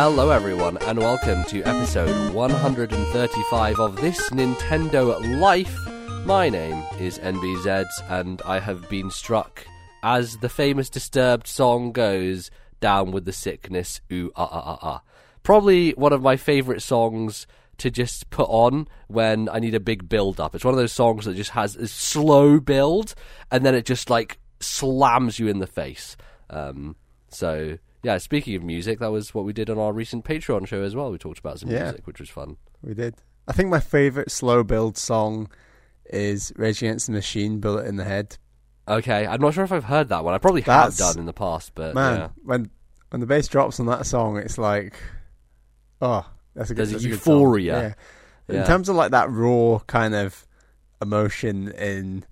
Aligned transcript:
Hello, 0.00 0.30
everyone, 0.30 0.78
and 0.82 1.00
welcome 1.00 1.42
to 1.46 1.60
episode 1.64 2.32
135 2.32 3.80
of 3.80 3.96
This 3.96 4.30
Nintendo 4.30 5.40
Life. 5.40 5.76
My 6.24 6.48
name 6.48 6.84
is 7.00 7.18
NBZ, 7.18 7.84
and 8.08 8.40
I 8.42 8.60
have 8.60 8.88
been 8.88 9.10
struck, 9.10 9.66
as 10.04 10.36
the 10.36 10.48
famous 10.48 10.88
Disturbed 10.88 11.48
song 11.48 11.90
goes, 11.90 12.48
down 12.78 13.10
with 13.10 13.24
the 13.24 13.32
sickness, 13.32 14.00
ooh, 14.12 14.30
ah, 14.36 14.48
ah, 14.48 14.62
ah, 14.64 14.78
ah. 14.82 15.02
Probably 15.42 15.90
one 15.94 16.12
of 16.12 16.22
my 16.22 16.36
favourite 16.36 16.80
songs 16.80 17.48
to 17.78 17.90
just 17.90 18.30
put 18.30 18.48
on 18.48 18.86
when 19.08 19.48
I 19.48 19.58
need 19.58 19.74
a 19.74 19.80
big 19.80 20.08
build 20.08 20.38
up. 20.38 20.54
It's 20.54 20.64
one 20.64 20.74
of 20.74 20.78
those 20.78 20.92
songs 20.92 21.24
that 21.24 21.34
just 21.34 21.50
has 21.50 21.74
a 21.74 21.88
slow 21.88 22.60
build, 22.60 23.16
and 23.50 23.66
then 23.66 23.74
it 23.74 23.84
just 23.84 24.10
like 24.10 24.38
slams 24.60 25.40
you 25.40 25.48
in 25.48 25.58
the 25.58 25.66
face. 25.66 26.16
Um, 26.50 26.94
so 27.30 27.78
yeah, 28.02 28.18
speaking 28.18 28.54
of 28.54 28.62
music, 28.62 28.98
that 29.00 29.10
was 29.10 29.34
what 29.34 29.44
we 29.44 29.52
did 29.52 29.68
on 29.70 29.78
our 29.78 29.92
recent 29.92 30.24
Patreon 30.24 30.66
show 30.66 30.82
as 30.82 30.94
well. 30.94 31.10
We 31.10 31.18
talked 31.18 31.38
about 31.38 31.58
some 31.60 31.70
Yeah. 31.70 31.84
music, 31.84 32.06
which 32.06 32.20
was 32.20 32.28
fun. 32.30 32.56
We 32.82 32.94
did. 32.94 33.14
I 33.46 33.52
think 33.52 33.68
my 33.70 33.80
favorite 33.80 34.30
slow 34.30 34.62
build 34.62 34.96
song 34.96 35.50
is 36.10 36.52
Rage 36.56 36.82
Against 36.82 37.06
the 37.06 37.12
Machine, 37.12 37.60
Bullet 37.60 37.86
in 37.86 37.96
the 37.96 38.04
Head. 38.04 38.38
Okay, 38.86 39.26
I'm 39.26 39.40
not 39.40 39.52
sure 39.54 39.64
if 39.64 39.72
I've 39.72 39.84
heard 39.84 40.08
that 40.08 40.24
one. 40.24 40.32
I 40.34 40.38
probably 40.38 40.62
That's- 40.62 40.98
have 40.98 41.14
done 41.14 41.20
in 41.20 41.26
the 41.26 41.32
past, 41.32 41.72
but 41.74 41.94
Man, 41.94 42.18
yeah. 42.18 42.28
when 42.44 42.70
when 43.10 43.20
the 43.20 43.26
bass 43.26 43.48
drops 43.48 43.80
on 43.80 43.86
that 43.86 44.04
song, 44.06 44.36
it's 44.36 44.58
like, 44.58 44.94
oh, 46.02 46.26
that's 46.54 46.70
a 46.70 46.74
good, 46.74 46.78
There's 46.86 46.90
a 46.90 46.92
that's 46.94 47.04
a 47.04 47.08
good 47.08 47.20
song. 47.20 47.34
euphoria. 47.40 47.80
Yeah. 48.48 48.54
Yeah. 48.54 48.60
In 48.62 48.66
terms 48.66 48.88
of 48.88 48.96
like 48.96 49.10
that 49.10 49.30
raw 49.30 49.78
kind 49.86 50.14
of 50.14 50.46
emotion 51.02 51.68
in 51.72 52.24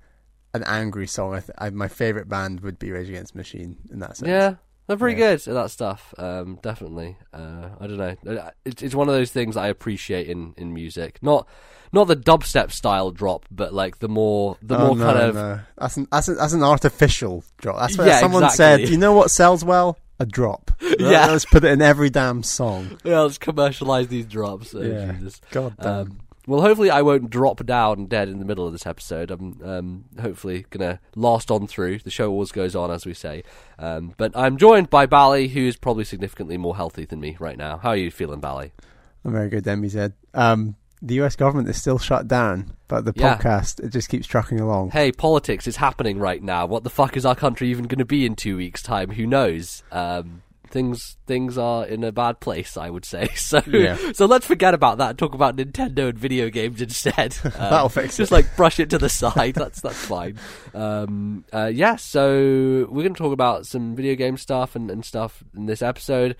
an 0.54 0.64
angry 0.64 1.06
song, 1.06 1.34
I 1.34 1.40
th- 1.40 1.50
I, 1.58 1.70
my 1.70 1.88
favorite 1.88 2.28
band 2.28 2.60
would 2.60 2.78
be 2.78 2.90
Rage 2.90 3.08
Against 3.08 3.32
the 3.34 3.38
Machine 3.38 3.76
in 3.90 3.98
that 4.00 4.16
sense. 4.16 4.28
Yeah, 4.28 4.54
they're 4.86 4.96
pretty 4.96 5.18
Yeah. 5.20 5.36
good 5.36 5.48
at 5.48 5.54
that 5.54 5.70
stuff. 5.70 6.14
Um, 6.18 6.58
definitely. 6.62 7.16
Uh, 7.32 7.68
I 7.80 7.86
don't 7.86 7.96
know. 7.98 8.50
It's, 8.64 8.82
it's 8.82 8.94
one 8.94 9.08
of 9.08 9.14
those 9.14 9.30
things 9.30 9.56
I 9.56 9.68
appreciate 9.68 10.28
in, 10.28 10.54
in 10.56 10.72
music. 10.74 11.18
Not 11.22 11.46
not 11.92 12.08
the 12.08 12.16
dubstep 12.16 12.72
style 12.72 13.10
drop, 13.12 13.46
but 13.50 13.72
like 13.72 14.00
the 14.00 14.08
more 14.08 14.56
the 14.62 14.76
Oh, 14.76 14.88
more 14.88 14.96
no, 14.96 15.04
kind 15.04 15.18
of 15.18 15.34
no. 15.34 15.60
that's 15.78 15.96
an 15.96 16.08
that's, 16.10 16.28
an 16.28 16.36
that's 16.36 16.52
an 16.52 16.62
artificial 16.62 17.44
drop. 17.58 17.78
That's 17.78 17.96
what 17.98 18.06
Yeah, 18.06 18.20
someone 18.20 18.44
exactly. 18.44 18.84
said. 18.86 18.92
You 18.92 18.98
know 18.98 19.12
what 19.12 19.30
sells 19.30 19.64
well? 19.64 19.98
A 20.18 20.26
drop. 20.26 20.70
Yeah. 20.98 21.26
let's 21.26 21.44
put 21.44 21.62
it 21.64 21.70
in 21.72 21.82
every 21.82 22.08
damn 22.10 22.42
song. 22.42 22.98
yeah. 23.04 23.20
Let's 23.20 23.38
commercialize 23.38 24.08
these 24.08 24.24
drops. 24.26 24.74
Oh, 24.74 24.80
Yeah. 24.80 25.12
Jesus. 25.12 25.40
God 25.50 25.74
damn. 25.80 25.92
Um, 26.00 26.18
well, 26.46 26.60
hopefully, 26.60 26.90
I 26.90 27.02
won't 27.02 27.30
drop 27.30 27.64
down 27.66 28.06
dead 28.06 28.28
in 28.28 28.38
the 28.38 28.44
middle 28.44 28.66
of 28.66 28.72
this 28.72 28.86
episode. 28.86 29.30
I'm 29.30 29.60
um, 29.64 30.04
hopefully 30.20 30.66
gonna 30.70 31.00
last 31.14 31.50
on 31.50 31.66
through. 31.66 31.98
The 32.00 32.10
show 32.10 32.30
always 32.30 32.52
goes 32.52 32.74
on, 32.76 32.90
as 32.90 33.04
we 33.06 33.14
say. 33.14 33.42
Um, 33.78 34.14
but 34.16 34.32
I'm 34.36 34.56
joined 34.56 34.90
by 34.90 35.06
Bally, 35.06 35.48
who 35.48 35.60
is 35.60 35.76
probably 35.76 36.04
significantly 36.04 36.56
more 36.56 36.76
healthy 36.76 37.04
than 37.04 37.20
me 37.20 37.36
right 37.40 37.56
now. 37.58 37.78
How 37.78 37.90
are 37.90 37.96
you 37.96 38.10
feeling, 38.10 38.40
Bally? 38.40 38.72
I'm 39.24 39.32
very 39.32 39.48
good, 39.48 39.64
Demi 39.64 39.88
said. 39.88 40.12
Um, 40.34 40.76
the 41.02 41.14
US 41.22 41.36
government 41.36 41.68
is 41.68 41.76
still 41.76 41.98
shut 41.98 42.26
down, 42.28 42.72
but 42.88 43.04
the 43.04 43.12
Yeah. 43.14 43.36
podcast 43.36 43.80
it 43.84 43.90
just 43.90 44.08
keeps 44.08 44.26
trucking 44.26 44.60
along. 44.60 44.90
Hey, 44.92 45.12
politics 45.12 45.66
is 45.66 45.76
happening 45.76 46.18
right 46.18 46.42
now. 46.42 46.64
What 46.66 46.84
the 46.84 46.90
fuck 46.90 47.16
is 47.16 47.26
our 47.26 47.34
country 47.34 47.68
even 47.68 47.84
going 47.84 47.98
to 47.98 48.04
be 48.04 48.24
in 48.24 48.34
two 48.34 48.56
weeks' 48.56 48.82
time? 48.82 49.10
Who 49.10 49.26
knows? 49.26 49.82
Um, 49.92 50.42
things 50.76 51.16
things 51.26 51.56
are 51.56 51.86
in 51.86 52.04
a 52.04 52.12
bad 52.12 52.38
place, 52.38 52.76
I 52.76 52.90
would 52.90 53.06
say. 53.06 53.28
So 53.36 53.62
Yeah. 53.66 53.96
so 54.12 54.26
let's 54.26 54.44
forget 54.46 54.74
about 54.74 54.98
that 54.98 55.10
and 55.10 55.18
talk 55.18 55.32
about 55.34 55.56
Nintendo 55.56 56.10
and 56.10 56.18
video 56.18 56.50
games 56.50 56.82
instead. 56.82 57.36
Um, 57.44 57.52
That'll 57.70 57.88
fix 57.88 58.14
it. 58.14 58.18
Just 58.22 58.32
it. 58.32 58.34
like 58.34 58.56
brush 58.56 58.78
it 58.78 58.90
to 58.90 58.98
the 58.98 59.08
side. 59.08 59.54
That's 59.54 59.80
that's 59.80 60.04
fine. 60.04 60.38
Um, 60.74 61.44
uh, 61.52 61.70
yeah. 61.72 61.96
So 61.96 62.86
we're 62.90 63.02
going 63.02 63.14
to 63.14 63.18
talk 63.22 63.32
about 63.32 63.66
some 63.66 63.96
video 63.96 64.14
game 64.16 64.36
stuff 64.36 64.76
and, 64.76 64.90
and 64.90 65.02
stuff 65.04 65.42
in 65.56 65.64
this 65.66 65.80
episode. 65.80 66.36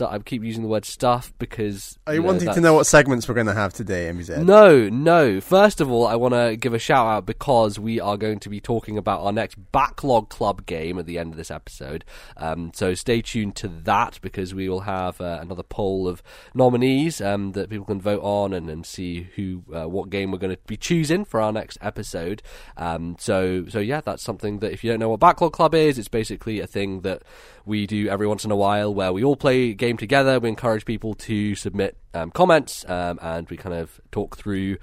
I 0.00 0.18
keep 0.18 0.42
using 0.42 0.62
the 0.62 0.68
word 0.68 0.84
stuff 0.84 1.32
because 1.38 1.98
Are 2.06 2.14
you 2.14 2.20
know, 2.20 2.26
wanting 2.26 2.52
to 2.52 2.60
know 2.60 2.74
what 2.74 2.86
segments 2.86 3.28
we're 3.28 3.34
going 3.34 3.46
to 3.46 3.54
have 3.54 3.72
today, 3.72 4.10
MZ? 4.12 4.44
no, 4.44 4.88
no. 4.88 5.40
First 5.40 5.80
of 5.80 5.90
all, 5.90 6.06
I 6.06 6.16
want 6.16 6.34
to 6.34 6.56
give 6.56 6.74
a 6.74 6.78
shout 6.78 7.06
out 7.06 7.26
because 7.26 7.78
we 7.78 8.00
are 8.00 8.16
going 8.16 8.40
to 8.40 8.48
be 8.48 8.60
talking 8.60 8.98
about 8.98 9.22
our 9.22 9.32
next 9.32 9.56
Backlog 9.72 10.28
Club 10.28 10.66
game 10.66 10.98
at 10.98 11.06
the 11.06 11.18
end 11.18 11.32
of 11.32 11.36
this 11.36 11.50
episode. 11.50 12.04
Um, 12.36 12.72
so 12.74 12.94
stay 12.94 13.22
tuned 13.22 13.56
to 13.56 13.68
that 13.68 14.18
because 14.22 14.54
we 14.54 14.68
will 14.68 14.80
have 14.80 15.20
uh, 15.20 15.38
another 15.40 15.62
poll 15.62 16.08
of 16.08 16.22
nominees 16.54 17.20
um, 17.20 17.52
that 17.52 17.70
people 17.70 17.86
can 17.86 18.00
vote 18.00 18.22
on 18.22 18.52
and, 18.52 18.68
and 18.68 18.84
see 18.84 19.28
who 19.36 19.62
uh, 19.74 19.88
what 19.88 20.10
game 20.10 20.30
we're 20.30 20.38
going 20.38 20.54
to 20.54 20.60
be 20.66 20.76
choosing 20.76 21.24
for 21.24 21.40
our 21.40 21.52
next 21.52 21.78
episode. 21.80 22.42
Um, 22.76 23.16
so 23.18 23.66
so 23.68 23.78
yeah, 23.78 24.00
that's 24.00 24.22
something 24.22 24.58
that 24.60 24.72
if 24.72 24.82
you 24.82 24.90
don't 24.90 25.00
know 25.00 25.10
what 25.10 25.20
Backlog 25.20 25.52
Club 25.52 25.74
is, 25.74 25.98
it's 25.98 26.08
basically 26.08 26.60
a 26.60 26.66
thing 26.66 27.02
that 27.02 27.22
we 27.66 27.86
do 27.86 28.08
every 28.08 28.26
once 28.26 28.44
in 28.44 28.50
a 28.50 28.56
while 28.56 28.94
where 28.94 29.12
we 29.12 29.24
all 29.24 29.36
play 29.36 29.70
a 29.70 29.74
game 29.74 29.96
together. 29.96 30.38
We 30.38 30.48
encourage 30.48 30.84
people 30.84 31.14
to 31.14 31.54
submit 31.56 31.98
um, 32.14 32.30
comments 32.30 32.84
um, 32.88 33.18
and 33.20 33.50
we 33.50 33.56
kind 33.56 33.74
of 33.74 34.00
talk 34.12 34.36
through 34.36 34.78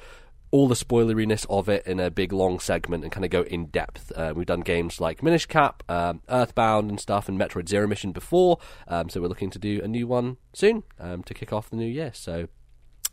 all 0.52 0.68
the 0.68 0.76
spoileriness 0.76 1.48
of 1.50 1.68
it 1.68 1.88
in 1.88 2.00
a 2.00 2.12
big 2.12 2.32
long 2.32 2.60
segment 2.60 3.04
and 3.04 3.12
kind 3.12 3.26
of 3.26 3.32
go 3.32 3.42
in 3.44 3.66
depth. 3.68 4.12
Uh, 4.16 4.34
we've 4.36 4.46
done 4.46 4.60
games 4.60 5.02
like 5.02 5.24
Minish 5.24 5.48
Cap, 5.48 5.82
um, 5.90 6.22
Earthbound, 6.30 6.92
and 6.92 7.00
stuff, 7.00 7.28
and 7.28 7.40
Metroid 7.40 7.68
Zero 7.68 7.88
Mission 7.88 8.12
before. 8.12 8.60
Um, 8.88 9.10
so 9.10 9.20
we're 9.20 9.30
looking 9.30 9.50
to 9.50 9.58
do 9.58 9.82
a 9.82 9.88
new 9.88 10.06
one 10.06 10.38
soon 10.54 10.84
um, 11.00 11.24
to 11.24 11.34
kick 11.34 11.52
off 11.52 11.72
the 11.72 11.76
new 11.76 11.88
year. 11.88 12.12
So 12.14 12.50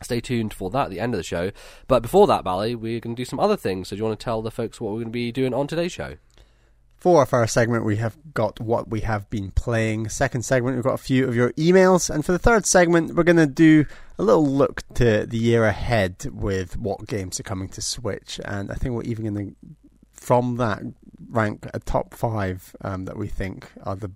stay 0.03 0.21
tuned 0.21 0.53
for 0.53 0.69
that 0.71 0.85
at 0.85 0.91
the 0.91 1.01
end 1.01 1.15
of 1.15 1.19
the 1.19 1.25
show. 1.25 1.51
But 1.87 2.03
before 2.03 2.27
that, 2.27 2.45
Bally, 2.45 2.75
we're 2.75 3.01
going 3.01 3.17
to 3.17 3.21
do 3.21 3.25
some 3.25 3.41
other 3.41 3.57
things. 3.57 3.89
So 3.89 3.97
do 3.97 4.01
you 4.01 4.05
want 4.05 4.19
to 4.19 4.25
tell 4.25 4.43
the 4.43 4.51
folks 4.51 4.81
what 4.81 4.91
we're 4.93 4.99
going 4.99 5.07
to 5.07 5.11
be 5.11 5.33
doing 5.33 5.55
on 5.55 5.67
today's 5.67 5.93
show? 5.93 6.17
For 7.01 7.21
our 7.21 7.27
first 7.27 7.55
segment, 7.55 7.87
we 7.87 7.97
have 7.97 8.19
got 8.35 8.61
what 8.61 8.91
we 8.91 9.01
have 9.01 9.29
been 9.31 9.53
playing. 9.53 10.11
Second 10.11 10.45
segment, 10.45 10.77
we've 10.77 10.85
got 10.85 10.93
a 10.93 10.99
few 10.99 11.27
of 11.27 11.35
your 11.35 11.51
emails. 11.55 12.15
And 12.15 12.27
for 12.27 12.33
the 12.33 12.39
third 12.39 12.67
segment, 12.67 13.15
we're 13.15 13.23
going 13.23 13.37
to 13.37 13.47
do 13.47 13.87
a 14.19 14.23
little 14.23 14.47
look 14.47 14.83
to 14.95 15.25
the 15.25 15.39
year 15.39 15.65
ahead 15.65 16.27
with 16.31 16.77
what 16.77 17.07
games 17.07 17.41
are 17.41 17.43
coming 17.43 17.71
to 17.71 17.81
Switch. 17.81 18.39
And 18.45 18.71
I 18.71 18.75
think 18.75 18.95
we're 18.95 19.05
even 19.05 19.35
going 19.35 19.49
to, 19.49 19.57
from 20.13 20.59
that, 20.59 20.83
rank 21.31 21.67
a 21.73 21.79
top 21.79 22.13
five 22.13 22.77
um, 22.83 23.07
that 23.07 23.17
we 23.17 23.29
think 23.29 23.67
are 23.83 23.97
the 23.97 24.13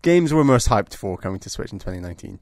games 0.00 0.32
we're 0.32 0.44
most 0.44 0.70
hyped 0.70 0.94
for 0.94 1.18
coming 1.18 1.40
to 1.40 1.50
Switch 1.50 1.70
in 1.70 1.78
2019. 1.78 2.38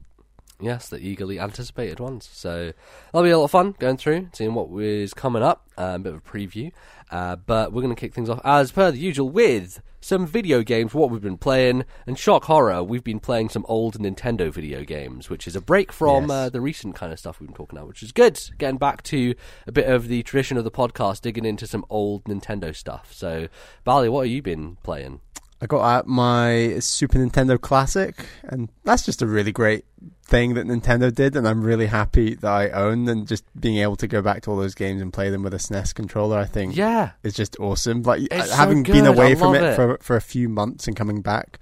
Yes, 0.59 0.89
the 0.89 0.97
eagerly 0.97 1.39
anticipated 1.39 1.99
ones. 1.99 2.27
So 2.31 2.73
that'll 3.11 3.23
be 3.23 3.29
a 3.29 3.37
lot 3.37 3.45
of 3.45 3.51
fun 3.51 3.75
going 3.79 3.97
through, 3.97 4.29
seeing 4.33 4.53
what 4.55 4.69
is 4.81 5.13
coming 5.13 5.43
up, 5.43 5.67
uh, 5.77 5.93
a 5.95 5.99
bit 5.99 6.13
of 6.13 6.19
a 6.19 6.21
preview. 6.21 6.71
Uh, 7.11 7.35
but 7.35 7.71
we're 7.71 7.81
going 7.83 7.95
to 7.95 7.99
kick 7.99 8.13
things 8.13 8.29
off 8.29 8.41
as 8.43 8.71
per 8.71 8.91
the 8.91 8.97
usual 8.97 9.29
with 9.29 9.81
some 10.01 10.25
video 10.27 10.61
games, 10.63 10.93
what 10.93 11.09
we've 11.09 11.21
been 11.21 11.37
playing, 11.37 11.83
and 12.05 12.17
shock 12.17 12.45
horror, 12.45 12.83
we've 12.83 13.03
been 13.03 13.19
playing 13.19 13.49
some 13.49 13.65
old 13.67 13.97
Nintendo 13.99 14.51
video 14.51 14.83
games, 14.83 15.29
which 15.29 15.47
is 15.47 15.55
a 15.55 15.61
break 15.61 15.91
from 15.91 16.23
Yes. 16.23 16.31
uh, 16.31 16.49
the 16.49 16.61
recent 16.61 16.95
kind 16.95 17.11
of 17.11 17.19
stuff 17.19 17.39
we've 17.39 17.47
been 17.47 17.55
talking 17.55 17.77
about, 17.77 17.87
which 17.87 18.03
is 18.03 18.11
good. 18.11 18.39
Getting 18.57 18.77
back 18.77 19.03
to 19.03 19.35
a 19.67 19.71
bit 19.71 19.87
of 19.87 20.07
the 20.07 20.23
tradition 20.23 20.57
of 20.57 20.63
the 20.63 20.71
podcast, 20.71 21.21
digging 21.21 21.45
into 21.45 21.67
some 21.67 21.85
old 21.89 22.23
Nintendo 22.25 22.75
stuff. 22.75 23.11
So, 23.13 23.47
Bali, 23.83 24.07
what 24.09 24.27
have 24.27 24.31
you 24.31 24.41
been 24.41 24.77
playing? 24.83 25.19
I 25.61 25.65
got 25.65 25.81
out 25.81 26.07
my 26.07 26.77
Super 26.79 27.17
Nintendo 27.17 27.59
Classic, 27.59 28.15
and 28.43 28.69
that's 28.83 29.05
just 29.05 29.21
a 29.21 29.27
really 29.27 29.51
great 29.51 29.85
thing 30.23 30.53
that 30.53 30.67
Nintendo 30.67 31.13
did, 31.13 31.35
and 31.35 31.47
I'm 31.47 31.63
really 31.63 31.87
happy 31.87 32.35
that 32.35 32.51
I 32.51 32.69
own 32.69 33.07
and 33.07 33.27
just 33.27 33.43
being 33.59 33.77
able 33.77 33.95
to 33.95 34.07
go 34.07 34.21
back 34.21 34.43
to 34.43 34.51
all 34.51 34.57
those 34.57 34.75
games 34.75 35.01
and 35.01 35.11
play 35.11 35.29
them 35.29 35.41
with 35.41 35.53
a 35.53 35.57
SNES 35.57 35.95
controller. 35.95 36.37
I 36.37 36.45
think 36.45 36.75
Yeah, 36.75 37.11
it's 37.23 37.35
just 37.35 37.59
awesome. 37.59 38.03
Like 38.03 38.27
It's 38.29 38.49
so 38.49 38.55
having 38.55 38.83
been 38.83 39.05
away 39.07 39.35
from 39.35 39.55
it, 39.55 39.63
it. 39.63 39.75
for 39.75 39.97
for 40.01 40.15
a 40.15 40.21
few 40.21 40.47
months 40.49 40.87
and 40.87 40.95
coming 40.95 41.21
back, 41.21 41.59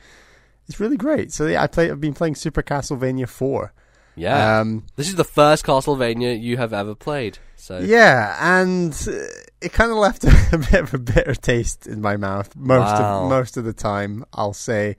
it's 0.68 0.80
really 0.80 0.98
great. 0.98 1.32
So 1.32 1.48
yeah, 1.48 1.64
I 1.64 1.68
play. 1.68 1.90
I've 1.90 2.02
been 2.02 2.14
playing 2.14 2.36
Super 2.36 2.64
Castlevania 2.64 3.30
Four. 3.30 3.72
yeah. 4.16 4.60
Um, 4.60 4.86
this 4.98 5.08
is 5.08 5.16
the 5.16 5.24
first 5.24 5.66
Castlevania 5.66 6.38
you 6.40 6.58
have 6.58 6.74
ever 6.74 6.96
played. 6.96 7.38
So 7.56 7.80
Yeah, 7.80 8.36
and 8.60 8.94
uh, 9.08 9.26
it 9.66 9.74
kind 9.74 9.92
of 9.92 9.98
left 9.98 10.24
a 10.24 10.58
bit 10.72 10.82
of 10.82 10.94
a 10.94 10.98
bitter 11.00 11.36
taste 11.36 11.88
in 11.88 12.02
my 12.02 12.16
mouth 12.18 12.56
most 12.56 13.00
Wow. 13.00 13.24
of 13.24 13.30
most 13.30 13.58
of 13.58 13.66
the 13.66 13.74
time. 13.74 14.24
I'll 14.34 14.54
say, 14.54 14.96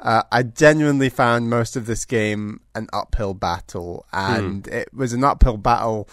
uh, 0.00 0.22
I 0.32 0.42
genuinely 0.44 1.08
found 1.08 1.50
most 1.50 1.76
of 1.76 1.86
this 1.86 2.04
game 2.04 2.60
an 2.74 2.88
uphill 2.92 3.34
battle, 3.34 4.06
and 4.12 4.66
it 4.68 4.88
was 4.94 5.12
an 5.12 5.24
uphill 5.24 5.56
battle 5.58 6.08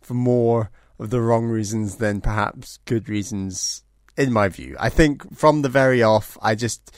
for 0.00 0.14
more 0.14 0.70
of 0.98 1.10
the 1.10 1.20
wrong 1.20 1.46
reasons 1.46 1.96
than 1.96 2.20
perhaps 2.20 2.78
good 2.84 3.08
reasons, 3.08 3.82
in 4.16 4.32
my 4.32 4.48
view. 4.48 4.76
I 4.78 4.90
think 4.90 5.34
from 5.36 5.62
the 5.62 5.68
very 5.70 6.02
off, 6.02 6.36
I 6.42 6.54
just 6.54 6.94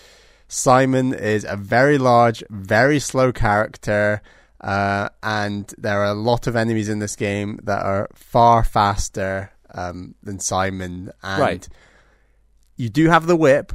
Simon 0.49 1.15
is 1.15 1.45
a 1.49 1.57
very 1.57 1.97
large, 1.99 2.43
very 2.51 2.99
slow 2.99 3.33
character. 3.33 4.21
Uh, 4.61 5.09
and 5.25 5.73
there 5.79 6.01
are 6.01 6.13
a 6.13 6.15
lot 6.15 6.47
of 6.47 6.55
enemies 6.55 6.89
in 6.89 6.99
this 7.01 7.17
game 7.17 7.59
that 7.65 7.83
are 7.85 8.09
far 8.15 8.63
faster 8.63 9.52
um, 9.75 10.15
than 10.23 10.39
Simon. 10.39 11.13
And 11.23 11.41
Right. 11.41 11.69
you 12.77 12.89
do 12.89 13.09
have 13.09 13.27
the 13.27 13.37
whip, 13.37 13.73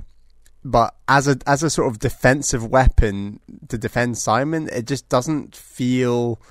but 0.63 0.95
as 1.07 1.27
a 1.27 1.38
as 1.45 1.63
a 1.63 1.69
sort 1.69 1.88
of 1.88 1.99
defensive 1.99 2.65
weapon 2.65 3.39
to 3.69 3.77
defend 3.77 4.17
Simon, 4.17 4.69
it 4.71 4.85
just 4.88 5.07
doesn't 5.09 5.55
feel 5.55 6.41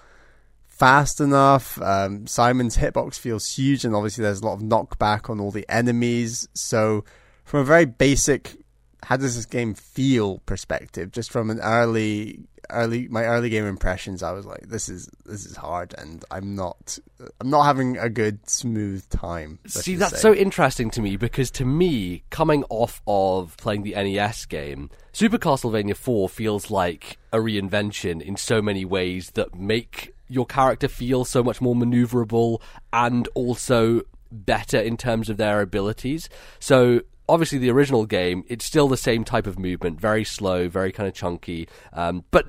fast 0.67 1.21
enough. 1.21 1.81
Um, 1.81 2.27
Simon's 2.27 2.77
hitbox 2.77 3.19
feels 3.19 3.49
huge, 3.57 3.85
and 3.85 3.95
obviously 3.95 4.23
there's 4.23 4.41
a 4.41 4.47
lot 4.47 4.55
of 4.55 4.61
knockback 4.61 5.31
on 5.31 5.41
all 5.41 5.51
the 5.51 5.67
enemies. 5.69 6.49
So, 6.55 7.05
from 7.45 7.61
a 7.61 7.65
very 7.65 7.87
basic 7.87 8.57
how 9.03 9.17
does 9.17 9.37
this 9.37 9.47
game 9.47 9.73
feel 9.75 10.39
perspective, 10.47 11.13
just 11.13 11.31
from 11.31 11.49
an 11.51 11.61
early 11.61 12.41
early 12.71 13.09
my 13.09 13.25
early 13.25 13.51
game 13.51 13.65
impressions, 13.65 14.23
I 14.23 14.33
was 14.33 14.47
like, 14.47 14.69
this 14.69 14.89
is 14.89 15.09
this 15.25 15.45
is 15.45 15.57
hard, 15.57 15.95
and 15.99 16.25
I'm 16.31 16.55
not 16.55 16.99
I'm 17.41 17.51
not 17.51 17.65
having 17.65 17.97
a 17.99 18.09
good 18.09 18.49
smooth 18.49 19.09
time. 19.09 19.59
See, 19.67 19.97
that's 19.97 20.15
say. 20.15 20.21
so 20.21 20.35
interesting 20.35 20.91
to 20.91 21.03
me 21.03 21.17
because 21.17 21.51
to 21.53 21.65
me, 21.65 22.25
coming 22.31 22.65
off 22.69 23.03
of 23.07 23.57
playing 23.57 23.83
the 23.83 23.93
NES 23.93 24.47
game, 24.47 24.91
Super 25.13 25.39
Castlevania 25.39 25.97
4 25.97 26.29
feels 26.29 26.71
like 26.71 27.19
a 27.33 27.39
reinvention 27.39 28.21
in 28.21 28.37
so 28.37 28.61
many 28.61 28.85
ways 28.85 29.31
that 29.33 29.55
make 29.55 30.15
your 30.29 30.47
character 30.47 30.89
feel 30.89 31.25
so 31.25 31.43
much 31.43 31.61
more 31.61 31.75
maneuverable 31.75 32.61
and 32.93 33.29
also 33.35 34.03
better 34.31 34.79
in 34.79 34.97
terms 34.97 35.29
of 35.31 35.37
their 35.37 35.61
abilities. 35.61 36.29
So 36.59 37.03
obviously 37.29 37.59
the 37.59 37.71
original 37.71 38.07
game, 38.07 38.45
it's 38.49 38.65
still 38.65 38.89
the 38.89 38.97
same 38.97 39.25
type 39.25 39.47
of 39.47 39.59
movement, 39.59 40.01
very 40.01 40.25
slow, 40.25 40.69
very 40.69 40.93
kind 40.93 41.09
of 41.09 41.15
chunky. 41.15 41.69
Um, 41.93 42.25
but 42.31 42.47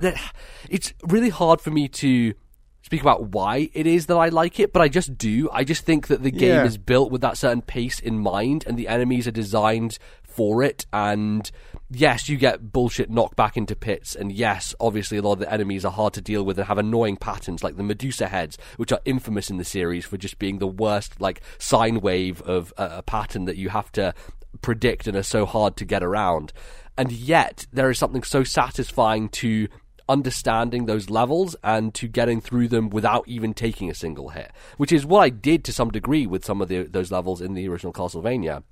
it's 0.68 0.94
really 1.02 1.30
hard 1.30 1.60
for 1.60 1.70
me 1.70 1.88
to 1.88 2.34
speak 2.82 3.02
about 3.02 3.28
why 3.34 3.68
it 3.74 3.86
is 3.86 4.06
that 4.06 4.16
I 4.16 4.28
like 4.28 4.58
it, 4.58 4.72
but 4.72 4.80
I 4.80 4.88
just 4.88 5.18
do. 5.18 5.50
I 5.52 5.62
just 5.62 5.84
think 5.84 6.06
that 6.06 6.22
the 6.22 6.30
game 6.30 6.54
yeah. 6.54 6.64
is 6.64 6.78
built 6.78 7.10
with 7.10 7.20
that 7.20 7.36
certain 7.36 7.60
pace 7.60 8.00
in 8.00 8.18
mind, 8.18 8.64
and 8.66 8.78
the 8.78 8.88
enemies 8.88 9.28
are 9.28 9.32
designed 9.32 9.98
for 10.22 10.62
it. 10.62 10.86
And 10.90 11.50
yes, 11.90 12.28
you 12.30 12.38
get 12.38 12.72
bullshit 12.72 13.10
knocked 13.10 13.36
back 13.36 13.58
into 13.58 13.76
pits, 13.76 14.14
and 14.14 14.32
yes, 14.32 14.74
obviously 14.80 15.18
a 15.18 15.22
lot 15.22 15.32
of 15.34 15.40
the 15.40 15.52
enemies 15.52 15.84
are 15.84 15.92
hard 15.92 16.14
to 16.14 16.22
deal 16.22 16.44
with 16.44 16.58
and 16.58 16.66
have 16.66 16.78
annoying 16.78 17.16
patterns, 17.16 17.62
like 17.62 17.76
the 17.76 17.82
Medusa 17.82 18.28
heads, 18.28 18.56
which 18.76 18.92
are 18.92 19.00
infamous 19.04 19.50
in 19.50 19.58
the 19.58 19.64
series 19.64 20.06
for 20.06 20.16
just 20.16 20.38
being 20.38 20.58
the 20.58 20.66
worst, 20.66 21.20
like 21.20 21.42
sine 21.58 22.00
wave 22.00 22.40
of 22.42 22.72
a, 22.78 22.98
a 22.98 23.02
pattern 23.02 23.44
that 23.44 23.56
you 23.56 23.68
have 23.68 23.92
to 23.92 24.14
predict 24.62 25.06
and 25.06 25.16
are 25.16 25.22
so 25.22 25.46
hard 25.46 25.76
to 25.76 25.84
get 25.84 26.02
around. 26.02 26.52
And 26.96 27.12
yet, 27.12 27.66
there 27.72 27.90
is 27.90 27.98
something 27.98 28.22
so 28.22 28.44
satisfying 28.44 29.28
to 29.30 29.68
understanding 30.08 30.86
those 30.86 31.10
levels 31.10 31.54
and 31.62 31.94
to 31.94 32.08
getting 32.08 32.40
through 32.40 32.68
them 32.68 32.88
without 32.88 33.28
even 33.28 33.52
taking 33.52 33.90
a 33.90 33.94
single 33.94 34.30
hit, 34.30 34.50
which 34.78 34.90
is 34.90 35.04
what 35.04 35.20
I 35.20 35.28
did 35.28 35.64
to 35.64 35.72
some 35.72 35.90
degree 35.90 36.26
with 36.26 36.44
some 36.44 36.62
of 36.62 36.68
the, 36.68 36.84
those 36.84 37.12
levels 37.12 37.40
in 37.40 37.54
the 37.54 37.68
original 37.68 37.92
Castlevania. 37.92 38.62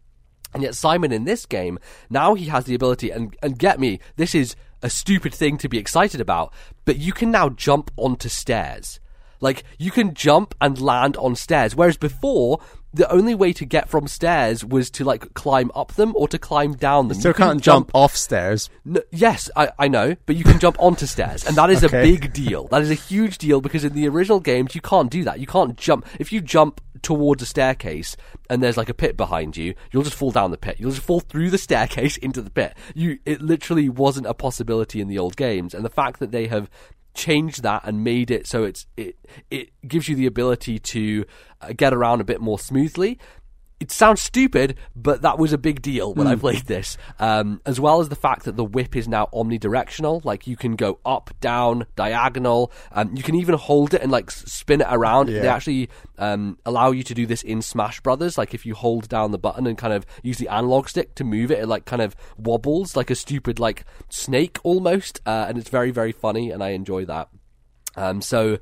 And 0.54 0.62
yet, 0.62 0.74
Simon 0.74 1.12
in 1.12 1.24
this 1.24 1.44
game, 1.44 1.78
now 2.08 2.34
he 2.34 2.46
has 2.46 2.64
the 2.64 2.74
ability, 2.74 3.10
and, 3.10 3.36
and 3.42 3.58
get 3.58 3.78
me, 3.78 4.00
this 4.16 4.34
is 4.34 4.56
a 4.82 4.88
stupid 4.88 5.34
thing 5.34 5.58
to 5.58 5.68
be 5.68 5.78
excited 5.78 6.20
about, 6.20 6.54
but 6.84 6.96
you 6.96 7.12
can 7.12 7.30
now 7.30 7.50
jump 7.50 7.90
onto 7.96 8.28
stairs. 8.28 9.00
Like, 9.40 9.64
you 9.78 9.90
can 9.90 10.14
jump 10.14 10.54
and 10.60 10.80
land 10.80 11.16
on 11.16 11.36
stairs, 11.36 11.74
whereas 11.74 11.96
before, 11.96 12.60
the 12.96 13.10
only 13.12 13.34
way 13.34 13.52
to 13.52 13.64
get 13.64 13.88
from 13.88 14.08
stairs 14.08 14.64
was 14.64 14.90
to 14.90 15.04
like 15.04 15.34
climb 15.34 15.70
up 15.74 15.92
them 15.94 16.12
or 16.16 16.28
to 16.28 16.38
climb 16.38 16.72
down 16.72 17.08
them. 17.08 17.20
So 17.20 17.28
you 17.28 17.34
can't 17.34 17.62
jump, 17.62 17.88
jump 17.88 17.90
off 17.94 18.16
stairs. 18.16 18.70
No, 18.84 19.02
yes, 19.10 19.50
I, 19.54 19.70
I 19.78 19.88
know, 19.88 20.16
but 20.24 20.36
you 20.36 20.44
can 20.44 20.58
jump 20.58 20.76
onto 20.80 21.06
stairs, 21.06 21.46
and 21.46 21.56
that 21.56 21.70
is 21.70 21.84
okay. 21.84 21.98
a 21.98 22.02
big 22.02 22.32
deal. 22.32 22.66
That 22.68 22.82
is 22.82 22.90
a 22.90 22.94
huge 22.94 23.38
deal 23.38 23.60
because 23.60 23.84
in 23.84 23.92
the 23.92 24.08
original 24.08 24.40
games 24.40 24.74
you 24.74 24.80
can't 24.80 25.10
do 25.10 25.24
that. 25.24 25.40
You 25.40 25.46
can't 25.46 25.76
jump 25.76 26.06
if 26.18 26.32
you 26.32 26.40
jump 26.40 26.80
towards 27.02 27.42
a 27.42 27.46
staircase 27.46 28.16
and 28.50 28.62
there's 28.62 28.76
like 28.76 28.88
a 28.88 28.94
pit 28.94 29.16
behind 29.16 29.56
you. 29.56 29.74
You'll 29.92 30.02
just 30.02 30.16
fall 30.16 30.32
down 30.32 30.50
the 30.50 30.58
pit. 30.58 30.76
You'll 30.78 30.90
just 30.90 31.06
fall 31.06 31.20
through 31.20 31.50
the 31.50 31.58
staircase 31.66 32.16
into 32.16 32.40
the 32.40 32.50
pit. 32.50 32.74
You 32.94 33.18
it 33.24 33.42
literally 33.42 33.88
wasn't 33.88 34.26
a 34.26 34.34
possibility 34.34 35.00
in 35.00 35.08
the 35.08 35.18
old 35.18 35.36
games, 35.36 35.74
and 35.74 35.84
the 35.84 35.90
fact 35.90 36.18
that 36.20 36.32
they 36.32 36.46
have 36.46 36.70
changed 37.16 37.62
that 37.62 37.82
and 37.84 38.04
made 38.04 38.30
it 38.30 38.46
so 38.46 38.62
it's 38.64 38.86
it 38.96 39.16
it 39.50 39.70
gives 39.88 40.08
you 40.08 40.14
the 40.14 40.26
ability 40.26 40.78
to 40.78 41.24
uh, 41.62 41.72
get 41.76 41.92
around 41.92 42.20
a 42.20 42.24
bit 42.24 42.40
more 42.40 42.58
smoothly 42.58 43.18
it 43.78 43.90
sounds 43.90 44.22
stupid, 44.22 44.78
but 44.94 45.20
that 45.22 45.38
was 45.38 45.52
a 45.52 45.58
big 45.58 45.82
deal 45.82 46.14
when 46.14 46.26
mm. 46.26 46.30
I 46.30 46.34
hmm. 46.34 46.40
played 46.40 46.64
this. 46.64 46.96
Um, 47.18 47.60
as 47.66 47.78
well 47.78 48.00
as 48.00 48.08
the 48.08 48.16
fact 48.16 48.44
that 48.44 48.56
the 48.56 48.64
whip 48.64 48.96
is 48.96 49.06
now 49.06 49.28
omnidirectional, 49.34 50.24
like 50.24 50.46
you 50.46 50.56
can 50.56 50.76
go 50.76 50.98
up, 51.04 51.30
down, 51.40 51.86
diagonal. 51.94 52.72
Um, 52.92 53.14
you 53.14 53.22
can 53.22 53.34
even 53.34 53.54
hold 53.54 53.92
it 53.92 54.00
and 54.00 54.10
like 54.10 54.30
spin 54.30 54.80
it 54.80 54.86
around. 54.88 55.28
Yeah. 55.28 55.42
They 55.42 55.48
actually 55.48 55.90
um, 56.16 56.58
allow 56.64 56.90
you 56.90 57.02
to 57.02 57.14
do 57.14 57.26
this 57.26 57.42
in 57.42 57.60
Smash 57.60 58.00
Brothers. 58.00 58.38
Like 58.38 58.54
if 58.54 58.64
you 58.64 58.74
hold 58.74 59.08
down 59.08 59.30
the 59.30 59.38
button 59.38 59.66
and 59.66 59.76
kind 59.76 59.92
of 59.92 60.06
use 60.22 60.38
the 60.38 60.48
analog 60.48 60.88
stick 60.88 61.14
to 61.16 61.24
move 61.24 61.50
it, 61.50 61.58
it 61.58 61.66
like 61.66 61.84
kind 61.84 62.00
of 62.00 62.16
wobbles 62.38 62.96
like 62.96 63.10
a 63.10 63.14
stupid 63.14 63.58
like 63.58 63.84
snake 64.08 64.58
almost, 64.62 65.20
uh, 65.26 65.46
and 65.48 65.58
it's 65.58 65.68
very 65.68 65.90
very 65.90 66.12
funny, 66.12 66.50
and 66.50 66.64
I 66.64 66.70
enjoy 66.70 67.04
that. 67.04 67.28
Um, 67.94 68.22
so 68.22 68.58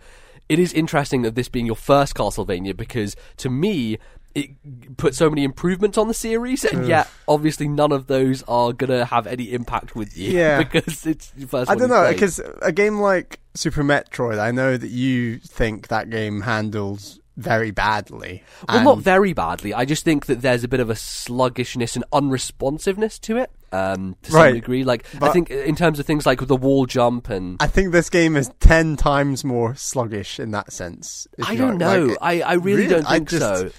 it 0.49 0.59
is 0.59 0.73
interesting 0.73 1.23
that 1.23 1.35
this 1.35 1.49
being 1.49 1.67
your 1.67 1.77
first 1.77 2.15
Castlevania 2.15 2.77
because 2.77 3.17
to 3.39 3.49
me 3.49 3.99
it 4.35 4.97
put 4.97 5.15
so 5.15 5.31
many 5.31 5.45
improvements 5.45 5.97
on 5.97 6.09
the 6.09 6.15
series, 6.15 6.65
and 6.65 6.87
yet 6.89 7.09
obviously 7.29 7.69
none 7.69 7.93
of 7.93 8.07
those 8.07 8.43
are 8.49 8.73
gonna 8.73 9.05
have 9.05 9.27
any 9.27 9.53
impact 9.53 9.95
with 9.95 10.17
you. 10.17 10.33
Yeah, 10.33 10.59
because 10.63 11.07
it's 11.07 11.33
first. 11.47 11.71
I 11.71 11.75
don't 11.75 11.89
know 11.89 12.11
because 12.13 12.41
a 12.61 12.73
game 12.73 12.99
like 12.99 13.41
Super 13.55 13.85
Metroid, 13.85 14.39
I 14.39 14.51
know 14.51 14.77
that 14.77 14.91
you 14.91 15.39
think 15.39 15.89
that 15.89 16.11
game 16.11 16.41
handles 16.43 17.21
very 17.37 17.71
badly. 17.71 18.43
Well, 18.69 18.85
not 18.85 18.99
very 18.99 19.33
badly. 19.33 19.75
I 19.75 19.85
just 19.85 20.05
think 20.05 20.27
that 20.27 20.41
there's 20.41 20.65
a 20.65 20.69
bit 20.69 20.81
of 20.81 20.91
a 20.91 20.97
sluggishness 20.97 21.97
and 21.97 22.05
unresponsiveness 22.13 23.21
to 23.23 23.39
it. 23.39 23.51
Um, 23.73 24.15
to 24.23 24.33
right. 24.33 24.51
some 24.51 24.55
degree, 24.55 24.85
like 24.85 25.05
but 25.19 25.31
I 25.31 25.33
think 25.33 25.51
in 25.51 25.75
terms 25.75 25.99
of 25.99 26.07
things 26.07 26.27
like 26.27 26.47
the 26.47 26.55
wall 26.55 26.87
jump 26.87 27.29
and 27.29 27.57
I 27.59 27.67
think 27.67 27.91
this 27.91 28.09
game 28.09 28.37
is 28.37 28.49
ten 28.61 28.97
times 28.97 29.45
more 29.45 29.75
sluggish 29.75 30.39
in 30.39 30.53
that 30.53 30.73
sense. 30.73 31.27
I 31.45 31.57
don't 31.57 31.79
know. 31.79 32.05
Like, 32.05 32.19
I 32.21 32.41
I 32.43 32.53
really, 32.55 32.83
really 32.83 32.89
don't 32.89 33.09
think 33.09 33.29
just, 33.31 33.43
so. 33.43 33.71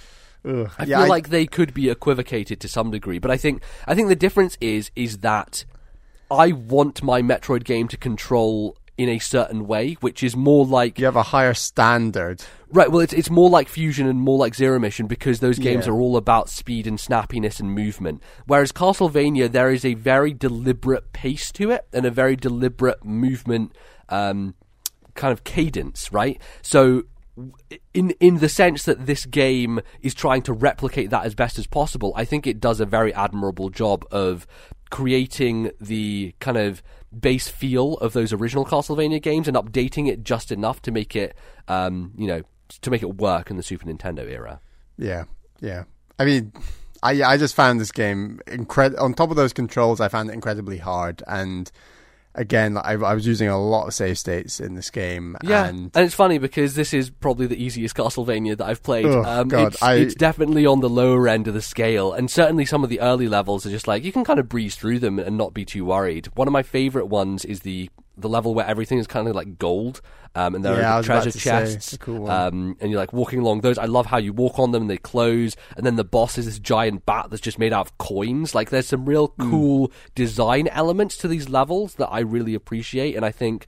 Ugh. 0.45 0.71
I 0.77 0.83
yeah, 0.83 0.97
feel 0.97 1.05
I... 1.05 1.07
like 1.07 1.29
they 1.29 1.45
could 1.45 1.73
be 1.73 1.89
equivocated 1.89 2.59
to 2.61 2.67
some 2.67 2.91
degree, 2.91 3.19
but 3.19 3.31
I 3.31 3.37
think 3.37 3.63
I 3.87 3.95
think 3.95 4.09
the 4.09 4.15
difference 4.15 4.57
is 4.61 4.91
is 4.95 5.19
that 5.19 5.65
I 6.29 6.51
want 6.51 7.03
my 7.03 7.21
Metroid 7.21 7.63
game 7.63 7.87
to 7.89 7.97
control 7.97 8.77
in 8.97 9.09
a 9.09 9.19
certain 9.19 9.67
way, 9.67 9.93
which 9.99 10.23
is 10.23 10.35
more 10.35 10.65
like 10.65 10.99
you 10.99 11.05
have 11.05 11.15
a 11.15 11.23
higher 11.23 11.53
standard. 11.53 12.43
Right. 12.69 12.89
Well, 12.89 13.01
it's 13.01 13.13
it's 13.13 13.29
more 13.29 13.49
like 13.49 13.67
Fusion 13.67 14.07
and 14.07 14.19
more 14.19 14.37
like 14.37 14.55
Zero 14.55 14.79
Mission 14.79 15.07
because 15.07 15.39
those 15.39 15.59
games 15.59 15.85
yeah. 15.85 15.93
are 15.93 15.99
all 15.99 16.17
about 16.17 16.49
speed 16.49 16.87
and 16.87 16.97
snappiness 16.97 17.59
and 17.59 17.71
movement. 17.71 18.21
Whereas 18.45 18.71
Castlevania, 18.71 19.51
there 19.51 19.71
is 19.71 19.83
a 19.83 19.95
very 19.95 20.33
deliberate 20.33 21.11
pace 21.11 21.51
to 21.53 21.71
it 21.71 21.87
and 21.91 22.05
a 22.05 22.11
very 22.11 22.35
deliberate 22.35 23.03
movement. 23.03 23.73
Um, 24.09 24.55
kind 25.15 25.31
of 25.31 25.43
cadence, 25.43 26.11
right? 26.11 26.39
So 26.61 27.03
in 27.93 28.11
in 28.19 28.37
the 28.37 28.49
sense 28.49 28.83
that 28.83 29.05
this 29.05 29.25
game 29.25 29.81
is 30.01 30.13
trying 30.13 30.41
to 30.43 30.53
replicate 30.53 31.09
that 31.09 31.25
as 31.25 31.35
best 31.35 31.59
as 31.59 31.67
possible, 31.67 32.13
I 32.15 32.25
think 32.25 32.47
it 32.47 32.59
does 32.59 32.79
a 32.79 32.85
very 32.85 33.13
admirable 33.13 33.69
job 33.69 34.05
of 34.11 34.47
creating 34.89 35.71
the 35.81 36.33
kind 36.39 36.57
of 36.57 36.81
base 37.17 37.47
feel 37.47 37.95
of 37.95 38.13
those 38.13 38.31
original 38.31 38.65
Castlevania 38.65 39.21
games 39.21 39.47
and 39.47 39.57
updating 39.57 40.07
it 40.07 40.23
just 40.23 40.51
enough 40.51 40.81
to 40.83 40.91
make 40.91 41.15
it, 41.15 41.35
um, 41.67 42.13
you 42.17 42.27
know, 42.27 42.41
to 42.81 42.91
make 42.91 43.01
it 43.01 43.17
work 43.17 43.49
in 43.49 43.57
the 43.57 43.63
Super 43.63 43.85
Nintendo 43.85 44.29
era. 44.29 44.59
Yeah, 44.97 45.25
yeah. 45.59 45.83
I 46.17 46.25
mean, 46.25 46.53
I 47.03 47.21
I 47.23 47.37
just 47.37 47.55
found 47.55 47.79
this 47.79 47.91
game 47.91 48.39
incredible. 48.47 49.03
On 49.03 49.13
top 49.13 49.29
of 49.29 49.35
those 49.35 49.53
controls, 49.53 49.99
I 49.99 50.07
found 50.07 50.29
it 50.29 50.33
incredibly 50.33 50.77
hard 50.77 51.23
and 51.27 51.69
again, 52.35 52.77
I, 52.77 52.93
I, 52.93 53.13
was 53.13 53.25
using 53.25 53.47
a 53.47 53.59
lot 53.59 53.87
of 53.87 53.93
save 53.93 54.17
states 54.17 54.59
in 54.59 54.75
this 54.75 54.89
game. 54.89 55.35
Yeah, 55.43 55.65
and, 55.65 55.91
and, 55.95 56.05
it's 56.05 56.13
funny 56.13 56.37
because 56.37 56.75
this 56.75 56.93
is 56.93 57.09
probably 57.09 57.47
the 57.47 57.61
easiest 57.61 57.95
Castlevania 57.95 58.57
that 58.57 58.65
I've 58.65 58.83
played. 58.83 59.05
Oh, 59.05 59.23
um, 59.23 59.47
God, 59.47 59.73
it's, 59.73 59.81
I, 59.81 59.95
it's, 59.95 60.15
definitely 60.15 60.65
on 60.65 60.81
the 60.81 60.89
lower 60.89 61.27
end 61.27 61.47
of 61.47 61.53
the 61.53 61.61
scale, 61.61 62.13
and 62.13 62.29
certainly 62.29 62.65
some 62.65 62.83
of 62.83 62.89
the 62.89 62.99
early 62.99 63.27
levels 63.27 63.65
are 63.65 63.71
just 63.71 63.87
like 63.87 64.03
you 64.03 64.11
can 64.11 64.23
kind 64.23 64.39
of 64.39 64.49
breeze 64.49 64.75
through 64.75 64.99
them 64.99 65.19
and 65.19 65.37
not 65.37 65.53
be 65.53 65.65
too 65.65 65.85
worried. 65.85 66.27
One 66.35 66.47
of 66.47 66.51
my 66.51 66.63
favorite 66.63 67.07
ones 67.07 67.45
is 67.45 67.61
the 67.61 67.89
the 68.17 68.29
level 68.29 68.53
where 68.53 68.65
everything 68.65 68.97
is 68.97 69.07
kind 69.07 69.27
of 69.27 69.35
like 69.35 69.57
gold, 69.57 70.01
um, 70.35 70.55
and 70.55 70.65
there 70.65 70.79
yeah, 70.79 70.99
are 70.99 71.03
treasure 71.03 71.31
chests, 71.31 71.97
cool 71.97 72.29
um, 72.29 72.75
and 72.79 72.91
you're 72.91 72.99
like 72.99 73.13
walking 73.13 73.39
along 73.39 73.61
those. 73.61 73.77
I 73.77 73.85
love 73.85 74.05
how 74.05 74.17
you 74.17 74.33
walk 74.33 74.59
on 74.59 74.71
them 74.71 74.83
and 74.83 74.89
they 74.89 74.97
close, 74.97 75.55
and 75.77 75.85
then 75.85 75.95
the 75.95 76.03
boss 76.03 76.37
is 76.37 76.45
this 76.45 76.59
giant 76.59 77.05
bat 77.05 77.27
that's 77.29 77.41
just 77.41 77.57
made 77.57 77.73
out 77.73 77.87
of 77.87 77.97
coins. 77.97 78.53
Like 78.53 78.69
there's 78.69 78.87
some 78.87 79.05
real 79.05 79.27
hmm. 79.27 79.49
cool 79.49 79.87
mm. 79.87 79.93
design 80.13 80.67
elements 80.67 81.17
to 81.17 81.27
these 81.27 81.49
levels 81.49 81.95
that 81.95 82.09
I 82.09 82.19
really 82.19 82.53
appreciate, 82.53 83.15
and 83.15 83.25
I 83.25 83.31
think 83.31 83.65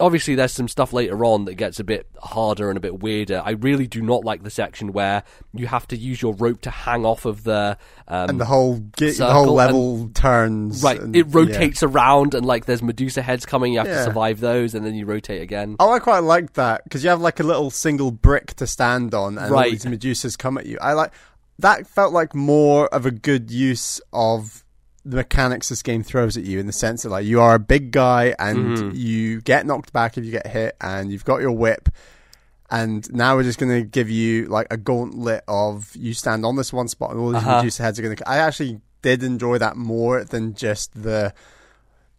obviously 0.00 0.34
there's 0.34 0.52
some 0.52 0.68
stuff 0.68 0.92
later 0.92 1.24
on 1.24 1.44
that 1.46 1.54
gets 1.54 1.80
a 1.80 1.84
bit 1.84 2.06
harder 2.20 2.68
and 2.68 2.76
a 2.76 2.80
bit 2.80 3.00
weirder. 3.00 3.42
I 3.44 3.50
really 3.52 3.86
do 3.86 4.00
not 4.00 4.24
like 4.24 4.42
the 4.42 4.50
section 4.50 4.92
where 4.92 5.22
you 5.52 5.66
have 5.66 5.86
to 5.88 5.96
use 5.96 6.22
your 6.22 6.34
rope 6.34 6.60
to 6.62 6.70
hang 6.70 7.04
off 7.04 7.24
of 7.24 7.44
the 7.44 7.76
um, 8.06 8.30
and 8.30 8.40
the 8.40 8.44
whole 8.44 8.74
the 8.96 9.28
whole 9.30 9.54
level 9.54 10.02
and, 10.02 10.14
turns. 10.14 10.82
Right, 10.82 11.00
and, 11.00 11.14
it 11.14 11.24
rotates 11.24 11.82
yeah. 11.82 11.88
around 11.88 12.34
and 12.34 12.46
like 12.46 12.66
there's 12.66 12.82
Medusa 12.82 13.22
heads 13.22 13.46
coming. 13.46 13.72
You 13.72 13.80
have 13.80 13.88
yeah. 13.88 13.98
to 13.98 14.04
survive 14.04 14.40
those, 14.40 14.74
and 14.74 14.84
then 14.84 14.94
you 14.94 15.06
rotate 15.06 15.42
again. 15.42 15.76
Oh, 15.80 15.92
I 15.92 15.98
quite 15.98 16.20
like 16.20 16.54
that 16.54 16.84
because 16.84 17.02
you 17.02 17.10
have 17.10 17.20
like 17.20 17.40
a 17.40 17.44
little 17.44 17.70
single 17.70 18.10
brick 18.10 18.54
to 18.54 18.66
stand 18.66 19.14
on, 19.14 19.38
and 19.38 19.50
right. 19.50 19.66
all 19.66 19.70
these 19.70 19.84
Medusas 19.84 20.38
come 20.38 20.58
at 20.58 20.66
you. 20.66 20.78
I 20.80 20.92
like 20.92 21.12
that. 21.58 21.86
Felt 21.86 22.12
like 22.12 22.34
more 22.34 22.86
of 22.88 23.06
a 23.06 23.10
good 23.10 23.50
use 23.50 24.00
of 24.12 24.64
the 25.08 25.16
mechanics 25.16 25.70
this 25.70 25.82
game 25.82 26.02
throws 26.02 26.36
at 26.36 26.44
you 26.44 26.58
in 26.60 26.66
the 26.66 26.72
sense 26.72 27.02
that 27.02 27.08
like 27.08 27.24
you 27.24 27.40
are 27.40 27.54
a 27.54 27.58
big 27.58 27.90
guy 27.90 28.34
and 28.38 28.76
mm-hmm. 28.76 28.90
you 28.94 29.40
get 29.40 29.64
knocked 29.64 29.90
back 29.92 30.18
if 30.18 30.24
you 30.24 30.30
get 30.30 30.46
hit 30.46 30.76
and 30.82 31.10
you've 31.10 31.24
got 31.24 31.40
your 31.40 31.52
whip 31.52 31.88
and 32.70 33.10
now 33.10 33.34
we're 33.34 33.42
just 33.42 33.58
going 33.58 33.72
to 33.72 33.88
give 33.88 34.10
you 34.10 34.44
like 34.48 34.66
a 34.70 34.76
gauntlet 34.76 35.42
of 35.48 35.96
you 35.96 36.12
stand 36.12 36.44
on 36.44 36.56
this 36.56 36.74
one 36.74 36.88
spot 36.88 37.12
and 37.12 37.20
all 37.20 37.30
these 37.30 37.42
uh-huh. 37.42 37.56
Medusa 37.56 37.82
heads 37.82 37.98
are 37.98 38.02
going 38.02 38.14
to 38.14 38.28
I 38.28 38.36
actually 38.36 38.82
did 39.00 39.22
enjoy 39.22 39.56
that 39.58 39.76
more 39.76 40.24
than 40.24 40.52
just 40.52 41.02
the 41.02 41.32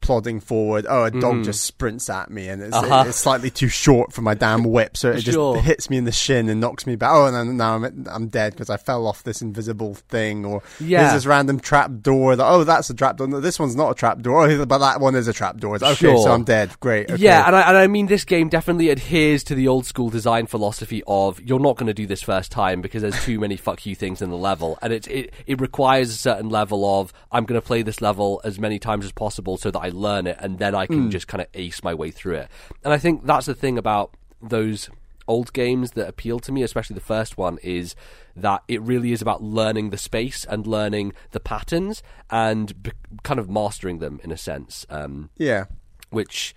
plodding 0.02 0.40
forward. 0.40 0.86
Oh, 0.90 1.04
a 1.06 1.12
dog 1.12 1.44
just 1.44 1.64
sprints 1.64 2.10
at 2.10 2.30
me, 2.30 2.48
and 2.48 2.62
it's. 2.62 2.76
Uh-huh. 2.76 3.06
it's 3.08 3.18
slightly 3.18 3.50
too 3.50 3.68
short 3.68 4.14
for 4.14 4.22
my 4.22 4.34
damn 4.34 4.64
whip, 4.64 4.98
so 4.98 5.12
it 5.12 5.22
Sure. 5.24 5.56
just 5.56 5.66
hits 5.66 5.90
me 5.90 5.98
in 5.98 6.06
the 6.06 6.12
shin 6.12 6.50
and 6.50 6.60
knocks 6.62 6.86
me 6.88 6.96
back. 6.96 7.12
Oh, 7.14 7.26
and 7.26 7.58
now 7.58 7.76
I'm 7.76 8.06
I'm 8.10 8.28
dead 8.28 8.54
because 8.54 8.70
I 8.70 8.78
fell 8.78 9.06
off 9.08 9.24
this 9.24 9.42
invisible 9.42 9.96
thing, 9.96 10.46
or 10.46 10.62
Yeah. 10.80 11.02
there's 11.02 11.14
this 11.14 11.26
random 11.26 11.60
trap 11.60 11.92
door. 12.02 12.36
That 12.36 12.46
oh, 12.48 12.64
that's 12.64 12.90
a 12.90 12.94
trap 12.94 13.18
door. 13.18 13.28
No, 13.28 13.40
this 13.40 13.60
one's 13.60 13.76
not 13.76 13.92
a 13.92 13.96
trap 13.96 14.22
door. 14.22 14.50
Oh, 14.50 14.66
but 14.66 14.78
that 14.80 15.00
one 15.00 15.16
is 15.16 15.28
a 15.28 15.34
trap 15.34 15.58
door. 15.58 15.76
Okay, 15.76 15.94
Sure. 15.96 16.18
so 16.24 16.32
I'm 16.32 16.44
dead. 16.44 16.72
Great. 16.80 17.10
Okay. 17.12 17.22
Yeah, 17.22 17.46
and 17.48 17.56
I, 17.56 17.62
and 17.62 17.78
I 17.78 17.88
mean, 17.88 18.08
this 18.08 18.26
game 18.26 18.50
definitely 18.50 18.90
adheres 18.90 19.44
to 19.46 19.56
the 19.56 19.68
old 19.68 19.86
school 19.86 20.10
design 20.10 20.48
philosophy 20.48 21.04
of 21.08 21.40
you're 21.42 21.60
not 21.60 21.76
going 21.78 21.88
to 21.88 21.94
do 21.94 22.08
this 22.08 22.22
first 22.22 22.52
time 22.52 22.82
because 22.82 23.02
there's 23.02 23.22
too 23.24 23.40
many 23.40 23.58
fuck 23.58 23.86
you 23.86 23.96
things 23.96 24.22
in 24.22 24.30
the 24.30 24.38
level, 24.38 24.78
and 24.82 24.94
it 24.94 25.08
it 25.08 25.34
it 25.46 25.60
requires 25.62 26.10
a 26.10 26.18
certain 26.18 26.50
level 26.50 27.00
of 27.00 27.12
I'm 27.32 27.46
going 27.46 27.60
to 27.60 27.66
play 27.66 27.82
this 27.82 28.02
level 28.02 28.42
as 28.44 28.60
many 28.60 28.80
times 28.80 29.06
as 29.06 29.12
possible 29.12 29.58
so 29.58 29.72
that 29.72 29.80
I 29.80 29.89
learn 29.90 30.28
it, 30.28 30.38
and 30.40 30.60
then 30.60 30.76
I 30.76 30.86
can 30.86 31.12
just 31.12 31.28
kind 31.28 31.42
of 31.42 31.48
ace 31.54 31.84
my 31.84 31.94
way 31.94 32.12
through 32.12 32.36
it. 32.36 32.50
And 32.84 32.94
I 32.94 32.98
think 32.98 33.26
that's 33.26 33.46
the 33.46 33.56
thing 33.56 33.78
about 33.78 34.16
those 34.42 34.90
old 35.28 35.54
games 35.54 35.92
that 35.92 36.08
appeal 36.08 36.40
to 36.40 36.52
me, 36.52 36.64
especially 36.64 36.96
the 36.96 37.02
first 37.02 37.38
one, 37.38 37.60
is 37.62 37.96
that 38.36 38.64
it 38.68 38.82
really 38.82 39.12
is 39.12 39.22
about 39.22 39.44
learning 39.44 39.92
the 39.92 39.98
space 39.98 40.46
and 40.46 40.66
learning 40.66 41.14
the 41.32 41.40
patterns 41.40 42.02
and 42.32 42.82
be- 42.82 42.92
kind 43.24 43.40
of 43.40 43.50
mastering 43.50 44.00
them 44.00 44.20
in 44.24 44.32
a 44.32 44.38
sense. 44.38 44.86
Um, 44.90 45.30
yeah. 45.38 45.66
which 46.10 46.56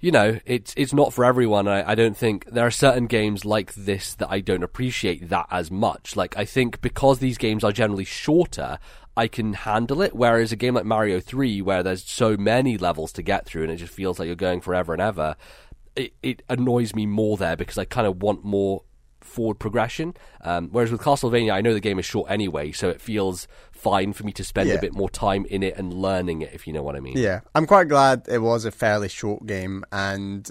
you 0.00 0.12
know 0.12 0.38
it's 0.44 0.74
it's 0.76 0.92
not 0.92 1.12
for 1.12 1.24
everyone 1.24 1.66
I, 1.66 1.90
I 1.90 1.94
don't 1.94 2.16
think 2.16 2.44
there 2.46 2.64
are 2.66 2.70
certain 2.70 3.06
games 3.06 3.44
like 3.44 3.74
this 3.74 4.14
that 4.14 4.30
i 4.30 4.38
don't 4.40 4.62
appreciate 4.62 5.28
that 5.30 5.46
as 5.50 5.70
much 5.72 6.14
like 6.14 6.36
i 6.36 6.44
think 6.44 6.80
because 6.80 7.18
these 7.18 7.36
games 7.36 7.64
are 7.64 7.72
generally 7.72 8.04
shorter 8.04 8.78
i 9.18 9.26
can 9.26 9.52
handle 9.52 10.00
it. 10.00 10.14
Whereas 10.14 10.52
a 10.52 10.56
game 10.56 10.74
like 10.74 10.84
mario 10.84 11.20
3 11.20 11.60
where 11.62 11.82
there's 11.82 12.04
so 12.04 12.36
many 12.36 12.78
levels 12.78 13.12
to 13.12 13.22
get 13.22 13.46
through 13.46 13.64
and 13.64 13.72
it 13.72 13.76
just 13.76 13.92
feels 13.92 14.18
like 14.18 14.26
you're 14.26 14.36
going 14.36 14.60
forever 14.60 14.92
and 14.92 15.02
ever 15.02 15.36
it, 15.96 16.12
it 16.22 16.42
annoys 16.48 16.94
me 16.94 17.04
more 17.04 17.36
there 17.36 17.56
because 17.56 17.78
i 17.78 17.84
kind 17.84 18.06
of 18.06 18.22
want 18.22 18.44
more 18.44 18.84
forward 19.20 19.58
progression. 19.58 20.14
Um, 20.40 20.68
whereas 20.70 20.92
with 20.92 21.00
castlevania 21.00 21.52
i 21.52 21.60
know 21.60 21.74
the 21.74 21.80
game 21.80 21.98
is 21.98 22.06
short 22.06 22.30
anyway 22.30 22.70
so 22.72 22.88
it 22.88 23.00
feels 23.00 23.48
fine 23.78 24.12
for 24.12 24.24
me 24.24 24.32
to 24.32 24.44
spend 24.44 24.68
Yeah. 24.68 24.74
a 24.76 24.80
bit 24.80 24.94
more 24.94 25.08
time 25.10 25.46
in 25.46 25.62
it 25.62 25.76
and 25.78 25.92
learning 25.94 26.42
it 26.42 26.50
if 26.52 26.66
you 26.66 26.72
know 26.72 26.82
what 26.82 26.96
i 26.96 27.00
mean 27.00 27.16
Yeah, 27.16 27.40
I'm 27.54 27.66
quite 27.66 27.88
glad 27.88 28.26
it 28.28 28.38
was 28.42 28.64
a 28.64 28.70
fairly 28.70 29.08
short 29.08 29.46
game. 29.46 29.84
And 29.92 30.50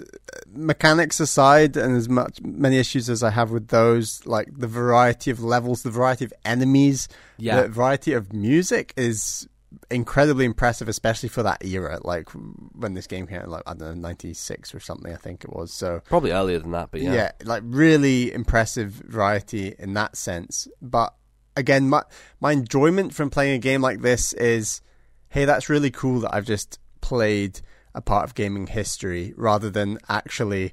mechanics 0.52 1.20
aside, 1.20 1.76
and 1.76 1.96
as 1.96 2.08
much 2.08 2.40
many 2.42 2.78
issues 2.78 3.08
as 3.10 3.22
I 3.22 3.30
have 3.30 3.50
with 3.50 3.68
those, 3.68 4.24
like 4.26 4.48
the 4.56 4.66
variety 4.66 5.30
of 5.30 5.42
levels, 5.42 5.82
the 5.82 5.90
variety 5.90 6.24
of 6.24 6.32
enemies, 6.44 7.08
Yeah. 7.36 7.62
the 7.62 7.68
variety 7.68 8.12
of 8.14 8.32
music 8.32 8.92
is 8.96 9.48
incredibly 9.90 10.44
impressive, 10.44 10.88
especially 10.88 11.28
for 11.28 11.42
that 11.42 11.64
era. 11.64 11.98
Like 12.02 12.28
when 12.72 12.94
this 12.94 13.06
game 13.06 13.26
came 13.26 13.40
out, 13.42 13.48
like 13.48 13.62
I 13.66 13.74
don't 13.74 13.80
know, 14.00 14.08
'96 14.08 14.74
or 14.74 14.80
something, 14.80 15.12
I 15.12 15.16
think 15.16 15.44
it 15.44 15.52
was. 15.52 15.72
So 15.72 16.00
Probably 16.08 16.32
earlier 16.32 16.58
than 16.58 16.70
that, 16.72 16.90
but 16.90 17.00
yeah. 17.02 17.12
yeah. 17.12 17.32
like 17.44 17.62
really 17.66 18.32
impressive 18.32 18.90
variety 18.90 19.74
in 19.78 19.94
that 19.94 20.16
sense. 20.16 20.66
But 20.80 21.14
again, 21.58 21.88
my 21.88 22.02
my 22.40 22.52
enjoyment 22.52 23.12
from 23.14 23.30
playing 23.30 23.54
a 23.54 23.58
game 23.58 23.82
like 23.82 24.00
this 24.00 24.32
is, 24.34 24.80
hey, 25.28 25.44
that's 25.44 25.68
really 25.68 25.90
cool 25.90 26.20
that 26.20 26.34
I've 26.34 26.46
just 26.46 26.78
played 27.00 27.60
a 27.94 28.00
part 28.00 28.24
of 28.24 28.34
gaming 28.34 28.66
history 28.66 29.34
rather 29.36 29.70
than 29.70 29.98
actually 30.08 30.72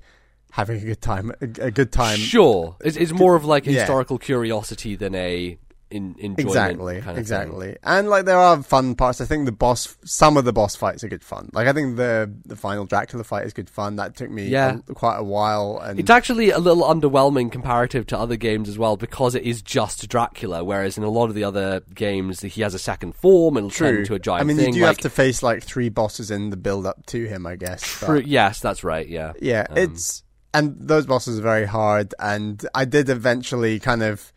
having 0.52 0.82
a 0.82 0.86
good 0.86 1.02
time. 1.02 1.32
A, 1.42 1.66
a 1.66 1.72
good 1.72 1.92
time. 1.92 2.18
Sure, 2.18 2.76
it's, 2.82 2.98
it's 2.98 3.12
more 3.12 3.36
of 3.36 3.44
like 3.46 3.68
a 3.68 3.72
Yeah. 3.72 3.80
historical 3.82 4.18
curiosity 4.18 4.96
than 4.96 5.16
a 5.16 5.58
in, 5.96 6.16
enjoyment 6.20 6.40
Exactly, 6.40 6.94
kind 6.96 6.98
of 6.98 7.06
thing. 7.06 7.18
exactly, 7.18 7.78
and 7.84 8.10
like 8.10 8.26
there 8.26 8.38
are 8.38 8.62
fun 8.62 8.96
parts. 8.96 9.22
I 9.22 9.26
think 9.26 9.46
the 9.46 9.52
boss, 9.52 9.98
some 10.06 10.38
of 10.38 10.46
the 10.46 10.54
boss 10.54 10.76
fights 10.76 11.04
are 11.04 11.08
good 11.08 11.24
fun. 11.24 11.50
Like 11.54 11.68
I 11.68 11.74
think 11.74 11.96
the 11.98 12.32
the 12.46 12.56
final 12.56 12.86
Dracula 12.86 13.24
fight 13.24 13.46
is 13.46 13.54
good 13.54 13.70
fun. 13.70 13.96
That 13.96 14.16
took 14.16 14.30
me 14.30 14.48
Yeah. 14.48 14.80
a- 14.90 14.94
quite 14.94 15.18
a 15.18 15.24
while, 15.24 15.80
and 15.84 16.00
It's 16.00 16.10
actually 16.10 16.52
a 16.52 16.60
little 16.60 16.84
underwhelming 16.84 17.52
comparative 17.52 18.06
to 18.08 18.20
other 18.20 18.36
games 18.36 18.68
as 18.70 18.78
well 18.78 18.98
because 18.98 19.34
it 19.36 19.44
is 19.44 19.62
just 19.62 20.08
Dracula, 20.08 20.64
whereas 20.64 20.98
in 20.98 21.04
a 21.04 21.10
lot 21.10 21.30
of 21.30 21.36
the 21.36 21.44
other 21.44 21.82
games 21.94 22.42
he 22.42 22.62
has 22.62 22.74
a 22.74 22.80
second 22.80 23.16
form 23.16 23.58
and 23.58 23.68
it'll 23.68 23.78
turn 23.78 23.94
true. 23.94 24.00
into 24.02 24.14
a 24.16 24.20
giant 24.20 24.42
I 24.42 24.44
mean, 24.46 24.58
thing. 24.58 24.68
you 24.68 24.74
do 24.74 24.80
like, 24.82 24.88
have 24.98 24.98
to 25.04 25.10
face 25.10 25.42
like 25.42 25.64
three 25.64 25.90
bosses 25.90 26.30
in 26.32 26.50
the 26.50 26.58
build 26.58 26.86
up 26.86 27.06
to 27.08 27.26
him, 27.26 27.46
I 27.48 27.56
guess. 27.56 28.00
but- 28.00 28.06
True, 28.08 28.24
yes, 28.26 28.60
that's 28.60 28.84
right. 28.84 29.08
Yeah, 29.08 29.34
Yeah, 29.42 29.66
Um, 29.70 29.78
it's 29.78 30.24
and 30.54 30.76
those 30.80 31.06
bosses 31.06 31.38
are 31.40 31.42
very 31.42 31.66
hard. 31.66 32.14
And 32.20 32.66
I 32.74 32.86
did 32.86 33.10
eventually 33.10 33.80
kind 33.80 34.02
of 34.02 34.32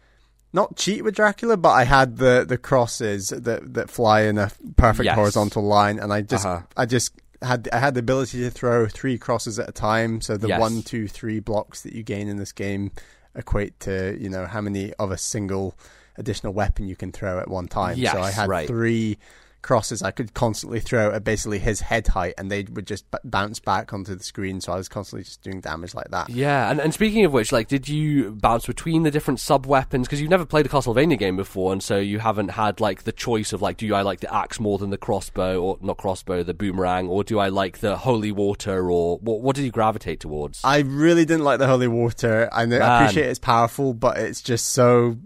not 0.52 0.76
cheat 0.76 1.04
with 1.04 1.14
Dracula, 1.14 1.56
but 1.56 1.70
I 1.70 1.84
had 1.84 2.16
the 2.16 2.44
the 2.48 2.58
crosses 2.58 3.28
that 3.28 3.74
that 3.74 3.90
fly 3.90 4.22
in 4.22 4.38
a 4.38 4.50
perfect 4.76 5.04
Yes. 5.06 5.14
horizontal 5.14 5.62
line, 5.62 5.98
and 5.98 6.12
I 6.12 6.22
just 6.22 6.46
Uh-huh. 6.46 6.62
I 6.76 6.86
just 6.86 7.12
had 7.42 7.68
I 7.72 7.78
had 7.78 7.94
the 7.94 8.00
ability 8.00 8.40
to 8.40 8.50
throw 8.50 8.86
three 8.88 9.18
crosses 9.18 9.58
at 9.58 9.68
a 9.68 9.72
time. 9.72 10.20
So 10.20 10.36
the 10.36 10.48
Yes. 10.48 10.60
one, 10.60 10.82
two, 10.82 11.06
three 11.08 11.40
blocks 11.40 11.82
that 11.82 11.92
you 11.92 12.02
gain 12.02 12.28
in 12.28 12.36
this 12.36 12.52
game 12.52 12.90
equate 13.36 13.78
to 13.80 14.16
you 14.18 14.28
know 14.28 14.46
how 14.46 14.60
many 14.60 14.92
of 14.94 15.10
a 15.10 15.18
single 15.18 15.76
additional 16.16 16.52
weapon 16.52 16.88
you 16.88 16.96
can 16.96 17.12
throw 17.12 17.38
at 17.38 17.48
one 17.48 17.68
time. 17.68 17.96
Yes, 17.96 18.12
so 18.12 18.20
I 18.20 18.30
had 18.32 18.48
right. 18.48 18.66
three 18.66 19.18
crosses 19.62 20.02
I 20.02 20.10
could 20.10 20.34
constantly 20.34 20.80
throw 20.80 21.12
at 21.12 21.24
basically 21.24 21.58
his 21.58 21.80
head 21.80 22.08
height, 22.08 22.34
and 22.38 22.50
they 22.50 22.64
would 22.64 22.86
just 22.86 23.10
b- 23.10 23.18
bounce 23.24 23.58
back 23.58 23.92
onto 23.92 24.14
the 24.14 24.24
screen. 24.24 24.60
So 24.60 24.72
I 24.72 24.76
was 24.76 24.88
constantly 24.88 25.24
just 25.24 25.42
doing 25.42 25.60
damage 25.60 25.94
like 25.94 26.10
that. 26.10 26.30
yeah. 26.30 26.70
And, 26.70 26.80
and 26.80 26.94
speaking 26.94 27.24
of 27.24 27.32
which, 27.32 27.52
like, 27.52 27.68
did 27.68 27.88
you 27.88 28.32
bounce 28.32 28.66
between 28.66 29.02
the 29.02 29.10
different 29.10 29.40
sub 29.40 29.66
weapons? 29.66 30.06
Because 30.06 30.20
you've 30.20 30.30
never 30.30 30.46
played 30.46 30.66
a 30.66 30.68
Castlevania 30.68 31.18
game 31.18 31.36
before, 31.36 31.72
and 31.72 31.82
so 31.82 31.98
you 31.98 32.18
haven't 32.18 32.48
had 32.48 32.80
like 32.80 33.04
the 33.04 33.12
choice 33.12 33.52
of 33.52 33.62
like, 33.62 33.76
do 33.76 33.94
I 33.94 34.02
like 34.02 34.20
the 34.20 34.32
axe 34.34 34.60
more 34.60 34.78
than 34.78 34.90
the 34.90 34.98
crossbow, 34.98 35.60
or 35.60 35.78
not 35.80 35.98
crossbow, 35.98 36.42
the 36.42 36.54
boomerang, 36.54 37.08
or 37.08 37.24
do 37.24 37.38
I 37.38 37.48
like 37.48 37.78
the 37.78 37.96
holy 37.96 38.32
water, 38.32 38.90
or 38.90 39.18
what? 39.18 39.40
What 39.40 39.56
did 39.56 39.64
you 39.64 39.70
gravitate 39.70 40.20
towards? 40.20 40.60
I 40.64 40.80
really 40.80 41.24
didn't 41.24 41.44
like 41.44 41.58
the 41.58 41.66
holy 41.66 41.88
water. 41.88 42.48
I, 42.52 42.66
know, 42.66 42.78
I 42.78 43.02
appreciate 43.02 43.28
it's 43.28 43.38
powerful, 43.38 43.94
but 43.94 44.18
it's 44.18 44.42
just 44.42 44.70
so 44.70 45.18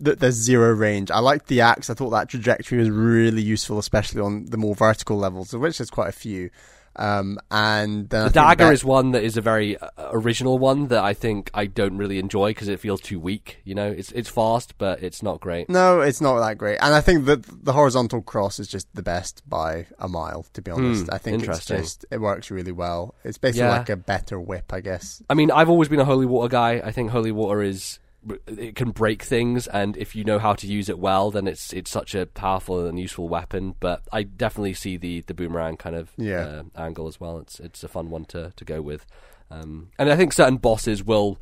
that 0.00 0.20
there's 0.20 0.34
zero 0.34 0.72
range. 0.72 1.10
I 1.10 1.18
liked 1.20 1.46
the 1.46 1.60
axe. 1.60 1.90
I 1.90 1.94
thought 1.94 2.10
that 2.10 2.28
trajectory 2.28 2.78
was 2.78 2.90
really 2.90 3.42
useful, 3.42 3.78
especially 3.78 4.20
on 4.20 4.46
the 4.46 4.56
more 4.56 4.74
vertical 4.74 5.16
levels, 5.18 5.54
of 5.54 5.60
which 5.60 5.78
there's 5.78 5.90
quite 5.90 6.08
a 6.08 6.12
few. 6.12 6.50
Um, 6.96 7.38
and 7.52 8.12
I 8.12 8.24
The 8.24 8.30
dagger 8.30 8.64
that- 8.64 8.72
is 8.74 8.84
one 8.84 9.12
that 9.12 9.22
is 9.22 9.36
a 9.36 9.40
very 9.40 9.78
uh, 9.78 9.88
original 10.10 10.58
one 10.58 10.88
that 10.88 11.04
I 11.04 11.14
think 11.14 11.48
I 11.54 11.66
don't 11.66 11.96
really 11.96 12.18
enjoy 12.18 12.50
because 12.50 12.66
it 12.66 12.80
feels 12.80 13.00
too 13.00 13.20
weak. 13.20 13.60
You 13.64 13.76
know, 13.76 13.86
it's 13.86 14.10
it's 14.10 14.28
fast, 14.28 14.76
but 14.76 15.00
it's 15.00 15.22
not 15.22 15.40
great. 15.40 15.70
No, 15.70 16.00
it's 16.00 16.20
not 16.20 16.40
that 16.40 16.58
great. 16.58 16.78
And 16.82 16.92
I 16.92 17.00
think 17.00 17.26
that 17.26 17.44
the 17.64 17.72
horizontal 17.74 18.22
cross 18.22 18.58
is 18.58 18.66
just 18.66 18.88
the 18.92 19.02
best 19.04 19.48
by 19.48 19.86
a 20.00 20.08
mile, 20.08 20.44
to 20.54 20.62
be 20.62 20.72
honest. 20.72 21.04
Hmm, 21.06 21.14
I 21.14 21.18
think 21.18 21.44
it's 21.46 21.64
just, 21.64 22.04
it 22.10 22.20
works 22.20 22.50
really 22.50 22.72
well. 22.72 23.14
It's 23.22 23.38
basically 23.38 23.68
Yeah. 23.68 23.78
like 23.78 23.88
a 23.88 23.96
better 23.96 24.40
whip, 24.40 24.72
I 24.72 24.80
guess. 24.80 25.22
I 25.30 25.34
mean, 25.34 25.52
I've 25.52 25.70
always 25.70 25.88
been 25.88 26.00
a 26.00 26.04
holy 26.04 26.26
water 26.26 26.48
guy. 26.48 26.82
I 26.84 26.90
think 26.90 27.10
holy 27.12 27.32
water 27.32 27.62
is 27.62 28.00
it 28.46 28.74
can 28.76 28.90
break 28.90 29.22
things, 29.22 29.66
and 29.66 29.96
if 29.96 30.14
you 30.14 30.24
know 30.24 30.38
how 30.38 30.52
to 30.54 30.66
use 30.66 30.88
it 30.88 30.98
well, 30.98 31.30
then 31.30 31.46
it's 31.46 31.72
it's 31.72 31.90
such 31.90 32.14
a 32.14 32.26
powerful 32.26 32.86
and 32.86 32.98
useful 33.00 33.28
weapon. 33.28 33.74
But 33.80 34.02
I 34.12 34.22
definitely 34.24 34.74
see 34.74 34.96
the 34.96 35.22
the 35.22 35.34
boomerang 35.34 35.76
kind 35.76 35.96
of 35.96 36.10
Yeah. 36.16 36.40
uh, 36.40 36.62
angle 36.76 37.06
as 37.08 37.18
well. 37.20 37.38
It's 37.38 37.58
it's 37.60 37.82
a 37.82 37.88
fun 37.88 38.10
one 38.10 38.24
to 38.26 38.52
to 38.56 38.64
go 38.64 38.82
with, 38.82 39.06
um, 39.50 39.88
and 39.98 40.10
I 40.10 40.16
think 40.16 40.32
certain 40.32 40.58
bosses 40.58 41.02
will 41.02 41.38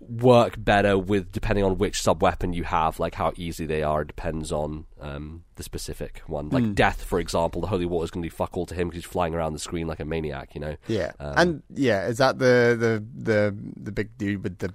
work 0.00 0.54
better 0.62 0.96
with 0.96 1.32
depending 1.32 1.64
on 1.64 1.76
which 1.76 2.00
sub 2.00 2.22
weapon 2.22 2.52
you 2.52 2.62
have, 2.62 3.00
like 3.00 3.14
how 3.16 3.32
easy 3.36 3.66
they 3.66 3.82
are. 3.82 4.04
depends 4.04 4.52
on 4.52 4.84
um, 5.00 5.42
the 5.56 5.62
specific 5.62 6.22
one. 6.26 6.48
Like 6.50 6.74
death, 6.74 7.02
for 7.02 7.18
example, 7.18 7.60
the 7.60 7.66
holy 7.66 7.86
water 7.86 8.04
is 8.04 8.10
going 8.10 8.22
to 8.22 8.26
be 8.26 8.30
fuck 8.34 8.56
all 8.56 8.66
to 8.66 8.74
him 8.74 8.88
because 8.88 9.04
he's 9.04 9.10
flying 9.10 9.34
around 9.34 9.54
the 9.54 9.58
screen 9.58 9.86
like 9.86 9.98
a 10.00 10.04
maniac. 10.04 10.54
You 10.54 10.60
know. 10.60 10.76
Yeah. 10.86 11.12
Um, 11.18 11.34
and 11.36 11.62
yeah, 11.74 12.06
is 12.06 12.18
that 12.18 12.38
the, 12.38 12.76
the, 12.78 13.04
the, 13.24 13.56
the 13.76 13.92
big 13.92 14.16
dude 14.18 14.44
with 14.44 14.58
the 14.58 14.72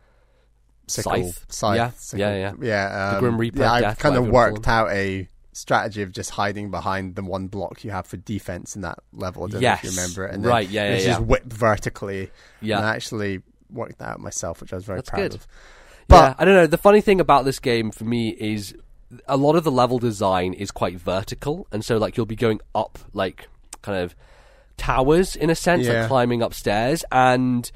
sickle? 0.87 1.11
Scythe? 1.23 1.45
Scythe, 1.49 1.75
Yeah, 1.77 1.91
sickle. 1.97 2.19
yeah, 2.19 2.35
yeah. 2.35 2.53
Yeah. 2.61 3.09
The 3.11 3.15
Um, 3.15 3.19
Grim 3.21 3.37
Reaper 3.37 3.59
Yeah, 3.59 3.71
I've 3.73 3.99
kind 3.99 4.15
of 4.15 4.23
whatever 4.23 4.25
you 4.25 4.31
wanna 4.31 4.51
worked 4.53 4.67
out 4.67 4.91
a 4.91 5.29
strategy 5.53 6.01
of 6.01 6.11
just 6.11 6.31
hiding 6.31 6.71
behind 6.71 7.15
the 7.15 7.23
one 7.23 7.47
block 7.47 7.83
you 7.83 7.91
have 7.91 8.07
for 8.07 8.17
defense 8.17 8.75
in 8.75 8.81
that 8.81 8.97
level. 9.13 9.43
I 9.43 9.47
don't 9.49 9.61
know 9.61 9.73
if 9.73 9.83
you 9.83 9.89
remember 9.91 10.25
it. 10.25 10.33
And 10.33 10.43
then 10.43 10.49
Right, 10.49 10.67
yeah, 10.69 10.85
yeah, 10.85 10.95
It's 10.95 11.05
yeah. 11.05 11.11
just 11.13 11.21
whipped 11.25 11.53
vertically. 11.53 12.31
Yeah. 12.61 12.77
And 12.77 12.85
I 12.87 12.95
actually 12.95 13.41
worked 13.71 13.99
that 13.99 14.09
out 14.09 14.19
myself, 14.19 14.61
which 14.61 14.73
I 14.73 14.77
was 14.77 14.85
very 14.85 14.97
That's 14.99 15.09
proud 15.11 15.21
good. 15.21 15.33
of. 15.35 15.41
yeah, 15.41 16.05
But 16.07 16.35
I 16.39 16.45
don't 16.45 16.55
know. 16.55 16.67
The 16.67 16.77
funny 16.77 17.01
thing 17.01 17.19
about 17.19 17.45
this 17.45 17.59
game 17.59 17.91
for 17.91 18.03
me 18.03 18.29
is 18.29 18.73
a 19.27 19.37
lot 19.37 19.55
of 19.55 19.63
the 19.63 19.71
level 19.71 19.99
design 19.99 20.53
is 20.53 20.71
quite 20.71 20.95
vertical, 20.97 21.67
and 21.71 21.85
so 21.85 21.97
like 21.97 22.17
you'll 22.17 22.25
be 22.25 22.35
going 22.35 22.59
up 22.73 22.97
like 23.13 23.47
kind 23.83 23.99
of 23.99 24.15
towers 24.77 25.35
in 25.35 25.49
a 25.51 25.55
sense, 25.55 25.85
Yeah. 25.85 25.99
like 26.01 26.07
climbing 26.07 26.41
upstairs, 26.41 27.05
and 27.11 27.69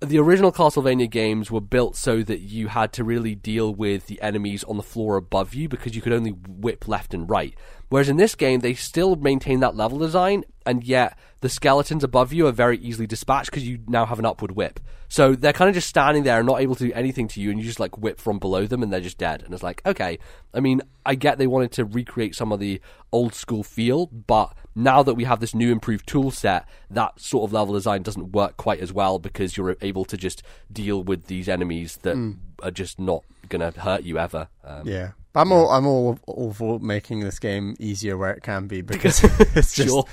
the 0.00 0.18
original 0.18 0.52
Castlevania 0.52 1.10
games 1.10 1.50
were 1.50 1.60
built 1.60 1.96
so 1.96 2.22
that 2.22 2.40
you 2.40 2.68
had 2.68 2.92
to 2.94 3.04
really 3.04 3.34
deal 3.34 3.74
with 3.74 4.06
the 4.06 4.20
enemies 4.22 4.64
on 4.64 4.76
the 4.76 4.82
floor 4.82 5.16
above 5.16 5.54
you 5.54 5.68
because 5.68 5.94
you 5.94 6.02
could 6.02 6.12
only 6.12 6.30
whip 6.30 6.88
left 6.88 7.14
and 7.14 7.28
right. 7.28 7.54
Whereas 7.88 8.08
in 8.08 8.16
this 8.18 8.34
game, 8.34 8.60
they 8.60 8.74
still 8.74 9.16
maintain 9.16 9.60
that 9.60 9.74
level 9.76 9.98
design, 9.98 10.44
and 10.66 10.84
yet 10.84 11.16
the 11.40 11.48
skeletons 11.48 12.04
above 12.04 12.32
you 12.32 12.46
are 12.46 12.52
very 12.52 12.76
easily 12.78 13.06
dispatched 13.06 13.50
because 13.50 13.66
you 13.66 13.78
now 13.86 14.04
have 14.04 14.18
an 14.18 14.26
upward 14.26 14.50
whip. 14.52 14.78
So 15.10 15.34
they're 15.34 15.54
kind 15.54 15.70
of 15.70 15.74
just 15.74 15.88
standing 15.88 16.22
there 16.24 16.36
and 16.38 16.46
not 16.46 16.60
able 16.60 16.74
to 16.74 16.86
do 16.88 16.92
anything 16.92 17.28
to 17.28 17.40
you, 17.40 17.50
and 17.50 17.58
you 17.58 17.64
just 17.64 17.80
like 17.80 17.96
whip 17.96 18.20
from 18.20 18.38
below 18.38 18.66
them, 18.66 18.82
and 18.82 18.92
they're 18.92 19.00
just 19.00 19.16
dead. 19.16 19.42
And 19.42 19.54
it's 19.54 19.62
like, 19.62 19.80
okay, 19.86 20.18
I 20.52 20.60
mean, 20.60 20.82
I 21.06 21.14
get 21.14 21.38
they 21.38 21.46
wanted 21.46 21.72
to 21.72 21.86
recreate 21.86 22.34
some 22.34 22.52
of 22.52 22.60
the 22.60 22.78
old 23.10 23.32
school 23.34 23.62
feel, 23.62 24.04
but 24.06 24.52
now 24.74 25.02
that 25.02 25.14
we 25.14 25.24
have 25.24 25.40
this 25.40 25.54
new 25.54 25.72
improved 25.72 26.06
tool 26.06 26.30
set, 26.30 26.68
that 26.90 27.18
sort 27.18 27.48
of 27.48 27.54
level 27.54 27.72
design 27.72 28.02
doesn't 28.02 28.32
work 28.32 28.58
quite 28.58 28.80
as 28.80 28.92
well 28.92 29.18
because 29.18 29.56
you're 29.56 29.76
able 29.80 30.04
to 30.04 30.18
just 30.18 30.42
deal 30.70 31.02
with 31.02 31.26
these 31.28 31.48
enemies 31.48 31.96
that 32.02 32.16
Mm. 32.16 32.36
are 32.62 32.70
just 32.70 32.98
not 33.00 33.24
going 33.48 33.72
to 33.72 33.80
hurt 33.80 34.02
you 34.02 34.18
ever. 34.18 34.48
Um, 34.62 34.86
Yeah. 34.86 35.12
I'm 35.34 35.52
all 35.52 35.68
I'm 35.70 35.86
all, 35.86 36.18
all 36.26 36.52
for 36.52 36.78
making 36.80 37.20
this 37.20 37.38
game 37.38 37.76
easier 37.78 38.16
where 38.16 38.30
it 38.32 38.42
can 38.42 38.66
be 38.66 38.80
because 38.92 39.22
it's 39.56 39.74
just 39.74 39.88
Sure. 39.88 40.04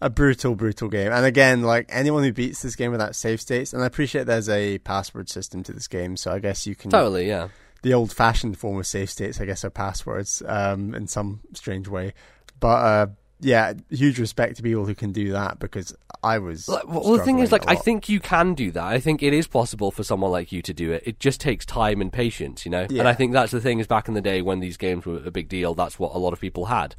a 0.00 0.10
brutal, 0.10 0.54
brutal 0.54 0.88
game. 0.88 1.12
And 1.12 1.24
again, 1.24 1.62
like 1.62 1.86
anyone 1.88 2.22
who 2.24 2.32
beats 2.32 2.62
this 2.62 2.76
game 2.76 2.90
without 2.92 3.14
save 3.14 3.40
states, 3.40 3.72
and 3.72 3.82
I 3.82 3.86
appreciate 3.86 4.24
there's 4.26 4.48
a 4.48 4.78
password 4.78 5.28
system 5.28 5.62
to 5.64 5.72
this 5.72 5.88
game, 5.88 6.16
so 6.16 6.32
I 6.32 6.38
guess 6.38 6.66
you 6.66 6.74
can 6.74 6.90
Totally, 6.90 7.26
yeah. 7.28 7.48
the 7.82 7.94
old 7.94 8.12
fashioned 8.12 8.58
form 8.58 8.78
of 8.78 8.86
save 8.86 9.10
states, 9.10 9.40
I 9.40 9.44
guess, 9.44 9.64
are 9.64 9.70
passwords, 9.70 10.42
um, 10.46 10.94
in 10.94 11.06
some 11.06 11.40
strange 11.52 11.86
way. 11.88 12.14
But 12.60 12.68
uh 12.68 13.06
yeah, 13.40 13.74
huge 13.90 14.18
respect 14.18 14.56
to 14.56 14.62
people 14.62 14.86
who 14.86 14.94
can 14.94 15.12
do 15.12 15.32
that 15.32 15.58
because 15.58 15.94
I 16.22 16.38
was 16.38 16.68
well, 16.68 17.16
the 17.16 17.24
thing 17.24 17.40
is, 17.40 17.52
like, 17.52 17.64
I 17.68 17.74
think 17.74 18.08
you 18.08 18.20
can 18.20 18.54
do 18.54 18.70
that. 18.70 18.84
I 18.84 19.00
think 19.00 19.22
it 19.22 19.32
is 19.32 19.46
possible 19.46 19.90
for 19.90 20.02
someone 20.02 20.30
like 20.30 20.52
you 20.52 20.62
to 20.62 20.72
do 20.72 20.92
it. 20.92 21.02
It 21.04 21.20
just 21.20 21.40
takes 21.40 21.66
time 21.66 22.00
and 22.00 22.12
patience, 22.12 22.64
you 22.64 22.70
know. 22.70 22.86
Yeah. 22.88 23.00
And 23.00 23.08
I 23.08 23.14
think 23.14 23.32
that's 23.32 23.52
the 23.52 23.60
thing 23.60 23.80
is 23.80 23.86
back 23.86 24.08
in 24.08 24.14
the 24.14 24.20
day 24.20 24.40
when 24.40 24.60
these 24.60 24.76
games 24.76 25.04
were 25.04 25.22
a 25.24 25.30
big 25.30 25.48
deal. 25.48 25.74
That's 25.74 25.98
what 25.98 26.14
a 26.14 26.18
lot 26.18 26.32
of 26.32 26.40
people 26.40 26.66
had 26.66 26.94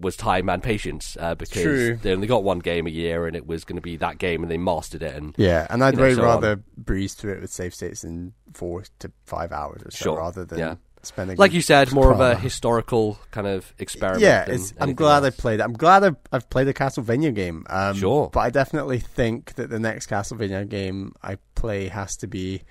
was 0.00 0.16
time 0.16 0.48
and 0.48 0.62
patience 0.62 1.16
uh, 1.20 1.34
because 1.34 1.62
True. 1.62 1.96
they 1.96 2.12
only 2.12 2.26
got 2.26 2.42
one 2.42 2.58
game 2.58 2.86
a 2.86 2.90
year 2.90 3.26
and 3.26 3.36
it 3.36 3.46
was 3.46 3.64
going 3.64 3.76
to 3.76 3.82
be 3.82 3.96
that 3.98 4.16
game 4.18 4.42
and 4.42 4.50
they 4.50 4.56
mastered 4.56 5.02
it. 5.02 5.14
And 5.14 5.34
Yeah, 5.36 5.66
and 5.68 5.84
I'd 5.84 5.94
you 5.94 5.98
know, 5.98 6.02
way 6.04 6.14
so 6.14 6.22
rather 6.22 6.56
breeze 6.76 7.14
through 7.14 7.34
it 7.34 7.40
with 7.42 7.52
save 7.52 7.74
states 7.74 8.02
in 8.02 8.32
four 8.54 8.84
to 9.00 9.12
five 9.26 9.52
hours 9.52 9.82
or 9.84 9.90
so, 9.90 10.04
Sure, 10.04 10.18
rather 10.18 10.44
than 10.46 10.58
yeah. 10.58 10.74
Spending. 11.02 11.36
like 11.36 11.52
you 11.52 11.62
said, 11.62 11.92
more 11.92 12.12
of 12.12 12.20
a 12.20 12.36
historical 12.36 13.18
kind 13.30 13.46
of 13.46 13.72
experiment. 13.78 14.22
yeah, 14.22 14.46
I'm 14.80 14.94
glad 14.94 15.22
I 15.22 15.26
else. 15.26 15.36
played 15.36 15.60
it. 15.60 15.62
I'm 15.62 15.72
glad 15.72 16.04
I've, 16.04 16.16
I've 16.32 16.48
played 16.50 16.68
a 16.68 16.72
Castlevania 16.74 17.34
game. 17.34 17.64
Um, 17.70 17.96
Sure. 17.96 18.30
but 18.32 18.40
I 18.40 18.50
definitely 18.50 18.98
think 18.98 19.54
that 19.54 19.70
the 19.70 19.78
next 19.78 20.08
Castlevania 20.08 20.68
game 20.68 21.14
I 21.22 21.36
play 21.54 21.88
has 21.88 22.16
to 22.18 22.26
be, 22.26 22.62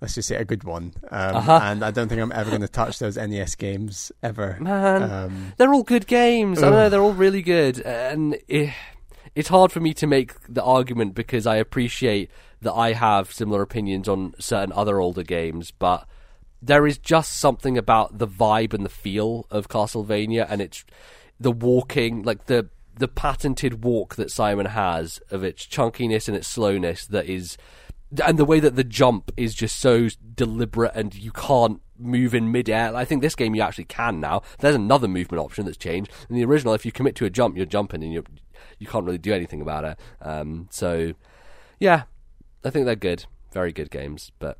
let's 0.00 0.14
just 0.14 0.28
say, 0.28 0.36
a 0.36 0.44
good 0.44 0.64
one. 0.64 0.92
Um, 1.10 1.36
Uh-huh. 1.36 1.60
And 1.62 1.84
I 1.84 1.90
don't 1.90 2.08
think 2.08 2.20
I'm 2.20 2.32
ever 2.32 2.50
going 2.50 2.62
to 2.62 2.68
touch 2.68 2.98
those 2.98 3.16
NES 3.16 3.54
games 3.56 4.12
ever. 4.22 4.56
Man, 4.60 5.02
Um, 5.02 5.52
they're 5.56 5.72
all 5.74 5.82
good 5.82 6.06
games. 6.06 6.62
I 6.62 6.70
know 6.70 6.88
they're 6.88 7.02
all 7.02 7.12
really 7.12 7.42
good, 7.42 7.80
and 7.80 8.36
it, 8.48 8.72
it's 9.34 9.48
hard 9.48 9.72
for 9.72 9.80
me 9.80 9.94
to 9.94 10.06
make 10.06 10.34
the 10.48 10.62
argument 10.62 11.14
because 11.14 11.46
I 11.46 11.56
appreciate 11.56 12.30
that 12.62 12.72
I 12.72 12.92
have 12.92 13.32
similar 13.32 13.60
opinions 13.62 14.08
on 14.08 14.34
certain 14.38 14.72
other 14.72 15.00
older 15.00 15.22
games, 15.22 15.70
but 15.70 16.06
there 16.66 16.86
is 16.86 16.98
just 16.98 17.34
something 17.34 17.76
about 17.76 18.18
the 18.18 18.26
vibe 18.26 18.72
and 18.72 18.84
the 18.84 18.90
feel 18.90 19.46
of 19.50 19.68
Castlevania, 19.68 20.46
and 20.48 20.60
it's 20.60 20.84
the 21.38 21.52
walking, 21.52 22.22
like 22.22 22.46
the 22.46 22.68
the 22.96 23.08
patented 23.08 23.82
walk 23.82 24.14
that 24.14 24.30
Simon 24.30 24.66
has 24.66 25.20
of 25.30 25.42
its 25.42 25.66
chunkiness 25.66 26.28
and 26.28 26.36
its 26.36 26.46
slowness 26.46 27.06
that 27.06 27.26
is 27.26 27.56
and 28.24 28.38
the 28.38 28.44
way 28.44 28.60
that 28.60 28.76
the 28.76 28.84
jump 28.84 29.32
is 29.36 29.52
just 29.54 29.80
so 29.80 30.08
deliberate 30.36 30.92
and 30.94 31.12
you 31.14 31.32
can't 31.32 31.80
move 31.98 32.34
in 32.34 32.52
midair. 32.52 32.94
I 32.94 33.04
think 33.04 33.20
this 33.20 33.34
game 33.34 33.54
you 33.54 33.62
actually 33.62 33.86
can 33.86 34.20
now. 34.20 34.42
There's 34.60 34.76
another 34.76 35.08
movement 35.08 35.42
option 35.42 35.64
that's 35.64 35.76
changed. 35.76 36.12
In 36.28 36.36
the 36.36 36.44
original, 36.44 36.74
if 36.74 36.86
you 36.86 36.92
commit 36.92 37.16
to 37.16 37.24
a 37.24 37.30
jump, 37.30 37.56
you're 37.56 37.66
jumping 37.66 38.04
and 38.04 38.12
you 38.12 38.22
you 38.78 38.86
can't 38.86 39.04
really 39.04 39.18
do 39.18 39.34
anything 39.34 39.60
about 39.60 39.84
it. 39.84 39.98
Um, 40.20 40.68
so 40.70 41.14
yeah, 41.80 42.04
I 42.64 42.70
think 42.70 42.86
they're 42.86 42.96
good, 42.96 43.26
very 43.52 43.72
good 43.72 43.90
games, 43.90 44.30
but 44.38 44.58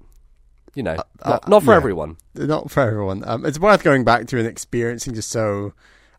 you 0.75 0.83
know, 0.83 0.97
uh, 1.23 1.31
not, 1.31 1.49
not 1.49 1.63
for 1.63 1.73
yeah. 1.73 1.77
everyone. 1.77 2.17
not 2.35 2.71
for 2.71 2.81
everyone. 2.81 3.23
Um, 3.27 3.45
it's 3.47 3.59
worth 3.59 3.83
going 3.83 4.05
back 4.05 4.27
to 4.29 4.39
and 4.39 4.47
experiencing 4.47 5.15
just 5.15 5.31
so. 5.31 5.73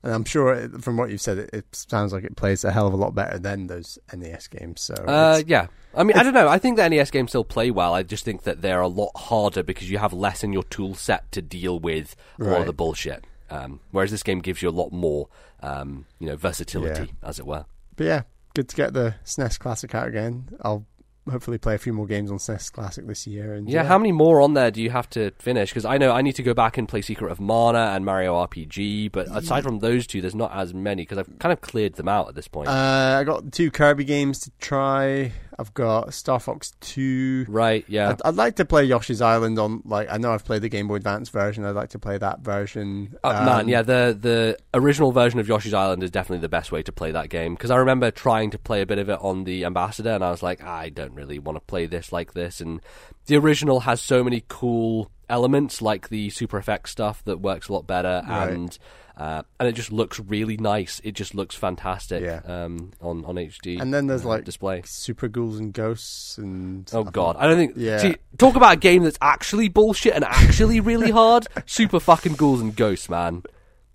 And 0.04 0.13
I'm 0.13 0.24
sure 0.24 0.54
it, 0.54 0.84
from 0.84 0.98
what 0.98 1.10
you've 1.10 1.22
said, 1.22 1.39
it, 1.39 1.50
it 1.52 1.65
sounds 1.76 2.13
like 2.13 2.24
it 2.24 2.36
plays 2.36 2.63
a 2.63 2.72
hell 2.72 2.86
of 2.86 2.94
a 2.94 2.96
lot 2.98 3.15
better 3.15 3.39
than 3.39 3.65
those 3.65 3.98
NES 4.13 4.48
games. 4.48 4.82
So 4.82 4.94
Uh, 4.94 5.41
yeah. 5.48 5.68
I 5.96 6.04
mean, 6.04 6.15
I 6.15 6.22
don't 6.22 6.34
know. 6.34 6.48
I 6.48 6.60
think 6.60 6.78
the 6.78 6.88
NES 6.88 7.10
games 7.10 7.32
still 7.32 7.44
play 7.44 7.72
well. 7.72 7.94
I 7.94 8.04
just 8.04 8.24
think 8.24 8.44
that 8.44 8.62
they're 8.62 8.82
a 8.82 8.88
lot 8.88 9.12
harder 9.15 9.63
because 9.63 9.89
you 9.89 9.98
have 9.98 10.13
less 10.13 10.44
in 10.44 10.54
your 10.54 10.63
tool 10.63 10.94
set 10.94 11.32
to 11.32 11.41
deal 11.41 11.80
with 11.80 12.15
a 12.39 12.44
lot 12.44 12.62
of 12.62 12.68
the 12.68 12.74
bullshit. 12.74 13.26
Um, 13.50 13.80
whereas 13.91 14.12
this 14.12 14.22
game 14.24 14.39
gives 14.41 14.62
you 14.62 14.70
a 14.70 14.72
lot 14.72 14.91
more, 14.91 15.28
um, 15.62 16.06
you 16.20 16.28
know, 16.28 16.36
versatility, 16.36 17.13
as 17.24 17.39
it 17.39 17.48
were. 17.48 17.65
But 17.96 18.06
yeah, 18.06 18.22
good 18.54 18.70
to 18.70 18.76
get 18.76 18.94
the 18.94 19.15
SNES 19.26 19.58
Classic 19.58 19.94
out 19.96 20.08
again. 20.08 20.50
I'll 20.62 20.86
hopefully 21.30 21.58
play 21.58 21.76
a 21.76 21.78
few 21.78 21.94
more 21.94 22.06
games 22.06 22.32
on 22.32 22.38
SNES 22.38 22.72
Classic 22.72 23.08
this 23.08 23.26
year. 23.28 23.54
And 23.54 23.70
Yeah, 23.70 23.84
how 23.84 23.98
many 23.98 24.12
more 24.12 24.42
on 24.42 24.54
there 24.54 24.72
do 24.72 24.82
you 24.82 24.90
have 24.92 25.10
to 25.12 25.32
finish? 25.40 25.72
Because 25.72 25.86
I 25.86 25.98
know 25.98 26.12
I 26.12 26.22
need 26.22 26.34
to 26.34 26.44
go 26.44 26.54
back 26.54 26.78
and 26.78 26.88
play 26.88 27.02
Secret 27.02 27.32
of 27.32 27.40
Mana 27.40 27.92
and 27.96 28.06
Mario 28.06 28.36
RPG, 28.36 29.12
but 29.12 29.28
aside 29.36 29.64
from 29.64 29.80
those 29.80 30.08
two, 30.08 30.22
there's 30.22 30.36
not 30.36 30.52
as 30.54 30.74
many 30.74 31.02
because 31.04 31.18
I've 31.18 31.40
kind 31.40 31.52
of 31.52 31.62
cleared 31.62 31.96
them 31.96 32.08
out 32.08 32.28
at 32.28 32.36
this 32.36 32.48
point. 32.48 32.68
Uh, 32.68 33.18
I 33.20 33.24
got 33.24 33.52
two 33.52 33.72
Kirby 33.72 34.04
games 34.04 34.40
to 34.42 34.52
try. 34.60 35.32
I've 35.58 35.74
got 35.74 36.13
Star 36.13 36.39
Fox 36.39 36.72
Two. 36.82 37.46
right? 37.48 37.86
Yeah. 37.88 38.10
I'd, 38.10 38.22
I'd 38.26 38.36
like 38.36 38.56
to 38.58 38.65
play 38.65 38.84
Yoshi's 38.86 39.22
Island 39.22 39.58
on 39.60 39.82
like 39.86 40.08
I 40.12 40.18
know 40.18 40.32
I've 40.34 40.44
played 40.46 40.62
the 40.62 40.70
Game 40.70 40.88
Boy 40.88 40.96
Advance 40.96 41.30
version. 41.30 41.63
I'd 41.65 41.72
like 41.76 41.89
to 41.91 42.00
play 42.00 42.18
that 42.18 42.39
version. 42.41 43.15
Oh, 43.24 43.30
Um, 43.30 43.46
man, 43.46 43.68
yeah, 43.68 43.82
the 43.82 44.18
the 44.20 44.58
original 44.74 45.12
version 45.12 45.39
of 45.39 45.48
Yoshi's 45.48 45.74
Island 45.74 46.04
is 46.04 46.12
definitely 46.12 46.41
the 46.41 46.50
best 46.50 46.72
way 46.72 46.84
to 46.84 46.91
play 46.91 47.12
that 47.12 47.30
game 47.30 47.54
because 47.56 47.72
I 47.72 47.78
remember 47.78 48.12
trying 48.12 48.52
to 48.52 48.58
play 48.58 48.82
a 48.82 48.86
bit 48.86 48.98
of 49.00 49.10
it 49.10 49.20
on 49.22 49.44
the 49.46 49.65
Ambassador, 49.65 50.12
and 50.12 50.24
I 50.24 50.32
was 50.32 50.44
like, 50.44 50.63
I 50.63 50.89
don't 50.89 51.13
really 51.13 51.39
want 51.39 51.56
to 51.58 51.62
play 51.62 51.86
this 51.86 52.12
like 52.12 52.34
this. 52.34 52.60
And 52.62 52.82
the 53.28 53.38
original 53.38 53.82
has 53.82 54.02
so 54.02 54.24
many 54.24 54.44
cool 54.48 55.10
elements, 55.30 55.82
like 55.82 56.10
the 56.10 56.30
super 56.30 56.58
effects 56.58 56.91
stuff 56.91 57.24
that 57.24 57.39
works 57.39 57.68
a 57.70 57.74
lot 57.74 57.88
better, 57.88 58.22
Right. 58.28 58.50
and 58.52 58.78
uh, 59.17 59.43
and 59.60 59.69
it 59.69 59.73
just 59.73 59.91
looks 59.91 60.19
really 60.19 60.58
nice. 60.58 60.99
It 61.04 61.13
just 61.13 61.34
looks 61.36 61.56
fantastic 61.56 62.21
Yeah. 62.23 62.41
um, 62.45 62.91
on 63.01 63.23
on 63.25 63.36
HD. 63.36 63.80
And 63.80 63.93
then 63.93 64.08
there's 64.08 64.25
uh, 64.25 64.30
like 64.30 64.43
display. 64.45 64.82
Super 64.86 65.28
Ghouls 65.28 65.58
and 65.60 65.73
Ghosts 65.73 66.38
and 66.38 66.89
Oh 66.93 67.06
I 67.06 67.12
god, 67.12 67.36
I 67.38 67.47
don't 67.47 67.58
think. 67.58 67.73
Yeah. 67.78 67.97
See, 67.99 68.15
talk 68.38 68.56
about 68.56 68.73
a 68.73 68.80
game 68.80 69.04
that's 69.04 69.17
actually 69.21 69.69
bullshit 69.69 70.13
and 70.13 70.23
actually 70.23 70.80
really 70.80 71.12
hard. 71.12 71.47
Super 71.65 71.99
fucking 71.99 72.34
ghouls 72.34 72.62
and 72.62 72.75
ghosts, 72.75 73.10
man. 73.10 73.43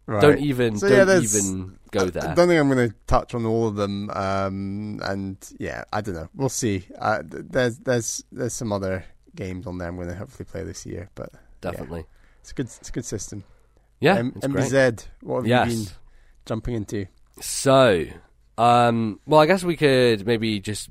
Right. 0.06 0.20
Don't 0.22 0.40
even 0.40 0.76
So, 0.76 0.88
don't 0.88 1.06
yeah, 1.08 1.20
even 1.20 1.78
go 1.92 2.06
there. 2.06 2.30
I 2.30 2.34
don't 2.34 2.48
think 2.48 2.58
I'm 2.60 2.68
going 2.68 2.88
to 2.88 2.94
touch 3.06 3.32
on 3.32 3.46
all 3.46 3.68
of 3.68 3.76
them. 3.76 4.10
Um, 4.10 5.00
and 5.04 5.36
yeah, 5.60 5.84
I 5.92 6.00
don't 6.00 6.14
know. 6.16 6.28
We'll 6.34 6.48
see. 6.48 6.86
Uh, 6.98 7.22
there's 7.24 7.78
there's 7.78 8.24
there's 8.32 8.52
some 8.54 8.72
other 8.72 9.04
games 9.36 9.66
on 9.68 9.78
there 9.78 9.86
I'm 9.86 9.94
going 9.96 10.08
to 10.08 10.16
hopefully 10.16 10.46
play 10.50 10.64
this 10.64 10.84
year, 10.84 11.10
but 11.14 11.30
Definitely. 11.60 12.06
it's 12.40 12.50
a 12.50 12.54
good 12.54 12.66
it's 12.66 12.88
a 12.88 12.92
good 12.92 13.04
system. 13.04 13.44
Yeah, 14.00 14.16
M- 14.16 14.32
it's 14.36 14.46
great. 14.46 14.64
MBZ, 14.72 15.06
what 15.22 15.36
have 15.36 15.46
you 15.68 15.76
been 15.84 15.86
jumping 16.46 16.74
into? 16.74 17.06
So, 17.40 18.06
um, 18.58 19.20
well, 19.26 19.40
I 19.40 19.46
guess 19.46 19.62
we 19.62 19.76
could 19.76 20.26
maybe 20.26 20.60
just 20.60 20.88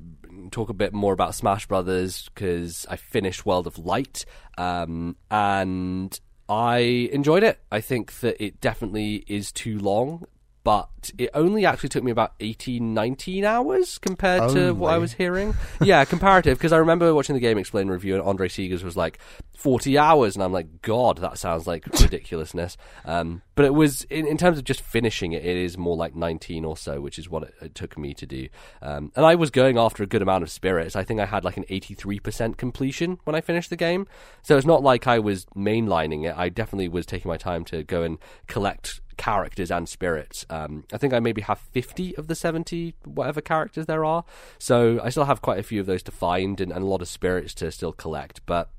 talk 0.52 0.70
a 0.70 0.74
bit 0.74 0.94
more 0.94 1.14
about 1.14 1.36
Smash 1.36 1.68
Brothers 1.68 2.30
because 2.34 2.86
I 2.90 2.96
finished 2.96 3.46
World 3.46 3.68
of 3.68 3.78
Light, 3.78 4.26
um, 4.58 5.16
and 5.30 6.20
I 6.48 7.10
enjoyed 7.12 7.44
it. 7.44 7.60
I 7.72 7.82
think 7.82 8.20
that 8.22 8.44
it 8.44 8.62
definitely 8.62 9.24
is 9.28 9.52
too 9.52 9.78
long. 9.80 10.26
But 10.64 10.90
it 11.18 11.30
only 11.34 11.66
actually 11.66 11.90
took 11.90 12.04
me 12.04 12.12
about 12.12 12.34
18, 12.42 12.94
19 12.94 13.46
hours 13.46 13.98
compared 13.98 14.52
to 14.54 14.74
what 14.74 14.94
I 14.94 14.98
was 14.98 15.14
hearing. 15.14 15.56
yeah, 15.82 16.04
comparative, 16.04 16.58
because 16.58 16.74
I 16.74 16.78
remember 16.78 17.14
watching 17.14 17.36
the 17.36 17.42
GameXplain 17.42 17.90
review 17.90 18.16
and 18.16 18.24
Andre 18.24 18.50
Segers 18.50 18.84
was 18.84 18.98
like 18.98 19.20
40 19.56 19.98
hours, 19.98 20.36
and 20.36 20.44
I'm 20.44 20.52
like, 20.54 20.82
God, 20.82 21.20
that 21.20 21.38
sounds 21.38 21.66
like 21.66 21.86
ridiculousness. 22.02 22.78
Um, 23.06 23.42
but 23.56 23.66
it 23.66 23.74
was, 23.74 24.04
in, 24.04 24.26
in 24.26 24.38
terms 24.38 24.58
of 24.58 24.64
just 24.64 24.82
finishing 24.82 25.34
it, 25.34 25.46
it 25.46 25.58
is 25.58 25.78
more 25.78 25.96
like 25.96 26.16
19 26.16 26.66
or 26.66 26.78
so, 26.78 27.02
which 27.02 27.18
is 27.18 27.30
what 27.30 27.44
it, 27.44 27.54
it 27.62 27.76
took 27.76 27.98
me 27.98 28.14
to 28.14 28.26
do. 28.26 28.48
Um, 28.82 29.12
and 29.16 29.26
I 29.26 29.36
was 29.36 29.52
going 29.52 29.78
after 29.78 30.04
a 30.04 30.08
good 30.08 30.22
amount 30.22 30.44
of 30.44 30.52
spirits. 30.52 30.96
I 30.96 31.04
think 31.04 31.20
I 31.20 31.26
had 31.26 31.44
like 31.44 31.58
an 31.58 31.66
83% 31.70 32.58
completion 32.58 33.20
when 33.24 33.36
I 33.36 33.42
finished 33.42 33.70
the 33.70 33.76
game. 33.76 34.08
So 34.44 34.58
it's 34.58 34.68
not 34.68 34.84
like 34.84 35.08
I 35.08 35.20
was 35.20 35.46
mainlining 35.56 36.26
it. 36.26 36.38
I 36.38 36.50
definitely 36.50 36.90
was 36.90 37.06
taking 37.06 37.30
my 37.30 37.38
time 37.38 37.66
to 37.66 37.84
go 37.84 38.04
and 38.04 38.18
collect 38.48 39.02
characters 39.20 39.70
and 39.70 39.88
spirits. 39.88 40.46
Um, 40.50 40.86
I 40.94 40.98
think 40.98 41.14
I 41.14 41.20
maybe 41.20 41.42
have 41.42 41.60
50 41.60 42.16
of 42.16 42.28
the 42.28 42.36
70 42.36 42.96
whatever 43.04 43.42
characters 43.42 43.86
there 43.86 44.06
are. 44.06 44.24
So 44.58 45.00
I 45.04 45.10
still 45.10 45.26
have 45.26 45.42
quite 45.42 45.60
a 45.60 45.64
few 45.64 45.82
of 45.82 45.86
those 45.86 46.02
to 46.04 46.12
find 46.12 46.60
and, 46.62 46.72
and 46.72 46.82
a 46.82 46.88
lot 46.88 47.02
of 47.02 47.10
spirits 47.10 47.54
to 47.56 47.70
still 47.70 47.92
collect. 47.92 48.42
But 48.46 48.70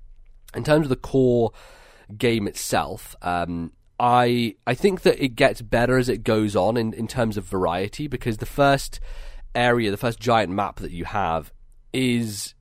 in 0.54 0.64
terms 0.64 0.86
of 0.86 0.88
the 0.88 0.96
core 0.96 1.52
game 2.16 2.48
itself, 2.48 3.14
um, 3.20 3.72
I 4.00 4.56
I 4.66 4.72
think 4.74 5.02
that 5.02 5.22
it 5.22 5.36
gets 5.36 5.60
better 5.60 5.98
as 5.98 6.08
it 6.08 6.24
goes 6.24 6.56
on 6.56 6.78
in, 6.78 6.94
in 6.94 7.06
terms 7.06 7.36
of 7.36 7.44
variety 7.44 8.08
because 8.08 8.38
the 8.38 8.46
first 8.46 8.98
area, 9.54 9.90
the 9.90 9.98
first 9.98 10.18
giant 10.18 10.50
map 10.52 10.76
that 10.76 10.90
you 10.90 11.04
have 11.04 11.52
is 11.92 12.54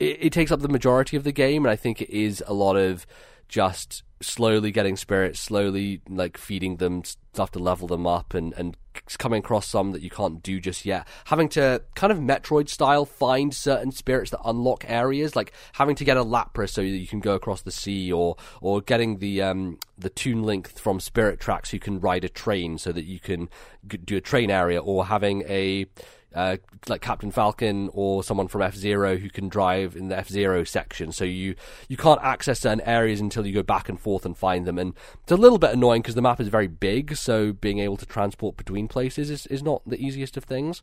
it, 0.00 0.18
it 0.20 0.32
takes 0.32 0.50
up 0.50 0.60
the 0.60 0.68
majority 0.68 1.16
of 1.16 1.22
the 1.22 1.32
game, 1.32 1.64
and 1.64 1.70
I 1.70 1.76
think 1.76 2.02
it 2.02 2.10
is 2.10 2.42
a 2.48 2.52
lot 2.52 2.74
of 2.74 3.06
just 3.48 4.02
slowly 4.22 4.70
getting 4.70 4.96
spirits, 4.96 5.40
slowly 5.40 6.02
like 6.08 6.36
feeding 6.36 6.76
them 6.76 7.02
stuff 7.04 7.50
to 7.52 7.58
level 7.58 7.88
them 7.88 8.06
up, 8.06 8.34
and 8.34 8.52
and 8.54 8.76
coming 9.18 9.38
across 9.38 9.66
some 9.66 9.92
that 9.92 10.02
you 10.02 10.10
can't 10.10 10.42
do 10.42 10.60
just 10.60 10.84
yet. 10.84 11.06
Having 11.26 11.48
to 11.50 11.82
kind 11.94 12.12
of 12.12 12.18
Metroid 12.18 12.68
style 12.68 13.04
find 13.04 13.54
certain 13.54 13.92
spirits 13.92 14.30
that 14.30 14.40
unlock 14.44 14.84
areas, 14.88 15.34
like 15.34 15.52
having 15.74 15.94
to 15.96 16.04
get 16.04 16.16
a 16.16 16.24
Lapras 16.24 16.70
so 16.70 16.82
that 16.82 16.88
you 16.88 17.06
can 17.06 17.20
go 17.20 17.34
across 17.34 17.62
the 17.62 17.70
sea, 17.70 18.12
or 18.12 18.36
or 18.60 18.80
getting 18.80 19.18
the 19.18 19.42
um, 19.42 19.78
the 19.96 20.10
Toon 20.10 20.42
Link 20.42 20.68
from 20.68 21.00
Spirit 21.00 21.40
Tracks, 21.40 21.72
you 21.72 21.80
can 21.80 22.00
ride 22.00 22.24
a 22.24 22.28
train 22.28 22.78
so 22.78 22.92
that 22.92 23.04
you 23.04 23.20
can 23.20 23.48
do 23.86 24.16
a 24.16 24.20
train 24.20 24.50
area, 24.50 24.80
or 24.80 25.06
having 25.06 25.42
a 25.42 25.86
uh, 26.34 26.56
like 26.88 27.00
Captain 27.00 27.30
Falcon 27.30 27.90
or 27.92 28.22
someone 28.22 28.48
from 28.48 28.62
F 28.62 28.74
Zero 28.74 29.16
who 29.16 29.30
can 29.30 29.48
drive 29.48 29.96
in 29.96 30.08
the 30.08 30.16
F 30.16 30.28
Zero 30.28 30.64
section. 30.64 31.12
So 31.12 31.24
you 31.24 31.54
you 31.88 31.96
can't 31.96 32.20
access 32.22 32.60
certain 32.60 32.80
areas 32.82 33.20
until 33.20 33.46
you 33.46 33.52
go 33.52 33.62
back 33.62 33.88
and 33.88 34.00
forth 34.00 34.24
and 34.24 34.36
find 34.36 34.66
them. 34.66 34.78
And 34.78 34.94
it's 35.22 35.32
a 35.32 35.36
little 35.36 35.58
bit 35.58 35.72
annoying 35.72 36.02
because 36.02 36.14
the 36.14 36.22
map 36.22 36.40
is 36.40 36.48
very 36.48 36.68
big, 36.68 37.16
so 37.16 37.52
being 37.52 37.78
able 37.78 37.96
to 37.96 38.06
transport 38.06 38.56
between 38.56 38.88
places 38.88 39.30
is, 39.30 39.46
is 39.46 39.62
not 39.62 39.82
the 39.86 40.00
easiest 40.04 40.36
of 40.36 40.44
things. 40.44 40.82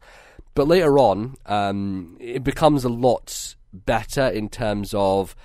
But 0.53 0.67
later 0.67 0.97
on, 0.97 1.35
um, 1.45 2.17
it 2.19 2.43
becomes 2.43 2.83
a 2.83 2.89
lot 2.89 3.55
better 3.73 4.27
in 4.27 4.49
terms 4.49 4.93
of 4.93 5.35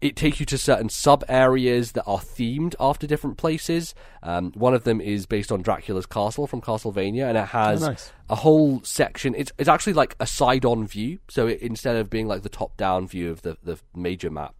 it 0.00 0.16
takes 0.16 0.40
you 0.40 0.46
to 0.46 0.56
certain 0.58 0.88
sub 0.88 1.22
areas 1.28 1.92
that 1.92 2.04
are 2.04 2.18
themed 2.18 2.74
after 2.80 3.06
different 3.06 3.36
places. 3.36 3.94
Um, 4.22 4.52
one 4.52 4.72
of 4.74 4.84
them 4.84 5.00
is 5.00 5.26
based 5.26 5.52
on 5.52 5.60
Dracula's 5.62 6.06
castle 6.06 6.46
from 6.46 6.60
Castlevania, 6.60 7.28
and 7.28 7.36
it 7.36 7.46
has 7.48 7.82
Oh, 7.82 7.88
nice. 7.88 8.12
a 8.28 8.36
whole 8.36 8.82
section. 8.82 9.34
It's 9.34 9.52
it's 9.58 9.68
actually 9.68 9.92
like 9.94 10.16
a 10.18 10.26
side 10.26 10.64
on 10.64 10.86
view, 10.86 11.18
so 11.28 11.46
it, 11.46 11.60
instead 11.60 11.96
of 11.96 12.08
being 12.08 12.26
like 12.26 12.42
the 12.42 12.48
top 12.48 12.76
down 12.76 13.06
view 13.08 13.30
of 13.30 13.42
the 13.42 13.56
the 13.62 13.78
major 13.94 14.30
map. 14.30 14.54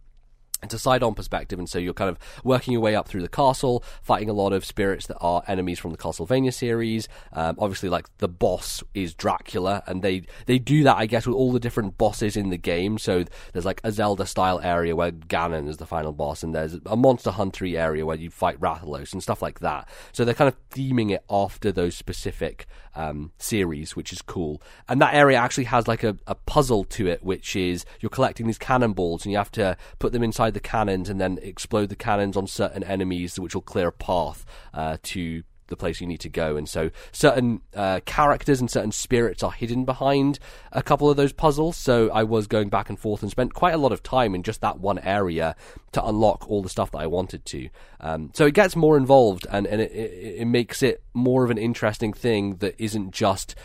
It's 0.63 0.73
a 0.73 0.79
side 0.79 1.01
on 1.01 1.15
perspective, 1.15 1.57
and 1.57 1.67
so 1.67 1.79
you're 1.79 1.93
kind 1.93 2.09
of 2.09 2.19
working 2.43 2.71
your 2.71 2.81
way 2.81 2.95
up 2.95 3.07
through 3.07 3.21
the 3.21 3.27
castle, 3.27 3.83
fighting 4.03 4.29
a 4.29 4.33
lot 4.33 4.53
of 4.53 4.63
spirits 4.63 5.07
that 5.07 5.17
are 5.19 5.43
enemies 5.47 5.79
from 5.79 5.91
the 5.91 5.97
Castlevania 5.97 6.53
series. 6.53 7.07
Um, 7.33 7.55
obviously, 7.57 7.89
like 7.89 8.05
the 8.19 8.27
boss 8.27 8.83
is 8.93 9.13
Dracula, 9.13 9.83
and 9.87 10.03
they, 10.03 10.23
they 10.45 10.59
do 10.59 10.83
that, 10.83 10.97
I 10.97 11.07
guess, 11.07 11.25
with 11.25 11.35
all 11.35 11.51
the 11.51 11.59
different 11.59 11.97
bosses 11.97 12.37
in 12.37 12.49
the 12.49 12.57
game. 12.57 12.97
So 12.99 13.25
there's 13.53 13.65
like 13.65 13.81
a 13.83 13.91
Zelda 13.91 14.25
style 14.25 14.59
area 14.61 14.95
where 14.95 15.11
Ganon 15.11 15.67
is 15.67 15.77
the 15.77 15.87
final 15.87 16.11
boss, 16.11 16.43
and 16.43 16.53
there's 16.53 16.77
a 16.85 16.95
Monster 16.95 17.31
Huntery 17.31 17.77
area 17.77 18.05
where 18.05 18.17
you 18.17 18.29
fight 18.29 18.59
Rathalos 18.59 19.13
and 19.13 19.23
stuff 19.23 19.41
like 19.41 19.59
that. 19.61 19.89
So 20.11 20.23
they're 20.23 20.35
kind 20.35 20.47
of 20.47 20.69
theming 20.69 21.11
it 21.11 21.23
after 21.29 21.71
those 21.71 21.95
specific 21.95 22.67
um, 22.95 23.31
series, 23.37 23.95
which 23.95 24.11
is 24.11 24.21
cool. 24.21 24.61
And 24.87 25.01
that 25.01 25.13
area 25.13 25.37
actually 25.37 25.65
has 25.65 25.87
like 25.87 26.03
a, 26.03 26.17
a 26.27 26.35
puzzle 26.35 26.83
to 26.85 27.07
it, 27.07 27.23
which 27.23 27.55
is 27.55 27.85
you're 27.99 28.09
collecting 28.09 28.47
these 28.47 28.57
cannonballs, 28.57 29.25
and 29.25 29.31
you 29.31 29.37
have 29.37 29.51
to 29.51 29.77
put 29.99 30.11
them 30.11 30.23
inside 30.23 30.53
the 30.53 30.59
cannons 30.59 31.09
and 31.09 31.19
then 31.19 31.39
explode 31.41 31.89
the 31.89 31.95
cannons 31.95 32.37
on 32.37 32.47
certain 32.47 32.83
enemies, 32.83 33.39
which 33.39 33.55
will 33.55 33.61
clear 33.61 33.89
a 33.89 33.91
path 33.91 34.45
uh, 34.73 34.97
to 35.03 35.43
the 35.71 35.75
place 35.75 35.99
you 35.99 36.05
need 36.05 36.19
to 36.19 36.29
go. 36.29 36.55
And 36.55 36.69
so 36.69 36.91
certain 37.11 37.61
uh, 37.75 38.01
characters 38.05 38.59
and 38.59 38.69
certain 38.69 38.91
spirits 38.91 39.41
are 39.41 39.51
hidden 39.51 39.85
behind 39.85 40.37
a 40.71 40.83
couple 40.83 41.09
of 41.09 41.17
those 41.17 41.33
puzzles. 41.33 41.75
So 41.75 42.11
I 42.11 42.21
was 42.21 42.45
going 42.45 42.69
back 42.69 42.89
and 42.89 42.99
forth 42.99 43.23
and 43.23 43.31
spent 43.31 43.55
quite 43.55 43.73
a 43.73 43.77
lot 43.77 43.91
of 43.91 44.03
time 44.03 44.35
in 44.35 44.43
just 44.43 44.61
that 44.61 44.79
one 44.79 44.99
area 44.99 45.55
to 45.93 46.05
unlock 46.05 46.47
all 46.47 46.61
the 46.61 46.69
stuff 46.69 46.91
that 46.91 46.99
I 46.99 47.07
wanted 47.07 47.43
to. 47.45 47.69
Um, 47.99 48.29
so 48.33 48.45
it 48.45 48.53
gets 48.53 48.75
more 48.75 48.95
involved 48.97 49.47
and, 49.49 49.65
and 49.65 49.81
it, 49.81 49.91
it, 49.91 50.41
it 50.41 50.45
makes 50.45 50.83
it 50.83 51.01
more 51.13 51.43
of 51.43 51.49
an 51.49 51.57
interesting 51.57 52.13
thing 52.13 52.57
that 52.57 52.75
isn't 52.77 53.11
just 53.11 53.55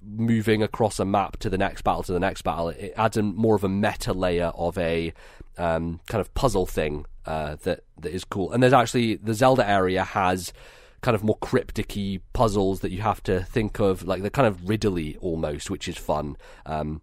moving 0.00 0.62
across 0.62 0.98
a 0.98 1.04
map 1.04 1.36
to 1.38 1.50
the 1.50 1.58
next 1.58 1.82
battle 1.82 2.02
to 2.04 2.12
the 2.12 2.20
next 2.20 2.42
battle. 2.42 2.68
It 2.70 2.94
adds 2.96 3.16
a 3.16 3.22
more 3.22 3.54
of 3.56 3.64
a 3.64 3.68
meta 3.68 4.12
layer 4.12 4.52
of 4.54 4.78
a 4.78 5.12
um, 5.58 6.00
kind 6.06 6.20
of 6.20 6.32
puzzle 6.34 6.66
thing 6.66 7.04
uh, 7.26 7.56
that 7.64 7.84
that 8.00 8.12
is 8.12 8.24
cool. 8.24 8.52
And 8.52 8.62
there's 8.62 8.72
actually 8.72 9.16
the 9.16 9.34
Zelda 9.34 9.68
area 9.68 10.04
has 10.04 10.52
kind 11.00 11.14
of 11.14 11.22
more 11.22 11.38
cryptic 11.38 11.96
puzzles 12.32 12.80
that 12.80 12.90
you 12.90 13.02
have 13.02 13.22
to 13.24 13.42
think 13.44 13.78
of, 13.78 14.06
like 14.06 14.20
they're 14.20 14.30
kind 14.30 14.48
of 14.48 14.62
riddly 14.62 15.16
almost, 15.20 15.70
which 15.70 15.88
is 15.88 15.96
fun. 15.96 16.36
Um, 16.66 17.02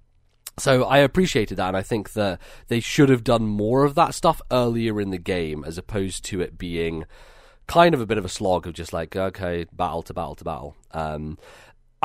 so 0.58 0.84
I 0.86 0.99
appreciated 0.99 1.58
that, 1.58 1.67
and 1.67 1.77
I 1.77 1.81
think 1.81 2.13
that 2.13 2.39
they 2.67 2.79
should 2.79 3.10
have 3.10 3.23
done 3.23 3.47
more 3.47 3.84
of 3.84 3.95
that 3.95 4.13
stuff 4.13 4.41
earlier 4.51 5.01
in 5.01 5.12
the 5.12 5.17
game, 5.17 5.63
as 5.65 5.77
opposed 5.77 6.23
to 6.25 6.41
it 6.41 6.58
being 6.58 7.05
kind 7.67 7.93
of 7.93 8.01
a 8.01 8.05
bit 8.05 8.17
of 8.17 8.25
a 8.25 8.29
slog 8.29 8.67
of 8.67 8.73
just 8.73 8.93
like 8.93 9.15
okay, 9.15 9.65
battle 9.73 10.03
to 10.03 10.13
battle 10.13 10.36
to 10.36 10.43
battle. 10.43 10.75
Um, 10.91 11.38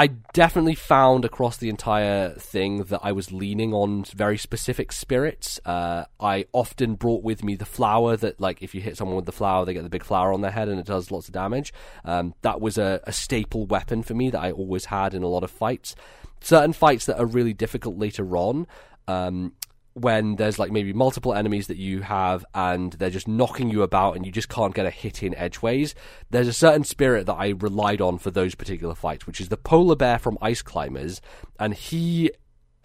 I 0.00 0.06
definitely 0.06 0.76
found 0.76 1.26
across 1.26 1.58
the 1.58 1.68
entire 1.68 2.30
thing 2.30 2.84
that 2.84 3.00
I 3.02 3.12
was 3.12 3.32
leaning 3.32 3.74
on 3.74 4.04
very 4.04 4.38
specific 4.38 4.92
spirits. 4.92 5.60
Uh, 5.66 6.06
I 6.18 6.46
often 6.54 6.94
brought 6.94 7.22
with 7.22 7.44
me 7.44 7.54
the 7.54 7.66
flower 7.66 8.16
that, 8.16 8.40
like, 8.40 8.62
if 8.62 8.74
you 8.74 8.80
hit 8.80 8.96
someone 8.96 9.16
with 9.16 9.26
the 9.26 9.32
flower, 9.32 9.66
they 9.66 9.74
get 9.74 9.82
the 9.82 9.90
big 9.90 10.02
flower 10.02 10.32
on 10.32 10.40
their 10.40 10.52
head 10.52 10.70
and 10.70 10.80
it 10.80 10.86
does 10.86 11.10
lots 11.10 11.28
of 11.28 11.34
damage. 11.34 11.74
Um, 12.02 12.32
that 12.40 12.62
was 12.62 12.78
a, 12.78 13.02
a 13.04 13.12
staple 13.12 13.66
weapon 13.66 14.02
for 14.02 14.14
me 14.14 14.30
that 14.30 14.40
I 14.40 14.52
always 14.52 14.86
had 14.86 15.12
in 15.12 15.22
a 15.22 15.28
lot 15.28 15.44
of 15.44 15.50
fights. 15.50 15.94
Certain 16.40 16.72
fights 16.72 17.04
that 17.04 17.18
are 17.18 17.26
really 17.26 17.52
difficult 17.52 17.98
later 17.98 18.38
on, 18.38 18.66
um, 19.06 19.52
when 20.00 20.36
there's 20.36 20.58
like 20.58 20.72
maybe 20.72 20.92
multiple 20.92 21.34
enemies 21.34 21.66
that 21.66 21.76
you 21.76 22.02
have 22.02 22.44
and 22.54 22.92
they're 22.94 23.10
just 23.10 23.28
knocking 23.28 23.70
you 23.70 23.82
about 23.82 24.16
and 24.16 24.24
you 24.24 24.32
just 24.32 24.48
can't 24.48 24.74
get 24.74 24.86
a 24.86 24.90
hit 24.90 25.22
in 25.22 25.34
edgeways, 25.34 25.94
there's 26.30 26.48
a 26.48 26.52
certain 26.52 26.84
spirit 26.84 27.26
that 27.26 27.34
I 27.34 27.50
relied 27.50 28.00
on 28.00 28.18
for 28.18 28.30
those 28.30 28.54
particular 28.54 28.94
fights, 28.94 29.26
which 29.26 29.40
is 29.40 29.48
the 29.48 29.56
polar 29.56 29.96
bear 29.96 30.18
from 30.18 30.38
Ice 30.40 30.62
Climbers, 30.62 31.20
and 31.58 31.74
he 31.74 32.30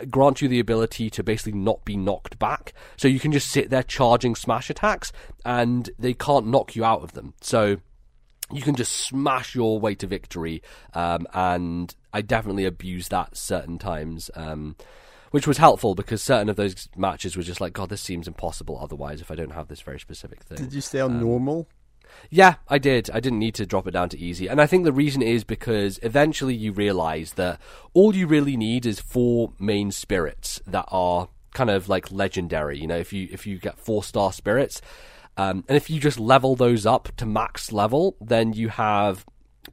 grants 0.09 0.41
you 0.41 0.47
the 0.47 0.59
ability 0.59 1.09
to 1.09 1.23
basically 1.23 1.57
not 1.57 1.85
be 1.85 1.95
knocked 1.95 2.37
back. 2.37 2.73
So 2.97 3.07
you 3.07 3.19
can 3.19 3.31
just 3.31 3.49
sit 3.49 3.69
there 3.69 3.83
charging 3.83 4.35
smash 4.35 4.69
attacks 4.69 5.11
and 5.45 5.89
they 5.97 6.13
can't 6.13 6.47
knock 6.47 6.75
you 6.75 6.83
out 6.83 7.01
of 7.01 7.13
them. 7.13 7.33
So 7.41 7.77
you 8.51 8.61
can 8.61 8.75
just 8.75 8.91
smash 8.91 9.55
your 9.55 9.79
way 9.79 9.95
to 9.95 10.07
victory, 10.07 10.61
um, 10.93 11.25
and 11.33 11.95
I 12.13 12.21
definitely 12.21 12.65
abused 12.65 13.09
that 13.11 13.35
certain 13.35 13.79
times. 13.79 14.29
Um, 14.35 14.75
which 15.35 15.47
was 15.47 15.57
helpful 15.57 15.95
because 15.95 16.23
certain 16.23 16.47
of 16.47 16.55
those 16.55 16.87
matches 16.95 17.35
were 17.35 17.43
just 17.43 17.59
like, 17.59 17.73
God, 17.73 17.89
this 17.89 17.99
seems 17.99 18.25
impossible 18.25 18.79
otherwise 18.81 19.19
if 19.19 19.29
I 19.29 19.35
don't 19.35 19.51
have 19.51 19.67
this 19.67 19.81
very 19.81 19.99
specific 19.99 20.41
thing. 20.41 20.55
Did 20.55 20.71
you 20.71 20.79
stay 20.79 21.01
on 21.01 21.19
normal? 21.19 21.67
Yeah, 22.29 22.55
I 22.69 22.77
did. 22.77 23.09
I 23.13 23.19
didn't 23.19 23.39
need 23.39 23.53
to 23.55 23.65
drop 23.65 23.85
it 23.85 23.91
down 23.91 24.07
to 24.11 24.17
easy. 24.17 24.47
And 24.47 24.61
I 24.61 24.65
think 24.65 24.85
the 24.85 24.93
reason 24.93 25.21
is 25.21 25.43
because 25.43 25.99
eventually 26.03 26.55
you 26.55 26.71
realize 26.71 27.33
that 27.33 27.59
all 27.93 28.15
you 28.15 28.27
really 28.27 28.55
need 28.55 28.85
is 28.85 29.01
four 29.01 29.51
main 29.59 29.91
spirits 29.91 30.61
that 30.67 30.85
are 30.87 31.27
kind 31.53 31.69
of 31.69 31.89
like 31.89 32.13
legendary. 32.13 32.79
You 32.79 32.87
know, 32.87 32.95
if 32.95 33.11
you 33.11 33.27
if 33.29 33.45
you 33.45 33.59
get 33.59 33.77
four 33.77 34.05
star 34.05 34.31
spirits, 34.31 34.81
um, 35.35 35.65
and 35.67 35.75
if 35.75 35.89
you 35.89 35.99
just 35.99 36.17
level 36.17 36.55
those 36.55 36.85
up 36.85 37.09
to 37.17 37.25
max 37.25 37.73
level, 37.73 38.15
then 38.21 38.53
you 38.53 38.69
have 38.69 39.25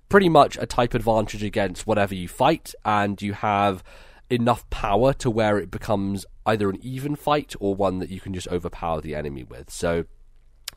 pretty 0.08 0.28
much 0.28 0.58
a 0.60 0.66
type 0.66 0.92
advantage 0.92 1.44
against 1.44 1.86
whatever 1.86 2.16
you 2.16 2.26
fight, 2.26 2.74
and 2.84 3.22
you 3.22 3.34
have 3.34 3.84
enough 4.32 4.68
power 4.70 5.12
to 5.12 5.30
where 5.30 5.58
it 5.58 5.70
becomes 5.70 6.24
either 6.46 6.70
an 6.70 6.78
even 6.82 7.14
fight 7.14 7.54
or 7.60 7.74
one 7.74 7.98
that 7.98 8.08
you 8.08 8.20
can 8.20 8.32
just 8.32 8.48
overpower 8.48 9.00
the 9.00 9.14
enemy 9.14 9.44
with. 9.44 9.70
So 9.70 10.04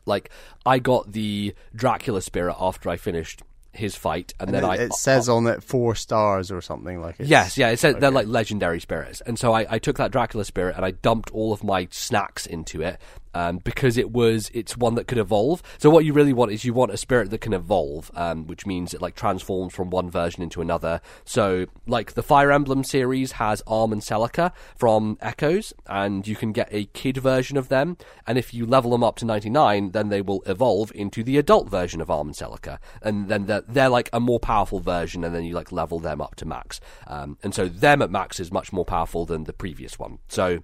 like 0.04 0.30
I 0.64 0.78
got 0.78 1.12
the 1.12 1.54
Dracula 1.74 2.20
spirit 2.20 2.56
after 2.60 2.90
I 2.90 2.96
finished 2.96 3.42
his 3.72 3.94
fight, 3.94 4.32
and, 4.40 4.48
And 4.48 4.54
then 4.54 4.64
it, 4.64 4.66
I 4.66 4.74
it 4.76 4.92
says 4.94 5.28
uh, 5.28 5.36
on 5.36 5.46
it 5.46 5.62
four 5.62 5.94
stars 5.94 6.50
or 6.50 6.60
something 6.60 7.00
like 7.00 7.20
it. 7.20 7.26
Yes, 7.26 7.58
yeah, 7.58 7.68
it 7.68 7.78
said 7.78 8.00
they're 8.00 8.10
like 8.10 8.26
legendary 8.26 8.80
spirits, 8.80 9.20
and 9.22 9.38
so 9.38 9.52
I, 9.52 9.66
I 9.68 9.78
took 9.78 9.96
that 9.96 10.12
Dracula 10.12 10.44
spirit 10.44 10.76
and 10.76 10.84
I 10.84 10.92
dumped 10.92 11.30
all 11.30 11.52
of 11.52 11.62
my 11.62 11.88
snacks 11.90 12.46
into 12.46 12.82
it 12.82 12.98
um, 13.36 13.58
because 13.58 13.98
it 13.98 14.10
was 14.10 14.50
it's 14.54 14.76
one 14.76 14.94
that 14.94 15.06
could 15.06 15.18
evolve. 15.18 15.62
So 15.78 15.90
what 15.90 16.04
you 16.06 16.12
really 16.14 16.32
want 16.32 16.52
is 16.52 16.64
you 16.64 16.72
want 16.72 16.92
a 16.92 16.96
spirit 16.96 17.28
that 17.30 17.42
can 17.46 17.52
evolve, 17.52 18.10
um, 18.14 18.46
which 18.46 18.64
means 18.64 18.94
it 18.94 19.02
like 19.02 19.14
transforms 19.14 19.74
from 19.74 19.90
one 19.90 20.08
version 20.10 20.42
into 20.42 20.62
another. 20.62 21.00
So 21.24 21.66
like 21.86 22.14
the 22.14 22.22
Fire 22.22 22.50
Emblem 22.50 22.82
series 22.82 23.32
has 23.32 23.62
Alm 23.66 23.92
and 23.92 24.00
Celica 24.00 24.52
from 24.74 25.18
Echoes, 25.20 25.74
and 25.86 26.26
you 26.26 26.36
can 26.36 26.52
get 26.52 26.68
a 26.70 26.86
kid 27.00 27.18
version 27.18 27.58
of 27.58 27.68
them, 27.68 27.98
and 28.26 28.38
if 28.38 28.54
you 28.54 28.64
level 28.64 28.90
them 28.92 29.04
up 29.04 29.16
to 29.16 29.26
ninety 29.26 29.50
nine, 29.50 29.90
then 29.90 30.08
they 30.08 30.22
will 30.22 30.42
evolve 30.46 30.90
into 30.94 31.22
the 31.22 31.36
adult 31.36 31.68
version 31.68 32.00
of 32.00 32.10
Alm 32.10 32.28
and 32.28 32.36
Celica, 32.36 32.78
and 33.02 33.28
then 33.28 33.46
they're, 33.46 33.64
they're 33.68 33.90
like 33.98 34.08
a 34.12 34.20
more 34.20 34.40
powerful 34.40 34.80
version, 34.80 35.24
and 35.24 35.34
then 35.34 35.44
you 35.44 35.54
like 35.54 35.70
level 35.72 35.98
them 35.98 36.20
up 36.20 36.36
to 36.36 36.46
max, 36.46 36.80
um, 37.06 37.36
and 37.42 37.54
so 37.54 37.68
them 37.68 38.00
at 38.00 38.10
max 38.10 38.40
is 38.40 38.50
much 38.50 38.72
more 38.72 38.86
powerful 38.86 39.26
than 39.26 39.44
the 39.44 39.52
previous 39.52 39.98
one. 39.98 40.18
So 40.28 40.60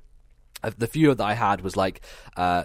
the 0.71 0.87
few 0.87 1.15
that 1.15 1.25
I 1.25 1.35
had 1.35 1.61
was 1.61 1.77
like 1.77 2.01
uh, 2.37 2.65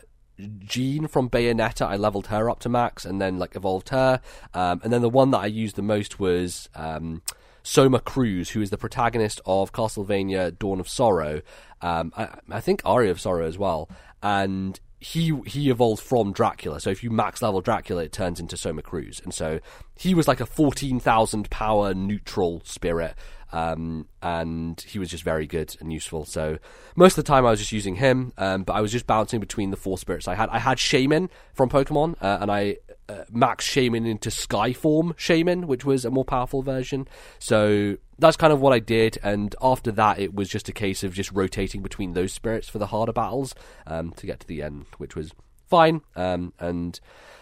Jeanne 0.60 1.07
from 1.07 1.29
Bayonetta. 1.29 1.86
I 1.86 1.95
leveled 1.95 2.27
her 2.27 2.49
up 2.49 2.60
to 2.62 2.69
max 2.69 3.05
and 3.05 3.19
then 3.19 3.39
like 3.39 3.55
evolved 3.55 3.89
her. 3.89 4.21
Um, 4.53 4.81
and 4.83 4.93
then 4.93 5.01
the 5.01 5.10
one 5.10 5.31
that 5.31 5.39
I 5.39 5.47
used 5.47 5.75
the 5.75 5.81
most 5.81 6.19
was 6.19 6.69
um, 6.75 7.21
Soma 7.63 7.99
Cruz, 7.99 8.51
who 8.51 8.62
is 8.62 8.69
the 8.69 8.77
protagonist 8.77 9.41
of 9.45 9.71
Castlevania 9.71 10.57
Dawn 10.57 10.79
of 10.79 10.88
Sorrow. 10.88 11.41
Um, 11.81 12.13
I, 12.15 12.29
I 12.49 12.60
think 12.62 12.81
Aria 12.86 13.12
of 13.12 13.19
Sorrow 13.19 13.47
as 13.47 13.57
well. 13.57 13.89
And 14.21 14.79
he 14.99 15.39
he 15.45 15.69
evolved 15.69 16.01
from 16.01 16.33
Dracula. 16.33 16.79
So 16.79 16.89
if 16.89 17.03
you 17.03 17.12
max 17.12 17.41
level 17.41 17.62
Dracula, 17.62 18.03
it 18.03 18.12
turns 18.12 18.39
into 18.39 18.57
Soma 18.57 18.81
Cruz. 18.81 19.21
And 19.23 19.33
so 19.33 19.60
he 19.95 20.15
was 20.15 20.27
like 20.27 20.39
a 20.39 20.45
fourteen 20.45 20.99
thousand 20.99 21.49
power 21.49 21.93
neutral 21.93 22.62
spirit. 22.65 23.15
Um, 23.51 24.07
and 24.21 24.79
he 24.81 24.99
was 24.99 25.10
just 25.10 25.23
very 25.23 25.47
good 25.47 25.75
and 25.79 25.91
useful. 25.91 26.25
So 26.25 26.57
most 26.95 27.17
of 27.17 27.23
the 27.23 27.27
time 27.27 27.45
I 27.45 27.51
was 27.51 27.60
just 27.60 27.71
using 27.71 27.95
him, 27.95 28.33
um, 28.38 28.63
but 28.63 28.73
I 28.73 28.81
was 28.81 28.91
just 28.91 29.07
bouncing 29.07 29.39
between 29.39 29.71
the 29.71 29.77
four 29.77 29.97
spirits 29.97 30.27
I 30.27 30.36
had. 30.36 30.49
I 30.49 30.60
had 30.60 30.77
Shaymin 30.77 31.29
from 31.53 31.69
Pokemon, 31.69 32.15
uh, 32.21 32.39
and 32.41 32.51
I 32.51 32.77
uh, 33.10 33.23
max 33.31 33.67
Shaymin 33.67 34.07
into 34.07 34.29
Sky 34.29 34.73
Form 34.73 35.13
Shaymin, 35.13 35.65
which 35.65 35.86
was 35.86 36.03
a 36.03 36.12
more 36.12 36.25
powerful 36.25 36.62
version. 36.62 37.07
So 37.39 37.97
that's 38.19 38.38
kind 38.38 38.51
of 38.51 38.60
what 38.60 38.73
I 38.73 38.79
did, 38.79 39.17
and 39.23 39.55
after 39.62 39.91
that, 39.93 40.19
it 40.19 40.33
was 40.33 40.49
just 40.49 40.67
a 40.67 40.73
case 40.73 41.03
of 41.03 41.13
just 41.13 41.31
rotating 41.31 41.81
between 41.81 42.13
those 42.13 42.33
spirits 42.33 42.67
for 42.67 42.79
the 42.79 42.88
harder 42.88 43.13
battles 43.13 43.55
um, 43.86 44.12
to 44.13 44.25
get 44.25 44.39
to 44.41 44.47
the 44.47 44.62
end, 44.62 44.88
which 44.97 45.15
was 45.15 45.31
fine. 45.67 46.01
Um, 46.15 46.53
and 46.60 46.99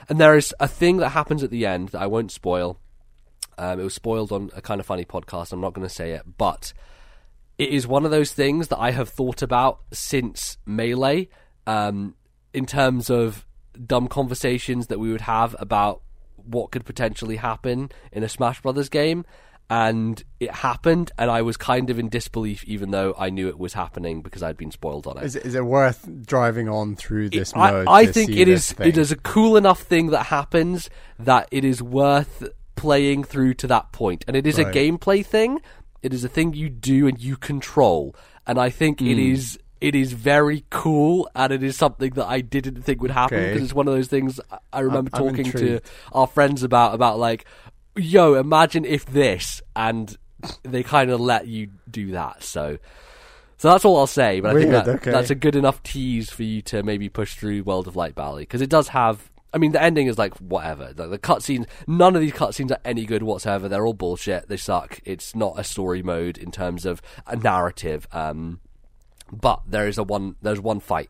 and 0.07 0.19
there 0.19 0.35
is 0.35 0.53
a 0.59 0.67
thing 0.67 0.97
that 0.97 1.09
happens 1.09 1.43
at 1.43 1.49
the 1.49 1.65
end 1.65 1.89
that 1.89 2.01
I 2.01 2.07
won't 2.07 2.31
spoil. 2.31 2.79
Um, 3.57 3.79
it 3.79 3.83
was 3.83 3.93
spoiled 3.93 4.31
on 4.31 4.51
a 4.55 4.61
kind 4.61 4.79
of 4.79 4.85
funny 4.85 5.05
podcast. 5.05 5.51
I'm 5.51 5.61
not 5.61 5.73
going 5.73 5.87
to 5.87 5.93
say 5.93 6.11
it, 6.11 6.23
but 6.37 6.73
it 7.57 7.69
is 7.69 7.87
one 7.87 8.05
of 8.05 8.11
those 8.11 8.33
things 8.33 8.67
that 8.67 8.79
I 8.79 8.91
have 8.91 9.09
thought 9.09 9.41
about 9.41 9.81
since 9.93 10.57
Melee, 10.65 11.29
um, 11.67 12.15
in 12.53 12.65
terms 12.65 13.09
of 13.09 13.45
dumb 13.85 14.07
conversations 14.07 14.87
that 14.87 14.99
we 14.99 15.11
would 15.11 15.21
have 15.21 15.55
about 15.59 16.01
what 16.35 16.71
could 16.71 16.85
potentially 16.85 17.37
happen 17.37 17.91
in 18.11 18.23
a 18.23 18.29
Smash 18.29 18.61
Brothers 18.61 18.89
game. 18.89 19.25
And 19.67 20.23
it 20.39 20.51
happened, 20.51 21.11
and 21.17 21.31
I 21.31 21.41
was 21.41 21.57
kind 21.57 21.89
of 21.89 21.97
in 21.97 22.07
disbelief, 22.07 22.63
even 22.65 22.91
though 22.91 23.15
I 23.17 23.31
knew 23.31 23.47
it 23.47 23.57
was 23.57 23.73
happening 23.73 24.21
because 24.21 24.43
I'd 24.43 24.57
been 24.57 24.69
spoiled 24.69 25.07
on 25.07 25.17
it. 25.17 25.23
Is 25.23 25.35
it, 25.35 25.43
is 25.43 25.55
it 25.55 25.65
worth 25.65 26.07
driving 26.23 26.69
on 26.69 26.95
through 26.95 27.31
this 27.31 27.51
I, 27.55 27.71
mode? 27.71 27.87
I 27.89 28.05
to 28.05 28.13
think 28.13 28.29
it 28.29 28.47
is. 28.47 28.73
thing? 28.73 28.87
It 28.87 28.97
is 28.99 29.11
a 29.11 29.15
cool 29.15 29.57
enough 29.57 29.81
thing 29.81 30.11
that 30.11 30.25
happens 30.25 30.87
that 31.17 31.47
it 31.49 31.65
is 31.65 31.81
worth 31.81 32.47
playing 32.75 33.23
through 33.23 33.53
to 33.55 33.67
that 33.67 33.91
point, 33.91 34.25
and 34.27 34.35
it 34.35 34.45
is 34.47 34.57
a 34.59 34.65
gameplay 34.65 35.25
thing. 35.25 35.59
It 36.01 36.13
is 36.13 36.23
a 36.23 36.29
thing 36.29 36.53
you 36.53 36.69
do 36.69 37.07
and 37.07 37.19
you 37.19 37.35
control, 37.37 38.15
and 38.45 38.59
I 38.59 38.69
think 38.69 39.01
it 39.01 39.15
Hmm. 39.15 39.33
is. 39.33 39.59
It 39.81 39.93
is 39.93 40.13
very 40.13 40.63
cool, 40.69 41.29
and 41.35 41.51
it 41.51 41.61
is 41.61 41.75
something 41.75 42.11
that 42.13 42.25
I 42.27 42.41
didn't 42.41 42.81
think 42.83 43.01
would 43.01 43.11
happen 43.11 43.37
Okay. 43.37 43.47
because 43.49 43.63
it's 43.65 43.73
one 43.73 43.87
of 43.87 43.93
those 43.93 44.07
things 44.07 44.39
I- 44.71 44.79
remember 44.79 45.11
I'm 45.13 45.19
talking 45.27 45.51
to 45.51 45.79
our 46.13 46.25
friends 46.27 46.63
about. 46.63 46.95
About 46.95 47.19
like, 47.19 47.45
yo, 47.95 48.35
imagine 48.35 48.85
if 48.85 49.05
this, 49.05 49.61
and 49.75 50.15
they 50.63 50.81
kind 50.81 51.11
of 51.11 51.19
let 51.19 51.47
you 51.47 51.69
do 51.91 52.11
that. 52.11 52.41
So, 52.43 52.77
so 53.57 53.69
that's 53.69 53.83
all 53.85 53.97
I'll 53.97 54.07
say. 54.07 54.39
But 54.39 54.55
I 54.55 54.59
think 54.59 54.71
that, 54.71 54.87
okay. 54.87 55.11
that's 55.11 55.29
a 55.29 55.35
good 55.35 55.55
enough 55.55 55.83
tease 55.83 56.29
for 56.29 56.43
you 56.43 56.61
to 56.63 56.81
maybe 56.81 57.09
push 57.09 57.35
through 57.35 57.63
World 57.63 57.87
of 57.87 57.95
Light 57.95 58.15
Valley 58.15 58.43
because 58.43 58.61
it 58.61 58.69
does 58.69 58.87
have. 58.89 59.29
I 59.55 59.57
mean, 59.57 59.71
the 59.71 59.81
ending 59.81 60.07
is 60.07 60.17
like 60.17 60.35
whatever. 60.37 60.91
The, 60.93 61.07
the 61.07 61.17
cutscenes, 61.17 61.65
none 61.87 62.13
of 62.15 62.21
these 62.21 62.33
cutscenes 62.33 62.71
are 62.71 62.79
any 62.83 63.05
good 63.05 63.23
whatsoever. 63.23 63.69
They're 63.69 63.87
all 63.87 63.93
bullshit. 63.93 64.49
They 64.49 64.57
suck. 64.57 64.99
It's 65.05 65.33
not 65.33 65.57
a 65.57 65.63
story 65.63 66.03
mode 66.03 66.37
in 66.37 66.51
terms 66.51 66.85
of 66.85 67.01
a 67.25 67.37
narrative. 67.37 68.05
Um, 68.11 68.59
but 69.31 69.61
there 69.65 69.87
is 69.87 69.97
a 69.97 70.03
one. 70.03 70.35
There's 70.41 70.59
one 70.59 70.81
fight 70.81 71.09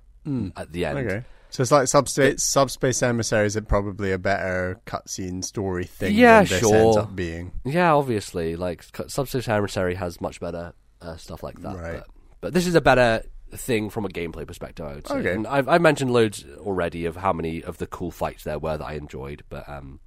at 0.55 0.71
the 0.71 0.85
end. 0.85 0.99
Okay. 0.99 1.23
So 1.49 1.61
it's 1.63 1.71
like 1.71 1.87
subspace, 1.87 2.43
subspace 2.43 3.01
emissaries 3.01 3.55
are 3.55 3.61
probably 3.61 4.11
a 4.11 4.17
better 4.17 4.79
cutscene 4.85 5.43
story 5.43 5.85
thing 5.85 6.13
Yeah, 6.13 6.43
than 6.43 6.49
this 6.49 6.63
ends 6.63 6.69
sure. 6.69 6.99
up 6.99 7.15
being. 7.15 7.51
Yeah, 7.63 7.93
obviously, 7.93 8.55
like 8.55 8.83
subspace 9.07 9.47
Emissary 9.47 9.95
has 9.95 10.19
much 10.19 10.39
better 10.39 10.73
uh, 11.01 11.15
stuff 11.15 11.43
like 11.43 11.61
that. 11.61 11.77
Right. 11.77 11.93
But, 11.93 12.07
but 12.41 12.53
this 12.53 12.67
is 12.67 12.75
a 12.75 12.81
better 12.81 13.23
thing 13.51 13.89
from 13.89 14.05
a 14.05 14.09
gameplay 14.09 14.45
perspective, 14.47 14.85
I 14.85 14.95
would 14.95 15.07
say. 15.07 15.15
Okay. 15.15 15.33
And 15.33 15.47
I've, 15.47 15.67
I've 15.67 15.81
mentioned 15.81 16.11
loads 16.11 16.45
already 16.57 17.05
of 17.05 17.17
how 17.17 17.33
many 17.33 17.63
of 17.63 17.77
the 17.77 17.87
cool 17.87 18.11
fights 18.11 18.43
there 18.43 18.59
were 18.59 18.77
that 18.77 18.85
I 18.85 18.93
enjoyed, 18.93 19.43
but 19.49 19.67
um, 19.67 19.99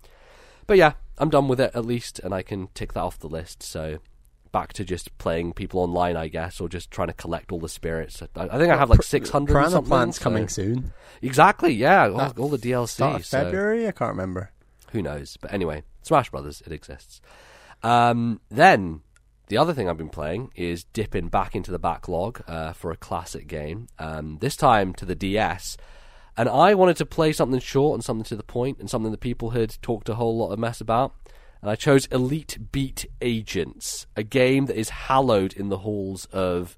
but 0.66 0.76
yeah, 0.76 0.92
I'm 1.18 1.30
done 1.30 1.48
with 1.48 1.60
it 1.60 1.70
at 1.74 1.84
least, 1.84 2.18
and 2.18 2.34
I 2.34 2.42
can 2.42 2.68
tick 2.74 2.92
that 2.92 3.00
off 3.02 3.18
the 3.18 3.28
list. 3.28 3.62
So 3.62 3.98
back 4.52 4.72
to 4.74 4.84
just 4.84 5.16
playing 5.18 5.52
people 5.52 5.80
online, 5.80 6.16
I 6.16 6.28
guess, 6.28 6.60
or 6.60 6.68
just 6.68 6.90
trying 6.90 7.08
to 7.08 7.14
collect 7.14 7.52
all 7.52 7.58
the 7.60 7.68
spirits. 7.68 8.22
I, 8.34 8.44
I 8.44 8.58
think 8.58 8.72
I 8.72 8.76
have 8.76 8.90
like 8.90 9.02
600 9.02 9.50
or 9.50 9.54
Piranha 9.54 9.70
something. 9.70 9.88
Plant's 9.88 10.18
so- 10.18 10.22
coming 10.22 10.48
soon. 10.48 10.92
Exactly, 11.22 11.72
yeah, 11.72 12.08
all, 12.08 12.32
all 12.38 12.48
the 12.48 12.58
DLC. 12.58 13.24
So- 13.24 13.44
February? 13.44 13.86
I 13.88 13.92
can't 13.92 14.10
remember. 14.10 14.50
who 14.92 15.02
knows? 15.02 15.36
But 15.40 15.52
anyway, 15.52 15.82
Smash 16.02 16.30
Brothers, 16.30 16.62
it 16.66 16.72
exists. 16.72 17.20
Um, 17.82 18.40
then 18.50 19.02
the 19.48 19.58
other 19.58 19.74
thing 19.74 19.88
I've 19.88 19.96
been 19.96 20.08
playing 20.08 20.50
is 20.54 20.84
dipping 20.84 21.28
back 21.28 21.56
into 21.56 21.70
the 21.70 21.78
backlog 21.78 22.42
uh, 22.46 22.72
for 22.72 22.90
a 22.90 22.96
classic 22.96 23.46
game. 23.46 23.88
Um, 23.98 24.38
this 24.40 24.56
time 24.56 24.94
to 24.94 25.04
the 25.04 25.14
DS, 25.14 25.76
and 26.36 26.48
I 26.48 26.74
wanted 26.74 26.96
to 26.98 27.06
play 27.06 27.32
something 27.32 27.60
short 27.60 27.94
and 27.94 28.04
something 28.04 28.24
to 28.24 28.36
the 28.36 28.42
point, 28.42 28.78
and 28.78 28.88
something 28.88 29.10
that 29.10 29.20
people 29.20 29.50
had 29.50 29.80
talked 29.82 30.08
a 30.08 30.14
whole 30.14 30.36
lot 30.36 30.52
of 30.52 30.58
mess 30.58 30.80
about. 30.80 31.14
And 31.60 31.70
I 31.70 31.74
chose 31.74 32.06
Elite 32.06 32.70
Beat 32.70 33.06
Agents, 33.20 34.06
a 34.16 34.22
game 34.22 34.66
that 34.66 34.76
is 34.76 34.90
hallowed 34.90 35.52
in 35.54 35.70
the 35.70 35.78
halls 35.78 36.26
of 36.26 36.76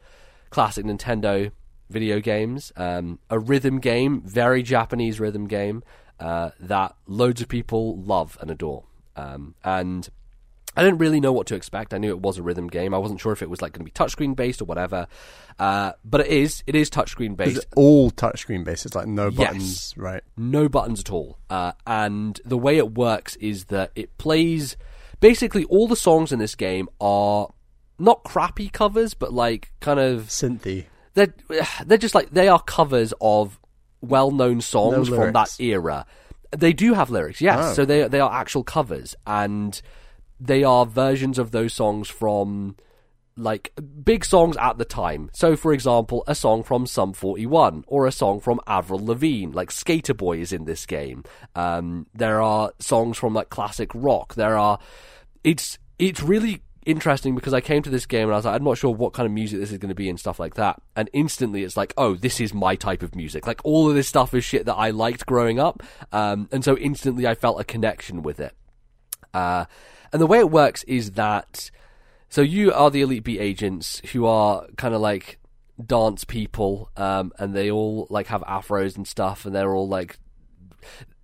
classic 0.49 0.87
Nintendo 0.87 1.53
video 1.91 2.21
games. 2.21 2.73
Um, 2.77 3.19
a 3.29 3.39
rhythm 3.39 3.81
game, 3.81 4.23
very 4.23 4.63
Japanese 4.63 5.21
rhythm 5.21 5.47
game 5.47 5.83
uh, 6.19 6.51
that 6.61 6.95
loads 7.07 7.43
of 7.43 7.49
people 7.49 8.01
love 8.01 8.39
and 8.41 8.51
adore. 8.51 8.85
Um, 9.17 9.55
and 9.65 10.09
I 10.81 10.85
didn't 10.85 10.99
really 10.99 11.21
know 11.21 11.33
what 11.33 11.47
to 11.49 11.55
expect. 11.55 11.93
I 11.93 11.99
knew 11.99 12.09
it 12.09 12.21
was 12.21 12.39
a 12.39 12.43
rhythm 12.43 12.67
game. 12.69 12.95
I 12.95 12.99
wasn't 12.99 13.21
sure 13.21 13.33
if 13.33 13.43
it 13.43 13.51
was 13.51 13.61
like 13.61 13.73
going 13.73 13.81
to 13.81 13.85
be 13.85 13.91
touchscreen 13.91 14.35
based 14.35 14.63
or 14.63 14.65
whatever. 14.65 15.07
Uh, 15.59 15.93
but 16.05 16.23
it 16.23 16.29
is. 16.29 16.63
It 16.67 16.75
is 16.75 16.89
touchscreen 16.89 17.37
based. 17.37 17.59
it 17.59 17.67
all 17.77 18.11
touchscreen 18.11 18.65
based? 18.65 18.87
It's 18.87 18.95
like 18.95 19.07
no 19.07 19.29
Yes. 19.29 19.37
buttons, 19.37 19.95
right? 19.97 20.23
no 20.37 20.69
buttons 20.69 21.01
at 21.01 21.13
all. 21.13 21.39
Uh, 21.51 21.73
and 21.87 22.41
the 22.45 22.57
way 22.59 22.79
it 22.79 22.95
works 22.95 23.37
is 23.37 23.67
that 23.67 23.93
it 23.95 24.17
plays 24.19 24.77
basically 25.21 25.65
all 25.65 25.87
the 25.87 25.97
songs 25.97 26.33
in 26.33 26.39
this 26.39 26.55
game 26.55 26.89
are 27.01 27.49
not 27.99 28.25
crappy 28.25 28.71
covers, 28.71 29.13
but 29.13 29.35
like 29.35 29.71
kind 29.81 30.01
of 30.01 30.29
Synthy. 30.29 30.87
they're 31.13 31.35
they're 31.85 31.99
just 31.99 32.15
like 32.15 32.31
they 32.31 32.49
are 32.49 32.63
covers 32.63 33.13
of 33.21 33.61
well-known 34.01 34.63
songs 34.63 35.11
No 35.11 35.17
from 35.17 35.33
that 35.35 35.61
era. 35.61 36.07
They 36.57 36.73
do 36.73 36.95
have 36.95 37.11
lyrics, 37.11 37.43
yes. 37.43 37.59
Oh. 37.61 37.73
So 37.75 37.85
they 37.85 38.09
they 38.09 38.21
are 38.21 38.33
actual 38.33 38.65
covers, 38.65 39.15
and 39.27 39.79
they 40.41 40.65
are 40.65 40.87
versions 40.87 41.39
of 41.39 41.51
those 41.51 41.75
songs 41.75 42.09
from 42.09 42.77
like 43.37 43.73
big 44.05 44.25
songs 44.25 44.57
at 44.57 44.79
the 44.79 44.85
time. 44.85 45.31
So, 45.33 45.57
for 45.57 45.73
example, 45.73 46.25
a 46.27 46.35
song 46.35 46.63
from 46.63 46.87
Sum 46.87 47.13
41 47.13 47.85
or 47.87 48.07
a 48.07 48.13
song 48.13 48.41
from 48.41 48.61
Avril 48.67 49.05
Lavigne, 49.05 49.53
like 49.53 49.71
Sk8er 49.71 50.17
Boi 50.17 50.39
is 50.39 50.53
in 50.53 50.65
this 50.65 50.87
game. 50.87 51.25
Um, 51.55 52.07
there 52.15 52.41
are 52.41 52.73
songs 52.79 53.19
from 53.19 53.35
like 53.35 53.51
classic 53.51 53.91
rock. 53.95 54.35
There 54.35 54.57
are, 54.57 54.79
it's 55.45 55.79
it's 55.99 56.23
really 56.23 56.63
interesting 56.87 57.35
because 57.35 57.55
I 57.55 57.61
came 57.61 57.83
to 57.83 57.91
this 57.91 58.07
game 58.07 58.25
and 58.25 58.33
I 58.33 58.37
was 58.37 58.45
like, 58.45 58.55
I'm 58.55 58.65
not 58.65 58.79
sure 58.79 58.93
what 58.93 59.13
kind 59.13 59.27
of 59.27 59.33
music 59.33 59.61
this 59.61 59.71
is 59.71 59.79
going 59.79 59.91
to 59.91 59.95
be 59.95 60.09
and 60.09 60.19
stuff 60.19 60.41
like 60.41 60.55
that. 60.55 60.81
And 60.97 61.11
instantly 61.13 61.63
it's 61.63 61.77
like, 61.77 61.93
oh, 61.97 62.15
this 62.15 62.41
is 62.41 62.55
my 62.55 62.75
type 62.75 63.03
of 63.03 63.15
music. 63.15 63.47
Like 63.47 63.61
all 63.65 63.89
of 63.89 63.95
this 63.95 64.09
stuff 64.09 64.35
is 64.35 64.45
shit 64.45 64.67
that 64.67 64.75
I 64.75 64.91
liked 64.91 65.27
growing 65.27 65.61
up. 65.61 65.83
Um, 66.11 66.49
and 66.51 66.65
so 66.65 66.77
instantly 66.77 67.27
I 67.27 67.35
felt 67.35 67.61
a 67.61 67.65
connection 67.65 68.23
with 68.23 68.41
it. 68.41 68.55
Uh, 69.33 69.67
and 70.13 70.21
the 70.21 70.27
way 70.27 70.39
it 70.39 70.51
works 70.51 70.83
is 70.85 71.13
that 71.13 71.71
so 72.29 72.43
you 72.43 72.73
are 72.73 72.91
the 72.91 73.03
elite 73.03 73.25
beat 73.25 73.41
agents 73.41 74.01
who 74.13 74.25
are 74.25 74.67
kind 74.77 74.95
of 74.95 75.01
like 75.01 75.39
dance 75.85 76.25
people, 76.25 76.91
um, 76.97 77.33
and 77.39 77.55
they 77.55 77.71
all 77.71 78.07
like 78.11 78.29
have 78.29 78.43
afros 78.43 78.97
and 78.97 79.07
stuff, 79.07 79.45
and 79.45 79.55
they're 79.55 79.75
all 79.75 79.89
like 79.89 80.19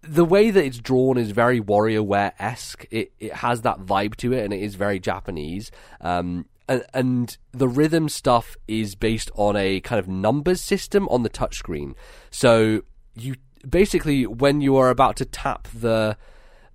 the 0.03 0.25
way 0.25 0.51
that 0.51 0.65
it's 0.65 0.79
drawn 0.79 1.17
is 1.17 1.31
very 1.31 1.61
warrior 1.61 2.03
WarioWare 2.03 2.33
esque. 2.39 2.87
It 2.91 3.13
it 3.19 3.35
has 3.35 3.63
that 3.63 3.81
vibe 3.81 4.17
to 4.17 4.33
it, 4.33 4.45
and 4.45 4.53
it 4.53 4.61
is 4.61 4.75
very 4.75 4.99
Japanese. 4.99 5.71
Um, 6.01 6.47
and, 6.69 6.85
and 6.93 7.39
the 7.53 7.69
rhythm 7.69 8.09
stuff 8.09 8.57
is 8.67 8.97
based 8.97 9.31
on 9.37 9.57
a 9.57 9.81
kind 9.81 10.01
of 10.01 10.09
numbers 10.09 10.61
system 10.61 11.09
on 11.09 11.23
the 11.23 11.31
touchscreen. 11.31 11.95
So 12.31 12.83
you 13.15 13.37
basically, 13.69 14.27
when 14.27 14.61
you 14.61 14.77
are 14.77 14.91
about 14.91 15.17
to 15.17 15.25
tap 15.25 15.69
the 15.73 16.17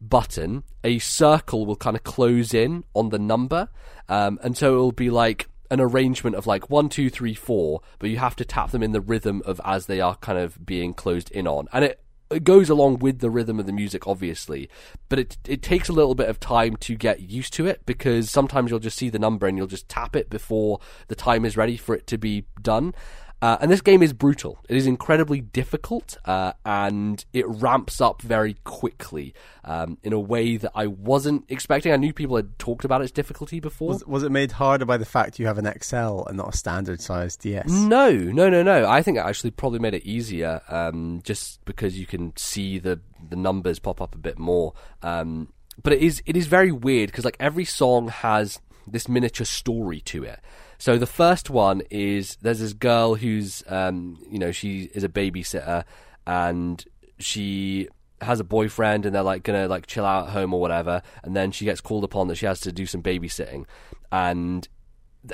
button, 0.02 0.64
a 0.84 1.00
circle 1.00 1.66
will 1.66 1.76
kind 1.76 1.96
of 1.96 2.04
close 2.04 2.54
in 2.54 2.84
on 2.94 3.10
the 3.10 3.20
number, 3.20 3.70
um, 4.10 4.40
and 4.44 4.58
so 4.58 4.74
it 4.74 4.78
will 4.78 4.92
be 4.92 5.10
like 5.10 5.48
an 5.70 5.80
arrangement 5.80 6.36
of 6.36 6.48
like 6.48 6.70
one, 6.70 6.90
two, 6.90 7.10
three, 7.10 7.34
four, 7.34 7.82
but 8.00 8.10
you 8.10 8.18
have 8.18 8.36
to 8.36 8.44
tap 8.44 8.72
them 8.72 8.84
in 8.84 8.92
the 8.92 9.00
rhythm 9.00 9.42
of 9.46 9.62
as 9.64 9.86
they 9.86 10.02
are 10.02 10.16
kind 10.18 10.38
of 10.38 10.66
being 10.66 10.94
closed 10.94 11.32
in 11.32 11.48
on, 11.48 11.68
and 11.72 11.86
it 11.86 12.02
it 12.32 12.44
goes 12.44 12.70
along 12.70 13.00
with 13.00 13.20
the 13.20 13.30
rhythm 13.30 13.60
of 13.60 13.66
the 13.66 13.74
music, 13.74 14.08
obviously, 14.08 14.70
but 15.10 15.20
it 15.20 15.38
it 15.48 15.62
takes 15.62 15.90
a 15.90 15.94
little 15.94 16.16
bit 16.16 16.30
of 16.30 16.40
time 16.40 16.76
to 16.78 16.96
get 16.96 17.20
used 17.20 17.54
to 17.54 17.68
it 17.68 17.86
because 17.86 18.30
sometimes 18.30 18.70
you'll 18.72 18.80
just 18.80 18.98
see 18.98 19.10
the 19.10 19.20
number 19.20 19.48
and 19.48 19.58
you'll 19.58 19.68
just 19.68 19.90
tap 19.90 20.16
it 20.16 20.30
before 20.30 20.80
the 21.08 21.16
time 21.16 21.46
is 21.46 21.58
ready 21.58 21.78
for 21.78 21.94
it 21.94 22.08
to 22.08 22.18
be 22.18 22.46
done. 22.62 22.94
Uh, 23.42 23.58
and 23.60 23.72
this 23.72 23.82
game 23.82 24.04
is 24.04 24.14
brutal. 24.14 24.60
It 24.70 24.78
is 24.78 24.86
incredibly 24.86 25.42
difficult, 25.42 26.18
uh, 26.26 26.54
and 26.64 27.24
it 27.34 27.48
ramps 27.48 28.00
up 28.00 28.22
very 28.22 28.56
quickly 28.64 29.34
um, 29.64 29.98
in 30.04 30.14
a 30.14 30.20
way 30.20 30.58
that 30.58 30.72
I 30.76 30.88
wasn't 30.88 31.46
expecting. 31.50 31.92
I 31.92 31.96
knew 31.96 32.14
people 32.14 32.36
had 32.36 32.60
talked 32.60 32.86
about 32.86 33.02
its 33.02 33.12
difficulty 33.12 33.60
before. 33.60 33.90
Was, 33.90 34.06
was 34.06 34.24
it 34.24 34.32
made 34.32 34.52
harder 34.52 34.86
by 34.86 34.98
the 34.98 35.06
fact 35.06 35.40
you 35.40 35.48
have 35.48 35.58
an 35.58 35.72
XL 35.82 36.24
and 36.28 36.38
not 36.38 36.54
a 36.54 36.58
standard 36.58 37.02
size 37.02 37.36
DS? 37.36 37.70
No, 37.70 38.12
no, 38.12 38.50
no, 38.50 38.62
no. 38.62 38.88
I 38.88 39.02
think 39.02 39.18
it 39.18 39.22
actually 39.22 39.52
probably 39.52 39.80
made 39.80 39.96
it 39.96 40.06
easier, 40.06 40.62
um, 40.70 41.22
just 41.24 41.66
because 41.66 41.98
you 41.98 42.06
can 42.06 42.34
see 42.38 42.78
the 42.78 43.00
the 43.30 43.36
numbers 43.36 43.80
pop 43.80 44.02
up 44.02 44.14
a 44.14 44.20
bit 44.20 44.38
more. 44.38 44.74
Um, 45.02 45.52
but 45.82 45.94
it 45.94 46.00
is 46.00 46.22
it 46.26 46.38
is 46.38 46.48
very 46.48 46.72
weird 46.72 47.10
because 47.10 47.26
like 47.26 47.38
every 47.40 47.66
song 47.66 48.10
has 48.10 48.60
this 48.88 49.08
miniature 49.08 49.46
story 49.46 50.02
to 50.02 50.24
it. 50.24 50.40
So 50.78 50.98
the 50.98 51.06
first 51.06 51.50
one 51.50 51.82
is 51.90 52.38
there's 52.42 52.60
this 52.60 52.74
girl 52.74 53.16
who's 53.16 53.64
um, 53.68 54.18
you 54.30 54.40
know 54.40 54.52
she 54.52 54.90
is 54.94 55.04
a 55.04 55.10
babysitter 55.10 55.84
and 56.26 56.84
she 57.20 57.88
has 58.22 58.40
a 58.40 58.44
boyfriend 58.44 59.06
and 59.06 59.16
they're 59.16 59.24
like 59.24 59.44
gonna 59.44 59.68
like 59.68 59.88
chill 59.88 60.06
out 60.06 60.28
at 60.28 60.34
home 60.34 60.54
or 60.54 60.62
whatever, 60.62 61.02
and 61.24 61.36
then 61.36 61.52
she 61.52 61.66
gets 61.66 61.82
called 61.82 62.04
upon 62.04 62.28
that 62.28 62.36
she 62.36 62.46
has 62.46 62.60
to 62.62 62.72
do 62.72 62.86
some 62.86 63.02
babysitting, 63.02 63.66
and 64.12 64.68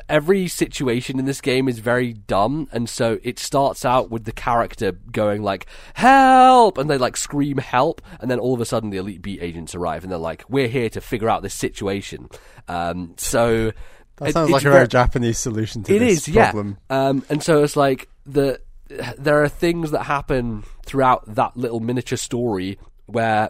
every 0.10 0.48
situation 0.48 1.18
in 1.18 1.26
this 1.26 1.40
game 1.40 1.70
is 1.70 1.80
very 1.80 2.14
dumb 2.14 2.68
and 2.72 2.90
so 2.90 3.20
it 3.24 3.40
starts 3.40 3.86
out 3.86 4.10
with 4.10 4.26
the 4.26 4.32
character 4.32 4.92
going 5.12 5.42
like 5.42 5.66
help! 5.94 6.78
and 6.78 6.90
they 6.90 6.98
like 6.98 7.16
scream 7.16 7.58
help 7.58 8.02
and 8.20 8.30
then 8.30 8.40
all 8.40 8.54
of 8.54 8.62
a 8.62 8.66
sudden 8.66 8.90
the 8.90 8.98
elite 8.98 9.22
beat 9.22 9.42
agents 9.42 9.76
arrive 9.76 10.04
and 10.04 10.12
they're 10.12 10.20
like 10.20 10.44
we're 10.50 10.68
here 10.68 10.90
to 10.90 11.00
figure 11.00 11.30
out 11.30 11.42
this 11.42 11.54
situation. 11.54 12.28
Um, 12.68 13.14
so 13.18 13.72
that 14.18 14.34
sounds 14.34 14.50
it, 14.50 14.54
like 14.54 14.66
a 14.66 14.72
very 14.72 14.88
Japanese 14.88 15.40
solution 15.40 15.84
to 15.84 15.96
it 15.96 16.00
this 16.00 16.28
is, 16.28 16.34
problem. 16.34 16.78
yeah 16.90 17.08
um, 17.08 17.24
and 17.30 17.42
so 17.42 17.64
it's 17.64 17.76
like 17.76 18.10
the 18.26 18.60
there 19.18 19.44
are 19.44 19.50
things 19.50 19.92
that 19.92 20.04
happen 20.04 20.64
throughout 20.86 21.24
that 21.36 21.56
little 21.56 21.80
miniature 21.80 22.18
story 22.18 22.78
where 23.06 23.50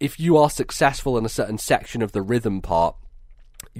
if 0.00 0.20
you 0.20 0.36
are 0.36 0.50
successful 0.50 1.18
in 1.18 1.24
a 1.24 1.28
certain 1.28 1.58
section 1.58 2.02
of 2.02 2.12
the 2.12 2.22
rhythm 2.22 2.60
part 2.60 2.96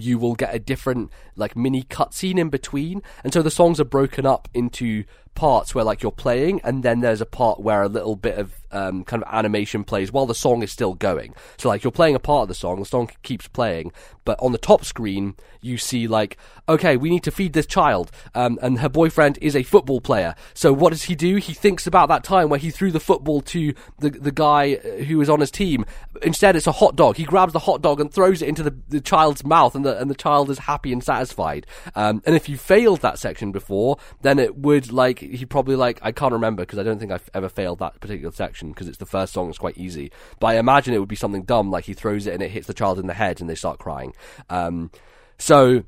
you 0.03 0.19
will 0.19 0.35
get 0.35 0.55
a 0.55 0.59
different 0.59 1.11
like 1.37 1.57
mini 1.57 1.83
cutscene 1.83 2.39
in 2.39 2.49
between, 2.49 3.03
and 3.25 3.33
so 3.33 3.43
the 3.43 3.51
songs 3.51 3.81
are 3.81 3.85
broken 3.85 4.27
up 4.27 4.49
into 4.55 5.05
parts 5.39 5.73
where 5.73 5.85
like 5.85 6.03
you're 6.03 6.11
playing, 6.11 6.61
and 6.65 6.83
then 6.83 7.01
there's 7.01 7.21
a 7.21 7.27
part 7.27 7.61
where 7.61 7.83
a 7.83 7.89
little 7.89 8.17
bit 8.17 8.39
of 8.39 8.53
um, 8.73 9.05
kind 9.05 9.23
of 9.23 9.29
animation 9.33 9.85
plays 9.85 10.13
while 10.13 10.27
the 10.27 10.35
song 10.35 10.63
is 10.63 10.73
still 10.73 10.95
going. 10.95 11.35
So 11.59 11.69
like 11.69 11.85
you're 11.85 11.93
playing 11.93 12.17
a 12.17 12.21
part 12.21 12.43
of 12.43 12.49
the 12.49 12.55
song, 12.55 12.81
the 12.81 12.85
song 12.85 13.09
keeps 13.23 13.47
playing, 13.49 13.93
but 14.25 14.39
on 14.41 14.53
the 14.53 14.59
top 14.59 14.85
screen 14.85 15.37
you 15.61 15.79
see 15.79 16.07
like, 16.07 16.37
okay, 16.69 16.97
we 16.97 17.09
need 17.09 17.23
to 17.25 17.31
feed 17.31 17.53
this 17.53 17.67
child, 17.67 18.11
um, 18.35 18.59
and 18.61 18.81
her 18.81 18.89
boyfriend 18.89 19.39
is 19.41 19.55
a 19.55 19.63
football 19.63 20.01
player. 20.01 20.35
So 20.55 20.73
what 20.73 20.91
does 20.91 21.05
he 21.05 21.15
do? 21.15 21.37
He 21.37 21.55
thinks 21.55 21.87
about 21.87 22.09
that 22.09 22.25
time 22.25 22.49
where 22.49 22.59
he 22.59 22.71
threw 22.71 22.91
the 22.91 23.01
football 23.01 23.41
to 23.43 23.75
the 24.01 24.11
the 24.11 24.33
guy 24.33 24.75
who 24.75 25.19
was 25.19 25.31
on 25.31 25.41
his 25.41 25.51
team. 25.53 25.87
Instead, 26.23 26.57
it's 26.57 26.67
a 26.67 26.73
hot 26.73 26.97
dog. 26.97 27.17
He 27.17 27.25
grabs 27.25 27.53
the 27.53 27.61
hot 27.61 27.81
dog 27.81 28.01
and 28.01 28.13
throws 28.13 28.43
it 28.43 28.49
into 28.49 28.65
the, 28.65 28.75
the 28.89 29.01
child's 29.01 29.45
mouth, 29.45 29.77
and 29.77 29.85
the 29.85 29.99
and 29.99 30.11
the 30.11 30.15
child 30.17 30.51
is 30.51 30.59
happy 30.59 30.93
and 30.93 31.03
satisfied. 31.03 31.67
Um, 31.95 32.23
and 32.27 32.35
if 32.35 32.49
you 32.49 32.57
failed 32.57 33.01
that 33.03 33.19
section 33.19 33.53
before, 33.53 33.99
then 34.23 34.39
it 34.39 34.57
would 34.59 34.93
like 34.93 35.23
he 35.37 35.45
probably 35.45 35.77
like 35.77 35.99
I 36.03 36.13
can't 36.13 36.33
remember 36.33 36.63
because 36.63 36.79
I 36.79 36.83
don't 36.83 36.99
think 36.99 37.13
I've 37.13 37.29
ever 37.35 37.49
failed 37.49 37.79
that 37.81 38.01
particular 38.01 38.33
section 38.33 38.71
because 38.71 38.89
it's 38.89 38.99
the 38.99 39.07
first 39.07 39.33
song. 39.33 39.49
It's 39.49 39.59
quite 39.59 39.79
easy, 39.79 40.11
but 40.41 40.49
I 40.49 40.59
imagine 40.59 40.95
it 40.95 40.99
would 40.99 41.09
be 41.09 41.17
something 41.17 41.43
dumb 41.43 41.71
like 41.71 41.85
he 41.85 41.95
throws 41.95 42.27
it 42.27 42.35
and 42.35 42.43
it 42.43 42.51
hits 42.51 42.67
the 42.67 42.75
child 42.75 42.99
in 42.99 43.07
the 43.07 43.15
head 43.15 43.41
and 43.41 43.49
they 43.49 43.55
start 43.55 43.79
crying. 43.79 44.13
Um, 44.51 44.91
so 45.39 45.85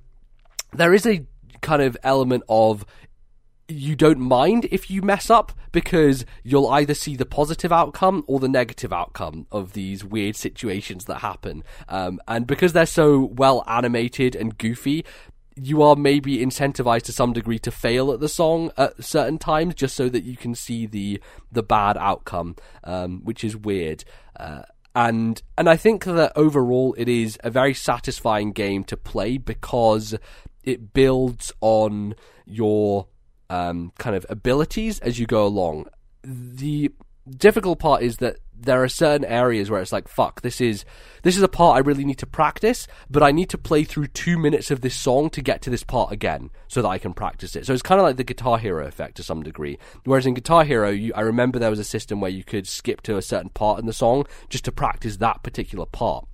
there 0.72 0.94
is 0.94 1.06
a 1.06 1.26
kind 1.60 1.82
of 1.82 1.96
element 2.02 2.44
of 2.48 2.84
you 3.70 3.94
don't 3.94 4.18
mind 4.18 4.66
if 4.70 4.90
you 4.90 5.00
mess 5.02 5.30
up 5.30 5.52
because 5.72 6.24
you'll 6.42 6.68
either 6.68 6.94
see 6.94 7.16
the 7.16 7.26
positive 7.26 7.72
outcome 7.72 8.24
or 8.26 8.40
the 8.40 8.48
negative 8.48 8.92
outcome 8.92 9.46
of 9.52 9.72
these 9.72 10.04
weird 10.04 10.36
situations 10.36 11.04
that 11.04 11.18
happen. 11.18 11.62
Um, 11.88 12.20
and 12.26 12.46
because 12.46 12.72
they're 12.72 12.86
so 12.86 13.20
well 13.20 13.62
animated 13.66 14.34
and 14.34 14.58
goofy, 14.58 15.04
you 15.56 15.82
are 15.82 15.96
maybe 15.96 16.38
incentivized 16.38 17.02
to 17.02 17.12
some 17.12 17.32
degree 17.32 17.58
to 17.58 17.70
fail 17.70 18.12
at 18.12 18.20
the 18.20 18.28
song 18.28 18.70
at 18.76 19.02
certain 19.04 19.38
times 19.38 19.74
just 19.74 19.96
so 19.96 20.08
that 20.08 20.24
you 20.24 20.36
can 20.36 20.54
see 20.54 20.86
the 20.86 21.20
the 21.50 21.62
bad 21.62 21.96
outcome, 21.96 22.56
um, 22.84 23.20
which 23.24 23.44
is 23.44 23.56
weird. 23.56 24.04
Uh, 24.38 24.62
and 24.94 25.42
and 25.56 25.68
I 25.68 25.76
think 25.76 26.04
that 26.04 26.32
overall 26.34 26.94
it 26.98 27.08
is 27.08 27.38
a 27.44 27.50
very 27.50 27.74
satisfying 27.74 28.52
game 28.52 28.84
to 28.84 28.96
play 28.96 29.38
because 29.38 30.16
it 30.62 30.92
builds 30.92 31.52
on 31.60 32.14
your 32.44 33.06
um, 33.48 33.92
kind 33.98 34.16
of 34.16 34.26
abilities 34.28 34.98
as 35.00 35.18
you 35.18 35.26
go 35.26 35.46
along. 35.46 35.86
The 36.22 36.92
difficult 37.36 37.78
part 37.78 38.02
is 38.02 38.18
that 38.18 38.38
there 38.62 38.82
are 38.82 38.88
certain 38.88 39.24
areas 39.24 39.70
where 39.70 39.80
it's 39.80 39.92
like 39.92 40.08
fuck 40.08 40.42
this 40.42 40.60
is 40.60 40.84
this 41.22 41.36
is 41.36 41.42
a 41.42 41.48
part 41.48 41.76
I 41.76 41.80
really 41.80 42.04
need 42.04 42.18
to 42.18 42.26
practice 42.26 42.86
but 43.08 43.22
I 43.22 43.32
need 43.32 43.48
to 43.50 43.58
play 43.58 43.84
through 43.84 44.08
2 44.08 44.38
minutes 44.38 44.70
of 44.70 44.80
this 44.80 44.94
song 44.94 45.30
to 45.30 45.42
get 45.42 45.62
to 45.62 45.70
this 45.70 45.82
part 45.82 46.12
again 46.12 46.50
so 46.68 46.82
that 46.82 46.88
I 46.88 46.98
can 46.98 47.14
practice 47.14 47.56
it. 47.56 47.66
So 47.66 47.72
it's 47.72 47.82
kind 47.82 48.00
of 48.00 48.04
like 48.04 48.16
the 48.16 48.24
guitar 48.24 48.58
hero 48.58 48.86
effect 48.86 49.16
to 49.16 49.22
some 49.22 49.42
degree. 49.42 49.78
Whereas 50.04 50.26
in 50.26 50.34
guitar 50.34 50.64
hero 50.64 50.90
you, 50.90 51.12
I 51.14 51.20
remember 51.20 51.58
there 51.58 51.70
was 51.70 51.78
a 51.78 51.84
system 51.84 52.20
where 52.20 52.30
you 52.30 52.44
could 52.44 52.66
skip 52.66 53.00
to 53.02 53.16
a 53.16 53.22
certain 53.22 53.50
part 53.50 53.80
in 53.80 53.86
the 53.86 53.92
song 53.92 54.26
just 54.48 54.64
to 54.66 54.72
practice 54.72 55.16
that 55.18 55.42
particular 55.42 55.86
part. 55.86 56.26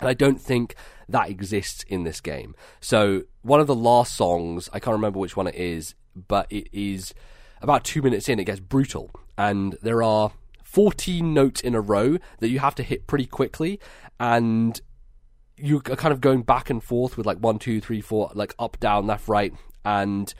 And 0.00 0.08
I 0.08 0.14
don't 0.14 0.40
think 0.40 0.74
that 1.08 1.28
exists 1.28 1.84
in 1.88 2.04
this 2.04 2.20
game. 2.20 2.54
So 2.80 3.22
one 3.42 3.60
of 3.60 3.66
the 3.66 3.74
last 3.74 4.14
songs 4.14 4.68
I 4.72 4.80
can't 4.80 4.94
remember 4.94 5.18
which 5.18 5.36
one 5.36 5.46
it 5.46 5.54
is 5.54 5.94
but 6.14 6.46
it 6.50 6.68
is 6.72 7.14
about 7.60 7.84
2 7.84 8.02
minutes 8.02 8.28
in 8.28 8.38
it 8.38 8.44
gets 8.44 8.60
brutal. 8.60 9.10
And 9.36 9.76
there 9.82 10.02
are 10.02 10.32
14 10.70 11.32
notes 11.32 11.60
in 11.62 11.74
a 11.74 11.80
row 11.80 12.18
that 12.40 12.48
you 12.48 12.58
have 12.58 12.74
to 12.74 12.82
hit 12.82 13.06
pretty 13.06 13.24
quickly, 13.24 13.80
and 14.20 14.80
you 15.56 15.78
are 15.78 15.96
kind 15.96 16.12
of 16.12 16.20
going 16.20 16.42
back 16.42 16.68
and 16.68 16.84
forth 16.84 17.16
with 17.16 17.26
like 17.26 17.38
one, 17.38 17.58
two, 17.58 17.80
three, 17.80 18.02
four, 18.02 18.30
like 18.34 18.54
up, 18.58 18.78
down, 18.78 19.06
left, 19.06 19.28
right, 19.28 19.54
and 19.84 20.34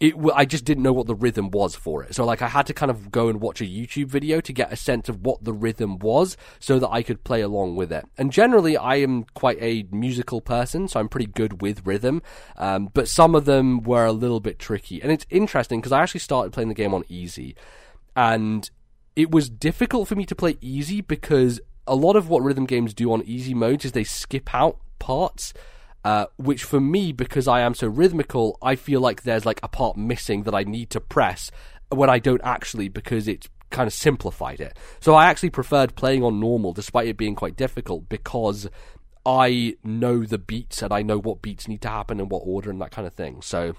it. 0.00 0.14
I 0.34 0.44
just 0.44 0.66
didn't 0.66 0.82
know 0.82 0.92
what 0.92 1.06
the 1.06 1.14
rhythm 1.14 1.50
was 1.50 1.74
for 1.74 2.04
it, 2.04 2.14
so 2.14 2.26
like 2.26 2.42
I 2.42 2.48
had 2.48 2.66
to 2.66 2.74
kind 2.74 2.90
of 2.90 3.10
go 3.10 3.28
and 3.28 3.40
watch 3.40 3.62
a 3.62 3.64
YouTube 3.64 4.08
video 4.08 4.42
to 4.42 4.52
get 4.52 4.70
a 4.70 4.76
sense 4.76 5.08
of 5.08 5.22
what 5.22 5.42
the 5.42 5.54
rhythm 5.54 5.98
was, 5.98 6.36
so 6.60 6.78
that 6.78 6.90
I 6.90 7.02
could 7.02 7.24
play 7.24 7.40
along 7.40 7.76
with 7.76 7.90
it. 7.90 8.04
And 8.18 8.30
generally, 8.30 8.76
I 8.76 8.96
am 8.96 9.24
quite 9.32 9.58
a 9.62 9.86
musical 9.90 10.42
person, 10.42 10.88
so 10.88 11.00
I'm 11.00 11.08
pretty 11.08 11.26
good 11.26 11.62
with 11.62 11.86
rhythm. 11.86 12.20
Um, 12.58 12.90
but 12.92 13.08
some 13.08 13.34
of 13.34 13.46
them 13.46 13.82
were 13.82 14.04
a 14.04 14.12
little 14.12 14.40
bit 14.40 14.58
tricky, 14.58 15.00
and 15.00 15.10
it's 15.10 15.26
interesting 15.30 15.80
because 15.80 15.92
I 15.92 16.02
actually 16.02 16.20
started 16.20 16.52
playing 16.52 16.68
the 16.68 16.74
game 16.74 16.92
on 16.92 17.04
easy, 17.08 17.56
and 18.14 18.70
it 19.18 19.32
was 19.32 19.50
difficult 19.50 20.06
for 20.06 20.14
me 20.14 20.24
to 20.24 20.36
play 20.36 20.56
easy 20.60 21.00
because 21.00 21.60
a 21.88 21.96
lot 21.96 22.14
of 22.14 22.28
what 22.28 22.40
rhythm 22.40 22.66
games 22.66 22.94
do 22.94 23.12
on 23.12 23.20
easy 23.24 23.52
modes 23.52 23.84
is 23.84 23.90
they 23.90 24.04
skip 24.04 24.54
out 24.54 24.78
parts. 25.00 25.52
Uh, 26.04 26.26
which 26.36 26.62
for 26.62 26.80
me, 26.80 27.10
because 27.10 27.48
I 27.48 27.60
am 27.60 27.74
so 27.74 27.88
rhythmical, 27.88 28.56
I 28.62 28.76
feel 28.76 29.00
like 29.00 29.24
there's 29.24 29.44
like 29.44 29.58
a 29.64 29.68
part 29.68 29.96
missing 29.96 30.44
that 30.44 30.54
I 30.54 30.62
need 30.62 30.90
to 30.90 31.00
press 31.00 31.50
when 31.88 32.08
I 32.08 32.20
don't 32.20 32.40
actually 32.44 32.88
because 32.88 33.26
it's 33.26 33.48
kind 33.70 33.88
of 33.88 33.92
simplified 33.92 34.60
it. 34.60 34.78
So 35.00 35.16
I 35.16 35.26
actually 35.26 35.50
preferred 35.50 35.96
playing 35.96 36.22
on 36.22 36.38
normal 36.38 36.72
despite 36.72 37.08
it 37.08 37.16
being 37.16 37.34
quite 37.34 37.56
difficult 37.56 38.08
because 38.08 38.68
I 39.26 39.76
know 39.82 40.22
the 40.24 40.38
beats 40.38 40.80
and 40.80 40.92
I 40.92 41.02
know 41.02 41.18
what 41.18 41.42
beats 41.42 41.66
need 41.66 41.82
to 41.82 41.88
happen 41.88 42.20
in 42.20 42.28
what 42.28 42.42
order 42.46 42.70
and 42.70 42.80
that 42.80 42.92
kind 42.92 43.06
of 43.06 43.14
thing. 43.14 43.42
So 43.42 43.74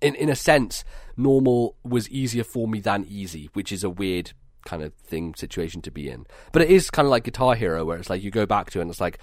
in 0.00 0.14
in 0.14 0.28
a 0.28 0.36
sense, 0.36 0.84
normal 1.16 1.76
was 1.84 2.08
easier 2.08 2.44
for 2.44 2.68
me 2.68 2.80
than 2.80 3.04
easy, 3.08 3.50
which 3.52 3.72
is 3.72 3.84
a 3.84 3.90
weird 3.90 4.32
kind 4.64 4.82
of 4.82 4.92
thing 4.94 5.34
situation 5.34 5.80
to 5.82 5.90
be 5.90 6.08
in. 6.08 6.26
But 6.52 6.62
it 6.62 6.70
is 6.70 6.90
kind 6.90 7.06
of 7.06 7.10
like 7.10 7.24
Guitar 7.24 7.54
Hero, 7.54 7.84
where 7.84 7.98
it's 7.98 8.10
like 8.10 8.22
you 8.22 8.30
go 8.30 8.46
back 8.46 8.70
to 8.70 8.78
it 8.78 8.82
and 8.82 8.90
it's 8.90 9.00
like. 9.00 9.18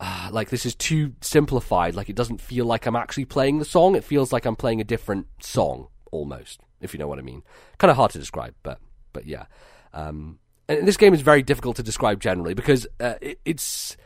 Uh, 0.00 0.28
like 0.30 0.48
this 0.50 0.64
is 0.64 0.76
too 0.76 1.12
simplified. 1.20 1.96
Like 1.96 2.08
it 2.08 2.14
doesn't 2.14 2.40
feel 2.40 2.64
like 2.64 2.86
I'm 2.86 2.94
actually 2.94 3.24
playing 3.24 3.58
the 3.58 3.64
song. 3.64 3.96
It 3.96 4.04
feels 4.04 4.32
like 4.32 4.46
I'm 4.46 4.54
playing 4.54 4.80
a 4.80 4.84
different 4.84 5.26
song 5.42 5.88
almost, 6.12 6.60
if 6.80 6.94
you 6.94 6.98
know 6.98 7.08
what 7.08 7.18
I 7.18 7.22
mean. 7.22 7.42
Kind 7.78 7.90
of 7.90 7.96
hard 7.96 8.12
to 8.12 8.18
describe, 8.18 8.54
but 8.62 8.78
but 9.12 9.26
yeah. 9.26 9.46
Um, 9.92 10.38
and 10.68 10.86
this 10.86 10.96
game 10.96 11.14
is 11.14 11.22
very 11.22 11.42
difficult 11.42 11.76
to 11.76 11.82
describe 11.82 12.20
generally 12.20 12.54
because 12.54 12.86
uh, 13.00 13.14
it, 13.20 13.40
it's 13.44 13.96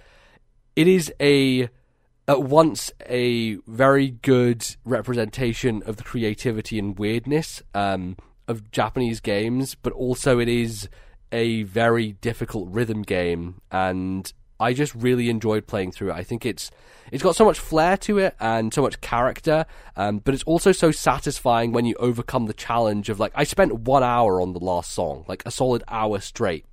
it 0.76 0.88
is 0.88 1.12
a 1.20 1.68
at 2.28 2.42
once 2.42 2.92
a 3.06 3.56
very 3.66 4.10
good 4.10 4.64
representation 4.84 5.82
of 5.84 5.96
the 5.96 6.04
creativity 6.04 6.78
and 6.78 6.98
weirdness 6.98 7.62
um, 7.74 8.16
of 8.48 8.70
Japanese 8.70 9.20
games, 9.20 9.74
but 9.74 9.92
also 9.92 10.38
it 10.38 10.48
is 10.48 10.88
a 11.32 11.62
very 11.64 12.12
difficult 12.12 12.68
rhythm 12.70 13.02
game, 13.02 13.60
and 13.70 14.32
I 14.60 14.74
just 14.74 14.94
really 14.94 15.28
enjoyed 15.28 15.66
playing 15.66 15.92
through 15.92 16.10
it. 16.10 16.14
I 16.14 16.22
think 16.22 16.46
it's 16.46 16.70
it's 17.10 17.22
got 17.22 17.34
so 17.34 17.44
much 17.44 17.58
flair 17.58 17.96
to 17.98 18.18
it 18.18 18.36
and 18.38 18.72
so 18.72 18.82
much 18.82 19.00
character, 19.00 19.66
um, 19.96 20.18
but 20.18 20.34
it's 20.34 20.44
also 20.44 20.72
so 20.72 20.90
satisfying 20.90 21.72
when 21.72 21.84
you 21.84 21.96
overcome 21.98 22.46
the 22.46 22.54
challenge 22.54 23.08
of 23.08 23.18
like 23.18 23.32
I 23.34 23.44
spent 23.44 23.80
one 23.80 24.04
hour 24.04 24.40
on 24.40 24.52
the 24.52 24.60
last 24.60 24.92
song, 24.92 25.24
like 25.26 25.42
a 25.44 25.50
solid 25.50 25.82
hour 25.88 26.20
straight, 26.20 26.66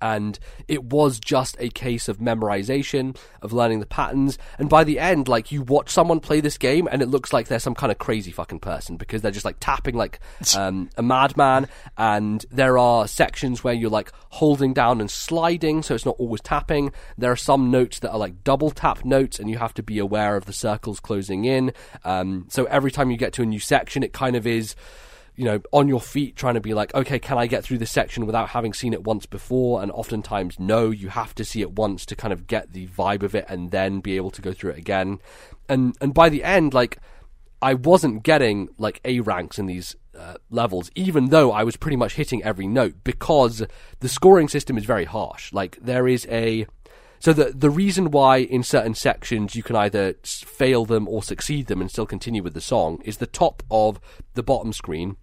and 0.00 0.38
it 0.66 0.84
was 0.84 1.18
just 1.18 1.56
a 1.58 1.68
case 1.70 2.08
of 2.08 2.18
memorization 2.18 3.16
of 3.42 3.52
learning 3.52 3.80
the 3.80 3.86
patterns. 3.86 4.38
And 4.58 4.68
by 4.68 4.84
the 4.84 4.98
end 4.98 5.28
like 5.28 5.52
you 5.52 5.62
watch 5.62 5.90
someone 5.90 6.20
play 6.20 6.40
this 6.40 6.58
game 6.58 6.88
and 6.90 7.02
it 7.02 7.08
looks 7.08 7.32
like 7.32 7.48
they're 7.48 7.58
some 7.58 7.74
kind 7.74 7.90
of 7.92 7.98
crazy 7.98 8.30
fucking 8.30 8.60
person 8.60 8.96
because 8.96 9.22
they're 9.22 9.30
just 9.30 9.44
like 9.44 9.56
tapping 9.60 9.96
like 9.96 10.20
um, 10.56 10.90
a 10.96 11.02
madman. 11.02 11.68
And 11.96 12.44
there 12.50 12.78
are 12.78 13.08
sections 13.08 13.64
where 13.64 13.74
you're 13.74 13.90
like 13.90 14.12
holding 14.30 14.72
down 14.72 15.00
and 15.00 15.10
sliding 15.10 15.82
so 15.82 15.94
it's 15.94 16.06
not 16.06 16.16
always 16.18 16.40
tapping. 16.40 16.92
There 17.16 17.32
are 17.32 17.36
some 17.36 17.70
notes 17.70 17.98
that 18.00 18.10
are 18.10 18.18
like 18.18 18.44
double 18.44 18.70
tap 18.70 19.04
notes 19.04 19.38
and 19.38 19.50
you 19.50 19.58
have 19.58 19.74
to 19.74 19.82
be 19.82 19.98
aware 19.98 20.36
of 20.36 20.44
the 20.46 20.52
circles 20.52 21.00
closing 21.00 21.44
in. 21.44 21.72
Um, 22.04 22.46
so 22.48 22.64
every 22.66 22.90
time 22.90 23.10
you 23.10 23.16
get 23.16 23.32
to 23.34 23.42
a 23.42 23.46
new 23.46 23.60
section 23.60 24.02
it 24.02 24.12
kind 24.12 24.36
of 24.36 24.46
is 24.46 24.74
you 25.38 25.44
know, 25.44 25.60
on 25.70 25.86
your 25.86 26.00
feet 26.00 26.34
trying 26.34 26.54
to 26.54 26.60
be 26.60 26.74
like, 26.74 26.92
okay, 26.96 27.20
can 27.20 27.38
I 27.38 27.46
get 27.46 27.62
through 27.62 27.78
this 27.78 27.92
section 27.92 28.26
without 28.26 28.48
having 28.48 28.74
seen 28.74 28.92
it 28.92 29.04
once 29.04 29.24
before? 29.24 29.80
And 29.80 29.92
oftentimes, 29.92 30.58
no, 30.58 30.90
you 30.90 31.10
have 31.10 31.32
to 31.36 31.44
see 31.44 31.60
it 31.60 31.70
once 31.70 32.04
to 32.06 32.16
kind 32.16 32.32
of 32.32 32.48
get 32.48 32.72
the 32.72 32.88
vibe 32.88 33.22
of 33.22 33.36
it 33.36 33.44
and 33.48 33.70
then 33.70 34.00
be 34.00 34.16
able 34.16 34.32
to 34.32 34.42
go 34.42 34.52
through 34.52 34.72
it 34.72 34.78
again. 34.78 35.20
And 35.68 35.96
and 36.00 36.12
by 36.12 36.28
the 36.28 36.42
end, 36.42 36.74
like, 36.74 36.98
I 37.62 37.74
wasn't 37.74 38.24
getting 38.24 38.68
like 38.78 39.00
A 39.04 39.20
ranks 39.20 39.60
in 39.60 39.66
these 39.66 39.94
uh, 40.18 40.38
levels, 40.50 40.90
even 40.96 41.26
though 41.26 41.52
I 41.52 41.62
was 41.62 41.76
pretty 41.76 41.96
much 41.96 42.14
hitting 42.14 42.42
every 42.42 42.66
note 42.66 43.04
because 43.04 43.64
the 44.00 44.08
scoring 44.08 44.48
system 44.48 44.76
is 44.76 44.84
very 44.84 45.04
harsh. 45.04 45.52
Like 45.52 45.78
there 45.80 46.08
is 46.08 46.26
a 46.28 46.66
so 47.20 47.32
the 47.32 47.52
the 47.54 47.70
reason 47.70 48.10
why 48.10 48.38
in 48.38 48.64
certain 48.64 48.96
sections 48.96 49.54
you 49.54 49.62
can 49.62 49.76
either 49.76 50.14
fail 50.24 50.84
them 50.84 51.06
or 51.06 51.22
succeed 51.22 51.68
them 51.68 51.80
and 51.80 51.88
still 51.88 52.06
continue 52.06 52.42
with 52.42 52.54
the 52.54 52.60
song 52.60 53.00
is 53.04 53.18
the 53.18 53.26
top 53.28 53.62
of 53.70 54.00
the 54.34 54.42
bottom 54.42 54.72
screen 54.72 55.16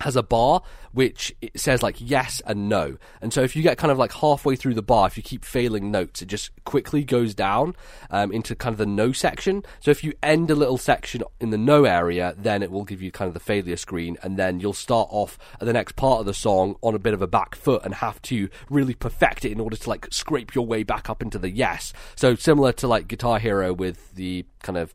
has 0.00 0.16
a 0.16 0.22
bar 0.22 0.62
which 0.92 1.34
it 1.40 1.58
says 1.58 1.82
like 1.82 1.96
yes 1.98 2.42
and 2.46 2.68
no. 2.68 2.96
And 3.20 3.32
so 3.32 3.42
if 3.42 3.54
you 3.54 3.62
get 3.62 3.78
kind 3.78 3.90
of 3.90 3.98
like 3.98 4.12
halfway 4.12 4.56
through 4.56 4.74
the 4.74 4.82
bar, 4.82 5.06
if 5.06 5.16
you 5.16 5.22
keep 5.22 5.44
failing 5.44 5.90
notes, 5.90 6.22
it 6.22 6.26
just 6.26 6.50
quickly 6.64 7.04
goes 7.04 7.34
down 7.34 7.76
um, 8.10 8.32
into 8.32 8.54
kind 8.54 8.72
of 8.72 8.78
the 8.78 8.86
no 8.86 9.12
section. 9.12 9.62
So 9.80 9.90
if 9.90 10.02
you 10.02 10.12
end 10.22 10.50
a 10.50 10.54
little 10.54 10.78
section 10.78 11.22
in 11.40 11.50
the 11.50 11.58
no 11.58 11.84
area, 11.84 12.34
then 12.36 12.62
it 12.62 12.70
will 12.70 12.84
give 12.84 13.00
you 13.00 13.12
kind 13.12 13.28
of 13.28 13.34
the 13.34 13.40
failure 13.40 13.76
screen, 13.76 14.16
and 14.22 14.36
then 14.36 14.60
you'll 14.60 14.72
start 14.72 15.08
off 15.10 15.38
at 15.60 15.66
the 15.66 15.72
next 15.72 15.96
part 15.96 16.20
of 16.20 16.26
the 16.26 16.34
song 16.34 16.76
on 16.82 16.94
a 16.94 16.98
bit 16.98 17.14
of 17.14 17.22
a 17.22 17.26
back 17.26 17.54
foot 17.54 17.82
and 17.84 17.94
have 17.94 18.20
to 18.22 18.48
really 18.68 18.94
perfect 18.94 19.44
it 19.44 19.52
in 19.52 19.60
order 19.60 19.76
to 19.76 19.88
like 19.88 20.08
scrape 20.10 20.54
your 20.54 20.66
way 20.66 20.82
back 20.82 21.08
up 21.08 21.22
into 21.22 21.38
the 21.38 21.50
yes. 21.50 21.92
So 22.16 22.34
similar 22.34 22.72
to 22.74 22.88
like 22.88 23.08
Guitar 23.08 23.38
Hero 23.38 23.72
with 23.72 24.14
the 24.14 24.44
kind 24.62 24.78
of 24.78 24.94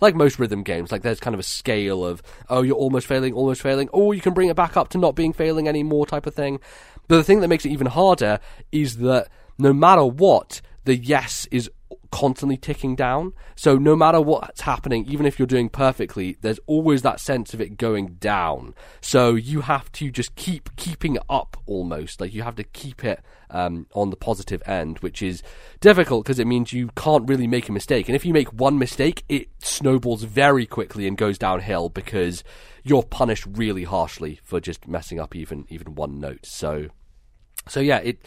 like 0.00 0.14
most 0.14 0.38
rhythm 0.38 0.62
games, 0.62 0.92
like 0.92 1.02
there's 1.02 1.20
kind 1.20 1.34
of 1.34 1.40
a 1.40 1.44
scale 1.44 2.04
of 2.04 2.22
oh 2.48 2.62
you're 2.62 2.76
almost 2.76 3.06
failing, 3.06 3.32
almost 3.34 3.62
failing, 3.62 3.88
or 3.90 4.14
you 4.14 4.20
can 4.20 4.34
bring 4.34 4.48
it 4.48 4.56
back 4.56 4.76
up 4.76 4.88
to 4.90 4.98
not 4.98 5.14
being 5.14 5.32
failing 5.32 5.68
anymore 5.68 6.06
type 6.06 6.26
of 6.26 6.34
thing. 6.34 6.60
But 7.08 7.16
the 7.16 7.24
thing 7.24 7.40
that 7.40 7.48
makes 7.48 7.64
it 7.64 7.70
even 7.70 7.88
harder 7.88 8.40
is 8.70 8.98
that 8.98 9.28
no 9.58 9.72
matter 9.72 10.04
what, 10.04 10.60
the 10.84 10.96
yes 10.96 11.46
is 11.50 11.70
constantly 12.12 12.56
ticking 12.56 12.94
down. 12.94 13.32
So 13.56 13.76
no 13.76 13.96
matter 13.96 14.20
what's 14.20 14.60
happening, 14.60 15.06
even 15.06 15.26
if 15.26 15.38
you're 15.38 15.46
doing 15.46 15.68
perfectly, 15.68 16.36
there's 16.42 16.60
always 16.66 17.02
that 17.02 17.18
sense 17.18 17.54
of 17.54 17.60
it 17.60 17.78
going 17.78 18.14
down. 18.20 18.74
So 19.00 19.34
you 19.34 19.62
have 19.62 19.90
to 19.92 20.10
just 20.10 20.36
keep 20.36 20.76
keeping 20.76 21.16
it 21.16 21.22
up 21.28 21.56
almost. 21.66 22.20
Like 22.20 22.32
you 22.32 22.42
have 22.42 22.54
to 22.56 22.64
keep 22.64 23.02
it 23.02 23.20
um, 23.50 23.86
on 23.94 24.10
the 24.10 24.16
positive 24.16 24.62
end, 24.66 24.98
which 25.00 25.22
is 25.22 25.42
difficult 25.80 26.24
because 26.24 26.38
it 26.38 26.46
means 26.46 26.72
you 26.72 26.90
can't 26.94 27.28
really 27.28 27.46
make 27.46 27.68
a 27.68 27.72
mistake. 27.72 28.08
And 28.08 28.14
if 28.14 28.24
you 28.24 28.32
make 28.32 28.52
one 28.52 28.78
mistake, 28.78 29.24
it 29.28 29.48
snowballs 29.58 30.22
very 30.22 30.66
quickly 30.66 31.08
and 31.08 31.16
goes 31.16 31.38
downhill 31.38 31.88
because 31.88 32.44
you're 32.84 33.02
punished 33.02 33.46
really 33.50 33.84
harshly 33.84 34.38
for 34.44 34.60
just 34.60 34.86
messing 34.86 35.18
up 35.18 35.34
even 35.34 35.64
even 35.70 35.94
one 35.94 36.20
note. 36.20 36.44
So 36.44 36.88
so 37.68 37.80
yeah, 37.80 37.98
it 37.98 38.18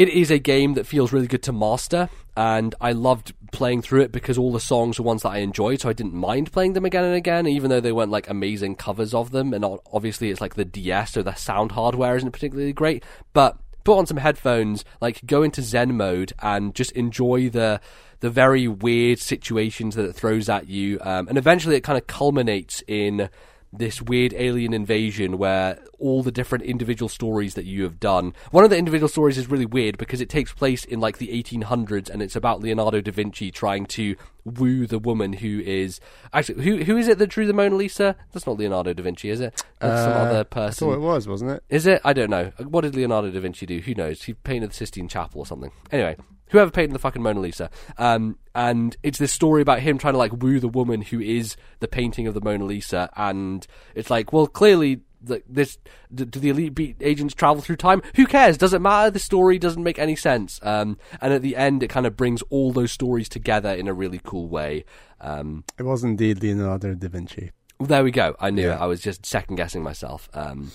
it 0.00 0.08
is 0.08 0.30
a 0.30 0.38
game 0.38 0.72
that 0.74 0.86
feels 0.86 1.12
really 1.12 1.26
good 1.26 1.42
to 1.42 1.52
master, 1.52 2.08
and 2.34 2.74
I 2.80 2.92
loved 2.92 3.34
playing 3.52 3.82
through 3.82 4.00
it 4.00 4.12
because 4.12 4.38
all 4.38 4.50
the 4.50 4.58
songs 4.58 4.98
were 4.98 5.04
ones 5.04 5.20
that 5.24 5.28
I 5.28 5.38
enjoyed, 5.40 5.82
so 5.82 5.90
I 5.90 5.92
didn't 5.92 6.14
mind 6.14 6.50
playing 6.52 6.72
them 6.72 6.86
again 6.86 7.04
and 7.04 7.14
again, 7.14 7.46
even 7.46 7.68
though 7.68 7.80
they 7.80 7.92
weren't 7.92 8.10
like 8.10 8.26
amazing 8.26 8.76
covers 8.76 9.12
of 9.12 9.30
them. 9.30 9.52
And 9.52 9.62
obviously, 9.92 10.30
it's 10.30 10.40
like 10.40 10.54
the 10.54 10.64
DS, 10.64 11.12
so 11.12 11.22
the 11.22 11.34
sound 11.34 11.72
hardware 11.72 12.16
isn't 12.16 12.30
particularly 12.30 12.72
great. 12.72 13.04
But 13.34 13.58
put 13.84 13.98
on 13.98 14.06
some 14.06 14.16
headphones, 14.16 14.86
like 15.02 15.20
go 15.26 15.42
into 15.42 15.60
Zen 15.60 15.98
mode, 15.98 16.32
and 16.40 16.74
just 16.74 16.92
enjoy 16.92 17.50
the 17.50 17.78
the 18.20 18.30
very 18.30 18.66
weird 18.68 19.18
situations 19.18 19.96
that 19.96 20.06
it 20.06 20.14
throws 20.14 20.48
at 20.48 20.66
you. 20.66 20.98
Um, 21.02 21.28
and 21.28 21.36
eventually, 21.36 21.76
it 21.76 21.82
kind 21.82 21.98
of 21.98 22.06
culminates 22.06 22.82
in 22.88 23.28
this 23.72 24.02
weird 24.02 24.34
alien 24.34 24.72
invasion 24.72 25.38
where 25.38 25.78
all 25.98 26.22
the 26.22 26.32
different 26.32 26.64
individual 26.64 27.08
stories 27.08 27.54
that 27.54 27.64
you 27.64 27.84
have 27.84 28.00
done. 28.00 28.34
One 28.50 28.64
of 28.64 28.70
the 28.70 28.76
individual 28.76 29.08
stories 29.08 29.38
is 29.38 29.48
really 29.48 29.66
weird 29.66 29.96
because 29.96 30.20
it 30.20 30.28
takes 30.28 30.52
place 30.52 30.84
in 30.84 30.98
like 30.98 31.18
the 31.18 31.28
1800s 31.28 32.10
and 32.10 32.20
it's 32.20 32.34
about 32.34 32.60
Leonardo 32.60 33.00
da 33.00 33.12
Vinci 33.12 33.50
trying 33.50 33.86
to 33.86 34.16
woo 34.44 34.86
the 34.86 34.98
woman 34.98 35.34
who 35.34 35.60
is 35.60 36.00
actually 36.32 36.64
who 36.64 36.82
who 36.84 36.96
is 36.96 37.06
it 37.06 37.18
that 37.18 37.28
drew 37.28 37.46
the 37.46 37.52
Mona 37.52 37.76
Lisa? 37.76 38.16
That's 38.32 38.46
not 38.46 38.58
Leonardo 38.58 38.92
da 38.92 39.02
Vinci, 39.02 39.30
is 39.30 39.40
it? 39.40 39.62
That's 39.78 40.00
uh, 40.00 40.04
some 40.04 40.12
other 40.12 40.44
person. 40.44 40.88
I 40.88 40.90
thought 40.90 40.96
it 40.96 41.00
was, 41.00 41.28
wasn't 41.28 41.50
it? 41.52 41.62
Is 41.68 41.86
it? 41.86 42.00
I 42.04 42.12
don't 42.12 42.30
know. 42.30 42.52
What 42.58 42.80
did 42.80 42.96
Leonardo 42.96 43.30
da 43.30 43.40
Vinci 43.40 43.66
do? 43.66 43.78
Who 43.80 43.94
knows? 43.94 44.22
He 44.24 44.34
painted 44.34 44.70
the 44.70 44.74
Sistine 44.74 45.08
Chapel 45.08 45.40
or 45.40 45.46
something. 45.46 45.70
Anyway, 45.92 46.16
whoever 46.50 46.70
painted 46.70 46.94
the 46.94 46.98
fucking 46.98 47.22
Mona 47.22 47.40
Lisa. 47.40 47.70
Um, 47.98 48.38
and 48.54 48.96
it's 49.02 49.18
this 49.18 49.32
story 49.32 49.62
about 49.62 49.80
him 49.80 49.98
trying 49.98 50.14
to 50.14 50.18
like 50.18 50.32
woo 50.42 50.60
the 50.60 50.68
woman 50.68 51.02
who 51.02 51.20
is 51.20 51.56
the 51.80 51.88
painting 51.88 52.26
of 52.26 52.34
the 52.34 52.40
Mona 52.40 52.64
Lisa, 52.64 53.10
and 53.16 53.66
it's 53.94 54.10
like, 54.10 54.32
well, 54.32 54.46
clearly. 54.46 55.00
Like 55.22 55.44
this, 55.46 55.76
do, 56.14 56.24
do 56.24 56.40
the 56.40 56.48
elite 56.48 56.74
beat 56.74 56.96
agents 57.02 57.34
travel 57.34 57.60
through 57.60 57.76
time? 57.76 58.00
Who 58.16 58.24
cares? 58.24 58.56
Doesn't 58.56 58.80
matter. 58.80 59.10
The 59.10 59.18
story 59.18 59.58
doesn't 59.58 59.82
make 59.82 59.98
any 59.98 60.16
sense. 60.16 60.58
Um, 60.62 60.96
and 61.20 61.34
at 61.34 61.42
the 61.42 61.56
end, 61.56 61.82
it 61.82 61.88
kind 61.88 62.06
of 62.06 62.16
brings 62.16 62.40
all 62.48 62.72
those 62.72 62.90
stories 62.90 63.28
together 63.28 63.68
in 63.68 63.86
a 63.86 63.92
really 63.92 64.22
cool 64.24 64.48
way. 64.48 64.86
Um, 65.20 65.64
it 65.78 65.82
was 65.82 66.02
indeed 66.04 66.42
Leonardo 66.42 66.94
da 66.94 67.08
Vinci. 67.08 67.50
There 67.78 68.02
we 68.02 68.10
go. 68.10 68.34
I 68.40 68.48
knew 68.48 68.62
yeah. 68.62 68.76
it. 68.76 68.80
I 68.80 68.86
was 68.86 69.02
just 69.02 69.26
second 69.26 69.56
guessing 69.56 69.82
myself. 69.82 70.30
Um, 70.32 70.70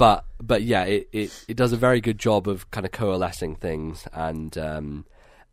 but 0.00 0.24
but 0.40 0.62
yeah, 0.62 0.84
it, 0.84 1.10
it, 1.12 1.44
it 1.46 1.56
does 1.58 1.74
a 1.74 1.76
very 1.76 2.00
good 2.00 2.18
job 2.18 2.48
of 2.48 2.70
kind 2.70 2.86
of 2.86 2.90
coalescing 2.90 3.54
things 3.54 4.08
and 4.14 4.56
um, 4.56 5.04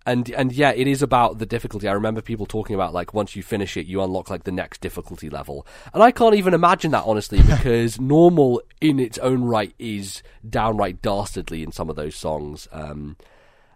and 0.05 0.29
and 0.29 0.53
yeah, 0.53 0.71
it 0.71 0.87
is 0.87 1.01
about 1.01 1.39
the 1.39 1.45
difficulty. 1.45 1.85
I 1.85 1.91
remember 1.91 2.21
people 2.21 2.45
talking 2.45 2.73
about 2.73 2.93
like 2.93 3.13
once 3.13 3.35
you 3.35 3.43
finish 3.43 3.75
it, 3.75 3.87
you 3.87 4.01
unlock 4.01 4.29
like 4.29 4.45
the 4.45 4.53
next 4.53 4.79
difficulty 4.79 5.29
level, 5.29 5.67
and 5.93 6.01
I 6.01 6.11
can't 6.11 6.33
even 6.33 6.53
imagine 6.53 6.91
that 6.91 7.03
honestly 7.05 7.41
because 7.57 7.99
normal 7.99 8.61
in 8.79 9.01
its 9.01 9.17
own 9.17 9.43
right 9.43 9.75
is 9.77 10.23
downright 10.49 11.01
dastardly 11.01 11.61
in 11.61 11.73
some 11.73 11.89
of 11.89 11.97
those 11.97 12.15
songs, 12.15 12.69
um, 12.71 13.17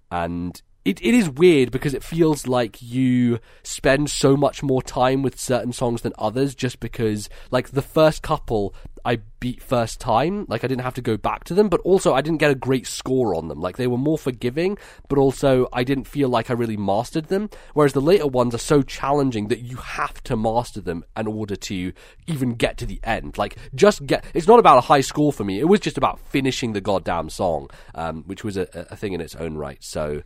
and 0.10 0.62
it, 0.84 1.00
it 1.02 1.14
is 1.14 1.30
weird 1.30 1.72
because 1.72 1.94
it 1.94 2.04
feels 2.04 2.48
like 2.48 2.82
you 2.82 3.40
spend 3.62 4.10
so 4.10 4.36
much 4.36 4.64
more 4.64 4.82
time 4.82 5.22
with 5.22 5.40
certain 5.40 5.72
songs 5.72 6.02
than 6.02 6.14
others 6.18 6.56
just 6.56 6.80
because 6.80 7.30
like 7.52 7.70
the 7.70 7.84
first 7.84 8.24
couple 8.24 8.74
I 9.06 9.18
beat 9.40 9.62
first 9.62 10.00
time 10.00 10.46
like 10.50 10.64
I 10.64 10.68
didn't 10.68 10.84
have 10.84 10.96
to 10.96 11.02
go 11.02 11.18
back 11.18 11.44
to 11.46 11.54
them 11.54 11.70
but 11.70 11.82
also 11.82 12.16
I 12.16 12.22
didn't 12.22 12.40
get 12.40 12.50
a 12.50 12.56
great 12.56 12.88
score 12.88 13.36
on 13.36 13.48
them. 13.48 13.60
Like 13.60 13.78
they 13.78 13.86
were 13.86 13.98
more 13.98 14.18
forgiving 14.18 14.78
but 15.08 15.20
also 15.20 15.68
I 15.72 15.84
didn't 15.84 16.06
feel 16.06 16.30
like 16.30 16.50
I 16.50 16.54
really 16.54 16.78
mastered 16.78 17.28
them. 17.28 17.52
Whereas 17.74 17.94
the 17.94 18.02
later 18.02 18.28
ones 18.28 18.56
are 18.56 18.60
so 18.60 18.82
challenging 18.82 19.50
that 19.50 19.62
you 19.62 19.78
have 19.78 20.24
to 20.24 20.36
master 20.36 20.82
them 20.82 21.04
in 21.16 21.28
order 21.28 21.56
to 21.56 21.94
even 22.26 22.56
get 22.56 22.78
to 22.78 22.88
the 22.88 23.00
end. 23.04 23.38
Like 23.38 23.56
just 23.76 24.08
get 24.08 24.26
it's 24.34 24.48
not 24.48 24.60
about 24.60 24.80
a 24.80 24.82
high 24.82 25.02
score 25.02 25.32
for 25.32 25.44
me. 25.44 25.60
It 25.60 25.68
was 25.68 25.80
just 25.80 26.00
about 26.00 26.20
finishing 26.20 26.74
the 26.74 26.82
goddamn 26.82 27.30
song 27.30 27.70
um, 27.94 28.24
which 28.26 28.44
was 28.44 28.58
a, 28.58 28.68
a 28.74 28.96
thing 28.96 29.14
in 29.14 29.22
its 29.22 29.36
own 29.36 29.58
right. 29.58 29.84
So 29.84 30.24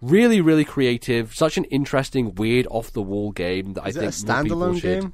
Really, 0.00 0.40
really 0.40 0.64
creative. 0.64 1.34
Such 1.34 1.58
an 1.58 1.64
interesting, 1.64 2.34
weird, 2.34 2.66
off 2.70 2.92
the 2.92 3.02
wall 3.02 3.32
game 3.32 3.74
that 3.74 3.86
is 3.86 3.96
I 3.96 4.00
think 4.00 4.12
a 4.12 4.14
standalone 4.14 4.80
game. 4.80 5.12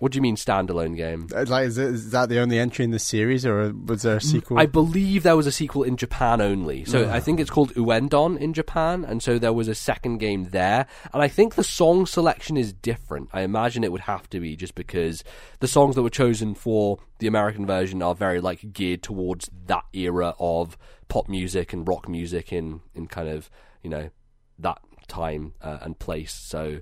What 0.00 0.10
do 0.10 0.16
you 0.16 0.22
mean 0.22 0.34
standalone 0.34 0.96
game? 0.96 1.28
Uh, 1.34 1.44
like, 1.46 1.66
is, 1.66 1.78
it, 1.78 1.86
is, 1.86 2.10
that 2.10 2.28
the 2.28 2.40
only 2.40 2.58
entry 2.58 2.84
in 2.84 2.90
the 2.90 2.98
series, 2.98 3.46
or 3.46 3.72
was 3.72 4.02
there 4.02 4.16
a 4.16 4.20
sequel? 4.20 4.58
I 4.58 4.66
believe 4.66 5.22
there 5.22 5.36
was 5.36 5.46
a 5.46 5.52
sequel 5.52 5.84
in 5.84 5.96
Japan 5.96 6.40
only. 6.40 6.84
So 6.84 7.08
I 7.08 7.20
think 7.20 7.38
it's 7.38 7.50
called 7.50 7.72
Ouendan 7.74 8.36
in 8.38 8.52
Japan, 8.54 9.04
and 9.04 9.22
so 9.22 9.38
there 9.38 9.52
was 9.52 9.68
a 9.68 9.74
second 9.74 10.18
game 10.18 10.46
there. 10.50 10.86
And 11.12 11.22
I 11.22 11.28
think 11.28 11.54
the 11.54 11.62
song 11.62 12.06
selection 12.06 12.56
is 12.56 12.72
different. 12.72 13.28
I 13.32 13.42
imagine 13.42 13.84
it 13.84 13.92
would 13.92 14.02
have 14.02 14.28
to 14.30 14.40
be 14.40 14.56
just 14.56 14.74
because 14.74 15.22
the 15.60 15.68
songs 15.68 15.94
that 15.94 16.02
were 16.02 16.10
chosen 16.10 16.54
for 16.54 16.98
the 17.20 17.28
American 17.28 17.64
version 17.64 18.02
are 18.02 18.16
very 18.16 18.40
like 18.40 18.72
geared 18.72 19.02
towards 19.02 19.48
that 19.66 19.84
era 19.92 20.34
of 20.40 20.76
pop 21.06 21.28
music 21.28 21.72
and 21.72 21.86
rock 21.86 22.08
music 22.08 22.52
in 22.52 22.80
in 22.94 23.06
kind 23.06 23.28
of 23.28 23.48
you 23.82 23.90
know 23.90 24.10
that 24.58 24.80
time 25.06 25.54
uh, 25.62 25.78
and 25.82 25.98
place. 25.98 26.32
So 26.32 26.80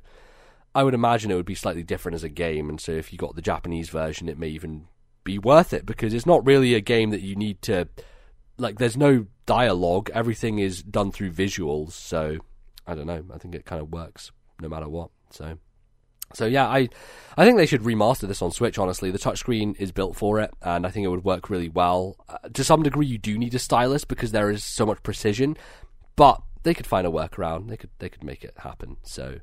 I 0.74 0.82
would 0.82 0.94
imagine 0.94 1.30
it 1.30 1.34
would 1.34 1.44
be 1.44 1.54
slightly 1.54 1.82
different 1.82 2.14
as 2.14 2.24
a 2.24 2.28
game. 2.28 2.68
And 2.68 2.80
so 2.80 2.92
if 2.92 3.12
you 3.12 3.18
got 3.18 3.36
the 3.36 3.42
Japanese 3.42 3.90
version, 3.90 4.28
it 4.28 4.38
may 4.38 4.48
even 4.48 4.86
be 5.24 5.38
worth 5.38 5.72
it 5.72 5.86
because 5.86 6.14
it's 6.14 6.26
not 6.26 6.44
really 6.46 6.74
a 6.74 6.80
game 6.80 7.10
that 7.10 7.20
you 7.20 7.36
need 7.36 7.60
to 7.62 7.88
like. 8.56 8.78
There's 8.78 8.96
no 8.96 9.26
dialogue. 9.46 10.10
Everything 10.14 10.58
is 10.58 10.82
done 10.82 11.12
through 11.12 11.32
visuals. 11.32 11.92
So 11.92 12.38
I 12.86 12.94
don't 12.94 13.06
know. 13.06 13.24
I 13.32 13.38
think 13.38 13.54
it 13.54 13.66
kind 13.66 13.82
of 13.82 13.92
works 13.92 14.30
no 14.60 14.68
matter 14.68 14.88
what. 14.88 15.10
So. 15.30 15.58
So 16.34 16.46
yeah, 16.46 16.66
I 16.66 16.88
I 17.36 17.44
think 17.44 17.58
they 17.58 17.66
should 17.66 17.82
remaster 17.82 18.26
this 18.26 18.40
on 18.40 18.52
Switch. 18.52 18.78
Honestly, 18.78 19.10
the 19.10 19.18
touchscreen 19.18 19.78
is 19.78 19.92
built 19.92 20.16
for 20.16 20.40
it, 20.40 20.50
and 20.62 20.86
I 20.86 20.90
think 20.90 21.04
it 21.04 21.10
would 21.10 21.24
work 21.24 21.50
really 21.50 21.68
well. 21.68 22.16
Uh, 22.26 22.38
to 22.54 22.64
some 22.64 22.82
degree, 22.82 23.04
you 23.04 23.18
do 23.18 23.36
need 23.36 23.54
a 23.54 23.58
stylus 23.58 24.06
because 24.06 24.32
there 24.32 24.50
is 24.50 24.64
so 24.64 24.86
much 24.86 25.02
precision, 25.02 25.58
but 26.16 26.40
they 26.62 26.72
could 26.72 26.86
find 26.86 27.06
a 27.06 27.10
workaround. 27.10 27.68
They 27.68 27.76
could 27.76 27.90
they 27.98 28.08
could 28.08 28.24
make 28.24 28.44
it 28.44 28.54
happen. 28.56 28.96
So 29.02 29.40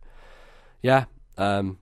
yeah, 0.82 1.06
um, 1.40 1.80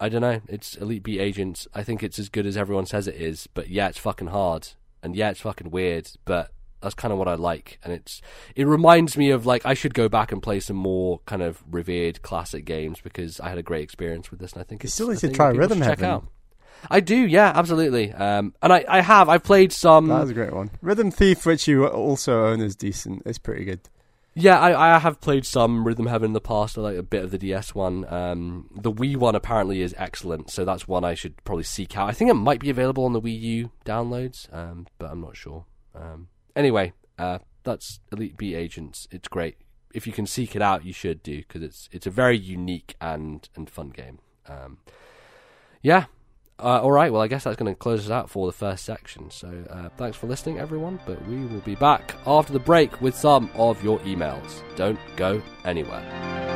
I 0.00 0.08
don't 0.08 0.20
know. 0.20 0.40
It's 0.48 0.74
Elite 0.76 1.02
Beat 1.02 1.20
Agents. 1.20 1.66
I 1.74 1.82
think 1.82 2.02
it's 2.02 2.18
as 2.18 2.28
good 2.28 2.46
as 2.46 2.56
everyone 2.56 2.86
says 2.86 3.08
it 3.08 3.14
is. 3.14 3.48
But 3.54 3.68
yeah, 3.68 3.88
it's 3.88 3.98
fucking 3.98 4.28
hard, 4.28 4.68
and 5.02 5.16
yeah, 5.16 5.30
it's 5.30 5.40
fucking 5.40 5.70
weird. 5.70 6.10
But 6.24 6.50
that's 6.80 6.94
kind 6.94 7.12
of 7.12 7.18
what 7.18 7.28
I 7.28 7.34
like, 7.34 7.78
and 7.82 7.92
it's 7.92 8.20
it 8.54 8.66
reminds 8.66 9.16
me 9.16 9.30
of 9.30 9.46
like 9.46 9.64
I 9.64 9.74
should 9.74 9.94
go 9.94 10.08
back 10.08 10.30
and 10.32 10.42
play 10.42 10.60
some 10.60 10.76
more 10.76 11.20
kind 11.26 11.42
of 11.42 11.62
revered 11.70 12.22
classic 12.22 12.64
games 12.64 13.00
because 13.00 13.40
I 13.40 13.48
had 13.48 13.58
a 13.58 13.62
great 13.62 13.82
experience 13.82 14.30
with 14.30 14.40
this, 14.40 14.52
and 14.52 14.60
I 14.60 14.64
think 14.64 14.82
you 14.82 14.86
it's 14.86 14.94
still 14.94 15.08
need 15.08 15.18
to 15.18 15.30
try 15.30 15.48
Rhythm 15.48 15.80
Heaven. 15.80 15.98
Check 15.98 16.04
out. 16.04 16.26
I 16.88 17.00
do, 17.00 17.16
yeah, 17.16 17.52
absolutely. 17.56 18.12
Um, 18.12 18.54
and 18.62 18.72
I, 18.72 18.84
I 18.88 19.00
have. 19.00 19.28
I've 19.28 19.42
played 19.42 19.72
some. 19.72 20.06
That 20.06 20.20
was 20.20 20.30
a 20.30 20.34
great 20.34 20.52
one. 20.52 20.70
Rhythm 20.80 21.10
Thief, 21.10 21.44
which 21.44 21.66
you 21.66 21.84
also 21.86 22.46
own, 22.46 22.60
is 22.60 22.76
decent. 22.76 23.22
It's 23.26 23.38
pretty 23.38 23.64
good. 23.64 23.80
Yeah, 24.40 24.60
I, 24.60 24.94
I 24.94 24.98
have 25.00 25.20
played 25.20 25.44
some 25.44 25.84
Rhythm 25.84 26.06
Heaven 26.06 26.26
in 26.26 26.32
the 26.32 26.40
past, 26.40 26.76
like 26.76 26.96
a 26.96 27.02
bit 27.02 27.24
of 27.24 27.32
the 27.32 27.38
DS 27.38 27.74
one. 27.74 28.04
Um, 28.08 28.70
the 28.70 28.92
Wii 28.92 29.16
one 29.16 29.34
apparently 29.34 29.82
is 29.82 29.96
excellent, 29.98 30.48
so 30.48 30.64
that's 30.64 30.86
one 30.86 31.02
I 31.02 31.14
should 31.14 31.42
probably 31.42 31.64
seek 31.64 31.96
out. 31.96 32.08
I 32.08 32.12
think 32.12 32.30
it 32.30 32.34
might 32.34 32.60
be 32.60 32.70
available 32.70 33.04
on 33.04 33.12
the 33.14 33.20
Wii 33.20 33.40
U 33.40 33.72
downloads, 33.84 34.52
um, 34.54 34.86
but 34.98 35.10
I'm 35.10 35.20
not 35.20 35.36
sure. 35.36 35.64
Um, 35.92 36.28
anyway, 36.54 36.92
uh, 37.18 37.40
that's 37.64 37.98
Elite 38.12 38.36
Beat 38.36 38.54
Agents. 38.54 39.08
It's 39.10 39.26
great. 39.26 39.56
If 39.92 40.06
you 40.06 40.12
can 40.12 40.26
seek 40.26 40.54
it 40.54 40.62
out, 40.62 40.84
you 40.84 40.92
should 40.92 41.20
do 41.24 41.38
because 41.38 41.62
it's 41.62 41.88
it's 41.90 42.06
a 42.06 42.10
very 42.10 42.38
unique 42.38 42.94
and 43.00 43.48
and 43.56 43.68
fun 43.68 43.90
game. 43.90 44.20
Um, 44.46 44.78
yeah, 45.82 46.04
uh, 46.60 46.80
all 46.82 46.92
right, 46.92 47.12
well, 47.12 47.22
I 47.22 47.28
guess 47.28 47.44
that's 47.44 47.56
going 47.56 47.72
to 47.72 47.78
close 47.78 48.06
us 48.06 48.10
out 48.10 48.30
for 48.30 48.46
the 48.46 48.52
first 48.52 48.84
section. 48.84 49.30
So 49.30 49.64
uh, 49.70 49.88
thanks 49.96 50.16
for 50.16 50.26
listening, 50.26 50.58
everyone. 50.58 51.00
But 51.06 51.24
we 51.26 51.44
will 51.44 51.60
be 51.60 51.76
back 51.76 52.14
after 52.26 52.52
the 52.52 52.58
break 52.58 53.00
with 53.00 53.16
some 53.16 53.50
of 53.54 53.82
your 53.82 53.98
emails. 54.00 54.62
Don't 54.76 54.98
go 55.16 55.40
anywhere. 55.64 56.47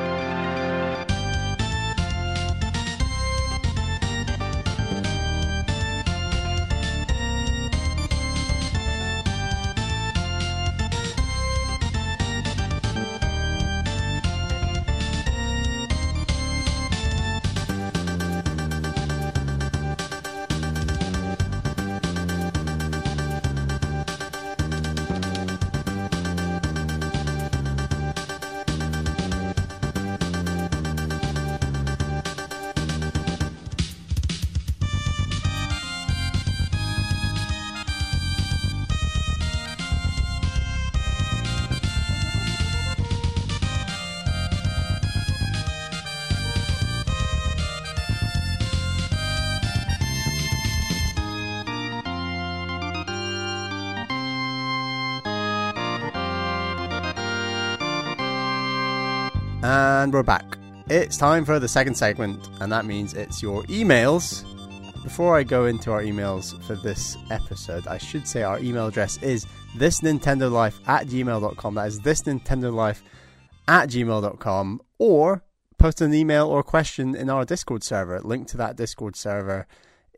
And 60.02 60.12
we're 60.12 60.24
back. 60.24 60.58
It's 60.88 61.16
time 61.16 61.44
for 61.44 61.60
the 61.60 61.68
second 61.68 61.94
segment, 61.94 62.48
and 62.60 62.72
that 62.72 62.86
means 62.86 63.14
it's 63.14 63.40
your 63.40 63.62
emails. 63.66 64.42
Before 65.04 65.38
I 65.38 65.44
go 65.44 65.66
into 65.66 65.92
our 65.92 66.02
emails 66.02 66.60
for 66.64 66.74
this 66.74 67.16
episode, 67.30 67.86
I 67.86 67.98
should 67.98 68.26
say 68.26 68.42
our 68.42 68.58
email 68.58 68.88
address 68.88 69.22
is 69.22 69.46
thisnintendolife 69.76 70.74
at 70.88 71.06
gmail.com. 71.06 71.74
That 71.76 71.86
is 71.86 72.00
thisnintendolife 72.00 73.00
at 73.68 73.90
gmail.com. 73.90 74.80
Or 74.98 75.44
post 75.78 76.00
an 76.00 76.12
email 76.12 76.48
or 76.48 76.64
question 76.64 77.14
in 77.14 77.30
our 77.30 77.44
Discord 77.44 77.84
server. 77.84 78.20
Link 78.22 78.48
to 78.48 78.56
that 78.56 78.74
Discord 78.74 79.14
server 79.14 79.68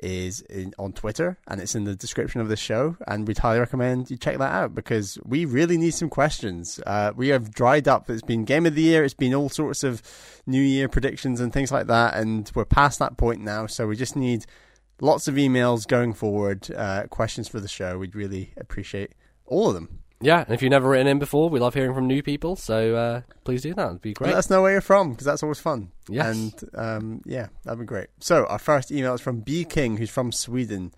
is 0.01 0.41
in, 0.43 0.75
on 0.79 0.93
Twitter 0.93 1.39
and 1.47 1.61
it's 1.61 1.75
in 1.75 1.85
the 1.85 1.95
description 1.95 2.41
of 2.41 2.49
the 2.49 2.57
show. 2.57 2.97
And 3.07 3.27
we'd 3.27 3.39
highly 3.39 3.61
recommend 3.61 4.11
you 4.11 4.17
check 4.17 4.39
that 4.39 4.53
out 4.53 4.75
because 4.75 5.19
we 5.25 5.45
really 5.45 5.77
need 5.77 5.93
some 5.95 6.11
questions. 6.11 6.81
Uh, 6.87 7.13
we 7.15 7.29
have 7.29 7.55
dried 7.55 7.89
up. 7.89 8.11
It's 8.11 8.23
been 8.23 8.45
game 8.45 8.67
of 8.67 8.75
the 8.75 8.83
year. 8.83 9.05
It's 9.05 9.15
been 9.15 9.35
all 9.35 9.49
sorts 9.49 9.85
of 9.85 10.03
New 10.47 10.61
Year 10.61 10.89
predictions 10.89 11.41
and 11.41 11.53
things 11.53 11.73
like 11.73 11.87
that. 11.87 12.15
And 12.15 12.51
we're 12.55 12.65
past 12.65 12.99
that 12.99 13.17
point 13.17 13.41
now. 13.41 13.67
So 13.67 13.87
we 13.87 13.97
just 13.97 14.17
need 14.17 14.47
lots 15.01 15.29
of 15.29 15.35
emails 15.35 15.87
going 15.87 16.13
forward, 16.13 16.71
uh, 16.75 17.05
questions 17.09 17.49
for 17.49 17.61
the 17.61 17.69
show. 17.69 17.99
We'd 17.99 18.15
really 18.15 18.53
appreciate 18.57 19.13
all 19.47 19.69
of 19.69 19.75
them. 19.75 20.04
Yeah, 20.25 20.43
and 20.45 20.55
if 20.55 20.63
you've 20.63 20.71
never 20.71 20.89
written 20.89 21.07
in 21.07 21.19
before, 21.19 21.51
we 21.51 21.61
love 21.61 21.75
hearing 21.75 21.95
from 21.95 22.07
new 22.07 22.23
people. 22.23 22.57
So 22.57 22.97
uh, 22.97 23.21
please 23.45 23.63
do 23.63 23.75
that. 23.75 23.87
It'd 23.89 24.03
be 24.03 24.15
great. 24.15 24.29
Let 24.29 24.39
us 24.39 24.51
know 24.51 24.63
where 24.63 24.73
you're 24.73 24.81
from 24.81 25.11
because 25.11 25.27
that's 25.27 25.43
always 25.43 25.61
fun. 25.61 25.91
Yes. 26.09 26.35
And 26.35 26.71
um, 26.75 27.23
yeah, 27.27 27.49
that'd 27.65 27.79
be 27.79 27.85
great. 27.85 28.09
So 28.21 28.47
our 28.47 28.59
first 28.59 28.91
email 28.91 29.15
is 29.15 29.21
from 29.21 29.41
B 29.41 29.65
King, 29.65 29.99
who's 29.99 30.11
from 30.11 30.33
Sweden. 30.33 30.93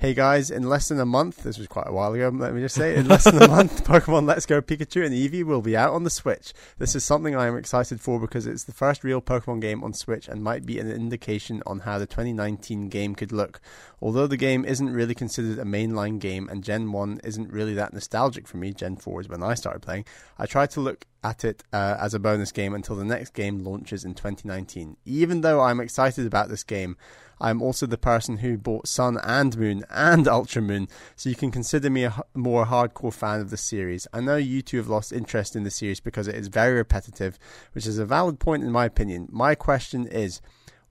Hey 0.00 0.14
guys, 0.14 0.48
in 0.48 0.62
less 0.68 0.86
than 0.86 1.00
a 1.00 1.04
month, 1.04 1.42
this 1.42 1.58
was 1.58 1.66
quite 1.66 1.88
a 1.88 1.92
while 1.92 2.14
ago, 2.14 2.28
let 2.28 2.54
me 2.54 2.60
just 2.60 2.76
say, 2.76 2.94
in 2.94 3.08
less 3.08 3.24
than 3.24 3.42
a 3.42 3.48
month, 3.48 3.84
Pokemon 3.84 4.28
Let's 4.28 4.46
Go 4.46 4.62
Pikachu 4.62 5.04
and 5.04 5.12
Eevee 5.12 5.42
will 5.42 5.60
be 5.60 5.76
out 5.76 5.92
on 5.92 6.04
the 6.04 6.08
Switch. 6.08 6.52
This 6.78 6.94
is 6.94 7.02
something 7.02 7.34
I 7.34 7.48
am 7.48 7.56
excited 7.56 8.00
for 8.00 8.20
because 8.20 8.46
it's 8.46 8.62
the 8.62 8.72
first 8.72 9.02
real 9.02 9.20
Pokemon 9.20 9.60
game 9.60 9.82
on 9.82 9.92
Switch 9.92 10.28
and 10.28 10.40
might 10.40 10.64
be 10.64 10.78
an 10.78 10.88
indication 10.88 11.64
on 11.66 11.80
how 11.80 11.98
the 11.98 12.06
2019 12.06 12.88
game 12.88 13.16
could 13.16 13.32
look. 13.32 13.60
Although 14.00 14.28
the 14.28 14.36
game 14.36 14.64
isn't 14.64 14.88
really 14.88 15.16
considered 15.16 15.58
a 15.58 15.64
mainline 15.64 16.20
game 16.20 16.48
and 16.48 16.62
Gen 16.62 16.92
1 16.92 17.22
isn't 17.24 17.52
really 17.52 17.74
that 17.74 17.92
nostalgic 17.92 18.46
for 18.46 18.58
me, 18.58 18.72
Gen 18.72 18.98
4 18.98 19.22
is 19.22 19.28
when 19.28 19.42
I 19.42 19.54
started 19.54 19.82
playing, 19.82 20.04
I 20.38 20.46
tried 20.46 20.70
to 20.70 20.80
look 20.80 21.06
at 21.24 21.44
it 21.44 21.64
uh, 21.72 21.96
as 21.98 22.14
a 22.14 22.20
bonus 22.20 22.52
game 22.52 22.72
until 22.72 22.94
the 22.94 23.04
next 23.04 23.34
game 23.34 23.64
launches 23.64 24.04
in 24.04 24.14
2019. 24.14 24.96
Even 25.04 25.40
though 25.40 25.60
I'm 25.60 25.80
excited 25.80 26.24
about 26.24 26.48
this 26.48 26.62
game, 26.62 26.96
I'm 27.40 27.62
also 27.62 27.86
the 27.86 27.98
person 27.98 28.38
who 28.38 28.58
bought 28.58 28.88
Sun 28.88 29.18
and 29.22 29.56
Moon 29.56 29.84
and 29.90 30.26
Ultra 30.26 30.62
Moon, 30.62 30.88
so 31.16 31.28
you 31.28 31.36
can 31.36 31.50
consider 31.50 31.90
me 31.90 32.04
a 32.04 32.22
more 32.34 32.66
hardcore 32.66 33.12
fan 33.12 33.40
of 33.40 33.50
the 33.50 33.56
series. 33.56 34.06
I 34.12 34.20
know 34.20 34.36
you 34.36 34.62
two 34.62 34.78
have 34.78 34.88
lost 34.88 35.12
interest 35.12 35.56
in 35.56 35.64
the 35.64 35.70
series 35.70 36.00
because 36.00 36.28
it 36.28 36.34
is 36.34 36.48
very 36.48 36.74
repetitive, 36.74 37.38
which 37.72 37.86
is 37.86 37.98
a 37.98 38.06
valid 38.06 38.40
point 38.40 38.62
in 38.62 38.72
my 38.72 38.84
opinion. 38.84 39.28
My 39.30 39.54
question 39.54 40.06
is. 40.06 40.40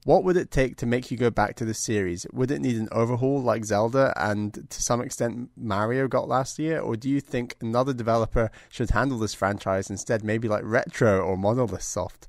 What 0.04 0.24
would 0.24 0.38
it 0.38 0.50
take 0.50 0.76
to 0.76 0.86
make 0.86 1.10
you 1.10 1.18
go 1.18 1.28
back 1.28 1.54
to 1.56 1.66
the 1.66 1.74
series? 1.74 2.24
Would 2.32 2.50
it 2.50 2.60
need 2.60 2.76
an 2.76 2.88
overhaul 2.92 3.42
like 3.42 3.64
Zelda 3.64 4.14
and 4.16 4.54
to 4.70 4.82
some 4.82 5.02
extent 5.02 5.50
Mario 5.54 6.08
got 6.08 6.28
last 6.28 6.58
year? 6.58 6.80
Or 6.80 6.96
do 6.96 7.10
you 7.10 7.20
think 7.20 7.56
another 7.60 7.92
developer 7.92 8.50
should 8.70 8.90
handle 8.90 9.18
this 9.18 9.34
franchise 9.34 9.90
instead, 9.90 10.24
maybe 10.24 10.48
like 10.48 10.62
Retro 10.64 11.20
or 11.20 11.36
Monolith 11.36 11.82
Soft? 11.82 12.26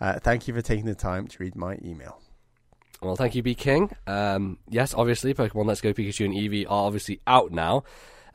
Uh, 0.00 0.18
thank 0.18 0.46
you 0.46 0.52
for 0.52 0.60
taking 0.60 0.84
the 0.84 0.96
time 0.96 1.28
to 1.28 1.42
read 1.42 1.56
my 1.56 1.78
email. 1.82 2.21
Well, 3.02 3.16
thank 3.16 3.34
you, 3.34 3.42
B 3.42 3.56
King. 3.56 3.90
Um, 4.06 4.58
yes, 4.68 4.94
obviously, 4.94 5.34
Pokemon 5.34 5.66
Let's 5.66 5.80
Go 5.80 5.92
Pikachu 5.92 6.24
and 6.24 6.34
Eevee 6.34 6.66
are 6.66 6.86
obviously 6.86 7.20
out 7.26 7.50
now. 7.50 7.82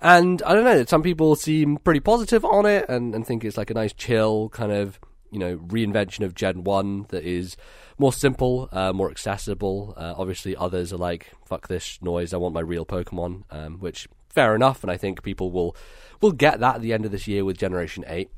And 0.01 0.43
I 0.43 0.53
don't 0.53 0.65
know, 0.65 0.83
some 0.83 1.01
people 1.01 1.37
seem 1.37 1.77
pretty 1.77 2.01
positive 2.01 2.43
on 2.43 2.65
it 2.65 2.85
and, 2.89 3.15
and 3.15 3.25
think 3.25 3.45
it's 3.45 3.57
like 3.57 3.69
a 3.69 3.73
nice, 3.73 3.93
chill 3.93 4.49
kind 4.49 4.73
of, 4.73 4.99
you 5.31 5.39
know, 5.39 5.57
reinvention 5.57 6.25
of 6.25 6.35
Gen 6.35 6.65
1 6.65 7.07
that 7.09 7.23
is 7.23 7.55
more 7.97 8.11
simple, 8.11 8.67
uh, 8.73 8.91
more 8.91 9.09
accessible. 9.09 9.93
Uh, 9.95 10.13
obviously, 10.17 10.53
others 10.55 10.91
are 10.91 10.97
like, 10.97 11.31
fuck 11.45 11.69
this 11.69 11.97
noise, 12.01 12.33
I 12.33 12.37
want 12.37 12.53
my 12.53 12.59
real 12.59 12.85
Pokemon, 12.85 13.43
um, 13.49 13.79
which, 13.79 14.09
fair 14.29 14.53
enough, 14.53 14.83
and 14.83 14.91
I 14.91 14.97
think 14.97 15.23
people 15.23 15.49
will, 15.49 15.77
will 16.21 16.33
get 16.33 16.59
that 16.59 16.75
at 16.75 16.81
the 16.81 16.91
end 16.91 17.05
of 17.05 17.11
this 17.11 17.27
year 17.27 17.45
with 17.45 17.57
Generation 17.57 18.03
8. 18.05 18.29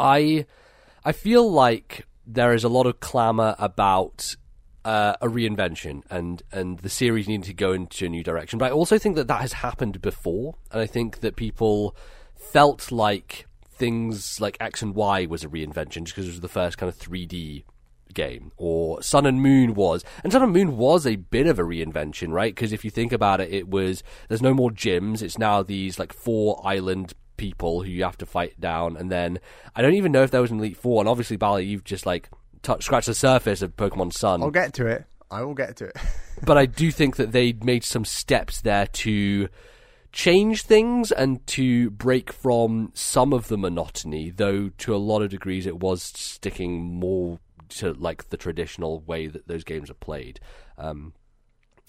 I, 0.00 0.46
I 1.04 1.12
feel 1.12 1.48
like 1.48 2.06
there 2.26 2.54
is 2.54 2.64
a 2.64 2.68
lot 2.68 2.86
of 2.86 3.00
clamour 3.00 3.54
about 3.58 4.34
uh, 4.84 5.14
a 5.20 5.28
reinvention 5.28 6.02
and 6.10 6.42
and 6.52 6.78
the 6.80 6.88
series 6.88 7.28
needed 7.28 7.46
to 7.46 7.54
go 7.54 7.72
into 7.72 8.06
a 8.06 8.08
new 8.08 8.22
direction. 8.22 8.58
But 8.58 8.66
I 8.66 8.74
also 8.74 8.98
think 8.98 9.16
that 9.16 9.28
that 9.28 9.40
has 9.40 9.54
happened 9.54 10.00
before, 10.00 10.56
and 10.70 10.80
I 10.80 10.86
think 10.86 11.20
that 11.20 11.36
people 11.36 11.96
felt 12.34 12.90
like 12.90 13.46
things 13.70 14.40
like 14.40 14.56
X 14.60 14.82
and 14.82 14.94
Y 14.94 15.26
was 15.26 15.44
a 15.44 15.48
reinvention 15.48 16.04
because 16.04 16.26
it 16.26 16.30
was 16.30 16.40
the 16.40 16.48
first 16.48 16.78
kind 16.78 16.88
of 16.88 16.98
3D 16.98 17.64
game, 18.12 18.52
or 18.56 19.02
Sun 19.02 19.26
and 19.26 19.40
Moon 19.40 19.74
was, 19.74 20.04
and 20.22 20.32
Sun 20.32 20.42
and 20.42 20.52
Moon 20.52 20.76
was 20.76 21.06
a 21.06 21.16
bit 21.16 21.46
of 21.46 21.58
a 21.58 21.62
reinvention, 21.62 22.30
right? 22.30 22.54
Because 22.54 22.72
if 22.72 22.84
you 22.84 22.90
think 22.90 23.12
about 23.12 23.40
it, 23.40 23.52
it 23.52 23.68
was 23.68 24.02
there's 24.28 24.42
no 24.42 24.54
more 24.54 24.70
gyms; 24.70 25.22
it's 25.22 25.38
now 25.38 25.62
these 25.62 25.98
like 25.98 26.12
four 26.12 26.60
island 26.64 27.14
people 27.36 27.82
who 27.82 27.90
you 27.90 28.04
have 28.04 28.18
to 28.18 28.26
fight 28.26 28.60
down, 28.60 28.96
and 28.96 29.10
then 29.10 29.38
I 29.74 29.82
don't 29.82 29.94
even 29.94 30.12
know 30.12 30.22
if 30.22 30.30
there 30.30 30.40
was 30.42 30.50
an 30.50 30.58
Elite 30.58 30.76
Four, 30.76 31.00
and 31.00 31.08
obviously 31.08 31.36
Bally, 31.36 31.64
you've 31.64 31.84
just 31.84 32.06
like 32.06 32.28
touch, 32.62 32.84
scratch 32.84 33.06
the 33.06 33.14
surface 33.14 33.62
of 33.62 33.76
Pokemon 33.76 34.12
Sun. 34.12 34.42
I'll 34.42 34.50
get 34.50 34.72
to 34.74 34.86
it. 34.86 35.04
I 35.30 35.42
will 35.42 35.54
get 35.54 35.76
to 35.76 35.86
it. 35.86 35.96
but 36.44 36.58
I 36.58 36.66
do 36.66 36.90
think 36.90 37.16
that 37.16 37.32
they 37.32 37.52
made 37.52 37.84
some 37.84 38.04
steps 38.04 38.60
there 38.60 38.86
to 38.86 39.48
change 40.12 40.62
things 40.64 41.10
and 41.10 41.44
to 41.46 41.90
break 41.90 42.32
from 42.32 42.90
some 42.94 43.32
of 43.32 43.48
the 43.48 43.56
monotony, 43.56 44.30
though 44.30 44.68
to 44.78 44.94
a 44.94 44.98
lot 44.98 45.22
of 45.22 45.30
degrees 45.30 45.66
it 45.66 45.78
was 45.80 46.02
sticking 46.02 46.82
more 46.82 47.38
to 47.70 47.94
like 47.94 48.28
the 48.28 48.36
traditional 48.36 49.00
way 49.00 49.26
that 49.26 49.48
those 49.48 49.64
games 49.64 49.90
are 49.90 49.94
played. 49.94 50.38
Um, 50.76 51.14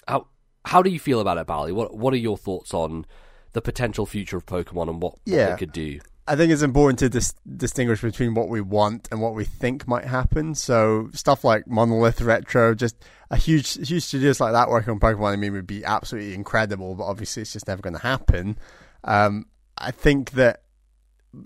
how 0.07 0.27
how 0.65 0.81
do 0.81 0.89
you 0.89 0.99
feel 0.99 1.19
about 1.19 1.37
it, 1.37 1.45
Bally? 1.47 1.73
What 1.73 1.97
what 1.97 2.13
are 2.13 2.17
your 2.17 2.37
thoughts 2.37 2.73
on 2.73 3.05
the 3.51 3.61
potential 3.61 4.05
future 4.05 4.37
of 4.37 4.45
Pokemon 4.45 4.89
and 4.89 5.01
what, 5.01 5.15
Yeah. 5.25 5.49
what 5.49 5.51
they 5.51 5.57
could 5.65 5.73
do? 5.73 5.99
I 6.25 6.35
think 6.35 6.51
it's 6.51 6.61
important 6.61 6.99
to 6.99 7.09
dis- 7.09 7.33
distinguish 7.57 8.01
between 8.01 8.33
what 8.33 8.47
we 8.47 8.61
want 8.61 9.09
and 9.11 9.21
what 9.21 9.35
we 9.35 9.43
think 9.43 9.87
might 9.87 10.05
happen. 10.05 10.55
So 10.55 11.09
stuff 11.13 11.43
like 11.43 11.67
Monolith 11.67 12.21
Retro, 12.21 12.73
just 12.75 12.95
a 13.29 13.35
huge, 13.35 13.87
huge 13.87 14.03
studios 14.03 14.39
like 14.39 14.53
that 14.53 14.69
working 14.69 14.91
on 14.91 14.99
Pokemon, 14.99 15.33
I 15.33 15.35
mean, 15.35 15.53
would 15.53 15.67
be 15.67 15.83
absolutely 15.83 16.33
incredible. 16.33 16.95
But 16.95 17.05
obviously, 17.05 17.41
it's 17.41 17.53
just 17.53 17.67
never 17.67 17.81
going 17.81 17.95
to 17.95 18.01
happen. 18.01 18.57
Um, 19.03 19.47
I 19.77 19.91
think 19.91 20.31
that 20.31 20.63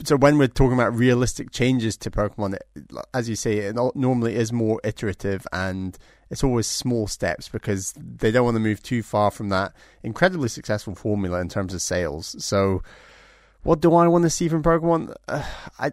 so 0.03 0.17
when 0.17 0.38
we're 0.38 0.47
talking 0.47 0.73
about 0.73 0.93
realistic 0.93 1.51
changes 1.51 1.95
to 1.97 2.11
Pokemon, 2.11 2.55
it, 2.55 2.91
as 3.13 3.30
you 3.30 3.36
say, 3.36 3.57
it 3.59 3.75
normally 3.95 4.36
is 4.36 4.51
more 4.51 4.82
iterative 4.84 5.47
and 5.53 5.97
it's 6.30 6.43
always 6.43 6.67
small 6.67 7.07
steps 7.07 7.47
because 7.47 7.93
they 7.95 8.32
don't 8.32 8.43
want 8.43 8.55
to 8.55 8.59
move 8.59 8.84
too 8.84 9.01
far 9.01 9.32
from 9.32 9.49
that 9.49 9.73
incredibly 10.03 10.49
successful 10.49 10.93
formula 10.93 11.39
in 11.39 11.47
terms 11.47 11.73
of 11.73 11.82
sales. 11.82 12.36
So, 12.43 12.84
what 13.68 13.82
do 13.82 13.93
I 13.95 14.07
want 14.07 14.24
to 14.24 14.30
see 14.30 14.47
from 14.47 14.63
Pokemon? 14.63 15.13
Uh, 15.28 15.43
I 15.78 15.91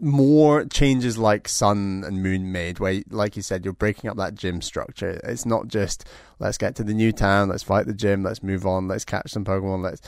more 0.00 0.64
changes 0.64 1.16
like 1.16 1.46
Sun 1.46 2.02
and 2.04 2.20
Moon 2.20 2.50
made, 2.50 2.80
where, 2.80 3.02
like 3.10 3.36
you 3.36 3.42
said, 3.42 3.64
you're 3.64 3.74
breaking 3.74 4.10
up 4.10 4.16
that 4.16 4.34
gym 4.34 4.60
structure. 4.60 5.20
It's 5.22 5.46
not 5.46 5.68
just 5.68 6.04
let's 6.40 6.58
get 6.58 6.74
to 6.76 6.82
the 6.82 6.92
new 6.92 7.12
town, 7.12 7.48
let's 7.48 7.62
fight 7.62 7.86
the 7.86 7.94
gym, 7.94 8.24
let's 8.24 8.42
move 8.42 8.66
on, 8.66 8.88
let's 8.88 9.04
catch 9.04 9.30
some 9.30 9.44
Pokemon, 9.44 9.84
let's. 9.84 10.00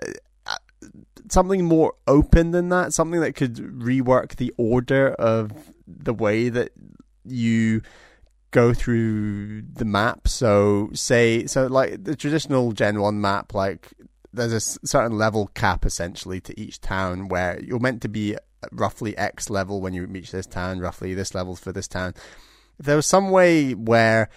Uh, 0.00 0.12
uh 0.46 0.86
something 1.28 1.64
more 1.64 1.94
open 2.06 2.52
than 2.52 2.68
that, 2.68 2.92
something 2.92 3.20
that 3.20 3.34
could 3.34 3.56
rework 3.56 4.36
the 4.36 4.54
order 4.56 5.08
of 5.14 5.50
the 5.88 6.14
way 6.14 6.50
that 6.50 6.70
you 7.24 7.82
go 8.52 8.72
through 8.72 9.62
the 9.62 9.84
map. 9.84 10.28
So 10.28 10.90
say 10.92 11.46
so 11.46 11.66
like 11.66 12.04
the 12.04 12.14
traditional 12.14 12.70
Gen 12.70 13.00
One 13.00 13.20
map, 13.20 13.54
like 13.54 13.92
there's 14.38 14.52
a 14.52 14.86
certain 14.86 15.18
level 15.18 15.48
cap 15.54 15.84
essentially 15.84 16.40
to 16.40 16.58
each 16.58 16.80
town 16.80 17.28
where 17.28 17.60
you're 17.62 17.78
meant 17.78 18.00
to 18.02 18.08
be 18.08 18.36
roughly 18.72 19.16
X 19.16 19.50
level 19.50 19.80
when 19.80 19.92
you 19.92 20.06
reach 20.06 20.30
this 20.30 20.46
town, 20.46 20.80
roughly 20.80 21.14
this 21.14 21.34
level 21.34 21.56
for 21.56 21.72
this 21.72 21.88
town. 21.88 22.14
If 22.78 22.86
there 22.86 22.96
was 22.96 23.06
some 23.06 23.30
way 23.30 23.72
where 23.72 24.28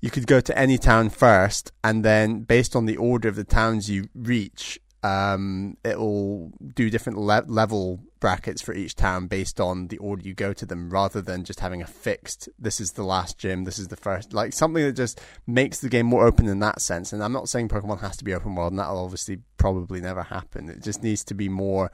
you 0.00 0.10
could 0.10 0.26
go 0.26 0.40
to 0.40 0.56
any 0.56 0.78
town 0.78 1.10
first, 1.10 1.72
and 1.82 2.04
then 2.04 2.42
based 2.42 2.76
on 2.76 2.86
the 2.86 2.96
order 2.96 3.28
of 3.28 3.36
the 3.36 3.44
towns 3.44 3.90
you 3.90 4.08
reach, 4.14 4.78
um, 5.02 5.76
it'll 5.84 6.52
do 6.74 6.90
different 6.90 7.18
le- 7.18 7.44
level 7.46 8.00
brackets 8.20 8.60
for 8.60 8.74
each 8.74 8.96
town 8.96 9.28
based 9.28 9.60
on 9.60 9.88
the 9.88 9.98
order 9.98 10.22
you 10.22 10.34
go 10.34 10.52
to 10.52 10.66
them, 10.66 10.90
rather 10.90 11.20
than 11.22 11.44
just 11.44 11.60
having 11.60 11.82
a 11.82 11.86
fixed. 11.86 12.48
This 12.58 12.80
is 12.80 12.92
the 12.92 13.04
last 13.04 13.38
gym. 13.38 13.64
This 13.64 13.78
is 13.78 13.88
the 13.88 13.96
first. 13.96 14.32
Like 14.32 14.52
something 14.52 14.82
that 14.82 14.92
just 14.92 15.20
makes 15.46 15.80
the 15.80 15.88
game 15.88 16.06
more 16.06 16.26
open 16.26 16.48
in 16.48 16.58
that 16.60 16.80
sense. 16.80 17.12
And 17.12 17.22
I'm 17.22 17.32
not 17.32 17.48
saying 17.48 17.68
Pokemon 17.68 18.00
has 18.00 18.16
to 18.16 18.24
be 18.24 18.34
open 18.34 18.54
world, 18.54 18.72
and 18.72 18.78
that'll 18.78 19.04
obviously 19.04 19.38
probably 19.56 20.00
never 20.00 20.24
happen. 20.24 20.68
It 20.68 20.82
just 20.82 21.02
needs 21.02 21.24
to 21.24 21.34
be 21.34 21.48
more 21.48 21.92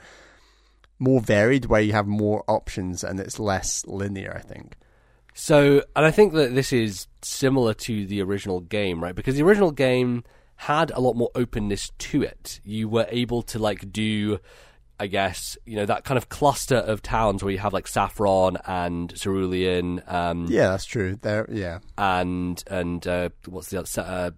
more 0.98 1.20
varied, 1.20 1.66
where 1.66 1.80
you 1.82 1.92
have 1.92 2.06
more 2.06 2.44
options 2.48 3.04
and 3.04 3.20
it's 3.20 3.38
less 3.38 3.84
linear. 3.86 4.34
I 4.34 4.40
think. 4.40 4.76
So, 5.34 5.82
and 5.96 6.06
I 6.06 6.12
think 6.12 6.32
that 6.34 6.54
this 6.54 6.72
is 6.72 7.08
similar 7.20 7.74
to 7.74 8.06
the 8.06 8.22
original 8.22 8.60
game, 8.60 9.02
right? 9.02 9.14
Because 9.14 9.34
the 9.34 9.42
original 9.42 9.72
game 9.72 10.22
had 10.64 10.90
a 10.90 11.00
lot 11.00 11.14
more 11.14 11.30
openness 11.34 11.90
to 11.98 12.22
it. 12.22 12.60
You 12.64 12.88
were 12.88 13.06
able 13.10 13.42
to 13.42 13.58
like 13.58 13.92
do 13.92 14.38
I 14.98 15.08
guess 15.08 15.58
you 15.66 15.76
know 15.76 15.86
that 15.86 16.04
kind 16.04 16.16
of 16.16 16.28
cluster 16.28 16.76
of 16.76 17.02
towns 17.02 17.42
where 17.42 17.52
you 17.52 17.58
have 17.58 17.72
like 17.72 17.86
Saffron 17.86 18.56
and 18.64 19.14
Cerulean. 19.14 20.02
Um, 20.06 20.46
yeah, 20.48 20.68
that's 20.68 20.84
true. 20.84 21.16
There, 21.20 21.46
yeah, 21.50 21.80
and 21.98 22.62
and 22.68 23.06
uh, 23.06 23.30
what's 23.46 23.68
the 23.68 23.80
other? 23.80 23.88
Uh, 24.00 24.30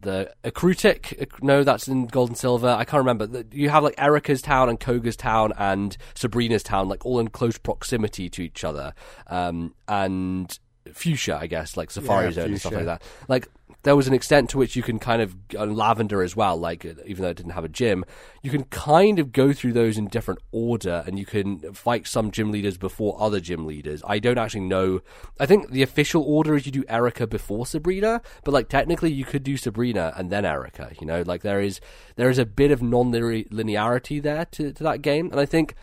the 0.00 0.32
Ecruteak, 0.42 1.42
no, 1.42 1.62
that's 1.62 1.86
in 1.86 2.06
Gold 2.06 2.30
and 2.30 2.38
Silver. 2.38 2.68
I 2.68 2.84
can't 2.84 3.04
remember. 3.04 3.44
You 3.52 3.68
have 3.68 3.84
like 3.84 3.94
Erika's 3.98 4.40
town 4.40 4.70
and 4.70 4.80
Koga's 4.80 5.16
town 5.16 5.52
and 5.58 5.96
Sabrina's 6.14 6.62
town, 6.62 6.88
like 6.88 7.04
all 7.04 7.20
in 7.20 7.28
close 7.28 7.58
proximity 7.58 8.30
to 8.30 8.42
each 8.42 8.64
other. 8.64 8.94
Um, 9.26 9.74
and 9.86 10.58
Fuchsia, 10.94 11.38
I 11.38 11.46
guess, 11.46 11.76
like 11.76 11.90
Safari 11.90 12.26
yeah, 12.26 12.32
Zone 12.32 12.44
Fuchsia. 12.44 12.52
and 12.52 12.60
stuff 12.60 12.72
like 12.72 12.84
that. 12.86 13.02
Like 13.28 13.48
there 13.82 13.96
was 13.96 14.06
an 14.06 14.14
extent 14.14 14.50
to 14.50 14.58
which 14.58 14.76
you 14.76 14.82
can 14.82 14.98
kind 14.98 15.22
of 15.22 15.36
uh, 15.56 15.64
Lavender 15.64 16.22
as 16.22 16.36
well. 16.36 16.56
Like 16.56 16.84
even 16.84 17.22
though 17.22 17.30
it 17.30 17.36
didn't 17.36 17.52
have 17.52 17.64
a 17.64 17.68
gym, 17.68 18.04
you 18.42 18.50
can 18.50 18.64
kind 18.64 19.18
of 19.18 19.32
go 19.32 19.52
through 19.52 19.72
those 19.72 19.96
in 19.96 20.08
different 20.08 20.40
order, 20.52 21.02
and 21.06 21.18
you 21.18 21.26
can 21.26 21.72
fight 21.72 22.06
some 22.06 22.30
gym 22.30 22.50
leaders 22.50 22.76
before 22.76 23.20
other 23.20 23.40
gym 23.40 23.66
leaders. 23.66 24.02
I 24.06 24.18
don't 24.18 24.38
actually 24.38 24.62
know. 24.62 25.00
I 25.38 25.46
think 25.46 25.70
the 25.70 25.82
official 25.82 26.22
order 26.22 26.56
is 26.56 26.66
you 26.66 26.72
do 26.72 26.84
Erika 26.88 27.26
before 27.26 27.66
Sabrina, 27.66 28.20
but 28.44 28.52
like 28.52 28.68
technically 28.68 29.12
you 29.12 29.24
could 29.24 29.42
do 29.42 29.56
Sabrina 29.56 30.12
and 30.16 30.30
then 30.30 30.44
Erika. 30.44 30.92
You 31.00 31.06
know, 31.06 31.22
like 31.22 31.42
there 31.42 31.60
is 31.60 31.80
there 32.16 32.30
is 32.30 32.38
a 32.38 32.46
bit 32.46 32.70
of 32.70 32.82
non-linearity 32.82 34.22
there 34.22 34.44
to 34.46 34.72
to 34.72 34.82
that 34.82 35.02
game, 35.02 35.30
and 35.30 35.40
I 35.40 35.46
think 35.46 35.74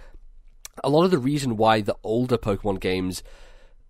a 0.84 0.90
lot 0.90 1.06
of 1.06 1.12
the 1.12 1.18
reason 1.18 1.58
why 1.58 1.82
the 1.82 1.96
older 2.04 2.38
Pokemon 2.38 2.80
games 2.80 3.24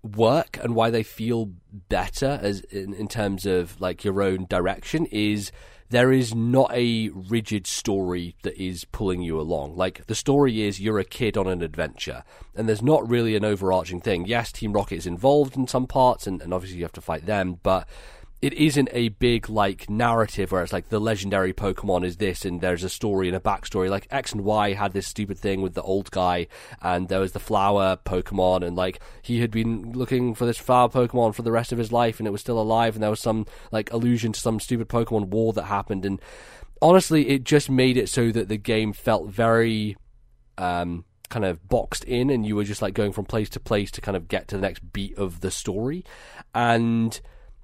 work 0.03 0.57
and 0.61 0.75
why 0.75 0.89
they 0.89 1.03
feel 1.03 1.51
better 1.89 2.39
as 2.41 2.61
in, 2.61 2.93
in 2.93 3.07
terms 3.07 3.45
of 3.45 3.79
like 3.81 4.03
your 4.03 4.21
own 4.21 4.45
direction 4.45 5.05
is 5.07 5.51
there 5.89 6.11
is 6.11 6.35
not 6.35 6.69
a 6.73 7.09
rigid 7.13 7.65
story 7.65 8.35
that 8.43 8.61
is 8.61 8.83
pulling 8.85 9.21
you 9.21 9.39
along. 9.39 9.75
Like 9.75 10.05
the 10.07 10.15
story 10.15 10.61
is 10.61 10.81
you're 10.81 10.99
a 10.99 11.05
kid 11.05 11.37
on 11.37 11.47
an 11.47 11.61
adventure, 11.61 12.23
and 12.55 12.67
there's 12.67 12.81
not 12.81 13.09
really 13.09 13.35
an 13.35 13.45
overarching 13.45 14.01
thing. 14.01 14.25
Yes, 14.25 14.51
Team 14.51 14.73
Rocket 14.73 14.95
is 14.95 15.07
involved 15.07 15.55
in 15.55 15.67
some 15.67 15.87
parts, 15.87 16.27
and, 16.27 16.41
and 16.41 16.53
obviously 16.53 16.77
you 16.77 16.83
have 16.83 16.91
to 16.93 17.01
fight 17.01 17.25
them, 17.25 17.59
but 17.63 17.87
it 18.39 18.53
isn't 18.53 18.89
a 18.91 19.09
big 19.09 19.49
like 19.49 19.89
narrative 19.89 20.51
where 20.51 20.61
it's 20.61 20.73
like 20.73 20.89
the 20.89 20.99
legendary 20.99 21.53
Pokemon 21.53 22.05
is 22.05 22.17
this 22.17 22.45
and 22.45 22.61
there's 22.61 22.83
a 22.83 22.89
story 22.89 23.27
and 23.27 23.35
a 23.35 23.39
backstory. 23.39 23.89
Like 23.89 24.07
X 24.11 24.31
and 24.31 24.41
Y 24.41 24.73
had 24.73 24.93
this 24.93 25.07
stupid 25.07 25.39
thing 25.39 25.61
with 25.61 25.73
the 25.73 25.81
old 25.81 26.11
guy, 26.11 26.47
and 26.81 27.07
there 27.09 27.19
was 27.19 27.31
the 27.31 27.39
flower 27.39 27.97
Pokemon, 28.05 28.65
and 28.65 28.75
like 28.75 28.99
he 29.23 29.41
had 29.41 29.49
been 29.49 29.91
looking 29.93 30.35
for 30.35 30.45
this 30.45 30.57
flower 30.57 30.87
Pokemon 30.87 31.33
for 31.33 31.41
the 31.41 31.51
rest 31.51 31.71
of 31.71 31.79
his 31.79 31.91
life, 31.91 32.19
and 32.19 32.27
it 32.27 32.31
was 32.31 32.41
still 32.41 32.59
alive, 32.59 32.95
and 32.95 33.01
there 33.01 33.09
was 33.09 33.19
some 33.19 33.47
like 33.71 33.91
allusion 33.91 34.33
to 34.33 34.39
some 34.39 34.59
stupid 34.59 34.87
Pokemon 34.87 35.29
war 35.29 35.51
that 35.53 35.63
happened, 35.63 36.05
and 36.05 36.21
honestly, 36.79 37.29
it 37.29 37.43
just 37.43 37.71
made 37.71 37.97
it 37.97 38.07
so 38.07 38.31
that 38.31 38.49
the 38.49 38.57
game 38.57 38.93
felt 38.93 39.29
very. 39.29 39.97
Um, 40.59 41.05
kind 41.29 41.43
of 41.43 41.67
boxed 41.67 42.05
in 42.05 42.29
and 42.29 42.45
you 42.45 42.55
were 42.55 42.63
just 42.63 42.81
like 42.81 42.93
going 42.93 43.11
from 43.11 43.25
place 43.25 43.49
to 43.49 43.59
place 43.59 43.91
to 43.91 43.99
kind 43.99 44.15
of 44.15 44.29
get 44.29 44.47
to 44.47 44.55
the 44.55 44.61
next 44.61 44.93
beat 44.93 45.15
of 45.17 45.41
the 45.41 45.51
story 45.51 46.05
and 46.55 47.19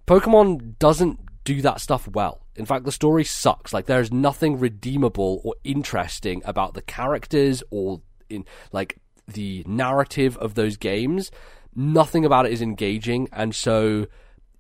Pokemon 0.07 0.77
doesn't 0.79 1.19
do 1.43 1.61
that 1.61 1.81
stuff 1.81 2.07
well. 2.07 2.41
In 2.55 2.65
fact, 2.65 2.85
the 2.85 2.91
story 2.91 3.23
sucks. 3.23 3.73
Like 3.73 3.85
there's 3.85 4.11
nothing 4.11 4.59
redeemable 4.59 5.41
or 5.43 5.55
interesting 5.63 6.41
about 6.45 6.73
the 6.73 6.81
characters 6.81 7.63
or 7.69 8.01
in 8.29 8.45
like 8.71 8.97
the 9.27 9.63
narrative 9.67 10.37
of 10.37 10.55
those 10.55 10.77
games. 10.77 11.31
Nothing 11.75 12.23
about 12.23 12.45
it 12.45 12.51
is 12.51 12.61
engaging, 12.61 13.27
and 13.33 13.55
so 13.55 14.05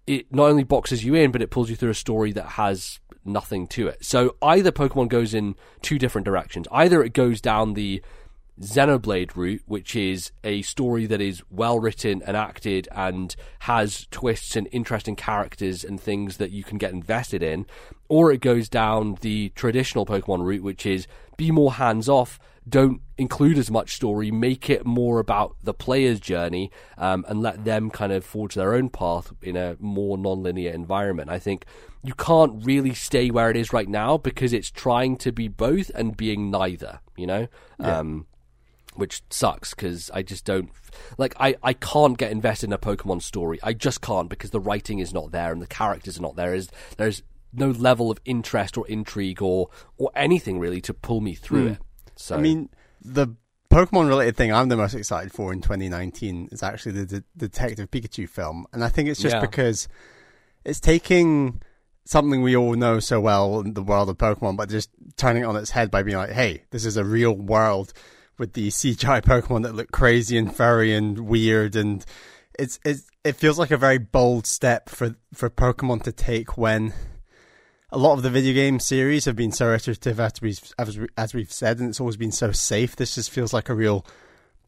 it 0.07 0.33
not 0.33 0.49
only 0.49 0.63
boxes 0.63 1.05
you 1.05 1.13
in, 1.13 1.31
but 1.31 1.41
it 1.41 1.51
pulls 1.51 1.69
you 1.69 1.75
through 1.75 1.91
a 1.91 1.95
story 1.95 2.31
that 2.31 2.47
has 2.47 2.99
nothing 3.23 3.67
to 3.67 3.87
it. 3.87 4.03
So 4.03 4.35
either 4.41 4.71
Pokemon 4.71 5.09
goes 5.09 5.33
in 5.33 5.55
two 5.81 5.99
different 5.99 6.25
directions. 6.25 6.67
Either 6.71 7.03
it 7.03 7.13
goes 7.13 7.39
down 7.39 7.73
the 7.73 8.01
Xenoblade 8.61 9.35
route, 9.35 9.63
which 9.65 9.95
is 9.95 10.31
a 10.43 10.61
story 10.61 11.05
that 11.07 11.21
is 11.21 11.41
well 11.49 11.79
written 11.79 12.21
and 12.25 12.37
acted 12.37 12.87
and 12.91 13.35
has 13.59 14.07
twists 14.11 14.55
and 14.55 14.67
interesting 14.71 15.15
characters 15.15 15.83
and 15.83 15.99
things 15.99 16.37
that 16.37 16.51
you 16.51 16.63
can 16.63 16.77
get 16.77 16.91
invested 16.91 17.41
in, 17.41 17.65
or 18.09 18.31
it 18.31 18.41
goes 18.41 18.69
down 18.69 19.17
the 19.21 19.49
traditional 19.55 20.05
Pokemon 20.05 20.45
route, 20.45 20.63
which 20.63 20.85
is 20.85 21.07
be 21.35 21.49
more 21.49 21.73
hands 21.73 22.07
off, 22.07 22.39
don't 22.69 23.01
include 23.17 23.57
as 23.57 23.69
much 23.69 23.95
story, 23.95 24.31
make 24.31 24.69
it 24.69 24.85
more 24.85 25.19
about 25.19 25.55
the 25.63 25.73
player's 25.73 26.19
journey, 26.19 26.71
um, 26.97 27.25
and 27.27 27.41
let 27.41 27.65
them 27.65 27.89
kind 27.89 28.11
of 28.11 28.23
forge 28.23 28.55
their 28.55 28.73
own 28.73 28.89
path 28.89 29.33
in 29.41 29.57
a 29.57 29.75
more 29.79 30.17
non-linear 30.17 30.71
environment. 30.71 31.29
I 31.29 31.39
think 31.39 31.65
you 32.03 32.13
can't 32.13 32.63
really 32.63 32.93
stay 32.93 33.31
where 33.31 33.49
it 33.49 33.57
is 33.57 33.73
right 33.73 33.89
now 33.89 34.17
because 34.17 34.53
it's 34.53 34.69
trying 34.71 35.17
to 35.17 35.31
be 35.31 35.47
both 35.47 35.89
and 35.95 36.15
being 36.15 36.51
neither. 36.51 36.99
You 37.17 37.27
know. 37.27 37.47
Yeah. 37.79 37.99
Um, 37.99 38.27
which 38.95 39.21
sucks 39.29 39.73
because 39.73 40.09
I 40.13 40.21
just 40.23 40.45
don't 40.45 40.69
like 41.17 41.33
I, 41.39 41.55
I 41.63 41.73
can't 41.73 42.17
get 42.17 42.31
invested 42.31 42.67
in 42.69 42.73
a 42.73 42.77
Pokemon 42.77 43.21
story. 43.21 43.59
I 43.63 43.73
just 43.73 44.01
can't 44.01 44.29
because 44.29 44.51
the 44.51 44.59
writing 44.59 44.99
is 44.99 45.13
not 45.13 45.31
there 45.31 45.51
and 45.51 45.61
the 45.61 45.67
characters 45.67 46.17
are 46.17 46.21
not 46.21 46.35
there. 46.35 46.53
Is 46.53 46.69
there's 46.97 47.23
no 47.51 47.69
level 47.69 48.09
of 48.09 48.19
interest 48.25 48.77
or 48.77 48.87
intrigue 48.87 49.41
or 49.41 49.69
or 49.97 50.11
anything 50.15 50.59
really 50.59 50.81
to 50.81 50.93
pull 50.93 51.21
me 51.21 51.33
through 51.35 51.67
Hmm. 51.67 51.73
it. 51.73 51.79
So 52.15 52.35
I 52.35 52.39
mean, 52.39 52.69
the 53.01 53.27
Pokemon 53.69 54.07
related 54.07 54.37
thing 54.37 54.53
I'm 54.53 54.69
the 54.69 54.77
most 54.77 54.93
excited 54.93 55.31
for 55.31 55.51
in 55.51 55.61
2019 55.61 56.49
is 56.51 56.61
actually 56.61 56.91
the, 56.91 57.05
the 57.05 57.23
Detective 57.35 57.89
Pikachu 57.89 58.29
film, 58.29 58.67
and 58.71 58.83
I 58.83 58.89
think 58.89 59.09
it's 59.09 59.19
just 59.19 59.35
Yeah. 59.35 59.41
because 59.41 59.87
it's 60.63 60.79
taking 60.79 61.61
something 62.05 62.41
we 62.43 62.55
all 62.55 62.73
know 62.75 62.99
so 62.99 63.19
well 63.19 63.61
in 63.61 63.73
the 63.73 63.81
world 63.81 64.09
of 64.09 64.17
Pokemon, 64.17 64.57
but 64.57 64.69
just 64.69 64.89
turning 65.15 65.41
it 65.43 65.45
on 65.45 65.55
its 65.55 65.71
head 65.71 65.89
by 65.89 66.03
being 66.03 66.17
like, 66.17 66.29
"Hey, 66.31 66.63
this 66.69 66.85
is 66.85 66.97
a 66.97 67.03
real 67.03 67.33
world 67.33 67.93
with 68.37 68.53
the 68.53 68.69
CGI 68.69 69.21
Pokemon 69.21 69.63
that 69.63 69.75
look 69.75 69.91
crazy 69.91 70.37
and 70.37 70.53
furry 70.53 70.93
and 70.93 71.19
weird," 71.27 71.75
and 71.75 72.05
it's, 72.57 72.79
it's 72.85 73.09
it 73.23 73.35
feels 73.35 73.57
like 73.57 73.71
a 73.71 73.77
very 73.77 73.97
bold 73.97 74.45
step 74.45 74.89
for 74.89 75.15
for 75.33 75.49
Pokemon 75.49 76.03
to 76.03 76.11
take 76.11 76.57
when 76.57 76.93
a 77.93 77.97
lot 77.97 78.13
of 78.13 78.23
the 78.23 78.29
video 78.29 78.53
game 78.53 78.79
series 78.79 79.25
have 79.25 79.35
been 79.35 79.51
so 79.51 79.71
iterative 79.71 80.19
as 80.19 80.41
we've 80.41 80.59
as, 80.79 80.97
we, 80.97 81.07
as 81.15 81.33
we've 81.33 81.51
said, 81.51 81.79
and 81.79 81.89
it's 81.89 81.99
always 81.99 82.17
been 82.17 82.31
so 82.31 82.51
safe. 82.51 82.95
This 82.95 83.15
just 83.15 83.29
feels 83.29 83.53
like 83.53 83.69
a 83.69 83.75
real 83.75 84.05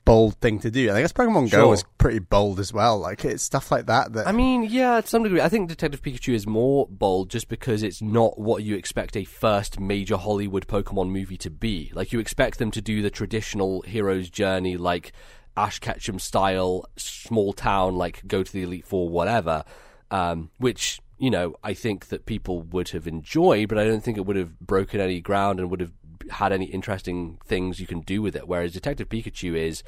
bold 0.06 0.36
thing 0.36 0.60
to 0.60 0.72
do. 0.72 0.88
And 0.88 0.98
I 0.98 1.02
guess 1.02 1.12
Pokemon 1.12 1.50
Sure. 1.50 1.62
Go 1.62 1.70
was 1.70 1.84
pretty 1.98 2.20
bold 2.20 2.60
as 2.60 2.72
well. 2.72 3.00
Like 3.00 3.26
it's 3.26 3.44
stuff 3.44 3.72
like 3.72 3.88
that 3.88 4.14
that 4.14 4.28
I 4.28 4.32
mean, 4.32 4.64
yeah, 4.64 5.02
to 5.02 5.08
some 5.08 5.24
degree. 5.24 5.42
I 5.42 5.50
think 5.50 5.68
Detective 5.68 6.02
Pikachu 6.02 6.34
is 6.34 6.48
more 6.48 6.88
bold 6.88 7.30
just 7.30 7.50
because 7.50 7.84
it's 7.84 8.02
not 8.02 8.40
what 8.40 8.64
you 8.64 8.76
expect 8.76 9.18
a 9.18 9.26
first 9.26 9.80
major 9.80 10.18
Hollywood 10.18 10.68
Pokemon 10.68 11.10
movie 11.10 11.38
to 11.38 11.50
be. 11.50 11.92
Like, 11.94 12.14
you 12.14 12.20
expect 12.20 12.60
them 12.60 12.72
to 12.72 12.82
do 12.82 13.02
the 13.02 13.10
traditional 13.10 13.82
hero's 13.82 14.30
journey, 14.30 14.78
like 14.78 15.12
Ash 15.58 15.80
Ketchum 15.80 16.20
style, 16.20 16.86
small 16.96 17.52
town, 17.52 17.96
like 17.96 18.26
go 18.28 18.44
to 18.44 18.54
the 18.54 18.64
Elite 18.64 18.86
Four, 18.86 19.10
whatever, 19.10 19.64
um, 20.12 20.52
which. 20.58 21.02
You 21.18 21.30
know, 21.30 21.56
I 21.64 21.74
think 21.74 22.08
that 22.08 22.26
people 22.26 22.62
would 22.62 22.90
have 22.90 23.08
enjoyed, 23.08 23.70
but 23.70 23.78
I 23.78 23.86
don't 23.86 24.04
think 24.04 24.18
it 24.18 24.26
would 24.26 24.36
have 24.36 24.60
broken 24.60 25.00
any 25.00 25.22
ground 25.22 25.62
and 25.62 25.72
would 25.72 25.80
have 25.80 25.94
had 26.32 26.52
any 26.52 26.66
interesting 26.66 27.40
things 27.46 27.80
you 27.80 27.88
can 27.88 28.02
do 28.02 28.22
with 28.22 28.36
it. 28.36 28.48
Whereas 28.48 28.74
Detective 28.74 29.10
Pikachu 29.10 29.56
is 29.56 29.84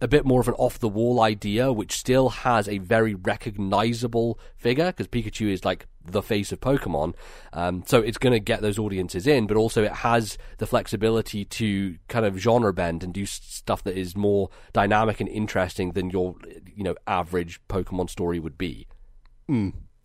a 0.00 0.08
bit 0.08 0.24
more 0.24 0.40
of 0.40 0.48
an 0.48 0.54
off 0.54 0.78
the 0.78 0.88
wall 0.88 1.20
idea, 1.20 1.72
which 1.72 1.92
still 1.92 2.30
has 2.30 2.68
a 2.68 2.78
very 2.78 3.14
recognizable 3.14 4.38
figure 4.56 4.86
because 4.86 5.08
Pikachu 5.08 5.50
is 5.52 5.64
like 5.64 5.86
the 6.04 6.22
face 6.22 6.50
of 6.52 6.60
Pokemon. 6.60 7.14
Um, 7.52 7.84
so 7.86 8.00
it's 8.00 8.18
going 8.18 8.32
to 8.32 8.40
get 8.40 8.60
those 8.60 8.78
audiences 8.78 9.26
in, 9.26 9.46
but 9.46 9.56
also 9.56 9.84
it 9.84 9.92
has 9.92 10.38
the 10.58 10.66
flexibility 10.66 11.44
to 11.44 11.96
kind 12.08 12.26
of 12.26 12.38
genre 12.38 12.72
bend 12.72 13.04
and 13.04 13.14
do 13.14 13.26
stuff 13.26 13.84
that 13.84 13.96
is 13.96 14.16
more 14.16 14.50
dynamic 14.72 15.20
and 15.20 15.28
interesting 15.28 15.92
than 15.92 16.10
your, 16.10 16.34
you 16.74 16.82
know, 16.82 16.96
average 17.06 17.60
Pokemon 17.68 18.10
story 18.10 18.38
would 18.38 18.58
be. 18.58 18.86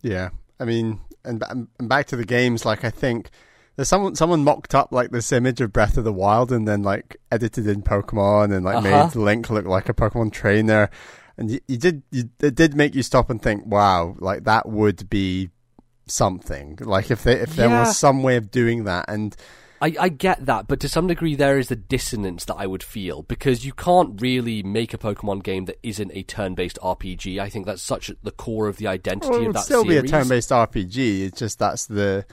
Yeah, 0.02 0.30
I 0.60 0.64
mean, 0.64 1.00
and, 1.24 1.42
and 1.50 1.88
back 1.88 2.06
to 2.06 2.16
the 2.16 2.24
games. 2.24 2.64
Like, 2.64 2.84
I 2.84 2.90
think 2.90 3.30
there's 3.78 3.88
someone 3.88 4.16
someone 4.16 4.42
mocked 4.42 4.74
up 4.74 4.90
like 4.90 5.12
this 5.12 5.30
image 5.30 5.60
of 5.60 5.72
Breath 5.72 5.96
of 5.96 6.02
the 6.02 6.12
Wild 6.12 6.50
and 6.50 6.66
then 6.66 6.82
like 6.82 7.16
edited 7.30 7.68
in 7.68 7.80
Pokemon 7.80 8.52
and 8.52 8.64
like 8.64 8.78
Uh-huh. 8.78 9.04
made 9.06 9.14
Link 9.14 9.48
look 9.50 9.66
like 9.66 9.88
a 9.88 9.94
Pokemon 9.94 10.32
trainer. 10.32 10.90
And 11.36 11.48
you, 11.52 11.60
you 11.68 11.76
did, 11.76 12.02
you, 12.10 12.24
it 12.40 12.56
did 12.56 12.74
make 12.74 12.96
you 12.96 13.04
stop 13.04 13.30
and 13.30 13.40
think, 13.40 13.64
wow, 13.66 14.16
like 14.18 14.42
that 14.44 14.68
would 14.68 15.08
be 15.08 15.50
something. 16.06 16.76
Like 16.80 17.12
if 17.12 17.22
they, 17.22 17.34
if 17.34 17.54
there 17.54 17.68
Yeah. 17.68 17.78
was 17.78 17.96
some 17.96 18.24
way 18.24 18.34
of 18.36 18.50
doing 18.50 18.82
that, 18.84 19.04
and 19.06 19.36
I, 19.80 19.94
I 20.00 20.08
get 20.08 20.46
that, 20.46 20.66
but 20.66 20.80
to 20.80 20.88
some 20.88 21.06
degree, 21.06 21.36
there 21.36 21.56
is 21.56 21.68
the 21.68 21.76
dissonance 21.76 22.44
that 22.46 22.56
I 22.56 22.66
would 22.66 22.82
feel 22.82 23.22
because 23.22 23.64
you 23.64 23.72
can't 23.72 24.20
really 24.20 24.60
make 24.64 24.92
a 24.92 24.98
Pokemon 24.98 25.44
game 25.44 25.66
that 25.66 25.78
isn't 25.84 26.10
a 26.12 26.24
turn-based 26.24 26.80
RPG. 26.82 27.38
I 27.38 27.48
think 27.48 27.66
that's 27.66 27.80
such 27.82 28.10
the 28.24 28.32
core 28.32 28.66
of 28.66 28.78
the 28.78 28.88
identity 28.88 29.28
well, 29.30 29.38
it 29.38 29.42
of 29.42 29.46
would 29.46 29.56
that 29.56 29.62
still 29.66 29.84
series. 29.84 30.02
be 30.02 30.08
a 30.08 30.10
turn-based 30.10 30.50
RPG. 30.50 31.26
It's 31.26 31.38
just 31.38 31.60
that's 31.60 31.86
the 31.86 32.26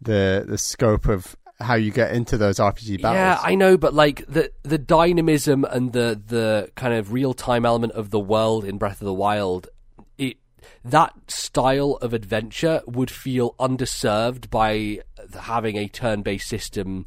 the 0.00 0.44
the 0.46 0.58
scope 0.58 1.06
of 1.06 1.36
how 1.60 1.74
you 1.74 1.90
get 1.90 2.12
into 2.12 2.38
those 2.38 2.56
RPG 2.56 3.02
battles. 3.02 3.16
Yeah, 3.16 3.38
I 3.42 3.54
know, 3.54 3.76
but 3.76 3.94
like 3.94 4.26
the 4.26 4.50
the 4.62 4.78
dynamism 4.78 5.64
and 5.64 5.92
the 5.92 6.20
the 6.26 6.70
kind 6.74 6.94
of 6.94 7.12
real 7.12 7.34
time 7.34 7.66
element 7.66 7.92
of 7.92 8.10
the 8.10 8.20
world 8.20 8.64
in 8.64 8.78
Breath 8.78 9.00
of 9.00 9.06
the 9.06 9.14
Wild, 9.14 9.68
it 10.16 10.38
that 10.84 11.12
style 11.28 11.98
of 12.00 12.14
adventure 12.14 12.82
would 12.86 13.10
feel 13.10 13.54
underserved 13.58 14.50
by 14.50 15.00
having 15.38 15.76
a 15.76 15.88
turn 15.88 16.22
based 16.22 16.48
system 16.48 17.06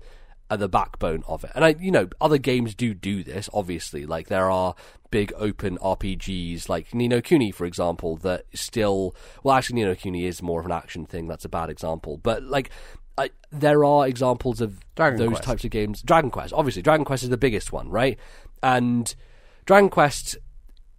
the 0.55 0.69
backbone 0.69 1.23
of 1.27 1.43
it. 1.43 1.51
And 1.55 1.63
I, 1.63 1.75
you 1.79 1.91
know, 1.91 2.09
other 2.21 2.37
games 2.37 2.75
do 2.75 2.93
do 2.93 3.23
this. 3.23 3.49
Obviously, 3.53 4.05
like 4.05 4.27
there 4.27 4.49
are 4.49 4.75
big 5.11 5.31
open 5.35 5.77
RPGs 5.77 6.69
like 6.69 6.93
Ni 6.93 7.07
no 7.07 7.21
Kuni, 7.21 7.51
for 7.51 7.65
example, 7.65 8.17
that 8.17 8.45
still. 8.53 9.15
Well, 9.43 9.55
actually, 9.55 9.75
Ni 9.75 9.83
no 9.85 9.95
Kuni 9.95 10.25
is 10.25 10.41
more 10.41 10.59
of 10.59 10.65
an 10.65 10.71
action 10.71 11.05
thing. 11.05 11.27
That's 11.27 11.45
a 11.45 11.49
bad 11.49 11.69
example, 11.69 12.17
but 12.17 12.43
like. 12.43 12.69
I, 13.15 13.29
there 13.51 13.85
are 13.85 14.07
examples 14.07 14.59
of 14.59 14.79
Dragon 14.95 15.19
those 15.19 15.29
Quest. 15.29 15.43
types 15.43 15.63
of 15.63 15.69
games. 15.69 16.01
Dragon 16.01 16.31
Quest, 16.31 16.51
obviously, 16.51 16.81
Dragon 16.81 17.05
Quest 17.05 17.21
is 17.21 17.29
the 17.29 17.37
biggest 17.37 17.71
one, 17.71 17.87
right? 17.89 18.17
And 18.63 19.13
Dragon 19.67 19.91
Quest 19.91 20.35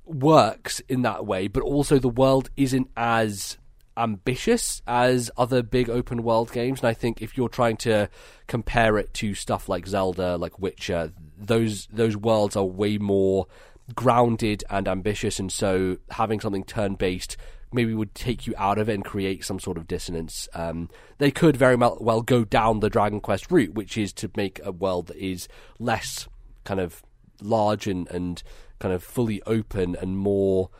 works 0.04 0.78
in 0.88 1.02
that 1.02 1.26
way, 1.26 1.48
but 1.48 1.64
also 1.64 1.98
the 1.98 2.08
world 2.08 2.50
isn't 2.56 2.88
as 2.96 3.58
ambitious 3.96 4.82
as 4.86 5.30
other 5.36 5.62
big 5.62 5.88
open 5.88 6.22
world 6.22 6.52
games. 6.52 6.80
And 6.80 6.88
I 6.88 6.94
think 6.94 7.22
if 7.22 7.36
you're 7.36 7.48
trying 7.48 7.76
to 7.78 8.08
compare 8.46 8.98
it 8.98 9.14
to 9.14 9.34
stuff 9.34 9.68
like 9.68 9.86
Zelda, 9.86 10.36
like 10.36 10.58
Witcher, 10.58 11.12
those 11.38 11.86
those 11.92 12.16
worlds 12.16 12.56
are 12.56 12.64
way 12.64 12.98
more 12.98 13.46
grounded 13.94 14.64
and 14.70 14.88
ambitious, 14.88 15.38
and 15.38 15.52
so 15.52 15.98
having 16.10 16.40
something 16.40 16.64
turn 16.64 16.94
based 16.94 17.36
maybe 17.74 17.92
would 17.92 18.14
take 18.14 18.46
you 18.46 18.54
out 18.56 18.78
of 18.78 18.88
it 18.88 18.94
and 18.94 19.04
create 19.04 19.44
some 19.44 19.58
sort 19.58 19.76
of 19.76 19.88
dissonance. 19.88 20.48
Um, 20.54 20.88
they 21.18 21.32
could 21.32 21.56
very 21.56 21.74
well, 21.74 22.22
go 22.22 22.44
down 22.44 22.80
the 22.80 22.88
Dragon 22.88 23.20
Quest 23.20 23.50
route, 23.50 23.74
which 23.74 23.98
is 23.98 24.12
to 24.14 24.30
make 24.36 24.60
a 24.64 24.70
world 24.70 25.08
that 25.08 25.16
is 25.16 25.48
less 25.80 26.28
kind 26.62 26.78
of 26.78 27.02
large 27.42 27.88
and, 27.88 28.08
and 28.10 28.42
kind 28.78 28.94
of 28.94 29.02
fully 29.02 29.42
open 29.42 29.96
and 29.96 30.16
more 30.16 30.70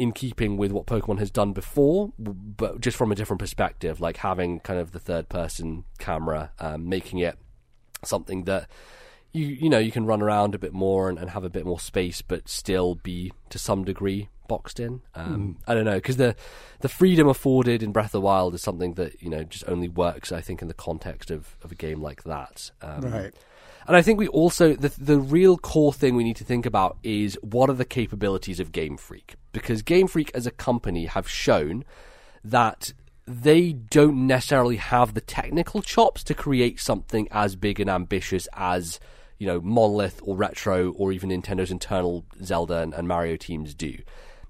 in 0.00 0.12
keeping 0.12 0.56
with 0.56 0.72
what 0.72 0.86
Pokemon 0.86 1.18
has 1.18 1.30
done 1.30 1.52
before, 1.52 2.10
but 2.18 2.80
just 2.80 2.96
from 2.96 3.12
a 3.12 3.14
different 3.14 3.38
perspective, 3.38 4.00
like 4.00 4.16
having 4.16 4.58
kind 4.60 4.80
of 4.80 4.92
the 4.92 4.98
third 4.98 5.28
person 5.28 5.84
camera, 5.98 6.52
um, 6.58 6.88
making 6.88 7.18
it 7.18 7.36
something 8.02 8.44
that 8.44 8.66
you 9.32 9.44
you 9.44 9.68
know 9.68 9.78
you 9.78 9.92
can 9.92 10.06
run 10.06 10.22
around 10.22 10.54
a 10.54 10.58
bit 10.58 10.72
more 10.72 11.10
and, 11.10 11.18
and 11.18 11.28
have 11.28 11.44
a 11.44 11.50
bit 11.50 11.66
more 11.66 11.78
space, 11.78 12.22
but 12.22 12.48
still 12.48 12.94
be 12.94 13.30
to 13.50 13.58
some 13.58 13.84
degree 13.84 14.30
boxed 14.48 14.80
in. 14.80 15.02
Um, 15.14 15.58
I 15.68 15.74
don't 15.74 15.84
know 15.84 15.96
because 15.96 16.16
the 16.16 16.34
the 16.80 16.88
freedom 16.88 17.28
afforded 17.28 17.82
in 17.82 17.92
Breath 17.92 18.06
of 18.06 18.12
the 18.12 18.20
Wild 18.22 18.54
is 18.54 18.62
something 18.62 18.94
that 18.94 19.20
you 19.20 19.28
know 19.28 19.44
just 19.44 19.64
only 19.68 19.88
works, 19.88 20.32
I 20.32 20.40
think, 20.40 20.62
in 20.62 20.68
the 20.68 20.74
context 20.74 21.30
of, 21.30 21.58
of 21.62 21.70
a 21.72 21.74
game 21.74 22.00
like 22.00 22.24
that. 22.24 22.70
Um, 22.80 23.02
Right. 23.02 23.34
And 23.90 23.96
I 23.96 24.02
think 24.02 24.20
we 24.20 24.28
also 24.28 24.74
the 24.74 24.90
the 25.00 25.18
real 25.18 25.58
core 25.58 25.92
thing 25.92 26.14
we 26.14 26.22
need 26.22 26.36
to 26.36 26.44
think 26.44 26.64
about 26.64 26.96
is 27.02 27.36
what 27.42 27.68
are 27.68 27.74
the 27.74 27.84
capabilities 27.84 28.60
of 28.60 28.70
Game 28.70 28.96
Freak 28.96 29.34
because 29.50 29.82
Game 29.82 30.06
Freak 30.06 30.30
as 30.32 30.46
a 30.46 30.52
company 30.52 31.06
have 31.06 31.28
shown 31.28 31.84
that 32.44 32.92
they 33.26 33.72
don't 33.72 34.28
necessarily 34.28 34.76
have 34.76 35.14
the 35.14 35.20
technical 35.20 35.82
chops 35.82 36.22
to 36.22 36.34
create 36.34 36.78
something 36.78 37.26
as 37.32 37.56
big 37.56 37.80
and 37.80 37.90
ambitious 37.90 38.46
as 38.52 39.00
you 39.38 39.48
know 39.48 39.60
Monolith 39.60 40.20
or 40.22 40.36
Retro 40.36 40.92
or 40.92 41.10
even 41.10 41.30
Nintendo's 41.30 41.72
internal 41.72 42.24
Zelda 42.44 42.82
and, 42.82 42.94
and 42.94 43.08
Mario 43.08 43.36
teams 43.36 43.74
do. 43.74 43.96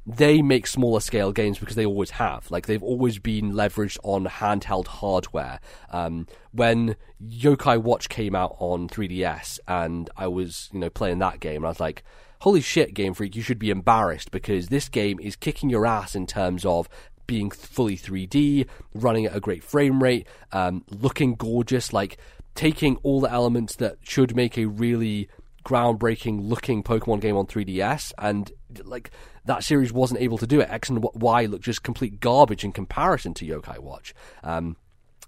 They 0.06 0.42
make 0.42 0.66
smaller 0.66 1.00
scale 1.00 1.30
games 1.30 1.58
because 1.58 1.76
they 1.76 1.84
always 1.84 2.10
have. 2.10 2.50
Like 2.50 2.66
they've 2.66 2.82
always 2.82 3.18
been 3.18 3.52
leveraged 3.52 3.98
on 4.02 4.26
handheld 4.26 4.86
hardware. 4.86 5.60
Um, 5.90 6.26
when 6.52 6.96
Yokai 7.22 7.80
Watch 7.80 8.08
came 8.08 8.34
out 8.34 8.56
on 8.58 8.88
3DS, 8.88 9.60
and 9.68 10.08
I 10.16 10.26
was 10.26 10.70
you 10.72 10.80
know 10.80 10.90
playing 10.90 11.18
that 11.18 11.40
game, 11.40 11.56
and 11.56 11.66
I 11.66 11.68
was 11.68 11.80
like, 11.80 12.02
"Holy 12.40 12.60
shit, 12.60 12.94
Game 12.94 13.14
Freak! 13.14 13.36
You 13.36 13.42
should 13.42 13.58
be 13.58 13.70
embarrassed 13.70 14.30
because 14.30 14.68
this 14.68 14.88
game 14.88 15.20
is 15.20 15.36
kicking 15.36 15.70
your 15.70 15.86
ass 15.86 16.14
in 16.14 16.26
terms 16.26 16.64
of 16.64 16.88
being 17.26 17.50
fully 17.50 17.96
3D, 17.96 18.66
running 18.92 19.26
at 19.26 19.36
a 19.36 19.38
great 19.38 19.62
frame 19.62 20.02
rate, 20.02 20.26
um, 20.50 20.84
looking 20.90 21.36
gorgeous, 21.36 21.92
like 21.92 22.18
taking 22.56 22.96
all 23.04 23.20
the 23.20 23.30
elements 23.30 23.76
that 23.76 23.98
should 24.02 24.34
make 24.34 24.58
a 24.58 24.64
really 24.64 25.28
groundbreaking 25.64 26.48
looking 26.48 26.82
Pokemon 26.82 27.20
game 27.20 27.36
on 27.36 27.46
3DS, 27.46 28.12
and 28.18 28.50
like 28.82 29.10
that 29.44 29.64
series 29.64 29.92
wasn't 29.92 30.20
able 30.20 30.38
to 30.38 30.46
do 30.46 30.60
it. 30.60 30.68
X 30.70 30.88
and 30.88 31.04
Y 31.14 31.46
look 31.46 31.62
just 31.62 31.82
complete 31.82 32.20
garbage 32.20 32.64
in 32.64 32.72
comparison 32.72 33.34
to 33.34 33.46
Yokai 33.46 33.78
Watch. 33.78 34.14
Um, 34.42 34.76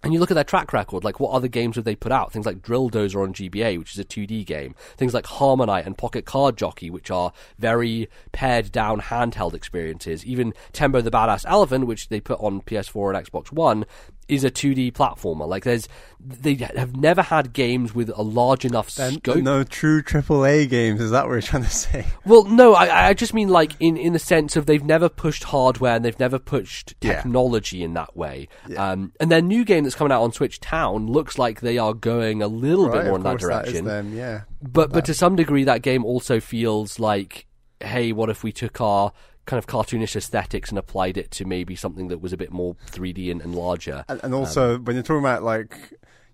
and 0.05 0.13
you 0.13 0.19
look 0.19 0.33
at 0.33 0.35
their 0.35 0.43
track 0.43 0.73
record, 0.73 1.05
like 1.05 1.21
what 1.21 1.31
other 1.31 1.47
games 1.47 1.77
have 1.77 1.85
they 1.85 1.95
put 1.95 2.11
out? 2.11 2.33
Things 2.33 2.45
like 2.45 2.61
Drill 2.61 2.91
Dozer 2.91 3.23
on 3.23 3.33
GBA, 3.33 3.79
which 3.79 3.93
is 3.93 4.01
a 4.01 4.05
2D 4.05 4.45
game. 4.45 4.75
Things 4.97 5.15
like 5.15 5.25
HarmoKnight 5.25 5.87
and 5.87 5.97
Pocket 5.97 6.25
Card 6.25 6.57
Jockey, 6.57 6.91
which 6.91 7.09
are 7.11 7.33
very 7.57 8.09
pared 8.33 8.73
down 8.73 9.01
handheld 9.01 9.55
experiences. 9.55 10.27
Even 10.27 10.55
Tembo 10.73 11.03
the 11.03 11.11
Badass 11.11 11.45
Elephant, 11.47 11.87
which 11.87 12.09
they 12.09 12.21
put 12.21 12.41
on 12.41 12.63
PS4 12.63 13.15
and 13.15 13.27
Xbox 13.27 13.53
One, 13.53 13.85
is 14.29 14.45
a 14.45 14.51
2D 14.51 14.93
platformer. 14.93 15.47
Like 15.49 15.65
there's, 15.65 15.89
they 16.21 16.55
have 16.55 16.97
never 16.97 17.23
had 17.23 17.53
games 17.53 17.95
with 17.95 18.11
a 18.15 18.23
large 18.23 18.65
enough 18.65 18.89
scope. 18.89 19.37
no 19.37 19.65
true 19.65 20.03
AAA 20.03 20.69
games. 20.69 21.01
Is 21.01 21.11
that 21.11 21.25
what 21.27 21.33
you're 21.33 21.43
trying 21.43 21.65
to 21.65 21.71
say? 21.71 22.07
Well, 22.25 22.45
no, 22.45 22.75
I, 22.75 23.09
I 23.09 23.15
just 23.15 23.35
mean 23.35 23.49
like 23.49 23.73
in, 23.81 23.97
in 23.97 24.13
the 24.13 24.19
sense 24.19 24.55
of 24.57 24.67
they've 24.67 24.85
never 24.85 25.09
pushed 25.09 25.45
hardware 25.45 25.97
and 25.97 26.05
they've 26.05 26.19
never 26.19 26.39
pushed 26.39 26.95
Yeah. 27.03 27.15
technology 27.17 27.83
in 27.83 27.95
that 27.95 28.17
way. 28.17 28.49
Um, 28.77 29.13
and 29.21 29.31
their 29.31 29.43
new 29.43 29.65
game 29.65 29.85
that's 29.85 29.97
coming 29.97 30.13
out 30.13 30.23
on 30.23 30.33
Switch 30.33 30.61
Town 30.61 31.09
looks 31.09 31.39
like 31.39 31.61
they 31.61 31.79
are 31.79 31.93
going 31.95 32.43
a 32.43 32.47
little 32.47 32.89
bit 32.89 33.05
more 33.07 33.17
in 33.17 33.23
that 33.25 33.39
course 33.41 33.43
that 33.43 33.67
is 33.67 33.73
direction. 33.73 33.85
them, 33.87 34.17
yeah. 34.17 34.43
but 34.63 34.93
but 34.93 35.05
to 35.07 35.15
some 35.15 35.35
degree, 35.37 35.65
that 35.65 35.83
game 35.83 36.05
also 36.05 36.39
feels 36.41 36.99
like, 37.01 37.47
hey, 37.81 38.13
what 38.13 38.31
if 38.31 38.45
we 38.45 38.53
took 38.53 38.81
our 38.81 39.13
kind 39.47 39.59
of 39.59 39.67
cartoonish 39.67 40.15
aesthetics 40.17 40.69
and 40.71 40.79
applied 40.79 41.17
it 41.17 41.31
to 41.33 41.45
maybe 41.45 41.75
something 41.75 42.09
that 42.09 42.19
was 42.21 42.33
a 42.33 42.37
bit 42.37 42.53
more 42.53 42.77
3D 42.93 43.31
and, 43.31 43.41
and 43.43 43.55
larger? 43.55 44.05
And, 44.09 44.21
and 44.23 44.35
also, 44.35 44.77
Um, 44.77 44.85
when 44.85 44.97
you're 44.97 45.03
talking 45.03 45.21
about 45.21 45.43
like, 45.43 45.77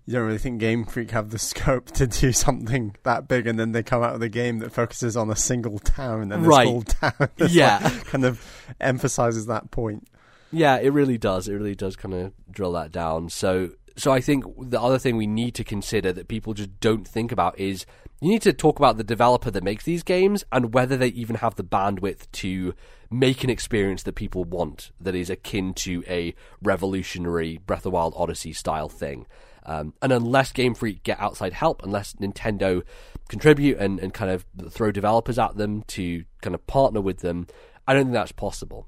you 0.05 0.13
don't 0.13 0.25
really 0.25 0.37
think 0.39 0.59
Game 0.59 0.85
Freak 0.85 1.11
have 1.11 1.29
the 1.29 1.37
scope 1.51 1.91
to 1.91 2.07
do 2.07 2.31
something 2.31 2.95
that 3.03 3.27
big, 3.27 3.45
and 3.47 3.59
then 3.59 3.71
they 3.73 3.83
come 3.83 4.01
out 4.03 4.13
with 4.13 4.23
a 4.23 4.29
game 4.29 4.59
that 4.59 4.71
focuses 4.71 5.15
on 5.17 5.29
a 5.29 5.35
single 5.35 5.77
town, 5.79 6.31
and 6.31 6.43
this 6.43 6.47
Right. 6.49 6.67
whole 6.67 6.81
town, 6.83 7.29
Yeah. 7.49 7.79
like, 7.83 8.05
kind 8.05 8.25
of 8.25 8.43
emphasizes 8.79 9.45
that 9.47 9.71
point. 9.71 10.07
Yeah, 10.51 10.77
it 10.77 10.89
really 10.93 11.17
does. 11.19 11.47
It 11.47 11.53
really 11.53 11.75
does 11.75 11.95
kind 11.95 12.13
of 12.15 12.33
drill 12.51 12.71
that 12.73 12.91
down. 12.91 13.29
So 13.29 13.69
so 13.95 14.11
I 14.13 14.21
think 14.21 14.45
the 14.69 14.81
other 14.81 14.97
thing 14.97 15.17
we 15.17 15.27
need 15.27 15.53
to 15.55 15.63
consider 15.63 16.13
that 16.13 16.27
people 16.29 16.53
just 16.53 16.79
don't 16.79 17.05
think 17.07 17.31
about 17.33 17.59
is 17.59 17.85
you 18.21 18.29
need 18.29 18.41
to 18.41 18.53
talk 18.53 18.79
about 18.79 18.97
the 18.97 19.03
developer 19.03 19.49
that 19.49 19.63
makes 19.63 19.85
these 19.85 20.03
games 20.03 20.43
and 20.51 20.73
whether 20.73 20.97
they 20.97 21.07
even 21.09 21.37
have 21.37 21.55
the 21.55 21.63
bandwidth 21.63 22.29
to 22.33 22.73
make 23.09 23.43
an 23.43 23.49
experience 23.49 24.03
that 24.03 24.15
people 24.15 24.43
want 24.43 24.91
that 24.99 25.15
is 25.15 25.29
akin 25.29 25.73
to 25.73 26.03
a 26.07 26.35
revolutionary 26.61 27.59
Breath 27.65 27.85
of 27.85 27.93
Wild 27.93 28.13
Odyssey 28.17 28.53
style 28.53 28.89
thing. 28.89 29.25
Um, 29.65 29.93
and 30.01 30.11
unless 30.11 30.51
Game 30.51 30.73
Freak 30.73 31.03
get 31.03 31.19
outside 31.19 31.53
help, 31.53 31.83
unless 31.83 32.13
Nintendo 32.13 32.83
contribute 33.29 33.77
and, 33.77 33.99
and 33.99 34.13
kind 34.13 34.31
of 34.31 34.45
throw 34.69 34.91
developers 34.91 35.39
at 35.39 35.55
them 35.55 35.83
to 35.83 36.25
kind 36.41 36.55
of 36.55 36.65
partner 36.67 37.01
with 37.01 37.19
them, 37.19 37.47
I 37.87 37.93
don't 37.93 38.05
think 38.05 38.13
that's 38.13 38.31
possible. 38.31 38.87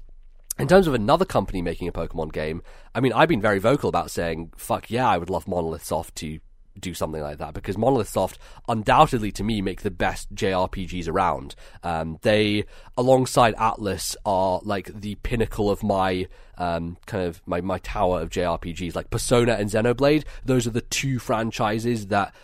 In 0.58 0.68
terms 0.68 0.86
of 0.86 0.94
another 0.94 1.24
company 1.24 1.62
making 1.62 1.88
a 1.88 1.92
Pokemon 1.92 2.32
game, 2.32 2.62
I 2.94 3.00
mean, 3.00 3.12
I've 3.12 3.28
been 3.28 3.40
very 3.40 3.58
vocal 3.58 3.88
about 3.88 4.10
saying, 4.10 4.52
fuck 4.56 4.90
yeah, 4.90 5.08
I 5.08 5.16
would 5.16 5.30
love 5.30 5.48
Monolith 5.48 5.84
Soft 5.84 6.14
to 6.16 6.40
do 6.78 6.94
something 6.94 7.20
like 7.20 7.38
that 7.38 7.54
because 7.54 7.76
Monolith 7.76 8.08
Soft 8.08 8.38
undoubtedly 8.68 9.32
to 9.32 9.44
me 9.44 9.60
make 9.60 9.82
the 9.82 9.90
best 9.90 10.34
JRPGs 10.34 11.08
around. 11.08 11.54
Um, 11.82 12.18
they, 12.22 12.64
alongside 12.96 13.54
Atlus 13.56 14.16
are 14.24 14.60
like 14.64 14.86
the 14.92 15.16
pinnacle 15.16 15.70
of 15.70 15.82
my 15.82 16.26
um, 16.58 16.96
kind 17.06 17.24
of 17.24 17.42
my, 17.46 17.60
my 17.60 17.78
tower 17.78 18.20
of 18.20 18.30
JRPGs. 18.30 18.94
Like 18.94 19.10
Persona 19.10 19.52
and 19.54 19.70
Xenoblade, 19.70 20.24
those 20.44 20.66
are 20.66 20.70
the 20.70 20.80
two 20.80 21.18
franchises 21.18 22.08
that 22.08 22.34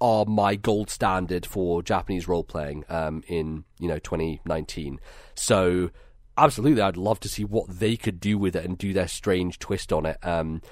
are 0.00 0.24
my 0.24 0.54
gold 0.54 0.90
standard 0.90 1.44
for 1.44 1.82
Japanese 1.82 2.28
role 2.28 2.44
playing 2.44 2.84
um, 2.88 3.22
in 3.26 3.64
you 3.78 3.88
know 3.88 3.98
2019. 3.98 5.00
So 5.34 5.90
absolutely, 6.36 6.82
I'd 6.82 6.96
love 6.96 7.20
to 7.20 7.28
see 7.28 7.44
what 7.44 7.68
they 7.68 7.96
could 7.96 8.20
do 8.20 8.38
with 8.38 8.56
it 8.56 8.64
and 8.64 8.78
do 8.78 8.92
their 8.92 9.08
strange 9.08 9.58
twist 9.58 9.92
on 9.92 10.06
it. 10.06 10.18
Um, 10.22 10.62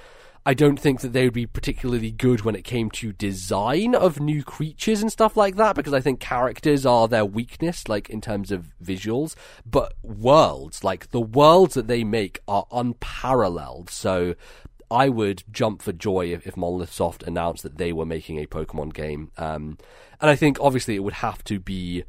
I 0.49 0.55
don't 0.55 0.79
think 0.79 1.01
that 1.01 1.13
they 1.13 1.25
would 1.25 1.35
be 1.35 1.45
particularly 1.45 2.13
good 2.13 2.43
when 2.43 2.55
it 2.55 2.63
came 2.63 2.89
to 2.93 3.13
design 3.13 3.97
of 3.97 4.21
new 4.21 4.45
creatures 4.45 5.03
and 5.03 5.11
stuff 5.11 5.37
like 5.37 5.57
that, 5.57 5.75
because 5.75 5.93
I 5.93 6.01
think 6.01 6.21
characters 6.21 6.87
are 6.87 7.09
their 7.09 7.25
weakness, 7.25 7.89
like 7.89 8.09
in 8.09 8.21
terms 8.21 8.53
of 8.53 8.73
visuals. 8.81 9.35
But 9.69 9.95
worlds, 10.05 10.85
like 10.85 11.11
the 11.11 11.21
worlds 11.21 11.75
that 11.75 11.89
they 11.89 12.05
make, 12.05 12.39
are 12.47 12.65
unparalleled. 12.71 13.91
So 13.91 14.37
I 14.89 15.09
would 15.09 15.43
jump 15.51 15.83
for 15.83 15.93
joy 15.93 16.33
if, 16.33 16.47
if 16.47 16.57
Monolith 16.57 16.93
Soft 16.93 17.25
announced 17.25 17.65
that 17.65 17.77
they 17.77 17.93
were 17.93 18.07
making 18.07 18.39
a 18.39 18.47
Pokemon 18.47 18.95
game. 18.95 19.33
Um, 19.37 19.79
and 20.21 20.31
I 20.31 20.37
think 20.37 20.59
obviously 20.61 20.95
it 20.95 21.03
would 21.03 21.15
have 21.15 21.43
to 21.45 21.59
be 21.59 22.05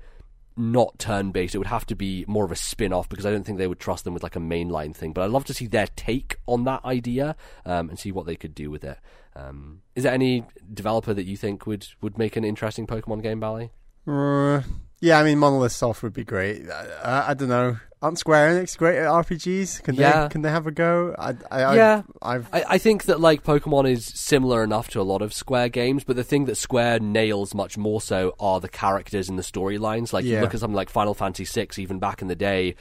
not 0.58 0.98
turn 1.00 1.32
based. 1.32 1.56
It 1.56 1.60
would 1.60 1.68
have 1.68 1.86
to 1.88 1.96
be 1.96 2.26
more 2.28 2.46
of 2.46 2.52
a 2.52 2.56
spin 2.56 2.94
off 2.94 3.08
because 3.08 3.26
I 3.26 3.32
don't 3.32 3.44
think 3.44 3.58
they 3.58 3.68
would 3.68 3.80
trust 3.80 4.04
them 4.04 4.14
with 4.14 4.24
like 4.24 4.36
a 4.36 4.40
mainline 4.40 4.96
thing. 4.96 5.14
But 5.14 5.24
I'd 5.24 5.32
love 5.32 5.46
to 5.46 5.54
see 5.54 5.68
their 5.68 5.88
take 5.96 6.38
on 6.48 6.64
that 6.66 6.84
idea 6.84 7.36
um, 7.66 7.90
and 7.90 8.00
see 8.00 8.12
what 8.12 8.26
they 8.26 8.36
could 8.36 8.56
do 8.56 8.70
with 8.72 8.84
it. 8.84 8.98
Um, 9.36 9.82
is 9.96 10.04
there 10.04 10.14
any 10.14 10.46
developer 10.74 11.14
that 11.14 11.26
you 11.26 11.38
think 11.38 11.68
would, 11.68 11.88
would 12.02 12.18
make 12.18 12.36
an 12.36 12.44
interesting 12.44 12.88
Pokemon 12.88 13.22
game, 13.22 13.40
Bally? 13.40 13.72
Uh, 14.08 14.62
yeah, 15.00 15.20
I 15.20 15.24
mean, 15.24 15.38
Monolith 15.38 15.74
Soft 15.74 16.02
would 16.02 16.14
be 16.14 16.24
great. 16.24 16.68
I, 16.70 17.26
I, 17.30 17.34
don't 17.36 17.50
know. 17.50 17.78
Aren't 18.00 18.20
Square 18.20 18.54
Enix 18.54 18.78
great 18.78 19.00
at 19.00 19.08
RPGs? 19.08 19.82
Can 19.82 19.96
yeah. 19.96 20.24
they 20.24 20.30
can 20.30 20.44
they 20.44 20.52
have 20.52 20.68
a 20.68 20.72
go? 20.72 21.16
I, 21.18 21.34
I, 21.50 21.76
yeah, 21.76 22.02
I've, 22.22 22.48
I, 22.54 22.64
I 22.70 22.78
think 22.78 23.06
that 23.06 23.20
like 23.20 23.44
Pokemon 23.44 23.90
is 23.90 24.06
similar 24.06 24.64
enough 24.64 24.90
to 24.90 25.02
a 25.02 25.04
lot 25.04 25.24
of 25.24 25.34
Square 25.34 25.70
games, 25.70 26.04
but 26.04 26.16
the 26.16 26.24
thing 26.24 26.46
that 26.46 26.56
Square 26.58 27.00
nails 27.00 27.56
much 27.56 27.76
more 27.76 28.00
so 28.00 28.36
are 28.40 28.60
the 28.60 28.70
characters 28.70 29.30
and 29.30 29.40
the 29.40 29.44
storylines. 29.44 30.14
Like 30.14 30.26
Yeah. 30.26 30.36
you 30.36 30.42
look 30.42 30.54
at 30.54 30.60
something 30.60 30.76
like 30.76 30.92
Final 30.92 31.16
Fantasy 31.16 31.44
VI, 31.46 31.82
even 31.82 31.98
back 31.98 32.22
in 32.22 32.28
the 32.28 32.36
day. 32.36 32.76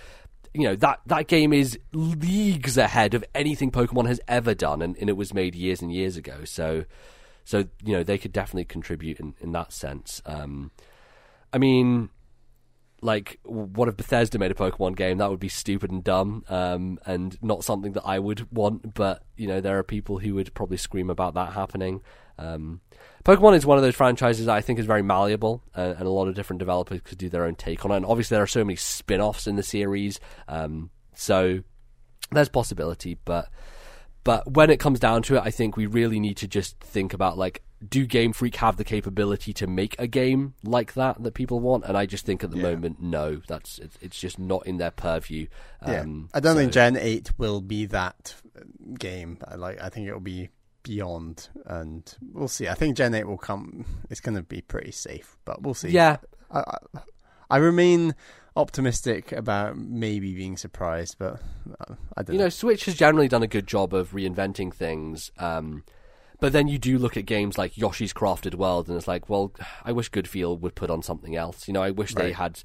You 0.53 0.65
know 0.65 0.77
that 0.77 1.01
that 1.07 1.29
game 1.29 1.53
is 1.55 1.79
leagues 1.93 2.77
ahead 2.77 3.15
of 3.15 3.25
anything 3.35 3.71
Pokemon 3.71 4.07
has 4.09 4.21
ever 4.29 4.55
done, 4.55 4.83
and, 4.83 4.97
and 4.99 5.09
it 5.09 5.17
was 5.17 5.33
made 5.33 5.55
years 5.55 5.81
and 5.81 5.91
years 5.93 6.19
ago. 6.19 6.45
So, 6.45 6.85
so 7.45 7.65
you 7.83 7.95
know 7.95 8.03
they 8.03 8.19
could 8.19 8.33
definitely 8.33 8.65
contribute 8.67 9.19
in, 9.19 9.35
in 9.41 9.53
that 9.53 9.73
sense. 9.73 10.21
Um, 10.27 10.71
I 11.53 11.59
mean, 11.59 12.11
like, 13.07 13.39
what 13.45 13.89
if 13.89 13.97
Bethesda 13.97 14.39
made 14.39 14.51
a 14.51 14.55
Pokemon 14.55 14.97
game? 14.97 15.19
That 15.19 15.31
would 15.31 15.41
be 15.41 15.49
stupid 15.49 15.91
and 15.91 16.05
dumb, 16.05 16.45
um, 16.49 16.99
and 17.07 17.39
not 17.41 17.65
something 17.65 17.93
that 17.93 18.03
I 18.05 18.19
would 18.19 18.53
want. 18.53 18.95
But 18.95 19.23
you 19.37 19.47
know, 19.47 19.61
there 19.61 19.79
are 19.79 19.83
people 19.83 20.19
who 20.19 20.35
would 20.35 20.53
probably 20.53 20.77
scream 20.77 21.09
about 21.09 21.35
that 21.35 21.55
happening. 21.55 22.03
Um, 22.39 22.81
Pokemon 23.25 23.57
is 23.57 23.65
one 23.65 23.79
of 23.79 23.83
those 23.83 23.95
franchises 23.95 24.47
that 24.47 24.57
I 24.57 24.61
think 24.61 24.79
is 24.79 24.87
very 24.87 25.03
malleable, 25.03 25.63
uh, 25.75 25.95
and 25.97 26.07
a 26.07 26.11
lot 26.11 26.29
of 26.29 26.35
different 26.35 26.59
developers 26.59 27.01
could 27.03 27.19
do 27.19 27.31
their 27.31 27.45
own 27.45 27.55
take 27.55 27.85
on 27.85 27.93
it. 27.93 27.97
And 27.97 28.07
obviously, 28.07 28.35
there 28.35 28.45
are 28.45 28.49
so 28.49 28.65
many 28.65 28.77
spin-offs 28.77 29.47
in 29.47 29.57
the 29.57 29.63
series, 29.63 30.21
um, 30.49 30.91
so 31.15 31.63
there's 32.33 32.49
possibility. 32.49 33.19
But 33.25 33.49
but 34.25 34.53
when 34.53 34.71
it 34.71 34.81
comes 34.81 34.99
down 34.99 35.23
to 35.23 35.37
it, 35.37 35.43
I 35.45 35.51
think 35.51 35.77
we 35.77 35.87
really 35.87 36.19
need 36.19 36.37
to 36.39 36.49
just 36.49 36.81
think 36.81 37.15
about 37.15 37.39
like, 37.39 37.63
do 37.87 38.07
Game 38.07 38.33
Freak 38.33 38.57
have 38.57 38.77
the 38.77 38.85
capability 38.85 39.53
to 39.55 39.67
make 39.67 39.95
a 39.99 40.07
game 40.07 40.55
like 40.65 40.95
that 40.95 41.23
that 41.23 41.35
people 41.35 41.61
want? 41.61 41.85
And 41.85 41.97
I 41.97 42.07
just 42.07 42.25
think 42.25 42.43
at 42.43 42.51
the 42.51 42.57
Yeah. 42.57 42.63
moment, 42.75 43.01
no, 43.03 43.37
that's 43.47 43.79
it's, 43.79 43.99
it's 44.01 44.19
just 44.19 44.39
not 44.39 44.67
in 44.67 44.79
their 44.79 44.91
purview. 44.91 45.47
yeah. 45.87 46.01
Um, 46.01 46.29
I 46.33 46.41
don't 46.41 46.55
so- 46.55 46.61
think 46.61 46.73
Gen 46.73 46.97
Eight 46.97 47.31
will 47.39 47.61
be 47.61 47.87
that 47.87 48.35
uh, 48.57 48.61
game. 48.99 49.39
I 49.47 49.57
like. 49.57 49.81
I 49.81 49.89
think 49.91 50.07
it 50.09 50.13
will 50.13 50.21
be 50.21 50.49
beyond, 50.83 51.49
and 51.67 52.15
we'll 52.33 52.49
see. 52.49 52.69
I 52.69 52.75
think 52.75 52.97
Gen 52.97 53.15
Eight 53.15 53.27
will 53.27 53.37
come. 53.39 53.85
It's 54.09 54.21
going 54.21 54.37
to 54.37 54.43
be 54.43 54.61
pretty 54.63 54.93
safe, 54.93 55.37
but 55.45 55.63
we'll 55.63 55.75
see. 55.75 55.91
Yeah, 55.91 56.17
I, 56.51 56.61
I, 56.61 57.01
I 57.51 57.57
remain 57.59 58.15
optimistic 58.57 59.33
about 59.33 59.77
maybe 59.77 60.35
being 60.35 60.57
surprised, 60.57 61.17
but 61.19 61.41
uh, 61.81 61.95
I 62.17 62.23
don't 62.23 62.35
you 62.37 62.41
know, 62.41 62.49
Switch 62.49 62.87
has 62.87 62.95
generally 62.95 63.29
done 63.29 63.43
a 63.43 63.47
good 63.47 63.67
job 63.67 63.93
of 63.93 64.13
reinventing 64.13 64.73
things. 64.73 65.31
Um, 65.39 65.85
but 66.41 66.53
then 66.53 66.69
you 66.69 66.79
do 66.79 66.99
look 66.99 67.17
at 67.17 67.27
games 67.27 67.59
like 67.59 67.77
Yoshi's 67.77 68.13
Crafted 68.13 68.55
World, 68.55 68.89
and 68.89 68.97
it's 68.97 69.09
like, 69.09 69.29
well, 69.29 69.53
I 69.85 69.93
wish 69.93 70.09
Good-Feel 70.09 70.57
would 70.59 70.75
put 70.75 70.91
on 70.91 71.03
something 71.03 71.35
else. 71.37 71.67
You 71.67 71.75
know, 71.75 71.83
I 71.83 71.91
wish 71.91 72.15
they 72.15 72.33
had 72.33 72.61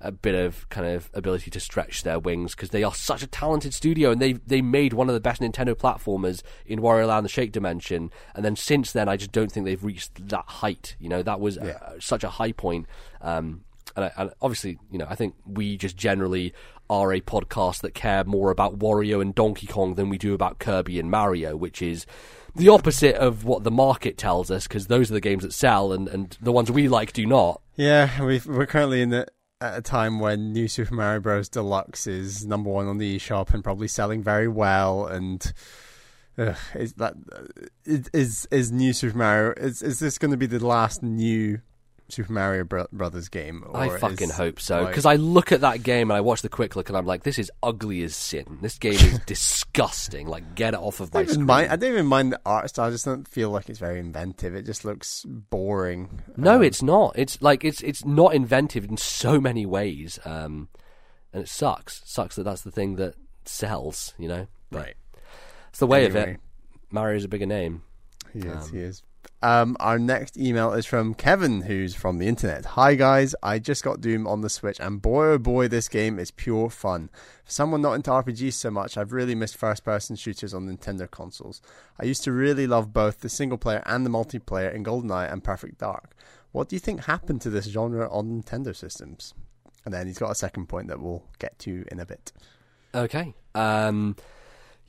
a 0.00 0.12
bit 0.12 0.34
of 0.34 0.68
kind 0.68 0.86
of 0.86 1.08
ability 1.14 1.50
to 1.50 1.58
stretch 1.58 2.02
their 2.02 2.18
wings 2.18 2.54
because 2.54 2.70
they 2.70 2.82
are 2.82 2.94
such 2.94 3.22
a 3.22 3.26
talented 3.26 3.72
studio, 3.72 4.10
and 4.10 4.20
they 4.20 4.34
they 4.34 4.60
made 4.60 4.92
one 4.92 5.08
of 5.08 5.14
the 5.14 5.20
best 5.20 5.40
Nintendo 5.40 5.74
platformers 5.74 6.42
in 6.66 6.80
Wario 6.80 7.08
Land: 7.08 7.24
The 7.24 7.30
Shake 7.30 7.52
Dimension, 7.52 8.10
and 8.34 8.44
then 8.44 8.56
since 8.56 8.92
then, 8.92 9.08
I 9.08 9.16
just 9.16 9.32
don't 9.32 9.50
think 9.50 9.64
they've 9.64 9.82
reached 9.82 10.28
that 10.28 10.44
height. 10.46 10.96
You 10.98 11.08
know, 11.08 11.22
that 11.22 11.40
was 11.40 11.56
Yeah. 11.56 11.78
uh, 11.82 11.92
such 12.00 12.24
a 12.24 12.28
high 12.30 12.52
point. 12.52 12.86
Um, 13.22 13.64
and, 13.96 14.06
I, 14.06 14.12
and 14.16 14.30
obviously, 14.42 14.78
you 14.90 14.98
know, 14.98 15.06
I 15.08 15.14
think 15.14 15.34
we 15.46 15.76
just 15.76 15.96
generally 15.96 16.52
are 16.90 17.12
a 17.14 17.20
podcast 17.20 17.80
that 17.80 17.94
care 17.94 18.24
more 18.24 18.50
about 18.50 18.78
Wario 18.78 19.22
and 19.22 19.34
Donkey 19.34 19.66
Kong 19.66 19.94
than 19.94 20.10
we 20.10 20.18
do 20.18 20.34
about 20.34 20.58
Kirby 20.58 20.98
and 21.00 21.10
Mario, 21.10 21.56
which 21.56 21.80
is 21.80 22.04
the 22.56 22.68
opposite 22.68 23.16
of 23.16 23.44
what 23.44 23.64
the 23.64 23.70
market 23.70 24.16
tells 24.16 24.50
us, 24.50 24.66
because 24.66 24.86
those 24.86 25.10
are 25.10 25.14
the 25.14 25.20
games 25.20 25.42
that 25.42 25.52
sell, 25.52 25.92
and, 25.92 26.08
and 26.08 26.36
the 26.40 26.52
ones 26.52 26.70
we 26.70 26.88
like 26.88 27.12
do 27.12 27.26
not. 27.26 27.60
Yeah, 27.76 28.22
we've, 28.22 28.46
we're 28.46 28.66
currently 28.66 29.02
in 29.02 29.10
the, 29.10 29.26
at 29.60 29.78
a 29.78 29.82
time 29.82 30.20
when 30.20 30.52
New 30.52 30.68
Super 30.68 30.94
Mario 30.94 31.20
Bros. 31.20 31.48
Deluxe 31.48 32.06
is 32.06 32.46
number 32.46 32.70
one 32.70 32.86
on 32.86 32.98
the 32.98 33.16
eShop 33.16 33.52
and 33.54 33.64
probably 33.64 33.88
selling 33.88 34.22
very 34.22 34.48
well. 34.48 35.06
And 35.06 35.52
uh, 36.36 36.54
is 36.74 36.94
that 36.94 37.14
is, 37.84 38.46
is 38.50 38.70
New 38.72 38.92
Super 38.92 39.16
Mario? 39.16 39.54
Is 39.56 39.82
is 39.82 39.98
this 39.98 40.18
going 40.18 40.30
to 40.30 40.36
be 40.36 40.46
the 40.46 40.64
last 40.64 41.02
new 41.02 41.60
Super 42.14 42.32
Mario 42.32 42.64
Bro- 42.64 42.86
Brothers 42.92 43.28
game? 43.28 43.64
I 43.74 43.88
fucking 43.98 44.30
hope 44.30 44.60
so, 44.60 44.80
like- 44.82 44.88
because 44.88 45.06
I 45.06 45.16
look 45.16 45.52
at 45.52 45.60
that 45.62 45.82
game 45.82 46.10
and 46.10 46.16
I 46.16 46.20
watch 46.20 46.42
the 46.42 46.48
quick 46.48 46.76
look, 46.76 46.88
and 46.88 46.96
I'm 46.96 47.06
like, 47.06 47.22
this 47.24 47.38
is 47.38 47.50
ugly 47.62 48.02
as 48.02 48.14
sin. 48.16 48.58
This 48.62 48.78
game 48.78 48.94
is 48.94 49.18
disgusting. 49.26 50.26
Like, 50.28 50.54
get 50.54 50.74
it 50.74 50.80
off 50.80 51.00
of 51.00 51.14
I 51.14 51.20
my 51.20 51.26
screen. 51.26 51.46
mind, 51.46 51.70
I 51.72 51.76
don't 51.76 51.92
even 51.92 52.06
mind 52.06 52.32
the 52.32 52.40
art 52.46 52.68
style. 52.70 52.86
I 52.88 52.90
just 52.90 53.04
don't 53.04 53.26
feel 53.28 53.50
like 53.50 53.68
it's 53.68 53.78
very 53.78 53.98
inventive. 54.00 54.54
It 54.54 54.62
just 54.66 54.84
looks 54.84 55.24
boring. 55.26 56.22
No, 56.36 56.56
Um, 56.56 56.62
it's 56.62 56.82
not. 56.82 57.12
It's 57.16 57.40
like 57.42 57.64
it's 57.64 57.80
it's 57.82 58.04
not 58.04 58.34
inventive 58.34 58.84
in 58.84 58.96
so 58.96 59.40
many 59.40 59.66
ways, 59.66 60.18
um, 60.24 60.68
and 61.32 61.42
it 61.42 61.48
sucks. 61.48 62.02
Sucks 62.04 62.36
that 62.36 62.44
that's 62.44 62.62
the 62.62 62.70
thing 62.70 62.96
that 62.96 63.14
sells. 63.44 64.14
You 64.18 64.28
know, 64.28 64.46
but 64.70 64.78
right. 64.78 64.94
it's 65.70 65.78
the 65.80 65.86
way 65.86 66.06
of 66.06 66.14
it. 66.16 66.38
Mario's 66.90 67.24
a 67.24 67.28
bigger 67.28 67.46
name. 67.46 67.82
He. 68.32 68.48
Um, 68.48 68.70
he 68.70 68.78
is. 68.78 69.02
Um, 69.42 69.76
our 69.78 69.98
next 69.98 70.38
email 70.38 70.72
is 70.72 70.86
from 70.86 71.14
Kevin, 71.14 71.62
who's 71.62 71.94
from 71.94 72.18
the 72.18 72.26
internet. 72.26 72.64
Hi 72.64 72.94
guys, 72.94 73.34
I 73.42 73.58
just 73.58 73.84
got 73.84 74.00
Doom 74.00 74.26
on 74.26 74.40
the 74.40 74.48
Switch, 74.48 74.80
and 74.80 75.02
boy 75.02 75.26
oh 75.26 75.38
boy, 75.38 75.68
this 75.68 75.88
game 75.88 76.18
is 76.18 76.30
pure 76.30 76.70
fun. 76.70 77.10
For 77.44 77.52
someone 77.52 77.82
not 77.82 77.92
into 77.92 78.10
RPGs 78.10 78.54
so 78.54 78.70
much, 78.70 78.96
I've 78.96 79.12
really 79.12 79.34
missed 79.34 79.56
first-person 79.56 80.16
shooters 80.16 80.54
on 80.54 80.66
Nintendo 80.66 81.10
consoles. 81.10 81.60
I 82.00 82.04
used 82.04 82.24
to 82.24 82.32
really 82.32 82.66
love 82.66 82.92
both 82.92 83.20
the 83.20 83.28
single 83.28 83.58
player 83.58 83.82
and 83.84 84.06
the 84.06 84.10
multiplayer 84.10 84.72
in 84.72 84.82
GoldenEye 84.82 85.30
and 85.30 85.44
Perfect 85.44 85.78
Dark. 85.78 86.16
What 86.52 86.68
do 86.68 86.76
you 86.76 86.80
think 86.80 87.04
happened 87.04 87.40
to 87.42 87.50
this 87.50 87.66
genre 87.66 88.08
on 88.10 88.42
Nintendo 88.42 88.74
systems? 88.74 89.34
And 89.84 89.92
then 89.92 90.06
he's 90.06 90.18
got 90.18 90.30
a 90.30 90.34
second 90.34 90.68
point 90.68 90.88
that 90.88 91.00
we'll 91.00 91.24
get 91.38 91.58
to 91.60 91.84
in 91.90 92.00
a 92.00 92.06
bit. 92.06 92.32
Okay. 92.94 93.34
Um, 93.54 94.16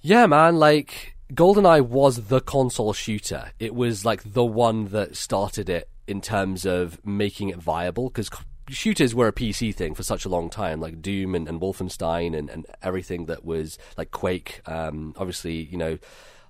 yeah, 0.02 0.28
man. 0.28 0.58
Like 0.58 1.15
GoldenEye 1.34 1.82
was 1.82 2.28
the 2.28 2.42
console 2.42 2.94
shooter. 2.94 3.52
It 3.60 3.74
was 3.74 4.06
like 4.06 4.34
the 4.34 4.46
one 4.46 4.90
that 4.90 5.16
started 5.16 5.70
it 5.70 5.90
in 6.08 6.22
terms 6.22 6.66
of 6.66 7.04
making 7.06 7.50
it 7.50 7.58
viable 7.58 8.10
because 8.10 8.30
shooters 8.70 9.16
were 9.16 9.28
a 9.28 9.34
PC 9.34 9.74
thing 9.74 9.96
for 9.96 10.04
such 10.04 10.26
a 10.26 10.30
long 10.30 10.50
time, 10.50 10.80
like 10.80 11.02
Doom 11.02 11.34
and, 11.36 11.48
and 11.48 11.60
Wolfenstein 11.60 12.38
and, 12.38 12.50
and 12.50 12.66
everything 12.84 13.26
that 13.26 13.44
was 13.44 13.78
like 13.98 14.12
Quake. 14.12 14.62
Um, 14.66 15.14
obviously, 15.18 15.64
you 15.64 15.78
know. 15.78 15.98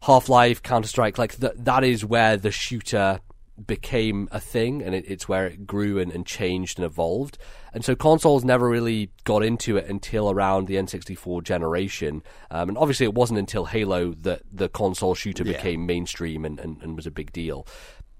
Half 0.01 0.29
Life, 0.29 0.61
Counter 0.61 0.87
Strike, 0.87 1.17
like 1.17 1.39
th- 1.39 1.53
that 1.55 1.83
is 1.83 2.05
where 2.05 2.37
the 2.37 2.51
shooter 2.51 3.21
became 3.63 4.27
a 4.31 4.39
thing 4.39 4.81
and 4.81 4.93
it, 4.93 5.05
it's 5.07 5.29
where 5.29 5.47
it 5.47 5.65
grew 5.65 5.97
and, 5.99 6.11
and, 6.11 6.25
changed 6.25 6.77
and 6.77 6.85
evolved. 6.85 7.37
And 7.73 7.85
so 7.85 7.95
consoles 7.95 8.43
never 8.43 8.69
really 8.69 9.11
got 9.23 9.43
into 9.43 9.77
it 9.77 9.87
until 9.87 10.29
around 10.29 10.67
the 10.67 10.75
N64 10.75 11.43
generation. 11.43 12.21
Um, 12.51 12.69
and 12.69 12.77
obviously, 12.77 13.05
it 13.05 13.13
wasn't 13.13 13.39
until 13.39 13.65
Halo 13.65 14.13
that 14.21 14.41
the 14.51 14.69
console 14.69 15.15
shooter 15.15 15.43
yeah. 15.43 15.53
became 15.53 15.85
mainstream 15.85 16.43
and, 16.45 16.59
and, 16.59 16.81
and 16.81 16.95
was 16.95 17.07
a 17.07 17.11
big 17.11 17.31
deal. 17.31 17.65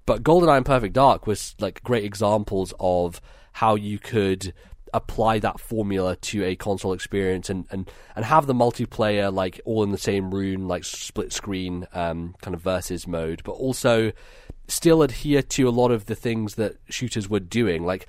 But 0.06 0.22
GoldenEye 0.22 0.58
and 0.58 0.66
Perfect 0.66 0.94
Dark 0.94 1.26
was 1.26 1.54
like 1.58 1.82
great 1.82 2.04
examples 2.04 2.72
of 2.78 3.20
how 3.52 3.74
you 3.74 3.98
could 3.98 4.54
apply 4.94 5.38
that 5.40 5.60
formula 5.60 6.16
to 6.16 6.44
a 6.44 6.56
console 6.56 6.92
experience 6.92 7.50
and, 7.50 7.66
and, 7.70 7.90
and 8.14 8.24
have 8.24 8.46
the 8.46 8.54
multiplayer 8.54 9.32
like 9.32 9.60
all 9.64 9.82
in 9.82 9.90
the 9.90 9.98
same 9.98 10.32
room, 10.32 10.68
like 10.68 10.84
split 10.84 11.32
screen 11.32 11.86
um, 11.92 12.34
kind 12.40 12.54
of 12.54 12.62
versus 12.62 13.06
mode, 13.06 13.42
but 13.44 13.52
also 13.52 14.12
still 14.68 15.02
adhere 15.02 15.42
to 15.42 15.68
a 15.68 15.70
lot 15.70 15.90
of 15.90 16.06
the 16.06 16.14
things 16.14 16.56
that 16.56 16.76
shooters 16.88 17.28
were 17.28 17.40
doing. 17.40 17.84
Like 17.84 18.06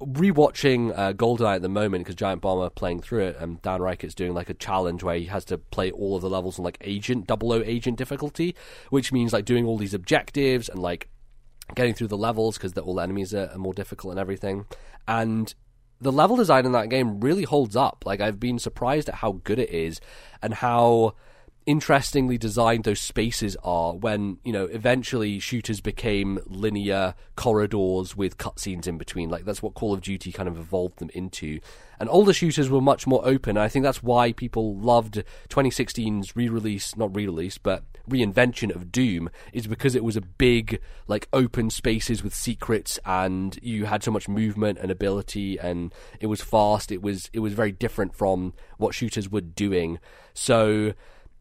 rewatching 0.00 0.96
uh, 0.96 1.12
GoldenEye 1.12 1.56
at 1.56 1.62
the 1.62 1.68
moment 1.68 2.04
because 2.04 2.14
Giant 2.14 2.40
Bomber 2.40 2.70
playing 2.70 3.02
through 3.02 3.24
it, 3.24 3.36
and 3.38 3.60
Dan 3.62 3.80
Ryckert's 3.80 4.14
doing 4.14 4.34
like 4.34 4.48
a 4.48 4.54
challenge 4.54 5.02
where 5.02 5.16
he 5.16 5.26
has 5.26 5.44
to 5.46 5.58
play 5.58 5.90
all 5.90 6.16
of 6.16 6.22
the 6.22 6.30
levels 6.30 6.58
on 6.58 6.64
like 6.64 6.78
agent 6.80 7.26
double 7.26 7.52
O 7.52 7.62
agent 7.62 7.98
difficulty, 7.98 8.54
which 8.88 9.12
means 9.12 9.32
like 9.32 9.44
doing 9.44 9.66
all 9.66 9.76
these 9.76 9.94
objectives 9.94 10.68
and 10.68 10.80
like 10.80 11.08
getting 11.74 11.94
through 11.94 12.08
the 12.08 12.16
levels 12.16 12.56
because 12.56 12.76
all 12.78 12.94
the 12.94 13.02
enemies 13.02 13.34
are, 13.34 13.50
are 13.52 13.58
more 13.58 13.74
difficult 13.74 14.12
and 14.12 14.20
everything. 14.20 14.66
And 15.06 15.54
the 16.00 16.12
level 16.12 16.36
design 16.36 16.66
in 16.66 16.72
that 16.72 16.88
game 16.88 17.20
really 17.20 17.44
holds 17.44 17.76
up. 17.76 18.04
Like 18.06 18.20
I've 18.20 18.40
been 18.40 18.58
surprised 18.58 19.08
at 19.08 19.16
how 19.16 19.32
good 19.44 19.58
it 19.58 19.70
is 19.70 20.00
and 20.42 20.54
how 20.54 21.14
interestingly 21.66 22.38
designed 22.38 22.84
those 22.84 23.00
spaces 23.00 23.56
are 23.62 23.94
when 23.94 24.38
you 24.44 24.52
know 24.52 24.64
eventually 24.66 25.38
shooters 25.38 25.80
became 25.80 26.38
linear 26.46 27.14
corridors 27.36 28.16
with 28.16 28.38
cutscenes 28.38 28.86
in 28.86 28.98
between. 28.98 29.28
Like 29.28 29.44
that's 29.44 29.62
what 29.62 29.74
call 29.74 29.92
of 29.92 30.00
duty 30.00 30.32
kind 30.32 30.48
of 30.48 30.58
evolved 30.58 30.98
them 30.98 31.10
into. 31.14 31.60
And 31.98 32.08
older 32.08 32.32
shooters 32.32 32.70
were 32.70 32.80
much 32.80 33.06
more 33.06 33.20
open. 33.24 33.58
I 33.58 33.68
think 33.68 33.82
that's 33.82 34.02
why 34.02 34.32
people 34.32 34.76
loved 34.76 35.22
2016's 35.50 36.34
re-release 36.34 36.96
not 36.96 37.14
re-release 37.14 37.58
but 37.58 37.84
reinvention 38.08 38.74
of 38.74 38.90
doom 38.90 39.30
is 39.52 39.66
because 39.66 39.94
it 39.94 40.02
was 40.02 40.16
a 40.16 40.20
big 40.20 40.80
like 41.06 41.28
open 41.32 41.70
spaces 41.70 42.24
with 42.24 42.34
secrets 42.34 42.98
and 43.04 43.58
you 43.62 43.84
had 43.84 44.02
so 44.02 44.10
much 44.10 44.28
movement 44.28 44.78
and 44.78 44.90
ability 44.90 45.58
and 45.58 45.94
it 46.20 46.26
was 46.26 46.40
fast. 46.40 46.90
It 46.90 47.02
was 47.02 47.28
it 47.32 47.40
was 47.40 47.52
very 47.52 47.72
different 47.72 48.14
from 48.14 48.54
what 48.78 48.94
shooters 48.94 49.30
were 49.30 49.40
doing. 49.40 49.98
So 50.32 50.94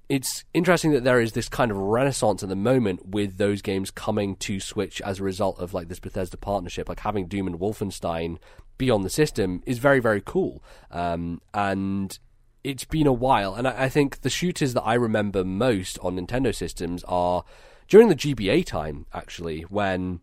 it's 0.10 0.44
interesting 0.56 0.92
that 0.92 1.04
there 1.04 1.22
is 1.22 1.34
this 1.34 1.48
kind 1.48 1.70
of 1.70 1.78
renaissance 1.78 2.42
at 2.42 2.50
the 2.50 2.56
moment 2.56 3.08
with 3.08 3.38
those 3.38 3.62
games 3.62 3.92
coming 3.92 4.36
to 4.38 4.60
Switch 4.60 5.02
as 5.02 5.20
a 5.20 5.24
result 5.24 5.60
of 5.60 5.74
like 5.74 5.88
this 5.88 6.00
Bethesda 6.00 6.36
partnership. 6.36 6.90
Like 6.90 7.02
having 7.02 7.28
Doom 7.28 7.46
and 7.46 7.60
Wolfenstein 7.60 8.40
be 8.80 8.90
on 8.90 9.04
the 9.04 9.10
system 9.10 9.62
is 9.68 9.78
very 9.78 10.00
very 10.00 10.22
cool, 10.26 10.64
um, 10.90 11.42
and 11.54 12.18
it's 12.64 12.86
been 12.86 13.08
a 13.08 13.14
while. 13.14 13.54
And 13.54 13.68
I, 13.68 13.84
I 13.84 13.90
think 13.90 14.22
the 14.22 14.30
shooters 14.30 14.74
that 14.74 14.84
I 14.84 14.96
remember 14.96 15.46
most 15.46 16.00
on 16.00 16.18
Nintendo 16.18 16.54
systems 16.54 17.04
are 17.08 17.44
during 17.88 18.10
the 18.10 18.16
GBA 18.16 18.66
time, 18.66 19.06
actually, 19.14 19.62
when 19.62 20.22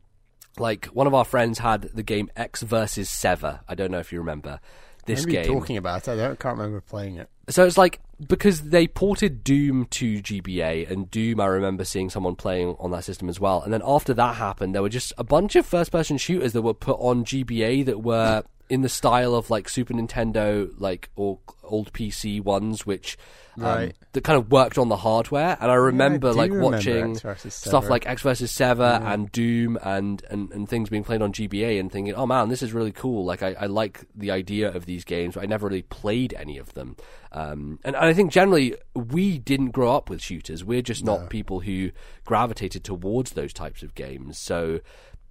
like 0.58 0.86
one 0.86 1.06
of 1.06 1.14
our 1.14 1.24
friends 1.24 1.60
had 1.60 1.82
the 1.94 2.02
game 2.02 2.28
Ecks 2.34 2.62
versus 2.62 3.08
Sever. 3.08 3.60
I 3.68 3.74
don't 3.74 3.90
know 3.90 3.98
if 3.98 4.12
you 4.12 4.18
remember 4.18 4.58
this 5.04 5.24
game. 5.24 5.46
Talking 5.46 5.76
about 5.76 6.08
it, 6.08 6.12
I 6.12 6.16
don't, 6.16 6.38
can't 6.38 6.56
remember 6.58 6.80
playing 6.80 7.16
it. 7.16 7.28
So 7.48 7.64
it's 7.64 7.78
like 7.78 8.00
because 8.26 8.70
they 8.70 8.88
ported 8.88 9.44
Doom 9.44 9.86
to 9.86 10.20
GBA, 10.20 10.90
and 10.90 11.10
Doom 11.10 11.40
I 11.40 11.46
remember 11.46 11.84
seeing 11.84 12.10
someone 12.10 12.34
playing 12.34 12.76
on 12.78 12.90
that 12.90 13.04
system 13.04 13.28
as 13.28 13.38
well. 13.38 13.62
And 13.62 13.72
then 13.72 13.82
after 13.84 14.14
that 14.14 14.36
happened, 14.36 14.74
there 14.74 14.82
were 14.82 14.88
just 14.88 15.12
a 15.16 15.24
bunch 15.24 15.54
of 15.54 15.64
first-person 15.66 16.18
shooters 16.18 16.52
that 16.54 16.62
were 16.62 16.74
put 16.74 16.98
on 16.98 17.24
GBA 17.24 17.84
that 17.86 18.02
were 18.02 18.42
in 18.68 18.82
the 18.82 18.88
style 18.88 19.34
of 19.34 19.50
like 19.50 19.68
Super 19.68 19.94
Nintendo, 19.94 20.70
like 20.78 21.10
or 21.16 21.38
old 21.62 21.92
PC 21.92 22.42
ones, 22.42 22.86
which 22.86 23.16
um, 23.58 23.62
right. 23.64 23.96
that 24.12 24.24
kind 24.24 24.38
of 24.38 24.50
worked 24.50 24.78
on 24.78 24.88
the 24.88 24.96
hardware. 24.96 25.56
And 25.60 25.70
I 25.70 25.74
remember 25.74 26.28
yeah, 26.28 26.34
I 26.34 26.36
like 26.36 26.50
remember 26.50 26.76
watching 26.76 27.16
stuff 27.50 27.88
like 27.88 28.06
Ecks 28.06 28.22
versus 28.22 28.50
Sever 28.50 28.98
yeah. 29.00 29.12
and 29.12 29.30
Doom 29.30 29.78
and, 29.82 30.22
and 30.30 30.50
and 30.52 30.68
things 30.68 30.88
being 30.88 31.04
played 31.04 31.22
on 31.22 31.32
GBA 31.32 31.78
and 31.78 31.90
thinking, 31.90 32.14
oh 32.14 32.26
man, 32.26 32.48
this 32.48 32.62
is 32.62 32.72
really 32.72 32.92
cool. 32.92 33.24
Like 33.24 33.42
I, 33.42 33.54
I 33.60 33.66
like 33.66 34.04
the 34.14 34.30
idea 34.30 34.70
of 34.70 34.86
these 34.86 35.04
games, 35.04 35.34
but 35.34 35.42
I 35.42 35.46
never 35.46 35.66
really 35.66 35.82
played 35.82 36.34
any 36.34 36.58
of 36.58 36.74
them. 36.74 36.96
Um, 37.32 37.78
and, 37.84 37.94
and, 37.94 38.04
I 38.04 38.14
think 38.14 38.32
generally 38.32 38.76
we 38.94 39.38
didn't 39.38 39.70
grow 39.70 39.94
up 39.94 40.08
with 40.08 40.22
shooters. 40.22 40.64
We're 40.64 40.80
just 40.80 41.04
not 41.04 41.22
no. 41.22 41.26
people 41.26 41.60
who 41.60 41.90
gravitated 42.24 42.82
towards 42.82 43.32
those 43.32 43.52
types 43.52 43.82
of 43.82 43.94
games. 43.94 44.38
So 44.38 44.80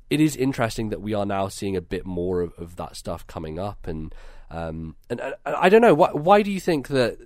it 0.10 0.22
is 0.22 0.36
interesting 0.36 0.90
that 0.90 1.02
we 1.02 1.14
are 1.14 1.26
now 1.26 1.48
seeing 1.48 1.76
a 1.76 1.82
bit 1.82 2.06
more 2.06 2.42
of, 2.42 2.54
of 2.58 2.76
that 2.76 2.96
stuff 2.96 3.26
coming 3.28 3.60
up 3.60 3.88
and 3.88 4.14
um, 4.52 4.96
and, 5.10 5.20
and, 5.20 5.36
I 5.44 5.70
don't 5.70 5.82
know 5.82 5.96
why. 5.96 6.12
Why 6.12 6.42
do 6.42 6.52
you 6.52 6.60
think 6.60 6.88
that 6.90 7.18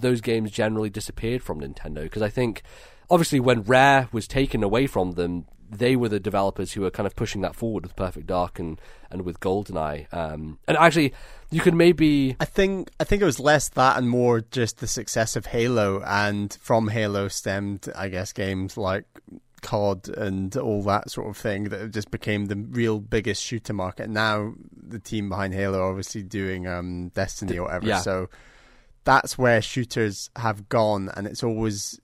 those 0.00 0.20
games 0.20 0.50
generally 0.50 0.90
disappeared 0.90 1.42
from 1.42 1.60
Nintendo? 1.60 2.02
Because 2.02 2.22
I 2.22 2.30
think 2.30 2.62
obviously 3.10 3.40
when 3.40 3.62
Rare 3.62 4.08
was 4.10 4.26
taken 4.26 4.62
away 4.62 4.86
from 4.86 5.12
them, 5.12 5.46
they 5.70 5.96
were 5.96 6.08
the 6.08 6.20
developers 6.20 6.72
who 6.72 6.82
were 6.82 6.90
kind 6.90 7.06
of 7.06 7.16
pushing 7.16 7.40
that 7.42 7.54
forward 7.54 7.84
with 7.84 7.96
Perfect 7.96 8.26
Dark 8.26 8.58
and, 8.58 8.80
and 9.10 9.22
with 9.22 9.40
GoldenEye. 9.40 10.12
Um, 10.12 10.58
and 10.66 10.76
actually, 10.76 11.14
you 11.50 11.60
could 11.60 11.74
maybe. 11.74 12.36
I 12.40 12.44
think 12.44 12.90
I 12.98 13.04
think 13.04 13.22
it 13.22 13.26
was 13.26 13.40
less 13.40 13.68
that 13.70 13.98
and 13.98 14.08
more 14.08 14.40
just 14.40 14.78
the 14.78 14.86
success 14.86 15.36
of 15.36 15.46
Halo, 15.46 16.02
and 16.02 16.56
from 16.60 16.88
Halo 16.88 17.28
stemmed, 17.28 17.88
I 17.94 18.08
guess, 18.08 18.32
games 18.32 18.76
like 18.76 19.04
COD 19.62 20.08
and 20.08 20.56
all 20.56 20.82
that 20.82 21.10
sort 21.10 21.28
of 21.28 21.36
thing 21.36 21.64
that 21.64 21.90
just 21.92 22.10
became 22.10 22.46
the 22.46 22.56
real 22.56 23.00
biggest 23.00 23.42
shooter 23.42 23.72
market. 23.72 24.10
Now 24.10 24.54
the 24.76 24.98
team 24.98 25.28
behind 25.28 25.54
Halo 25.54 25.80
are 25.80 25.88
obviously 25.88 26.22
doing 26.22 26.66
um, 26.66 27.08
Destiny 27.10 27.58
or 27.58 27.64
whatever. 27.64 27.86
Yeah. 27.86 28.00
So 28.00 28.28
that's 29.04 29.38
where 29.38 29.62
shooters 29.62 30.30
have 30.36 30.68
gone, 30.68 31.10
and 31.16 31.26
it's 31.26 31.42
always, 31.42 32.00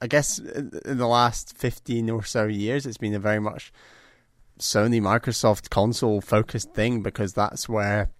I 0.00 0.06
guess, 0.06 0.38
in 0.38 0.98
the 0.98 1.06
last 1.06 1.56
fifteen 1.56 2.10
or 2.10 2.24
so 2.24 2.46
years, 2.46 2.86
it's 2.86 2.98
been 2.98 3.14
a 3.14 3.20
very 3.20 3.40
much 3.40 3.72
Sony 4.58 5.00
Microsoft 5.00 5.70
console 5.70 6.20
focused 6.20 6.72
thing 6.72 7.02
because 7.02 7.32
that's 7.34 7.68
where 7.68 8.10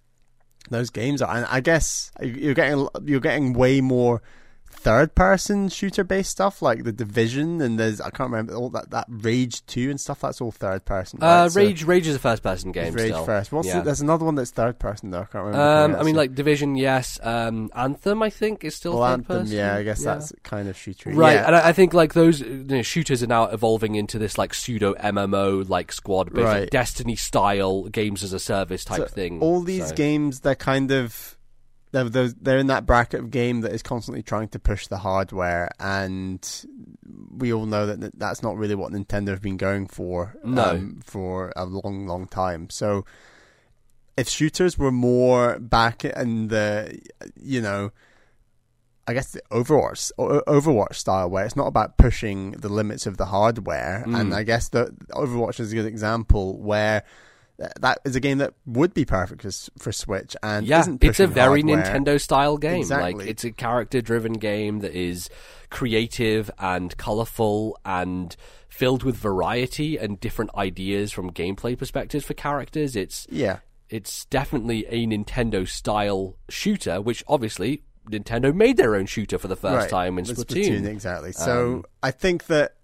those 0.69 0.89
games 0.89 1.21
are. 1.21 1.35
And 1.35 1.45
I 1.45 1.59
guess 1.59 2.11
you're 2.21 2.53
getting 2.53 2.87
you're 3.03 3.19
getting 3.19 3.53
way 3.53 3.81
more 3.81 4.21
third 4.77 5.15
person 5.15 5.69
shooter 5.69 6.03
based 6.03 6.29
stuff 6.29 6.61
like 6.61 6.83
the 6.83 6.91
division 6.91 7.61
and 7.61 7.79
there's 7.79 7.99
I 7.99 8.09
can't 8.09 8.29
remember 8.29 8.53
all 8.53 8.69
that 8.69 8.91
that 8.91 9.05
Rage 9.09 9.65
two 9.65 9.89
and 9.89 9.99
stuff 9.99 10.21
that's 10.21 10.39
all 10.39 10.51
third 10.51 10.85
person. 10.85 11.19
Right? 11.19 11.45
Uh, 11.45 11.49
Rage 11.49 11.81
so, 11.81 11.87
Rage 11.87 12.07
is 12.07 12.15
a 12.15 12.19
first 12.19 12.43
person 12.43 12.71
game. 12.71 12.93
Rage 12.93 13.11
still. 13.11 13.25
first. 13.25 13.51
What's 13.51 13.67
yeah. 13.67 13.79
the, 13.79 13.85
there's 13.85 14.01
another 14.01 14.25
one 14.25 14.35
that's 14.35 14.51
third 14.51 14.79
person 14.79 15.11
though. 15.11 15.21
I 15.21 15.25
can't 15.25 15.45
remember. 15.45 15.59
Um, 15.59 15.95
I 15.95 16.03
mean 16.03 16.15
like 16.15 16.35
Division, 16.35 16.75
yes. 16.75 17.19
Um, 17.23 17.71
Anthem, 17.75 18.21
I 18.21 18.29
think 18.29 18.63
is 18.63 18.75
still 18.75 18.99
well, 18.99 19.03
third 19.03 19.13
Anthem, 19.13 19.37
person. 19.41 19.57
Yeah, 19.57 19.75
I 19.75 19.83
guess 19.83 20.03
yeah. 20.03 20.13
that's 20.13 20.33
kind 20.43 20.69
of 20.69 20.77
shooter. 20.77 21.11
Right, 21.11 21.33
yeah. 21.33 21.47
and 21.47 21.55
I, 21.55 21.69
I, 21.69 21.73
think 21.73 21.93
like 21.93 22.13
those 22.13 22.41
you 22.41 22.63
know, 22.63 22.81
shooters 22.81 23.23
are 23.23 23.27
now 23.27 23.45
evolving 23.45 23.95
into 23.95 24.19
this 24.19 24.37
like 24.37 24.53
pseudo 24.53 24.93
MMO 24.93 25.67
like 25.67 25.91
squad 25.91 26.33
based 26.33 26.45
right. 26.45 26.59
like 26.61 26.69
Destiny 26.69 27.15
style 27.15 27.83
games 27.85 28.23
as 28.23 28.33
a 28.33 28.39
service 28.39 28.85
type 28.85 28.99
so 28.99 29.05
thing. 29.05 29.41
All 29.41 29.61
these 29.61 29.89
so. 29.89 29.95
games, 29.95 30.41
they're 30.41 30.55
kind 30.55 30.91
of 30.91 31.36
they're, 31.91 32.29
they're 32.29 32.57
in 32.57 32.67
that 32.67 32.85
bracket 32.85 33.21
of 33.21 33.31
game 33.31 33.61
that 33.61 33.71
is 33.71 33.81
constantly 33.81 34.21
trying 34.21 34.49
to 34.49 34.59
push 34.59 34.87
the 34.87 34.97
hardware, 34.97 35.69
and 35.79 36.65
we 37.37 37.53
all 37.53 37.65
know 37.65 37.85
that 37.85 38.17
that's 38.17 38.43
not 38.43 38.57
really 38.57 38.75
what 38.75 38.91
Nintendo 38.91 39.29
have 39.29 39.41
been 39.41 39.57
going 39.57 39.87
for 39.87 40.35
no. 40.43 40.63
um, 40.63 40.99
for 41.03 41.53
a 41.55 41.65
long, 41.65 42.05
long 42.07 42.27
time. 42.27 42.69
So, 42.69 43.05
if 44.17 44.27
shooters 44.27 44.77
were 44.77 44.91
more 44.91 45.59
back 45.59 46.03
in 46.03 46.49
the, 46.49 46.99
you 47.35 47.61
know, 47.61 47.91
I 49.07 49.13
guess 49.13 49.31
the 49.31 49.41
Overwatch 49.51 50.11
Overwatch 50.17 50.95
style, 50.95 51.29
where 51.29 51.45
it's 51.45 51.55
not 51.55 51.67
about 51.67 51.97
pushing 51.97 52.51
the 52.51 52.69
limits 52.69 53.05
of 53.05 53.15
the 53.15 53.27
hardware, 53.27 54.03
mm. 54.05 54.19
and 54.19 54.33
I 54.33 54.43
guess 54.43 54.67
the 54.69 54.93
Overwatch 55.11 55.61
is 55.61 55.71
a 55.71 55.75
good 55.75 55.85
example 55.85 56.57
where 56.59 57.03
that 57.57 57.99
is 58.05 58.15
a 58.15 58.19
game 58.19 58.37
that 58.37 58.53
would 58.65 58.93
be 58.93 59.03
perfect 59.05 59.41
for, 59.41 59.51
for 59.79 59.91
Switch 59.91 60.35
and 60.43 60.65
yeah, 60.65 60.85
it's 61.01 61.19
a 61.19 61.27
very 61.27 61.61
hardware. 61.61 61.83
Nintendo 61.83 62.21
style 62.21 62.57
game. 62.57 62.79
Exactly. 62.79 63.13
Like 63.13 63.27
it's 63.27 63.43
a 63.43 63.51
character 63.51 64.01
driven 64.01 64.33
game 64.33 64.79
that 64.79 64.93
is 64.93 65.29
creative 65.69 66.51
and 66.59 66.95
colorful 66.97 67.77
and 67.83 68.35
filled 68.69 69.03
with 69.03 69.15
variety 69.15 69.97
and 69.97 70.19
different 70.19 70.51
ideas 70.55 71.11
from 71.11 71.31
gameplay 71.31 71.77
perspectives 71.77 72.25
for 72.25 72.35
characters. 72.35 72.95
It's 72.95 73.25
yeah, 73.29 73.59
it's 73.89 74.25
definitely 74.25 74.85
a 74.87 75.07
Nintendo 75.07 75.67
style 75.67 76.37
shooter, 76.49 77.01
which 77.01 77.23
obviously 77.27 77.83
Nintendo 78.09 78.53
made 78.53 78.77
their 78.77 78.95
own 78.95 79.05
shooter 79.05 79.37
for 79.37 79.47
the 79.47 79.55
first 79.55 79.83
right. 79.83 79.89
time 79.89 80.17
in 80.17 80.25
Splatoon. 80.25 80.83
Splatoon. 80.83 80.85
Exactly. 80.87 81.31
So 81.31 81.73
um, 81.75 81.85
I 82.03 82.11
think 82.11 82.45
that 82.47 82.75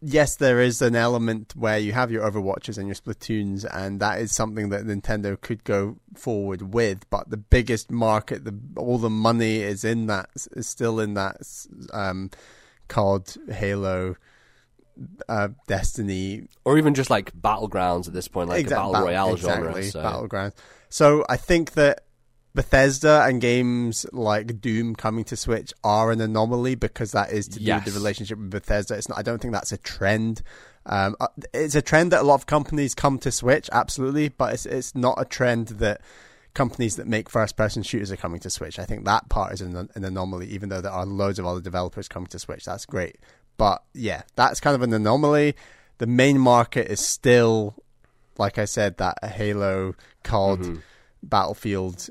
yes, 0.00 0.36
there 0.36 0.60
is 0.60 0.80
an 0.82 0.94
element 0.96 1.54
where 1.56 1.78
you 1.78 1.92
have 1.92 2.10
your 2.10 2.28
Overwatches 2.30 2.78
and 2.78 2.86
your 2.86 2.94
Splatoons, 2.94 3.64
and 3.72 4.00
that 4.00 4.20
is 4.20 4.32
something 4.32 4.70
that 4.70 4.84
Nintendo 4.84 5.40
could 5.40 5.64
go 5.64 5.98
forward 6.14 6.74
with. 6.74 7.08
But 7.10 7.30
the 7.30 7.36
biggest 7.36 7.90
market, 7.90 8.44
the 8.44 8.58
all 8.76 8.98
the 8.98 9.10
money 9.10 9.58
is 9.58 9.84
in 9.84 10.06
that, 10.06 10.30
is 10.52 10.68
still 10.68 11.00
in 11.00 11.14
that 11.14 11.36
um, 11.92 12.30
COD, 12.88 13.36
Halo, 13.50 14.16
uh, 15.28 15.48
Destiny, 15.66 16.48
or 16.64 16.78
even 16.78 16.94
just 16.94 17.10
like 17.10 17.32
battlegrounds 17.32 18.06
at 18.06 18.14
this 18.14 18.28
point, 18.28 18.48
like 18.48 18.60
Exact- 18.60 18.80
a 18.80 18.92
battle 18.92 19.06
royale 19.06 19.34
exactly, 19.34 19.82
genre. 19.82 19.84
So. 19.84 20.02
battlegrounds. 20.02 20.54
So 20.90 21.24
I 21.28 21.36
think 21.36 21.72
that 21.72 22.04
Bethesda 22.58 23.22
and 23.24 23.40
games 23.40 24.04
like 24.12 24.60
Doom 24.60 24.96
coming 24.96 25.22
to 25.26 25.36
Switch 25.36 25.72
are 25.84 26.10
an 26.10 26.20
anomaly 26.20 26.74
because 26.74 27.12
that 27.12 27.30
is 27.30 27.46
to 27.48 27.58
do 27.60 27.64
Yes. 27.64 27.84
with 27.84 27.94
the 27.94 28.00
relationship 28.00 28.36
with 28.38 28.50
Bethesda. 28.50 28.94
It's 28.96 29.08
not. 29.08 29.16
I 29.16 29.22
don't 29.22 29.40
think 29.40 29.52
that's 29.54 29.70
a 29.70 29.76
trend. 29.78 30.42
Um, 30.84 31.14
uh, 31.20 31.28
it's 31.54 31.76
a 31.76 31.82
trend 31.82 32.10
that 32.10 32.20
a 32.22 32.24
lot 32.24 32.34
of 32.34 32.46
companies 32.46 32.96
come 32.96 33.18
to 33.20 33.30
Switch, 33.30 33.68
absolutely, 33.72 34.28
but 34.30 34.54
it's 34.54 34.66
it's 34.66 34.94
not 34.96 35.20
a 35.20 35.24
trend 35.24 35.68
that 35.84 36.00
companies 36.54 36.96
that 36.96 37.06
make 37.06 37.30
first 37.30 37.56
person 37.56 37.84
shooters 37.84 38.10
are 38.10 38.16
coming 38.16 38.40
to 38.40 38.50
Switch. 38.50 38.80
I 38.80 38.84
think 38.84 39.04
that 39.04 39.28
part 39.28 39.52
is 39.52 39.60
an, 39.60 39.88
an 39.94 40.04
anomaly, 40.04 40.48
even 40.48 40.68
though 40.68 40.80
there 40.80 40.90
are 40.90 41.06
loads 41.06 41.38
of 41.38 41.46
other 41.46 41.60
developers 41.60 42.08
coming 42.08 42.26
to 42.28 42.40
Switch. 42.40 42.64
That's 42.64 42.86
great. 42.86 43.18
But 43.56 43.84
yeah, 43.94 44.22
that's 44.34 44.58
kind 44.58 44.74
of 44.74 44.82
an 44.82 44.92
anomaly. 44.92 45.54
The 45.98 46.06
main 46.08 46.38
market 46.40 46.90
is 46.90 46.98
still, 47.06 47.76
like 48.36 48.58
I 48.58 48.64
said, 48.64 48.96
that 48.96 49.18
Halo, 49.24 49.94
COD, 50.24 50.58
Mm-hmm. 50.60 50.76
Battlefield 51.22 52.08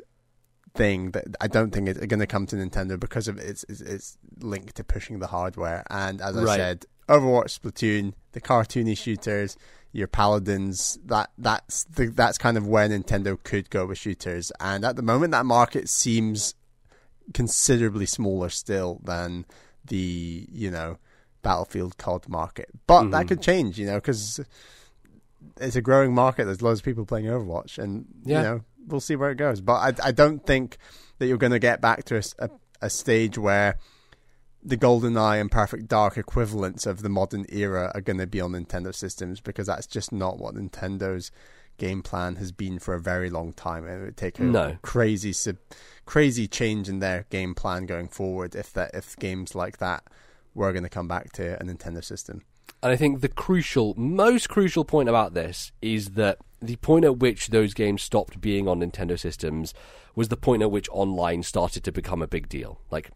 thing 0.77 1.11
that 1.11 1.25
I 1.41 1.47
don't 1.47 1.71
think 1.71 1.89
is 1.89 1.97
going 1.97 2.19
to 2.19 2.27
come 2.27 2.45
to 2.47 2.55
Nintendo 2.55 2.99
because 2.99 3.27
of 3.27 3.37
its, 3.37 3.63
its 3.65 3.81
its 3.81 4.17
link 4.39 4.73
to 4.73 4.83
pushing 4.83 5.19
the 5.19 5.27
hardware. 5.27 5.83
And 5.89 6.21
as 6.21 6.37
I 6.37 6.43
Right. 6.43 6.55
said, 6.57 6.85
Overwatch, 7.09 7.59
Splatoon, 7.59 8.13
the 8.33 8.41
cartoony 8.41 8.97
shooters, 8.97 9.57
your 9.91 10.07
paladins, 10.07 10.99
that 11.05 11.31
that's 11.37 11.85
the, 11.85 12.07
that's 12.07 12.37
kind 12.37 12.57
of 12.57 12.67
where 12.67 12.87
Nintendo 12.87 13.41
could 13.41 13.69
go 13.69 13.85
with 13.85 13.97
shooters. 13.97 14.51
And 14.59 14.83
at 14.85 14.95
the 14.95 15.01
moment, 15.01 15.31
that 15.31 15.45
market 15.45 15.89
seems 15.89 16.53
considerably 17.33 18.05
smaller 18.05 18.49
still 18.49 19.01
than 19.03 19.45
the 19.85 20.47
you 20.51 20.69
know 20.71 20.97
Battlefield 21.41 21.97
COD 21.97 22.27
market. 22.29 22.69
But 22.87 23.03
Mm-hmm. 23.03 23.11
that 23.11 23.27
could 23.27 23.41
change, 23.41 23.79
you 23.79 23.85
know, 23.85 23.95
because 23.95 24.39
it's 25.59 25.75
a 25.75 25.81
growing 25.81 26.13
market. 26.13 26.45
There's 26.45 26.61
loads 26.61 26.79
of 26.81 26.85
people 26.85 27.05
playing 27.05 27.25
Overwatch, 27.25 27.77
and 27.77 28.05
Yeah. 28.23 28.37
you 28.37 28.43
know 28.43 28.61
we'll 28.87 28.99
see 29.01 29.15
where 29.15 29.31
it 29.31 29.35
goes. 29.37 29.61
But 29.61 29.99
I, 30.01 30.07
I 30.07 30.11
don't 30.11 30.45
think 30.45 30.77
that 31.19 31.27
you're 31.27 31.37
going 31.37 31.51
to 31.51 31.59
get 31.59 31.81
back 31.81 32.05
to 32.05 32.21
a 32.39 32.49
a 32.81 32.89
stage 32.89 33.37
where 33.37 33.77
the 34.63 34.77
Golden 34.77 35.17
Eye 35.17 35.37
and 35.37 35.49
Perfect 35.51 35.87
Dark 35.87 36.17
equivalents 36.17 36.85
of 36.85 37.01
the 37.01 37.09
modern 37.09 37.45
era 37.49 37.91
are 37.95 38.01
going 38.01 38.19
to 38.19 38.27
be 38.27 38.39
on 38.41 38.51
Nintendo 38.51 38.93
systems 38.93 39.39
because 39.39 39.67
that's 39.67 39.87
just 39.87 40.11
not 40.11 40.37
what 40.37 40.55
Nintendo's 40.55 41.31
game 41.77 42.01
plan 42.03 42.35
has 42.35 42.51
been 42.51 42.77
for 42.79 42.93
a 42.93 42.99
very 42.99 43.29
long 43.29 43.53
time. 43.53 43.87
It 43.87 43.99
would 44.03 44.17
take 44.17 44.39
a 44.39 44.43
No. 44.43 44.77
crazy, 44.81 45.31
sub- 45.33 45.57
crazy 46.05 46.47
change 46.47 46.89
in 46.89 46.99
their 46.99 47.25
game 47.29 47.55
plan 47.55 47.85
going 47.85 48.09
forward 48.09 48.55
if 48.55 48.73
that 48.73 48.91
if 48.93 49.15
games 49.17 49.55
like 49.55 49.77
that 49.77 50.03
were 50.53 50.71
going 50.71 50.83
to 50.83 50.89
come 50.89 51.07
back 51.07 51.31
to 51.33 51.59
a 51.59 51.63
Nintendo 51.63 52.03
system. 52.03 52.41
And 52.83 52.91
I 52.91 52.95
think 52.95 53.21
the 53.21 53.29
crucial, 53.29 53.93
most 53.95 54.49
crucial 54.49 54.85
point 54.85 55.07
about 55.09 55.33
this 55.33 55.71
is 55.81 56.09
that 56.11 56.37
the 56.61 56.75
point 56.77 57.05
at 57.05 57.17
which 57.19 57.47
those 57.49 57.73
games 57.73 58.01
stopped 58.01 58.41
being 58.41 58.67
on 58.67 58.79
Nintendo 58.79 59.19
systems 59.19 59.73
was 60.15 60.29
the 60.29 60.37
point 60.37 60.61
at 60.63 60.71
which 60.71 60.89
online 60.91 61.43
started 61.43 61.83
to 61.83 61.91
become 61.91 62.21
a 62.21 62.27
big 62.27 62.49
deal. 62.49 62.81
Like 62.89 63.11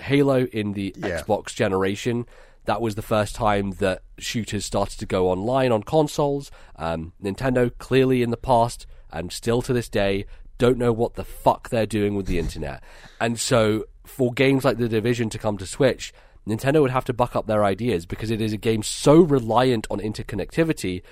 Halo 0.00 0.44
in 0.46 0.72
the 0.74 0.94
Yeah. 0.98 1.20
Xbox 1.22 1.54
generation, 1.54 2.26
that 2.66 2.80
was 2.82 2.94
the 2.94 3.02
first 3.02 3.34
time 3.34 3.72
that 3.72 4.02
shooters 4.18 4.64
started 4.66 4.98
to 5.00 5.06
go 5.06 5.30
online 5.30 5.72
on 5.72 5.82
consoles. 5.82 6.50
Um, 6.76 7.12
Nintendo 7.22 7.70
clearly 7.78 8.22
in 8.22 8.30
the 8.30 8.36
past 8.36 8.86
and 9.10 9.32
still 9.32 9.62
to 9.62 9.72
this 9.72 9.88
day 9.88 10.26
don't 10.58 10.78
know 10.78 10.92
what 10.92 11.14
the 11.14 11.24
fuck 11.24 11.70
they're 11.70 11.86
doing 11.86 12.14
with 12.14 12.26
the 12.26 12.38
internet. 12.44 12.82
And 13.20 13.40
so 13.40 13.84
for 14.04 14.32
games 14.32 14.64
like 14.64 14.78
The 14.78 14.88
Division 14.88 15.30
to 15.30 15.38
come 15.38 15.56
to 15.58 15.66
Switch, 15.66 16.12
Nintendo 16.46 16.82
would 16.82 16.90
have 16.90 17.04
to 17.06 17.12
buck 17.12 17.34
up 17.36 17.46
their 17.46 17.64
ideas 17.64 18.04
because 18.04 18.30
it 18.30 18.40
is 18.40 18.52
a 18.52 18.56
game 18.56 18.82
so 18.82 19.20
reliant 19.20 19.86
on 19.90 20.00
interconnectivity 20.00 21.02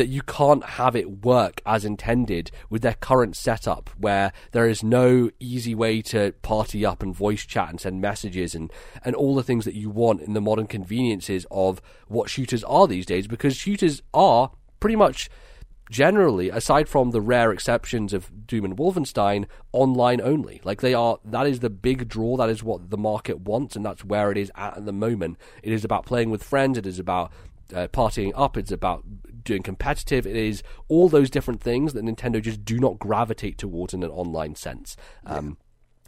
that 0.00 0.08
you 0.08 0.22
can't 0.22 0.64
have 0.64 0.96
it 0.96 1.26
work 1.26 1.60
as 1.66 1.84
intended 1.84 2.50
with 2.70 2.80
their 2.80 2.94
current 2.94 3.36
setup 3.36 3.90
where 3.98 4.32
there 4.52 4.66
is 4.66 4.82
no 4.82 5.28
easy 5.38 5.74
way 5.74 6.00
to 6.00 6.32
party 6.40 6.86
up 6.86 7.02
and 7.02 7.14
voice 7.14 7.44
chat 7.44 7.68
and 7.68 7.78
send 7.78 8.00
messages 8.00 8.54
and, 8.54 8.72
and 9.04 9.14
all 9.14 9.34
the 9.34 9.42
things 9.42 9.66
that 9.66 9.74
you 9.74 9.90
want 9.90 10.22
in 10.22 10.32
the 10.32 10.40
modern 10.40 10.66
conveniences 10.66 11.44
of 11.50 11.82
what 12.08 12.30
shooters 12.30 12.64
are 12.64 12.86
these 12.86 13.04
days 13.04 13.26
because 13.26 13.54
shooters 13.54 14.00
are 14.14 14.50
pretty 14.80 14.96
much 14.96 15.28
generally, 15.90 16.48
aside 16.48 16.88
from 16.88 17.10
the 17.10 17.20
rare 17.20 17.52
exceptions 17.52 18.14
of 18.14 18.46
Doom 18.46 18.64
and 18.64 18.76
Wolfenstein, 18.76 19.46
online 19.72 20.20
only. 20.20 20.60
Like 20.64 20.80
they 20.80 20.94
are, 20.94 21.18
that 21.24 21.46
is 21.46 21.60
the 21.60 21.68
big 21.68 22.08
draw. 22.08 22.36
That 22.36 22.48
is 22.48 22.62
what 22.62 22.90
the 22.90 22.96
market 22.96 23.40
wants, 23.40 23.76
and 23.76 23.84
that's 23.84 24.04
where 24.04 24.30
it 24.30 24.38
is 24.38 24.50
at 24.54 24.78
at 24.78 24.86
the 24.86 24.92
moment. 24.92 25.36
It 25.62 25.72
is 25.72 25.84
about 25.84 26.06
playing 26.06 26.30
with 26.30 26.42
friends. 26.42 26.78
It 26.78 26.86
is 26.86 26.98
about 26.98 27.32
uh, 27.74 27.88
partying 27.88 28.32
up. 28.34 28.56
It's 28.56 28.72
about 28.72 29.04
doing 29.42 29.62
competitive. 29.62 30.26
It 30.26 30.36
is 30.36 30.62
all 30.88 31.08
those 31.08 31.30
different 31.30 31.60
things 31.60 31.92
that 31.94 32.04
Nintendo 32.04 32.42
just 32.42 32.64
do 32.64 32.78
not 32.78 32.98
gravitate 32.98 33.58
towards 33.58 33.94
in 33.94 34.02
an 34.02 34.10
online 34.10 34.54
sense. 34.54 34.96
Um, 35.24 35.56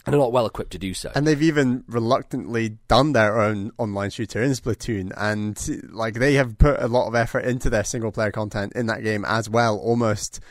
And 0.05 0.11
they're 0.11 0.19
not 0.19 0.33
well 0.33 0.45
equipped 0.45 0.71
to 0.71 0.77
do 0.77 0.93
so. 0.93 1.13
And 1.15 1.25
they've 1.25 1.41
even 1.41 1.85
reluctantly 1.87 2.77
done 2.89 3.13
their 3.13 3.39
own 3.39 3.71
online 3.77 4.09
shooter 4.09 4.43
in 4.43 4.51
Splatoon, 4.51 5.13
and 5.15 5.57
like 5.93 6.15
they 6.15 6.33
have 6.33 6.57
put 6.57 6.81
a 6.81 6.89
lot 6.89 7.07
of 7.07 7.15
effort 7.15 7.45
into 7.45 7.69
their 7.69 7.85
single 7.85 8.11
player 8.11 8.29
content 8.31 8.73
in 8.75 8.87
that 8.87 9.01
game 9.01 9.23
as 9.23 9.49
well. 9.49 9.77
Almost, 9.77 10.41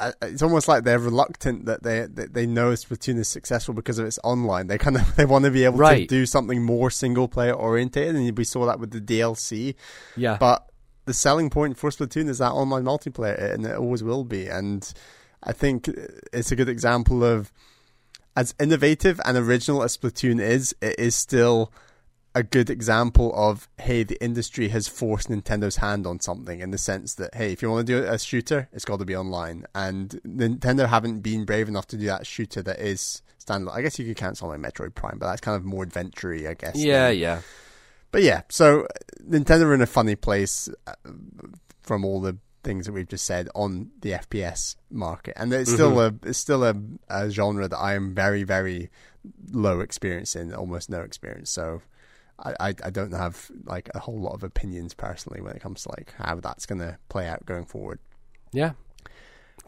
Uh, 0.00 0.12
it's 0.22 0.42
almost 0.42 0.68
like 0.68 0.84
they're 0.84 0.98
reluctant 0.98 1.66
that 1.66 1.82
they 1.82 2.06
that 2.06 2.32
they 2.32 2.46
know 2.46 2.70
Splatoon 2.72 3.18
is 3.18 3.28
successful 3.28 3.74
because 3.74 3.98
of 3.98 4.06
its 4.06 4.18
online. 4.22 4.68
They 4.68 4.78
kind 4.78 4.96
of 4.96 5.14
they 5.16 5.24
want 5.24 5.44
to 5.44 5.50
be 5.50 5.64
able 5.64 5.78
to 5.78 6.06
do 6.06 6.26
something 6.26 6.62
more 6.62 6.90
single 6.90 7.28
player 7.28 7.52
oriented, 7.52 8.14
and 8.14 8.36
we 8.36 8.44
saw 8.44 8.66
that 8.66 8.78
with 8.78 8.92
the 8.92 9.00
DLC. 9.00 9.74
yeah. 10.16 10.36
But 10.38 10.68
the 11.06 11.14
selling 11.14 11.50
point 11.50 11.78
for 11.78 11.90
Splatoon 11.90 12.28
is 12.28 12.38
that 12.38 12.52
online 12.52 12.84
multiplayer, 12.84 13.54
and 13.54 13.64
it 13.66 13.76
always 13.76 14.02
will 14.04 14.24
be. 14.24 14.46
And 14.46 14.92
I 15.42 15.52
think 15.52 15.88
it's 16.32 16.52
a 16.52 16.56
good 16.56 16.68
example 16.68 17.24
of 17.24 17.52
as 18.36 18.54
innovative 18.60 19.20
and 19.24 19.36
original 19.36 19.82
as 19.82 19.96
Splatoon 19.96 20.40
is, 20.40 20.74
it 20.80 20.96
is 20.98 21.16
still 21.16 21.72
a 22.38 22.42
good 22.44 22.70
example 22.70 23.32
of 23.34 23.68
hey, 23.78 24.04
the 24.04 24.22
industry 24.22 24.68
has 24.68 24.86
forced 24.86 25.28
Nintendo's 25.28 25.76
hand 25.76 26.06
on 26.06 26.20
something 26.20 26.60
in 26.60 26.70
the 26.70 26.78
sense 26.78 27.14
that 27.14 27.34
hey, 27.34 27.52
if 27.52 27.62
you 27.62 27.68
want 27.68 27.86
to 27.88 28.00
do 28.00 28.06
a 28.06 28.16
shooter, 28.16 28.68
it's 28.72 28.84
got 28.84 29.00
to 29.00 29.04
be 29.04 29.16
online. 29.16 29.64
And 29.74 30.10
Nintendo 30.24 30.88
haven't 30.88 31.20
been 31.20 31.44
brave 31.44 31.68
enough 31.68 31.88
to 31.88 31.96
do 31.96 32.06
that 32.06 32.28
shooter 32.28 32.62
that 32.62 32.78
is 32.78 33.22
standalone. 33.44 33.74
I 33.74 33.82
guess 33.82 33.98
you 33.98 34.06
could 34.06 34.16
count 34.16 34.38
something 34.38 34.62
like 34.62 34.72
Metroid 34.72 34.94
Prime, 34.94 35.18
but 35.18 35.26
that's 35.26 35.40
kind 35.40 35.56
of 35.56 35.64
more 35.64 35.82
adventure 35.82 36.32
I 36.32 36.54
guess. 36.54 36.76
yeah, 36.76 37.08
than- 37.08 37.18
yeah. 37.18 37.40
but 38.12 38.22
yeah, 38.22 38.42
so 38.48 38.86
Nintendo 39.28 39.62
are 39.62 39.74
in 39.74 39.82
a 39.82 39.86
funny 39.86 40.14
place 40.14 40.68
uh, 40.86 40.92
from 41.82 42.04
all 42.04 42.20
the 42.20 42.38
things 42.62 42.86
that 42.86 42.92
we've 42.92 43.08
just 43.08 43.24
said 43.24 43.48
on 43.56 43.90
the 44.00 44.12
FPS 44.12 44.76
market, 44.92 45.34
and 45.36 45.52
it's 45.52 45.72
still 45.72 45.98
a 46.00 46.14
it's 46.22 46.38
still 46.38 46.62
a, 46.62 46.76
a 47.08 47.30
genre 47.30 47.66
that 47.66 47.78
I 47.78 47.94
am 47.94 48.14
very 48.14 48.44
very 48.44 48.90
low 49.50 49.80
experience 49.80 50.36
in, 50.36 50.54
almost 50.54 50.88
no 50.88 51.00
experience. 51.00 51.50
So 51.50 51.82
I, 52.38 52.54
I 52.60 52.74
I 52.84 52.90
don't 52.90 53.12
have 53.12 53.50
like 53.64 53.90
a 53.94 53.98
whole 53.98 54.20
lot 54.20 54.34
of 54.34 54.42
opinions 54.42 54.94
personally 54.94 55.40
when 55.40 55.54
it 55.54 55.62
comes 55.62 55.82
to 55.82 55.90
like 55.90 56.14
how 56.18 56.36
that's 56.36 56.66
going 56.66 56.80
to 56.80 56.98
play 57.08 57.26
out 57.26 57.44
going 57.46 57.64
forward. 57.64 57.98
Yeah. 58.52 58.72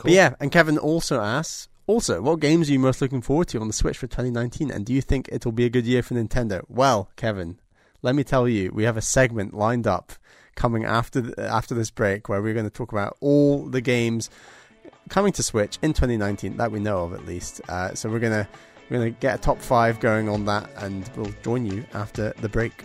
But 0.02 0.12
yeah, 0.12 0.34
and 0.40 0.50
Kevin 0.50 0.78
also 0.78 1.20
asks. 1.20 1.68
Also, 1.86 2.22
what 2.22 2.38
games 2.38 2.68
are 2.68 2.72
you 2.72 2.78
most 2.78 3.02
looking 3.02 3.20
forward 3.20 3.48
to 3.48 3.60
on 3.60 3.66
the 3.66 3.72
Switch 3.72 3.98
for 3.98 4.06
2019? 4.06 4.70
And 4.70 4.86
do 4.86 4.92
you 4.92 5.02
think 5.02 5.28
it'll 5.32 5.50
be 5.50 5.64
a 5.64 5.68
good 5.68 5.86
year 5.86 6.04
for 6.04 6.14
Nintendo? 6.14 6.62
Well, 6.68 7.10
Kevin, 7.16 7.58
let 8.00 8.14
me 8.14 8.22
tell 8.22 8.46
you, 8.46 8.70
we 8.72 8.84
have 8.84 8.96
a 8.96 9.02
segment 9.02 9.54
lined 9.54 9.88
up 9.88 10.12
coming 10.54 10.84
after 10.84 11.20
th- 11.20 11.38
after 11.38 11.74
this 11.74 11.90
break 11.90 12.28
where 12.28 12.40
we're 12.40 12.54
going 12.54 12.66
to 12.66 12.70
talk 12.70 12.92
about 12.92 13.16
all 13.20 13.66
the 13.66 13.80
games 13.80 14.30
coming 15.08 15.32
to 15.32 15.42
Switch 15.42 15.78
in 15.82 15.92
2019 15.92 16.56
that 16.56 16.72
we 16.72 16.80
know 16.80 17.04
of 17.04 17.12
at 17.12 17.26
least. 17.26 17.60
Uh, 17.68 17.94
so 17.94 18.08
we're 18.08 18.20
gonna 18.20 18.48
we're 18.91 18.99
gonna 18.99 19.11
get 19.11 19.37
a 19.37 19.38
top 19.38 19.58
five 19.58 20.00
going 20.00 20.29
on 20.29 20.45
that, 20.46 20.68
and 20.79 21.08
we'll 21.17 21.33
join 21.42 21.64
you 21.64 21.84
after 21.95 22.34
the 22.41 22.49
break. 22.49 22.84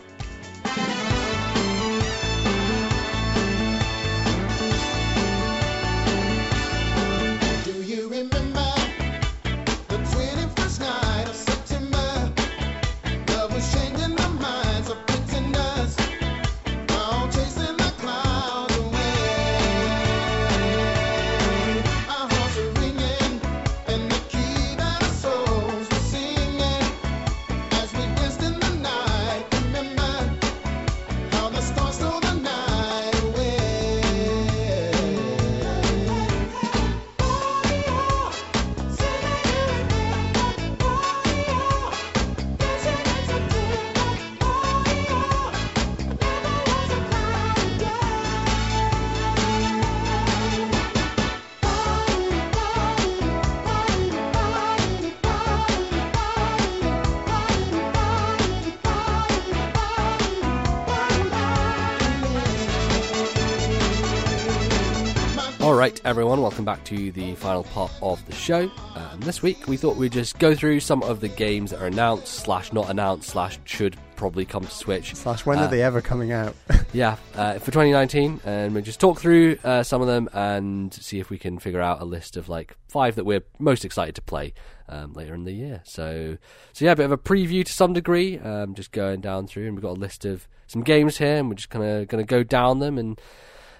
To 66.85 67.11
the 67.11 67.35
final 67.35 67.63
part 67.63 67.91
of 68.01 68.25
the 68.25 68.33
show. 68.33 68.69
Um, 68.95 69.19
this 69.19 69.41
week, 69.41 69.67
we 69.67 69.77
thought 69.77 69.97
we'd 69.97 70.11
just 70.11 70.39
go 70.39 70.53
through 70.55 70.79
some 70.79 71.01
of 71.03 71.19
the 71.19 71.27
games 71.27 71.71
that 71.71 71.81
are 71.81 71.87
announced, 71.87 72.27
slash 72.27 72.71
not 72.73 72.89
announced, 72.89 73.29
slash 73.29 73.59
should 73.65 73.97
probably 74.15 74.45
come 74.45 74.63
to 74.63 74.71
Switch. 74.71 75.13
Slash, 75.15 75.45
when 75.45 75.57
Uh, 75.59 75.63
are 75.63 75.67
they 75.67 75.81
ever 75.81 76.01
coming 76.01 76.31
out? 76.31 76.55
Yeah, 76.93 77.17
uh, 77.35 77.55
for 77.59 77.71
2019, 77.71 78.39
and 78.45 78.73
we'll 78.73 78.81
just 78.83 79.01
talk 79.01 79.19
through 79.19 79.57
uh, 79.65 79.83
some 79.83 79.99
of 80.01 80.07
them 80.07 80.29
and 80.31 80.93
see 80.93 81.19
if 81.19 81.29
we 81.29 81.37
can 81.37 81.59
figure 81.59 81.81
out 81.81 82.01
a 82.01 82.05
list 82.05 82.37
of 82.37 82.47
like 82.47 82.77
five 82.87 83.15
that 83.15 83.25
we're 83.25 83.43
most 83.59 83.83
excited 83.83 84.15
to 84.15 84.21
play 84.21 84.53
um, 84.87 85.11
later 85.11 85.33
in 85.33 85.43
the 85.43 85.51
year. 85.51 85.81
So, 85.83 86.37
so 86.71 86.85
yeah, 86.85 86.91
a 86.91 86.95
bit 86.95 87.03
of 87.05 87.11
a 87.11 87.17
preview 87.17 87.65
to 87.65 87.73
some 87.73 87.91
degree. 87.91 88.39
Um, 88.39 88.75
just 88.75 88.93
going 88.93 89.19
down 89.19 89.47
through, 89.47 89.65
and 89.65 89.75
we've 89.75 89.81
got 89.83 89.97
a 89.97 89.99
list 89.99 90.23
of 90.23 90.47
some 90.67 90.83
games 90.83 91.17
here, 91.17 91.35
and 91.35 91.49
we're 91.49 91.55
just 91.55 91.69
kind 91.69 91.83
of 91.83 92.07
going 92.07 92.23
to 92.25 92.29
go 92.29 92.43
down 92.43 92.79
them 92.79 92.97
and 92.97 93.19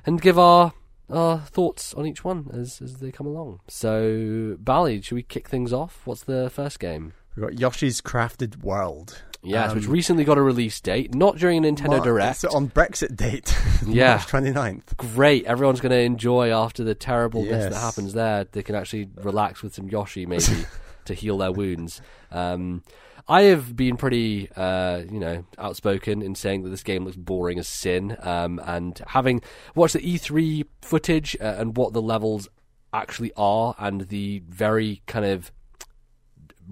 and 0.06 0.22
give 0.22 0.38
our 0.38 0.74
our 1.10 1.40
thoughts 1.40 1.94
on 1.94 2.06
each 2.06 2.24
one 2.24 2.50
as 2.54 2.82
as 2.82 2.96
they 2.96 3.12
come 3.12 3.28
along. 3.28 3.60
So, 3.68 4.58
Bally, 4.60 5.02
should 5.02 5.16
we 5.16 5.24
kick 5.24 5.48
things 5.48 5.72
off? 5.74 6.02
What's 6.06 6.24
the 6.24 6.50
first 6.50 6.80
game? 6.80 7.14
We've 7.36 7.46
got 7.46 7.60
Yoshi's 7.60 8.02
Crafted 8.02 8.64
World. 8.64 9.22
Yes, 9.44 9.72
Um, 9.72 9.78
which 9.78 9.88
recently 9.88 10.24
got 10.24 10.38
a 10.40 10.42
release 10.42 10.80
date, 10.82 11.14
not 11.14 11.38
during 11.38 11.64
a 11.64 11.70
Nintendo 11.70 11.98
Mar- 11.98 12.00
Direct. 12.00 12.44
It's 12.46 12.54
on 12.56 12.70
Brexit 12.70 13.16
date. 13.16 13.56
Yeah. 13.86 14.16
March 14.16 14.26
29th. 14.28 14.98
great. 14.98 15.46
Everyone's 15.46 15.80
going 15.82 15.92
to 15.92 16.00
enjoy 16.00 16.50
after 16.50 16.84
the 16.84 16.96
terribleness 16.96 17.72
that 17.72 17.80
happens 17.80 18.14
there. 18.14 18.46
They 18.46 18.64
can 18.64 18.74
actually 18.74 19.10
relax 19.22 19.62
with 19.62 19.76
some 19.76 19.88
Yoshi, 19.90 20.26
maybe, 20.26 20.44
to 21.06 21.14
heal 21.14 21.38
their 21.38 21.52
wounds. 21.52 22.02
Um, 22.32 22.82
I 23.28 23.44
have 23.44 23.76
been 23.76 23.98
pretty, 23.98 24.50
uh, 24.56 25.04
you 25.10 25.20
know, 25.20 25.46
outspoken 25.58 26.22
in 26.22 26.36
saying 26.36 26.64
that 26.64 26.70
this 26.70 26.84
game 26.84 27.06
looks 27.06 27.18
boring 27.18 27.58
as 27.58 27.68
sin. 27.68 28.16
Um, 28.22 28.62
and 28.64 29.02
having 29.08 29.42
watched 29.74 29.96
the 29.96 30.00
E3 30.00 30.66
footage 30.82 31.36
uh, 31.42 31.56
and 31.58 31.76
what 31.76 31.94
the 31.94 32.02
levels 32.02 32.48
actually 32.94 33.32
are, 33.36 33.76
and 33.80 34.02
the 34.02 34.44
very 34.48 35.02
kind 35.08 35.26
of 35.26 35.52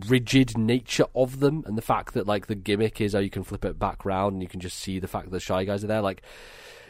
rigid 0.07 0.57
nature 0.57 1.05
of 1.15 1.39
them 1.39 1.63
and 1.67 1.77
the 1.77 1.81
fact 1.81 2.15
that 2.15 2.25
like 2.25 2.47
the 2.47 2.55
gimmick 2.55 2.99
is 2.99 3.13
oh 3.13 3.19
you 3.19 3.29
can 3.29 3.43
flip 3.43 3.63
it 3.63 3.77
back 3.77 4.03
round 4.05 4.33
and 4.33 4.41
you 4.41 4.47
can 4.47 4.59
just 4.59 4.79
see 4.79 4.97
the 4.97 5.07
fact 5.07 5.25
that 5.25 5.31
the 5.31 5.39
shy 5.39 5.63
guys 5.65 5.83
are 5.83 5.87
there 5.87 6.01
like 6.01 6.23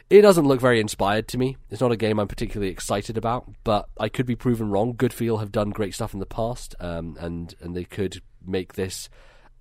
it 0.09 0.21
doesn't 0.21 0.45
look 0.47 0.59
very 0.59 0.79
inspired 0.79 1.27
to 1.29 1.37
me. 1.37 1.57
It's 1.69 1.81
not 1.81 1.91
a 1.91 1.97
game 1.97 2.19
I'm 2.19 2.27
particularly 2.27 2.71
excited 2.71 3.17
about, 3.17 3.49
but 3.63 3.89
I 3.99 4.09
could 4.09 4.25
be 4.25 4.35
proven 4.35 4.69
wrong. 4.69 4.93
Good-Feel 4.93 5.37
have 5.37 5.51
done 5.51 5.71
great 5.71 5.95
stuff 5.95 6.13
in 6.13 6.19
the 6.19 6.25
past, 6.25 6.75
um, 6.79 7.17
and 7.19 7.55
and 7.61 7.75
they 7.75 7.85
could 7.85 8.21
make 8.45 8.73
this 8.73 9.09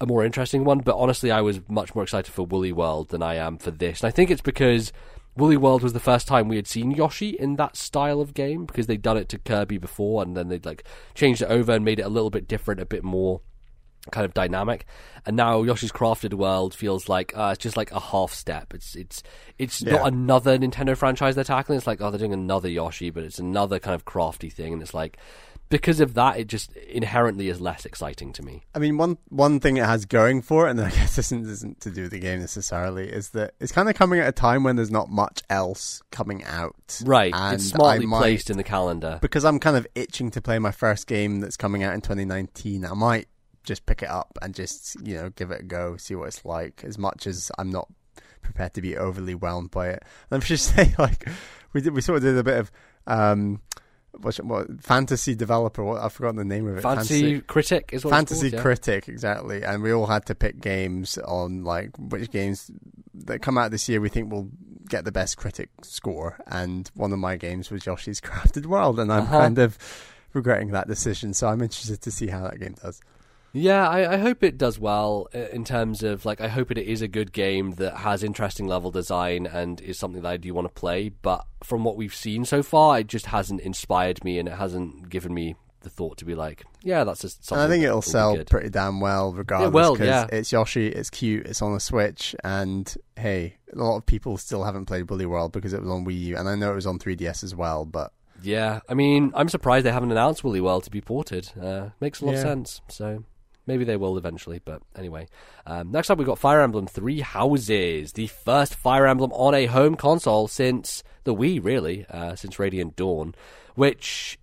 a 0.03 0.07
more 0.07 0.25
interesting 0.25 0.65
one. 0.65 0.81
But 0.81 0.97
honestly, 0.99 1.31
I 1.31 1.41
was 1.41 1.61
much 1.69 1.95
more 1.95 2.03
excited 2.05 2.33
for 2.33 2.45
Woolly 2.45 2.73
World 2.73 3.09
than 3.11 3.23
I 3.23 3.37
am 3.37 3.57
for 3.57 3.71
this, 3.71 4.03
and 4.03 4.09
I 4.09 4.11
think 4.11 4.31
it's 4.31 4.43
because 4.43 4.93
Woolly 5.37 5.57
World 5.57 5.83
was 5.83 5.93
the 5.95 6.01
first 6.01 6.27
time 6.29 6.49
we 6.49 6.57
had 6.57 6.67
seen 6.67 6.91
Yoshi 6.91 7.31
in 7.31 7.57
that 7.57 7.77
style 7.77 8.21
of 8.21 8.35
game 8.35 8.67
because 8.67 8.87
they'd 8.87 9.01
done 9.01 9.17
it 9.17 9.29
to 9.31 9.39
Kirby 9.39 9.79
before, 9.79 10.23
and 10.23 10.37
then 10.37 10.49
they'd 10.49 10.67
like 10.67 10.85
changed 11.15 11.41
it 11.41 11.47
over 11.51 11.73
and 11.73 11.85
made 11.85 12.01
it 12.01 12.03
a 12.07 12.09
little 12.11 12.31
bit 12.31 12.47
different, 12.49 12.81
a 12.81 12.87
bit 12.87 13.05
more 13.05 13.41
kind 14.11 14.25
of 14.25 14.35
dynamic. 14.35 14.85
And 15.25 15.37
now 15.37 15.63
Yoshi's 15.63 15.93
Crafted 15.93 16.35
World 16.35 16.75
feels 16.75 17.09
like 17.09 17.33
uh, 17.39 17.51
it's 17.53 17.63
just 17.63 17.77
like 17.77 17.93
a 17.93 18.01
half 18.01 18.33
step. 18.33 18.75
It's 18.75 18.97
it's 18.97 19.23
it's 19.59 19.81
Yeah. 19.81 19.93
not 19.93 20.09
another 20.13 20.59
Nintendo 20.59 20.97
franchise 20.97 21.37
they're 21.37 21.45
tackling. 21.45 21.79
It's 21.79 21.87
like 21.87 22.01
oh 22.01 22.11
they're 22.11 22.19
doing 22.19 22.33
another 22.33 22.69
Yoshi, 22.69 23.11
but 23.11 23.23
it's 23.23 23.39
another 23.39 23.79
kind 23.79 23.95
of 23.95 24.05
crafty 24.05 24.51
thing, 24.51 24.73
and 24.73 24.83
it's 24.83 24.93
like 24.95 25.17
because 25.69 26.01
of 26.01 26.15
that, 26.15 26.39
it 26.39 26.49
just 26.49 26.73
inherently 26.77 27.49
is 27.49 27.61
less 27.61 27.87
exciting 27.87 28.33
to 28.35 28.43
me. 28.43 28.63
I 28.75 28.79
mean, 28.79 28.99
one 28.99 29.17
one 29.31 29.59
thing 29.61 29.79
it 29.79 29.85
has 29.85 30.05
going 30.05 30.43
for 30.43 30.67
it, 30.67 30.73
and 30.73 30.81
I 30.81 30.91
guess 30.91 31.17
this 31.17 31.33
isn't, 31.33 31.49
isn't 31.49 31.81
to 31.81 31.91
do 31.91 32.03
with 32.03 32.11
the 32.11 32.19
game 32.19 32.41
necessarily, 32.41 33.09
is 33.09 33.31
that 33.31 33.55
it's 33.61 33.73
kind 33.73 33.89
of 33.89 33.95
coming 33.95 34.21
at 34.21 34.29
a 34.29 34.33
time 34.33 34.65
when 34.65 34.77
there's 34.77 34.91
not 34.91 35.09
much 35.11 35.43
else 35.49 36.03
coming 36.11 36.45
out. 36.45 37.01
Right, 37.05 37.33
And 37.35 37.55
it's 37.55 37.65
smartly 37.71 38.07
might- 38.07 38.19
placed 38.21 38.51
in 38.51 38.57
the 38.59 38.65
calendar. 38.65 39.19
Because 39.23 39.45
I'm 39.45 39.59
kind 39.59 39.77
of 39.77 39.87
itching 39.95 40.31
to 40.33 40.43
play 40.43 40.59
my 40.59 40.73
first 40.73 41.07
game 41.07 41.41
that's 41.41 41.57
coming 41.57 41.83
out 41.83 41.95
in 41.95 42.01
2019. 42.03 42.85
I 42.85 42.93
might 42.95 43.29
just 43.65 43.87
pick 43.87 44.03
it 44.03 44.09
up 44.11 44.37
and 44.43 44.55
just, 44.55 44.97
you 45.07 45.15
know, 45.15 45.31
give 45.31 45.51
it 45.51 45.61
a 45.61 45.65
go, 45.65 45.97
see 45.97 46.15
what 46.15 46.27
it's 46.29 46.45
like, 46.45 46.83
as 46.85 46.99
much 46.99 47.27
as 47.27 47.51
I'm 47.59 47.71
not 47.71 47.89
prepared 48.43 48.75
to 48.75 48.83
be 48.83 48.97
overly 48.97 49.35
whelmed 49.35 49.71
by 49.71 49.89
it. 49.91 50.03
And 50.31 50.43
I 50.43 50.45
should 50.45 50.59
say, 50.61 50.93
like, 50.99 51.27
we 51.73 51.81
did, 51.81 51.95
we 51.95 52.01
sort 52.03 52.17
of 52.19 52.23
did 52.25 52.37
a 52.37 52.43
bit 52.43 52.59
of, 52.59 52.73
um, 53.07 53.61
what's 54.21 54.39
it, 54.39 54.45
what, 54.45 54.67
fantasy 54.83 55.35
developer, 55.35 55.83
what, 55.83 56.01
I've 56.03 56.13
forgotten 56.13 56.37
the 56.37 56.45
name 56.45 56.67
of 56.69 56.77
it. 56.77 56.83
Fantasy 56.83 57.41
critic 57.41 57.91
is 57.93 58.05
what 58.05 58.11
fantasy 58.13 58.51
called, 58.51 58.53
yeah. 58.55 58.63
critic 58.63 59.09
exactly 59.09 59.63
and 59.65 59.83
we 59.83 59.93
all 59.93 60.07
had 60.07 60.27
to 60.27 60.35
pick 60.35 60.61
games 60.61 61.19
on 61.19 61.65
like 61.65 61.91
which 61.99 62.31
games 62.31 62.71
that 63.15 63.41
come 63.43 63.57
out 63.59 63.71
this 63.71 63.89
year 63.89 64.01
we 64.01 64.09
think 64.09 64.31
will 64.31 64.49
get 64.89 65.05
the 65.05 65.13
best 65.13 65.37
critic 65.37 65.71
score 65.83 66.39
and 66.47 66.91
one 66.95 67.13
of 67.13 67.19
my 67.19 67.37
games 67.37 67.71
was 67.71 67.87
yoshi's 67.87 68.21
crafted 68.21 68.67
world 68.67 68.99
and 69.01 69.13
i'm 69.13 69.23
Uh-huh. 69.23 69.41
kind 69.41 69.59
of 69.59 69.79
regretting 70.35 70.69
that 70.73 70.87
decision 70.89 71.33
so 71.35 71.49
i'm 71.49 71.63
interested 71.63 72.01
to 72.03 72.11
see 72.11 72.27
how 72.27 72.43
that 72.43 72.59
game 72.61 72.75
does 72.83 73.01
Yeah, 73.53 73.89
I, 73.89 74.15
I 74.15 74.17
hope 74.17 74.43
it 74.43 74.57
does 74.57 74.79
well 74.79 75.29
uh, 75.35 75.39
in 75.53 75.65
terms 75.65 76.03
of 76.03 76.25
like 76.25 76.41
I 76.41 76.49
hope 76.49 76.71
it 76.71 76.79
is 76.79 77.03
a 77.03 77.09
good 77.09 77.33
game 77.33 77.73
that 77.73 77.99
has 77.99 78.23
interesting 78.23 78.67
level 78.67 78.91
design 78.91 79.47
and 79.47 79.81
is 79.81 79.99
something 79.99 80.23
that 80.23 80.29
I 80.29 80.37
do 80.39 80.55
want 80.55 80.69
to 80.69 80.73
play. 80.73 81.11
But 81.11 81.45
from 81.63 81.85
what 81.85 81.97
we've 81.97 82.15
seen 82.15 82.45
so 82.45 82.63
far, 82.63 83.01
it 83.01 83.07
just 83.09 83.27
hasn't 83.27 83.61
inspired 83.61 84.25
me 84.25 84.39
and 84.39 84.49
it 84.49 84.55
hasn't 84.55 85.11
given 85.11 85.35
me 85.35 85.57
the 85.81 85.91
thought 85.91 86.17
to 86.19 86.25
be 86.25 86.35
like, 86.35 86.65
yeah, 86.83 87.03
that's 87.05 87.21
just 87.23 87.39
and 87.39 87.45
something. 87.45 87.65
i 87.65 87.69
think 87.69 87.85
it'll 87.85 88.01
sell 88.03 88.37
pretty 88.45 88.71
damn 88.71 89.01
well 89.01 89.33
regardless 89.33 89.73
will, 89.73 89.97
'cause 89.97 90.07
yeah. 90.07 90.27
it's 90.31 90.53
yoshi 90.53 90.87
it's 90.87 91.11
cute 91.11 91.45
it's 91.45 91.61
on 91.61 91.73
the 91.75 91.81
switch 91.81 92.37
and 92.45 92.97
hey 93.17 93.57
a 93.73 93.77
lot 93.77 93.97
of 93.97 94.07
people 94.07 94.37
still 94.37 94.63
haven't 94.63 94.87
played 94.87 95.11
woolly 95.11 95.27
world 95.27 95.51
because 95.51 95.73
it 95.73 95.81
was 95.81 95.91
on 95.91 96.05
wii 96.05 96.21
u 96.21 96.37
and 96.37 96.49
i 96.49 96.55
know 96.55 96.71
it 96.71 96.77
was 96.77 96.87
on 96.87 97.01
3ds 97.01 97.43
as 97.43 97.55
well 97.57 97.85
but 97.85 98.13
Yeah, 98.43 98.79
I 98.89 98.95
mean, 98.95 99.33
I'm 99.35 99.49
surprised 99.49 99.85
they 99.87 99.93
haven't 99.93 100.11
announced 100.11 100.43
Woolly 100.43 100.61
World 100.61 100.83
to 100.85 100.91
be 100.91 101.01
ported. 101.01 101.53
Uh, 101.61 101.91
makes 102.01 102.21
a 102.21 102.25
lot 102.27 102.35
of 102.35 102.41
sense. 102.41 102.81
So 102.89 103.23
maybe 103.67 103.85
they 103.85 103.97
will 103.97 104.19
eventually. 104.19 104.61
But 104.65 104.83
anyway, 104.97 105.29
um, 105.67 105.91
next 105.91 106.11
up 106.11 106.19
we've 106.19 106.27
got 106.27 106.39
Fire 106.39 106.61
Emblem 106.61 106.87
Three 106.87 107.21
Houses, 107.21 108.13
the 108.13 108.27
first 108.27 108.75
Fire 108.75 109.07
Emblem 109.07 109.33
on 109.33 109.55
a 109.55 109.67
home 109.67 109.97
console 109.97 110.49
since 110.49 111.03
the 111.25 111.35
Wii, 111.35 111.63
really, 111.63 112.07
uh, 112.09 112.35
since 112.35 112.59
Radiant 112.59 112.97
Dawn. 112.97 113.35
Which, 113.75 114.39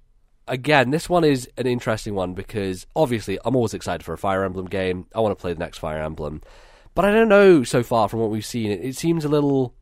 again, 0.47 0.89
this 0.89 1.09
one 1.09 1.23
is 1.23 1.49
an 1.57 1.67
interesting 1.67 2.15
one 2.15 2.33
because 2.33 2.87
obviously 2.95 3.37
I'm 3.45 3.55
always 3.55 3.73
excited 3.73 4.03
for 4.03 4.13
a 4.13 4.17
Fire 4.17 4.43
Emblem 4.43 4.65
game. 4.65 5.05
I 5.13 5.19
want 5.19 5.37
to 5.37 5.41
play 5.41 5.53
the 5.53 5.59
next 5.59 5.77
Fire 5.77 6.01
Emblem, 6.01 6.41
but 6.95 7.05
I 7.05 7.11
don't 7.11 7.29
know 7.29 7.63
so 7.63 7.83
far 7.83 8.09
from 8.09 8.19
what 8.19 8.31
we've 8.31 8.45
seen. 8.45 8.71
It, 8.71 8.83
it 8.83 8.95
seems 8.95 9.25
a 9.25 9.29
little 9.29 9.75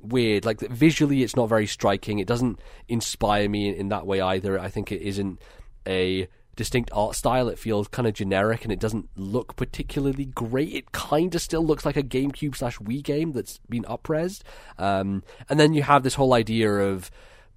weird. 0.00 0.44
Like 0.44 0.60
visually, 0.60 1.22
it's 1.22 1.36
not 1.36 1.48
very 1.48 1.66
striking. 1.66 2.18
It 2.18 2.26
doesn't 2.26 2.60
inspire 2.88 3.48
me 3.48 3.68
in, 3.68 3.74
in 3.74 3.88
that 3.88 4.06
way 4.06 4.20
either. 4.20 4.58
I 4.58 4.68
think 4.68 4.92
it 4.92 5.02
isn't 5.02 5.40
a 5.86 6.28
distinct 6.56 6.90
art 6.92 7.16
style. 7.16 7.48
It 7.48 7.58
feels 7.58 7.88
kind 7.88 8.06
of 8.06 8.14
generic 8.14 8.64
and 8.64 8.72
it 8.72 8.80
doesn't 8.80 9.08
look 9.16 9.56
particularly 9.56 10.26
great. 10.26 10.72
It 10.72 10.92
kind 10.92 11.34
of 11.34 11.42
still 11.42 11.64
looks 11.64 11.84
like 11.84 11.96
a 11.96 12.02
GameCube 12.02 12.56
slash 12.56 12.78
Wii 12.78 13.02
game 13.02 13.32
that's 13.32 13.58
been 13.68 13.84
upresed. 13.84 14.42
Um, 14.78 15.22
and 15.48 15.58
then 15.58 15.74
you 15.74 15.82
have 15.82 16.02
this 16.02 16.14
whole 16.14 16.34
idea 16.34 16.70
of 16.70 17.10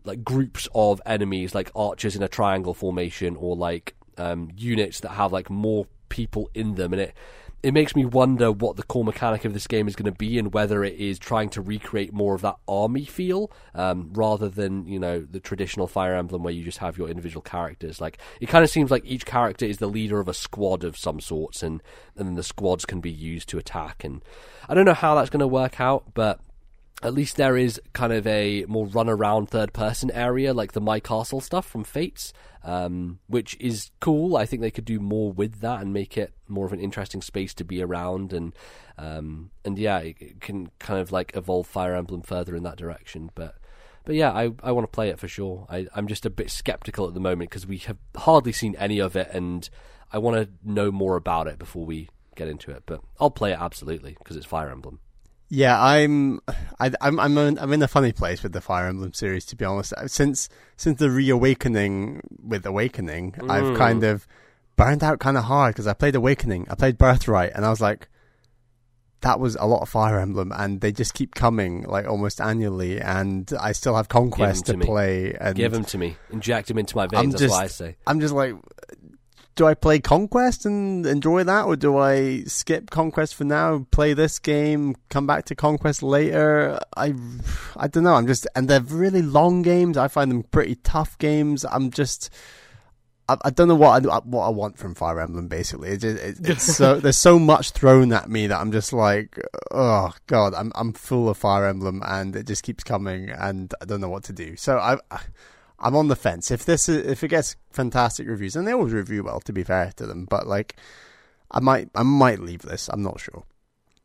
like 0.03 0.23
groups 0.23 0.67
of 0.73 1.01
enemies, 1.05 1.53
like 1.53 1.71
archers 1.75 2.15
in 2.15 2.23
a 2.23 2.27
triangle 2.27 2.73
formation, 2.73 3.35
or 3.35 3.55
like 3.55 3.95
um, 4.17 4.49
units 4.55 5.01
that 5.01 5.09
have 5.09 5.31
like 5.31 5.49
more 5.49 5.85
people 6.09 6.49
in 6.53 6.75
them, 6.75 6.93
and 6.93 7.01
it 7.01 7.13
it 7.63 7.73
makes 7.73 7.95
me 7.95 8.05
wonder 8.05 8.51
what 8.51 8.75
the 8.75 8.83
core 8.83 9.03
mechanic 9.03 9.43
of 9.43 9.53
this 9.53 9.65
game 9.65 9.87
is 9.87 9.95
going 9.95 10.11
to 10.11 10.17
be, 10.17 10.37
and 10.37 10.53
whether 10.53 10.83
it 10.83 10.95
is 10.95 11.17
trying 11.17 11.49
to 11.49 11.61
recreate 11.61 12.13
more 12.13 12.35
of 12.35 12.41
that 12.41 12.57
army 12.67 13.05
feel 13.05 13.51
um, 13.73 14.11
rather 14.13 14.47
than 14.47 14.85
you 14.87 14.99
know 14.99 15.21
the 15.21 15.39
traditional 15.39 15.87
Fire 15.87 16.15
Emblem 16.15 16.43
where 16.43 16.53
you 16.53 16.63
just 16.63 16.77
have 16.77 16.97
your 16.97 17.09
individual 17.09 17.41
characters. 17.41 17.99
Like 17.99 18.19
it 18.39 18.47
kind 18.47 18.63
of 18.63 18.69
seems 18.69 18.91
like 18.91 19.03
each 19.05 19.25
character 19.25 19.65
is 19.65 19.79
the 19.79 19.87
leader 19.87 20.19
of 20.19 20.27
a 20.27 20.33
squad 20.33 20.83
of 20.83 20.97
some 20.97 21.19
sorts, 21.19 21.63
and 21.63 21.81
and 22.15 22.37
the 22.37 22.43
squads 22.43 22.85
can 22.85 23.01
be 23.01 23.11
used 23.11 23.49
to 23.49 23.57
attack. 23.57 24.03
And 24.03 24.23
I 24.69 24.73
don't 24.73 24.85
know 24.85 24.93
how 24.93 25.15
that's 25.15 25.29
going 25.29 25.39
to 25.39 25.47
work 25.47 25.81
out, 25.81 26.13
but 26.13 26.39
at 27.03 27.13
least 27.13 27.35
there 27.35 27.57
is 27.57 27.79
kind 27.93 28.11
of 28.11 28.25
a 28.25 28.65
more 28.67 28.87
run 28.87 29.07
around 29.07 29.49
third 29.49 29.71
person 29.71 30.09
area 30.11 30.53
like 30.53 30.71
the 30.71 30.81
My 30.81 30.99
Castle 30.99 31.41
stuff 31.41 31.67
from 31.67 31.83
Fates, 31.83 32.33
um, 32.63 33.19
which 33.27 33.55
is 33.59 33.91
cool. 33.99 34.35
I 34.35 34.45
think 34.45 34.61
they 34.61 34.71
could 34.71 34.85
do 34.85 34.99
more 34.99 35.31
with 35.31 35.61
that 35.61 35.81
and 35.81 35.93
make 35.93 36.17
it 36.17 36.33
more 36.47 36.65
of 36.65 36.73
an 36.73 36.79
interesting 36.79 37.21
space 37.21 37.53
to 37.55 37.63
be 37.63 37.81
around 37.81 38.33
and 38.33 38.53
um, 38.97 39.51
and 39.63 39.77
yeah, 39.77 39.99
it, 39.99 40.41
can 40.41 40.71
kind 40.79 40.99
of 40.99 41.11
like 41.11 41.35
evolve 41.35 41.67
Fire 41.67 41.95
Emblem 41.95 42.23
further 42.23 42.55
in 42.55 42.63
that 42.63 42.77
direction. 42.77 43.29
But 43.35 43.55
but 44.03 44.15
yeah, 44.15 44.31
I, 44.31 44.51
I 44.63 44.71
want 44.71 44.85
to 44.85 44.91
play 44.91 45.09
it 45.09 45.19
for 45.19 45.27
sure. 45.27 45.67
I, 45.69 45.85
I'm 45.93 46.07
just 46.07 46.25
a 46.25 46.31
bit 46.31 46.49
skeptical 46.49 47.07
at 47.07 47.13
the 47.13 47.19
moment 47.19 47.51
because 47.51 47.67
we 47.67 47.77
have 47.79 47.97
hardly 48.15 48.53
seen 48.53 48.75
any 48.77 48.99
of 48.99 49.15
it, 49.15 49.29
and 49.33 49.69
I 50.11 50.17
want 50.17 50.37
to 50.37 50.49
know 50.63 50.91
more 50.91 51.15
about 51.15 51.47
it 51.47 51.59
before 51.59 51.85
we 51.85 52.09
get 52.35 52.47
into 52.47 52.71
it. 52.71 52.83
But 52.87 53.01
I'll 53.19 53.29
play 53.29 53.51
it 53.51 53.59
absolutely 53.59 54.15
because 54.17 54.35
it's 54.35 54.45
Fire 54.47 54.69
Emblem. 54.71 54.99
Yeah, 55.49 55.81
I'm, 55.81 56.41
I, 56.79 56.91
I'm, 56.99 57.19
I'm, 57.19 57.37
in, 57.37 57.57
I'm 57.59 57.71
in 57.71 57.81
a 57.81 57.87
funny 57.87 58.11
place 58.11 58.43
with 58.43 58.51
the 58.51 58.61
Fire 58.61 58.87
Emblem 58.87 59.13
series. 59.13 59.45
To 59.45 59.55
be 59.55 59.63
honest, 59.63 59.93
uh, 59.93 60.07
since 60.07 60.49
since 60.75 60.99
the 60.99 61.09
reawakening 61.09 62.21
with 62.43 62.65
Awakening, 62.65 63.35
I've 63.49 63.63
mm. 63.63 63.77
kind 63.77 64.03
of 64.03 64.27
burned 64.75 65.03
out 65.03 65.19
kind 65.19 65.37
of 65.37 65.45
hard 65.45 65.73
because 65.73 65.87
I 65.87 65.93
played 65.93 66.15
Awakening, 66.15 66.67
I 66.69 66.75
played 66.75 66.97
Birthright, 66.97 67.53
and 67.55 67.65
I 67.65 67.69
was 67.69 67.79
like, 67.79 68.09
that 69.21 69.39
was 69.39 69.55
a 69.55 69.65
lot 69.65 69.81
of 69.81 69.89
Fire 69.89 70.19
Emblem, 70.19 70.51
and 70.55 70.81
they 70.81 70.91
just 70.91 71.13
keep 71.13 71.33
coming 71.33 71.83
like 71.83 72.05
almost 72.07 72.41
annually, 72.41 72.99
and 72.99 73.51
I 73.59 73.71
still 73.71 73.95
have 73.95 74.09
Conquest 74.09 74.65
to 74.65 74.73
to, 74.73 74.79
play. 74.79 75.33
And 75.39 75.55
Give 75.55 75.71
them 75.71 75.85
to 75.85 75.97
me. 75.97 76.17
Inject 76.29 76.67
them 76.67 76.77
into 76.77 76.95
my 76.95 77.07
veins. 77.07 77.33
I'm 77.33 77.39
just, 77.39 77.51
what 77.51 77.63
I 77.63 77.67
say. 77.67 77.95
I'm 78.05 78.19
just 78.19 78.33
like, 78.33 78.53
do 79.57 79.65
I 79.65 79.73
play 79.73 79.99
Conquest 79.99 80.65
and 80.65 81.05
enjoy 81.05 81.43
that, 81.43 81.65
or 81.65 81.75
do 81.75 81.97
I 81.97 82.43
skip 82.43 82.91
Conquest 82.91 83.35
for 83.35 83.43
now, 83.43 83.87
play 83.91 84.13
this 84.13 84.39
game, 84.39 84.95
come 85.09 85.27
back 85.27 85.45
to 85.45 85.55
Conquest 85.55 86.03
later? 86.03 86.79
I, 86.95 87.15
I 87.75 87.87
don't 87.87 88.03
know. 88.03 88.13
I'm 88.13 88.27
just, 88.27 88.47
and 88.55 88.69
they're 88.69 88.79
really 88.81 89.23
long 89.23 89.63
games. 89.63 89.97
I 89.97 90.07
find 90.07 90.31
them 90.31 90.43
pretty 90.43 90.75
tough 90.75 91.17
games. 91.17 91.65
I'm 91.65 91.91
just. 91.91 92.29
I, 93.27 93.35
I 93.43 93.49
don't 93.49 93.67
know 93.67 93.75
what 93.75 94.05
I, 94.05 94.19
what 94.19 94.45
I 94.45 94.49
want 94.49 94.77
from 94.77 94.93
Fire 94.93 95.19
Emblem. 95.19 95.47
Basically, 95.47 95.89
it 95.89 95.97
just, 95.97 96.23
it, 96.23 96.37
it's 96.47 96.63
so 96.77 96.99
there's 96.99 97.17
so 97.17 97.39
much 97.39 97.71
thrown 97.71 98.13
at 98.13 98.29
me 98.29 98.45
that 98.47 98.61
I'm 98.61 98.71
just 98.71 98.93
like, 98.93 99.39
oh 99.71 100.13
god, 100.27 100.53
I'm 100.53 100.71
I'm 100.75 100.93
full 100.93 101.29
of 101.29 101.37
Fire 101.37 101.65
Emblem, 101.65 102.03
and 102.05 102.35
it 102.35 102.45
just 102.45 102.61
keeps 102.61 102.83
coming, 102.83 103.31
and 103.31 103.73
I 103.81 103.85
don't 103.85 104.01
know 104.01 104.09
what 104.09 104.23
to 104.25 104.33
do. 104.33 104.55
So 104.55 104.77
I, 104.77 104.97
I'm 105.79 105.95
on 105.95 106.07
the 106.07 106.15
fence. 106.15 106.51
If 106.51 106.65
this 106.65 106.89
is, 106.89 107.05
if 107.05 107.23
it 107.23 107.27
gets 107.27 107.55
fantastic 107.71 108.27
reviews, 108.27 108.55
and 108.55 108.67
they 108.67 108.73
always 108.73 108.93
review 108.93 109.23
well, 109.23 109.39
to 109.41 109.53
be 109.53 109.63
fair 109.63 109.91
to 109.97 110.05
them, 110.05 110.25
but 110.25 110.47
like, 110.47 110.75
I 111.51 111.59
might 111.59 111.89
I 111.95 112.03
might 112.03 112.39
leave 112.39 112.63
this. 112.63 112.89
I'm 112.89 113.03
not 113.03 113.19
sure. 113.19 113.43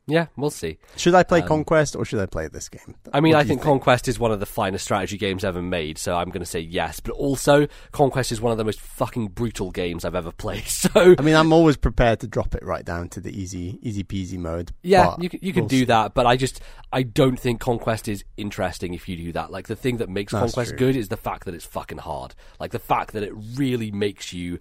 Yeah, 0.08 0.26
we'll 0.36 0.50
see. 0.50 0.78
Should 0.96 1.14
I 1.14 1.22
play 1.22 1.42
Um, 1.42 1.46
Conquest 1.48 1.94
or 1.94 2.04
should 2.04 2.18
I 2.18 2.26
play 2.26 2.48
this 2.48 2.68
game? 2.68 2.96
I 3.12 3.20
mean, 3.20 3.36
I 3.36 3.42
you 3.42 3.46
think, 3.48 3.62
Conquest 3.62 4.08
is 4.08 4.18
one 4.18 4.32
of 4.32 4.40
the 4.40 4.46
finest 4.46 4.84
strategy 4.84 5.16
games 5.16 5.44
ever 5.44 5.62
made, 5.62 5.96
so 5.96 6.16
I'm 6.16 6.30
going 6.30 6.40
to 6.40 6.46
say 6.46 6.58
yes. 6.58 6.98
But 6.98 7.12
also, 7.12 7.68
Conquest 7.92 8.32
is 8.32 8.40
one 8.40 8.50
of 8.50 8.58
the 8.58 8.64
most 8.64 8.80
fucking 8.80 9.28
brutal 9.28 9.70
games 9.70 10.04
I've 10.04 10.16
ever 10.16 10.32
played. 10.32 10.64
So 10.82 11.14
I 11.16 11.22
mean, 11.22 11.36
I'm 11.36 11.52
always 11.52 11.76
prepared 11.76 12.18
to 12.20 12.26
drop 12.26 12.54
it 12.56 12.64
right 12.64 12.84
down 12.84 13.08
to 13.10 13.20
the 13.20 13.30
easy, 13.30 13.78
easy 13.82 14.02
peasy 14.02 14.38
mode. 14.38 14.72
yeah, 14.82 15.14
you 15.20 15.28
can, 15.28 15.38
you 15.40 15.52
can 15.52 15.62
we'll 15.62 15.68
do 15.68 15.78
see. 15.80 15.84
that. 15.86 16.14
But 16.14 16.26
I 16.26 16.36
just 16.36 16.60
I 16.92 17.04
don't 17.04 17.38
think 17.38 17.60
Conquest 17.60 18.08
is 18.08 18.24
interesting 18.36 18.94
if 18.94 19.08
you 19.08 19.16
do 19.16 19.32
that. 19.32 19.52
Like 19.52 19.68
the 19.68 19.76
thing 19.76 19.98
that 19.98 20.08
makes 20.08 20.32
That's 20.32 20.52
Conquest 20.52 20.70
true. 20.70 20.78
good 20.78 20.96
is 20.96 21.08
the 21.08 21.16
fact 21.16 21.44
that 21.44 21.54
it's 21.54 21.64
fucking 21.64 21.98
hard. 21.98 22.34
Like 22.58 22.72
the 22.72 22.80
fact 22.80 23.12
that 23.12 23.22
it 23.22 23.32
really 23.54 23.92
makes 23.92 24.32
you 24.32 24.58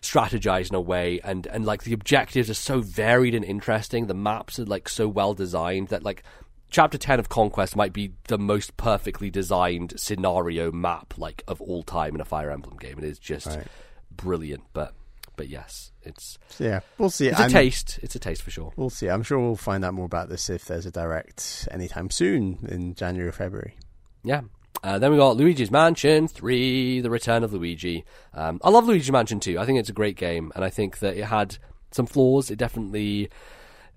strategize 0.00 0.68
in 0.70 0.74
a 0.76 0.80
way 0.80 1.20
and 1.24 1.46
and 1.48 1.64
like 1.66 1.82
the 1.84 1.92
objectives 1.92 2.48
are 2.48 2.54
so 2.54 2.80
varied 2.80 3.34
and 3.34 3.44
interesting 3.44 4.06
the 4.06 4.14
maps 4.14 4.58
are 4.58 4.64
like 4.64 4.88
so 4.88 5.08
well 5.08 5.34
designed 5.34 5.88
that 5.88 6.02
like 6.02 6.22
chapter 6.70 6.98
10 6.98 7.18
of 7.18 7.28
conquest 7.28 7.74
might 7.76 7.92
be 7.92 8.12
the 8.28 8.38
most 8.38 8.76
perfectly 8.76 9.30
designed 9.30 9.94
scenario 9.96 10.70
map 10.70 11.14
like 11.16 11.42
of 11.48 11.60
all 11.60 11.82
time 11.82 12.14
in 12.14 12.20
a 12.20 12.24
fire 12.24 12.50
emblem 12.50 12.76
game 12.76 12.98
it 12.98 13.04
is 13.04 13.18
just 13.18 13.46
Right. 13.46 13.66
brilliant 14.10 14.62
but 14.72 14.94
but 15.36 15.48
yes 15.48 15.92
it's 16.02 16.38
yeah, 16.58 16.80
we'll 16.98 17.10
see. 17.10 17.28
it's 17.28 17.38
a 17.38 17.42
I'm- 17.42 17.50
taste 17.50 17.98
it's 18.02 18.14
a 18.14 18.18
taste 18.18 18.42
for 18.42 18.50
sure 18.50 18.72
We'll 18.76 18.90
see. 18.90 19.08
I'm 19.08 19.22
sure 19.22 19.38
we'll 19.38 19.56
find 19.56 19.84
out 19.84 19.94
more 19.94 20.06
about 20.06 20.28
this 20.28 20.48
if 20.50 20.64
there's 20.64 20.86
a 20.86 20.90
direct 20.90 21.68
anytime 21.70 22.10
soon 22.10 22.58
in 22.68 22.94
January 22.94 23.28
or 23.28 23.32
February. 23.32 23.76
Yeah. 24.24 24.42
Uh, 24.82 24.98
then 24.98 25.10
we 25.10 25.16
got 25.16 25.36
Luigi's 25.36 25.70
Mansion 25.70 26.28
3, 26.28 27.00
The 27.00 27.10
Return 27.10 27.42
of 27.42 27.52
Luigi. 27.52 28.04
Um, 28.32 28.60
I 28.62 28.70
love 28.70 28.86
Luigi's 28.86 29.10
Mansion 29.10 29.40
2. 29.40 29.58
I 29.58 29.66
think 29.66 29.78
it's 29.78 29.88
a 29.88 29.94
great 29.94 30.16
game, 30.16 30.52
and 30.54 30.64
I 30.64 30.70
think 30.70 31.00
that 31.00 31.16
it 31.16 31.24
had 31.24 31.58
some 31.90 32.06
flaws. 32.06 32.50
It 32.50 32.58
definitely 32.58 33.28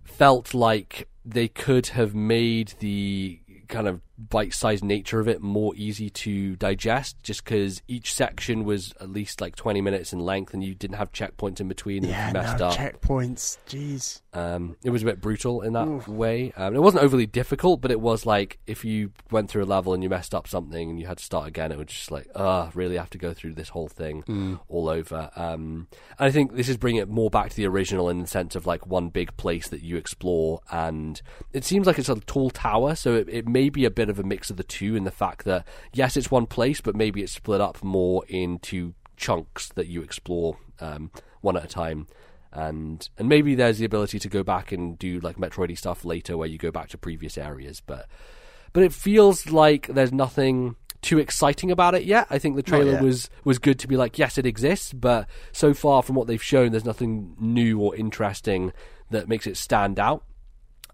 felt 0.03 0.53
like 0.53 1.07
they 1.23 1.47
could 1.47 1.87
have 1.87 2.15
made 2.15 2.73
the 2.79 3.39
kind 3.67 3.87
of 3.87 4.01
bite-sized 4.30 4.84
nature 4.84 5.19
of 5.19 5.27
it 5.27 5.41
more 5.41 5.73
easy 5.76 6.10
to 6.10 6.56
digest 6.57 7.15
just 7.23 7.43
because 7.43 7.81
each 7.88 8.14
section 8.14 8.64
was 8.64 8.93
at 9.02 9.10
least 9.10 9.41
like 9.41 9.56
20 9.56 9.81
minutes 9.81 10.14
in 10.14 10.19
length 10.19 10.53
and 10.53 10.64
you 10.64 10.76
didn't 10.76 10.98
have 10.98 11.11
checkpoints 11.11 11.60
in 11.60 11.68
between 11.68 12.03
Yeah, 12.03 12.31
messed 12.31 12.60
no 12.60 12.68
up 12.68 12.77
checkpoints. 12.77 13.57
Jeez. 13.68 14.22
um, 14.34 14.76
it 14.84 14.89
was 14.89 15.02
a 15.02 15.06
bit 15.06 15.22
brutal 15.22 15.61
in 15.61 15.73
that 15.73 16.07
way. 16.07 16.53
Um, 16.56 16.76
it 16.76 16.81
wasn't 16.81 17.03
overly 17.03 17.26
difficult, 17.26 17.81
but 17.81 17.91
it 17.91 17.99
was 17.99 18.26
like 18.26 18.60
if 18.68 18.85
you 18.85 19.11
went 19.31 19.49
through 19.49 19.64
a 19.64 19.65
level 19.65 19.93
and 19.93 20.03
you 20.03 20.10
messed 20.10 20.34
up 20.35 20.48
something 20.48 20.89
and 20.89 20.99
you 20.99 21.07
had 21.07 21.18
to 21.18 21.23
start 21.23 21.48
again, 21.48 21.72
it 21.72 21.77
was 21.77 21.88
just 21.88 22.11
like, 22.11 22.27
ah, 22.35 22.69
really 22.73 22.98
have 22.98 23.10
to 23.11 23.18
go 23.18 23.34
through 23.34 23.53
this 23.53 23.69
whole 23.69 23.88
thing 23.88 24.60
all 24.68 24.89
over. 24.89 25.30
Um, 25.35 25.88
and 26.19 26.27
I 26.27 26.31
think 26.31 26.56
this 26.56 26.69
is 26.69 26.77
bringing 26.77 27.02
it 27.02 27.10
more 27.10 27.30
back 27.30 27.49
to 27.49 27.56
the 27.56 27.68
original 27.68 28.10
in 28.10 28.22
the 28.22 28.27
sense 28.27 28.56
of 28.56 28.65
like 28.65 28.85
one 28.88 29.10
big 29.10 29.35
place 29.38 29.68
that 29.69 29.81
you 29.81 29.98
explore, 29.98 30.61
and 30.72 31.22
it 31.53 31.64
seems 31.64 31.88
like 31.88 31.98
it's 31.99 32.10
a 32.10 32.15
tall 32.22 32.49
tower, 32.49 32.95
so 32.95 33.15
it, 33.15 33.27
it 33.30 33.48
may 33.48 33.69
be 33.69 33.85
a 33.85 33.91
bit 33.91 34.10
of 34.11 34.19
a 34.19 34.23
mix 34.23 34.49
of 34.49 34.57
the 34.57 34.63
two 34.63 34.95
in 34.95 35.03
the 35.03 35.11
fact 35.11 35.45
that 35.45 35.65
yes, 35.93 36.15
it's 36.15 36.29
one 36.29 36.45
place, 36.45 36.81
but 36.81 36.95
maybe 36.95 37.21
it's 37.21 37.33
split 37.33 37.61
up 37.61 37.83
more 37.83 38.23
into 38.27 38.93
chunks 39.17 39.69
that 39.69 39.88
you 39.88 40.01
explore 40.01 40.57
um, 40.79 41.11
one 41.41 41.57
at 41.57 41.63
a 41.63 41.67
time 41.67 42.07
and 42.53 43.09
and 43.17 43.29
maybe 43.29 43.55
there's 43.55 43.77
the 43.77 43.85
ability 43.85 44.19
to 44.19 44.29
go 44.29 44.43
back 44.43 44.71
and 44.71 44.99
do 44.99 45.19
like 45.19 45.38
Metroidy 45.38 45.77
stuff 45.77 46.03
later, 46.03 46.38
where 46.38 46.47
you 46.47 46.57
go 46.57 46.71
back 46.71 46.89
to 46.89 46.97
previous 46.97 47.38
areas. 47.38 47.81
But 47.85 48.07
but 48.73 48.83
it 48.83 48.93
feels 48.93 49.49
like 49.49 49.88
there's 49.88 50.11
nothing 50.11 50.75
too 51.01 51.17
exciting 51.17 51.71
about 51.71 51.95
it 51.95 52.03
yet. 52.03 52.27
I 52.29 52.38
think 52.39 52.55
the 52.55 52.63
trailer 52.63 53.01
was 53.01 53.29
was 53.43 53.57
good 53.57 53.79
to 53.79 53.88
be 53.88 53.97
like, 53.97 54.19
yes, 54.19 54.38
it 54.38 54.45
exists, 54.45 54.93
but 54.93 55.27
so 55.51 55.73
far 55.73 56.03
from 56.03 56.15
what 56.15 56.27
they've 56.27 56.43
shown, 56.43 56.71
there's 56.71 56.85
nothing 56.85 57.35
new 57.39 57.79
or 57.79 57.95
interesting 57.95 58.73
that 59.09 59.27
makes 59.27 59.47
it 59.47 59.57
stand 59.57 59.99
out. 59.99 60.23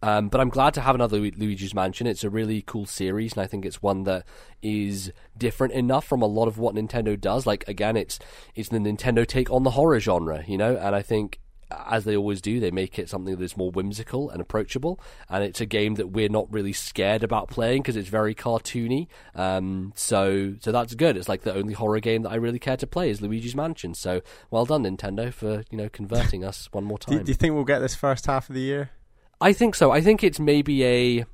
Um, 0.01 0.29
but 0.29 0.39
I'm 0.39 0.49
glad 0.49 0.73
to 0.75 0.81
have 0.81 0.95
another 0.95 1.17
Luigi's 1.17 1.73
Mansion. 1.73 2.07
It's 2.07 2.23
a 2.23 2.29
really 2.29 2.61
cool 2.61 2.85
series, 2.85 3.33
and 3.33 3.41
I 3.41 3.47
think 3.47 3.65
it's 3.65 3.81
one 3.81 4.03
that 4.03 4.25
is 4.61 5.11
different 5.37 5.73
enough 5.73 6.05
from 6.05 6.21
a 6.21 6.27
lot 6.27 6.47
of 6.47 6.57
what 6.57 6.75
Nintendo 6.75 7.19
does. 7.19 7.45
Like 7.45 7.67
again, 7.67 7.97
it's 7.97 8.19
it's 8.55 8.69
the 8.69 8.77
Nintendo 8.79 9.25
take 9.25 9.49
on 9.51 9.63
the 9.63 9.71
horror 9.71 9.99
genre, 9.99 10.43
you 10.47 10.57
know, 10.57 10.75
and 10.75 10.95
I 10.95 11.01
think 11.01 11.39
as 11.69 12.05
they 12.05 12.15
always 12.15 12.41
do, 12.41 12.59
they 12.59 12.71
make 12.71 12.97
it 12.97 13.09
something 13.09 13.35
that 13.35 13.43
is 13.43 13.57
more 13.57 13.71
whimsical 13.71 14.29
and 14.29 14.41
approachable. 14.41 14.99
And 15.29 15.43
it's 15.43 15.59
a 15.59 15.65
game 15.65 15.95
that 15.95 16.07
we're 16.07 16.29
not 16.29 16.51
really 16.51 16.73
scared 16.73 17.23
about 17.23 17.49
playing 17.49 17.81
because 17.81 17.97
it's 17.97 18.09
very 18.09 18.33
cartoony. 18.33 19.07
Um, 19.35 19.91
so 19.95 20.55
so 20.61 20.71
that's 20.71 20.95
good. 20.95 21.17
It's 21.17 21.27
like 21.27 21.41
the 21.41 21.53
only 21.53 21.73
horror 21.73 21.99
game 21.99 22.21
that 22.23 22.29
I 22.31 22.35
really 22.35 22.59
care 22.59 22.77
to 22.77 22.87
play 22.87 23.09
is 23.09 23.21
Luigi's 23.21 23.55
Mansion. 23.55 23.93
So 23.93 24.21
well 24.49 24.65
done, 24.65 24.83
Nintendo, 24.83 25.33
for 25.33 25.63
you 25.69 25.77
know 25.77 25.89
converting 25.89 26.43
us 26.43 26.69
one 26.71 26.83
more 26.85 26.97
Do, 26.99 27.15
time. 27.15 27.23
do 27.25 27.31
you 27.31 27.35
think 27.35 27.53
we'll 27.53 27.65
get 27.65 27.79
this 27.79 27.95
first 27.95 28.27
half 28.27 28.49
of 28.49 28.55
the 28.55 28.61
year? 28.61 28.91
I 29.39 29.53
think 29.53 29.75
so. 29.75 29.91
I 29.91 30.01
think 30.01 30.23
it's 30.23 30.39
maybe 30.39 30.83
a 30.85 31.25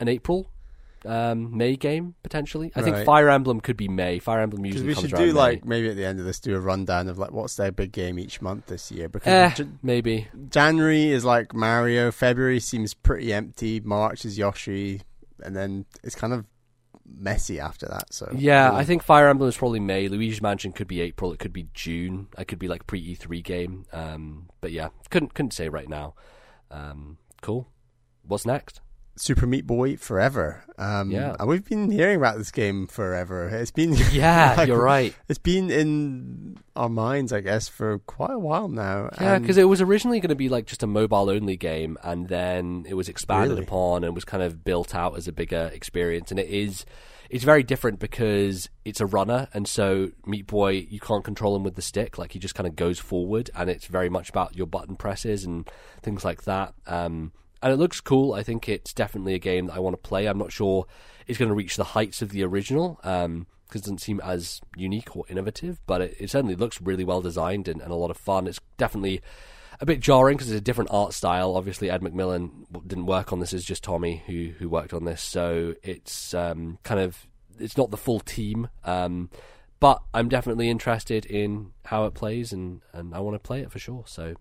an 0.00 0.08
April, 0.08 0.50
um, 1.04 1.56
May 1.56 1.76
game 1.76 2.14
potentially. 2.22 2.72
I 2.74 2.82
think 2.82 3.04
Fire 3.04 3.28
Emblem 3.28 3.60
could 3.60 3.76
be 3.76 3.88
May. 3.88 4.18
Fire 4.18 4.40
Emblem 4.40 4.62
Because 4.62 4.82
usually 4.82 4.94
we 5.04 5.08
should 5.08 5.16
do 5.16 5.26
May. 5.26 5.32
like 5.32 5.64
maybe 5.64 5.88
at 5.88 5.96
the 5.96 6.04
end 6.04 6.18
of 6.18 6.26
this 6.26 6.40
do 6.40 6.54
a 6.56 6.60
rundown 6.60 7.08
of 7.08 7.18
like 7.18 7.30
what's 7.32 7.56
their 7.56 7.72
big 7.72 7.92
game 7.92 8.18
each 8.18 8.42
month 8.42 8.66
this 8.66 8.90
year 8.90 9.08
because 9.08 9.32
eh, 9.32 9.54
J- 9.54 9.68
maybe. 9.82 10.28
January 10.50 11.06
is 11.10 11.24
like 11.24 11.54
Mario, 11.54 12.10
February 12.10 12.60
seems 12.60 12.94
pretty 12.94 13.32
empty, 13.32 13.80
March 13.80 14.24
is 14.24 14.36
Yoshi, 14.36 15.02
and 15.42 15.54
then 15.54 15.86
it's 16.02 16.14
kind 16.14 16.32
of 16.32 16.44
messy 17.08 17.60
after 17.60 17.86
that. 17.86 18.12
So 18.12 18.28
Yeah, 18.36 18.72
I 18.72 18.84
think 18.84 19.02
Fire 19.04 19.28
Emblem 19.28 19.48
is 19.48 19.56
probably 19.56 19.80
May. 19.80 20.08
Luigi's 20.08 20.42
Mansion 20.42 20.72
could 20.72 20.88
be 20.88 21.00
April. 21.00 21.32
It 21.32 21.38
could 21.38 21.52
be 21.52 21.68
June. 21.72 22.26
It 22.36 22.48
could 22.48 22.58
be 22.58 22.66
like 22.68 22.86
pre 22.88 23.14
E3 23.16 23.44
game. 23.44 23.86
Um, 23.92 24.48
but 24.60 24.72
yeah, 24.72 24.88
couldn't 25.10 25.34
couldn't 25.34 25.52
say 25.52 25.68
right 25.68 25.88
now. 25.88 26.14
Um, 26.72 27.18
cool. 27.46 27.68
What's 28.26 28.44
next? 28.44 28.80
Super 29.18 29.46
Meat 29.46 29.66
Boy 29.66 29.96
forever. 29.96 30.62
Um, 30.76 31.10
Yeah. 31.10 31.36
and 31.40 31.48
we've 31.48 31.64
been 31.64 31.90
hearing 31.90 32.16
about 32.18 32.36
this 32.36 32.50
game 32.50 32.86
forever. 32.86 33.48
It's 33.48 33.70
been 33.70 33.94
Yeah, 34.12 34.54
like, 34.58 34.68
you're 34.68 34.82
right. 34.82 35.14
It's 35.28 35.38
been 35.38 35.70
in 35.70 36.58
our 36.74 36.90
minds, 36.90 37.32
I 37.32 37.40
guess, 37.40 37.66
for 37.66 37.98
quite 38.00 38.32
a 38.32 38.38
while 38.38 38.68
now. 38.68 39.08
Yeah, 39.18 39.38
because 39.38 39.56
it 39.56 39.64
was 39.64 39.80
originally 39.80 40.20
going 40.20 40.28
to 40.28 40.34
be 40.34 40.50
like 40.50 40.66
just 40.66 40.82
a 40.82 40.86
mobile 40.86 41.30
only 41.30 41.56
game, 41.56 41.96
and 42.02 42.28
then 42.28 42.84
it 42.86 42.92
was 42.94 43.08
expanded 43.08 43.52
Really? 43.52 43.62
upon 43.62 44.04
and 44.04 44.14
was 44.14 44.26
kind 44.26 44.42
of 44.42 44.64
built 44.64 44.94
out 44.94 45.16
as 45.16 45.26
a 45.26 45.32
bigger 45.32 45.70
experience. 45.72 46.30
And 46.30 46.38
it 46.38 46.48
is, 46.48 46.84
it's 47.30 47.44
very 47.44 47.62
different 47.62 47.98
because 47.98 48.68
it's 48.84 49.00
a 49.00 49.06
runner, 49.06 49.48
and 49.52 49.66
so 49.66 50.10
Meat 50.26 50.46
Boy 50.46 50.86
you 50.88 51.00
can't 51.00 51.24
control 51.24 51.56
him 51.56 51.62
with 51.62 51.74
the 51.74 51.82
stick; 51.82 52.18
like 52.18 52.32
he 52.32 52.38
just 52.38 52.54
kind 52.54 52.66
of 52.66 52.76
goes 52.76 52.98
forward, 52.98 53.50
and 53.54 53.70
it's 53.70 53.86
very 53.86 54.08
much 54.08 54.28
about 54.28 54.56
your 54.56 54.66
button 54.66 54.96
presses 54.96 55.44
and 55.44 55.68
things 56.02 56.24
like 56.24 56.44
that. 56.44 56.74
Um, 56.86 57.32
and 57.62 57.72
it 57.72 57.76
looks 57.76 58.00
cool. 58.00 58.34
I 58.34 58.42
think 58.42 58.68
it's 58.68 58.92
definitely 58.92 59.34
a 59.34 59.38
game 59.38 59.66
that 59.66 59.74
I 59.74 59.80
want 59.80 59.94
to 59.94 60.08
play. 60.08 60.26
I'm 60.26 60.38
not 60.38 60.52
sure 60.52 60.86
it's 61.26 61.38
going 61.38 61.48
to 61.48 61.54
reach 61.54 61.76
the 61.76 61.84
heights 61.84 62.22
of 62.22 62.30
the 62.30 62.44
original. 62.44 63.00
Um, 63.02 63.46
because 63.66 63.80
it 63.80 63.84
doesn't 63.84 64.00
seem 64.00 64.20
as 64.20 64.60
unique 64.76 65.16
or 65.16 65.24
innovative, 65.28 65.80
but 65.86 66.00
it, 66.00 66.16
it 66.20 66.30
certainly 66.30 66.54
looks 66.54 66.80
really 66.80 67.02
well 67.02 67.20
designed 67.20 67.66
and, 67.66 67.80
and 67.80 67.90
a 67.90 67.96
lot 67.96 68.12
of 68.12 68.16
fun. 68.16 68.46
It's 68.46 68.60
definitely 68.76 69.20
a 69.80 69.86
bit 69.86 70.00
jarring 70.00 70.36
because 70.36 70.50
it's 70.50 70.58
a 70.58 70.64
different 70.64 70.90
art 70.92 71.12
style. 71.12 71.56
Obviously, 71.56 71.90
Ed 71.90 72.00
McMillen 72.02 72.66
didn't 72.86 73.06
work 73.06 73.32
on 73.32 73.40
this; 73.40 73.52
it's 73.52 73.64
just 73.64 73.82
Tommy 73.84 74.22
who 74.26 74.52
who 74.58 74.68
worked 74.68 74.92
on 74.92 75.04
this. 75.04 75.22
So 75.22 75.74
it's 75.82 76.34
um, 76.34 76.78
kind 76.82 77.00
of 77.00 77.26
it's 77.58 77.76
not 77.76 77.90
the 77.90 77.96
full 77.96 78.20
team, 78.20 78.68
um, 78.84 79.30
but 79.80 80.02
I'm 80.14 80.28
definitely 80.28 80.68
interested 80.70 81.24
in 81.26 81.72
how 81.86 82.04
it 82.06 82.14
plays 82.14 82.52
and 82.52 82.80
and 82.92 83.14
I 83.14 83.20
want 83.20 83.34
to 83.34 83.38
play 83.40 83.60
it 83.60 83.70
for 83.70 83.78
sure. 83.78 84.04
So 84.06 84.34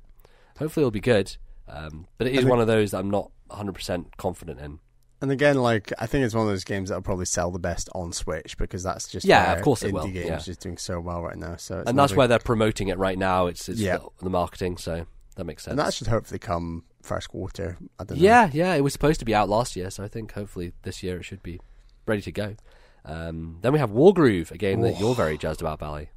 hopefully 0.57 0.83
it'll 0.83 0.91
be 0.91 0.99
good. 1.01 1.35
Um, 1.67 2.07
but 2.17 2.27
it 2.27 2.33
is 2.33 2.39
think- 2.39 2.49
one 2.49 2.59
of 2.59 2.67
those 2.67 2.91
that 2.91 2.99
I'm 2.99 3.09
not 3.09 3.31
100 3.47 3.73
percent 3.73 4.17
confident 4.17 4.59
in. 4.59 4.79
And 5.21 5.31
again, 5.31 5.55
like 5.57 5.91
I 5.97 6.07
think 6.07 6.25
it's 6.25 6.35
one 6.35 6.45
of 6.45 6.51
those 6.51 6.65
games 6.65 6.89
that'll 6.89 7.01
probably 7.01 7.25
sell 7.25 7.49
the 7.49 7.57
best 7.57 7.89
on 7.95 8.11
Switch 8.11 8.57
because 8.57 8.83
that's 8.83 9.07
just 9.07 9.25
Yeah, 9.25 9.53
of 9.53 9.61
course 9.63 9.81
it 9.81 9.87
indie 9.89 9.93
will, 9.93 10.07
games 10.09 10.27
yeah. 10.27 10.37
just 10.39 10.59
doing 10.59 10.77
so 10.77 10.99
well 10.99 11.21
right 11.23 11.37
now. 11.37 11.55
So 11.55 11.79
it's 11.79 11.89
and 11.89 11.97
that's 11.97 12.13
where 12.13 12.27
they're 12.27 12.37
promoting 12.37 12.89
it 12.89 12.97
right 12.99 13.17
now. 13.17 13.47
It's, 13.47 13.69
it's 13.69 13.79
Yeah. 13.79 13.97
the, 13.97 14.09
the 14.25 14.29
marketing, 14.29 14.75
so 14.77 15.07
that 15.35 15.43
makes 15.45 15.63
sense. 15.63 15.71
and 15.71 15.79
that 15.79 15.93
should 15.93 16.07
hopefully 16.07 16.39
come 16.39 16.83
first 17.01 17.29
quarter. 17.29 17.77
I 17.99 18.03
don't 18.03 18.17
know. 18.17 18.23
Yeah, 18.23 18.49
yeah, 18.53 18.73
it 18.73 18.81
was 18.81 18.93
supposed 18.93 19.19
to 19.19 19.25
be 19.25 19.35
out 19.35 19.49
last 19.49 19.75
year, 19.75 19.89
so 19.89 20.03
I 20.03 20.07
think 20.07 20.33
hopefully 20.33 20.73
this 20.83 21.03
year 21.03 21.17
it 21.17 21.23
should 21.23 21.43
be 21.43 21.59
ready 22.05 22.21
to 22.23 22.31
go. 22.31 22.55
Um, 23.03 23.59
then 23.61 23.71
we 23.71 23.79
have 23.79 23.91
Wargroove, 23.91 24.51
a 24.51 24.57
game 24.57 24.81
that 24.81 24.99
you're 24.99 25.13
very 25.13 25.37
jazzed 25.37 25.61
about, 25.61 25.79
Bally. 25.79 26.09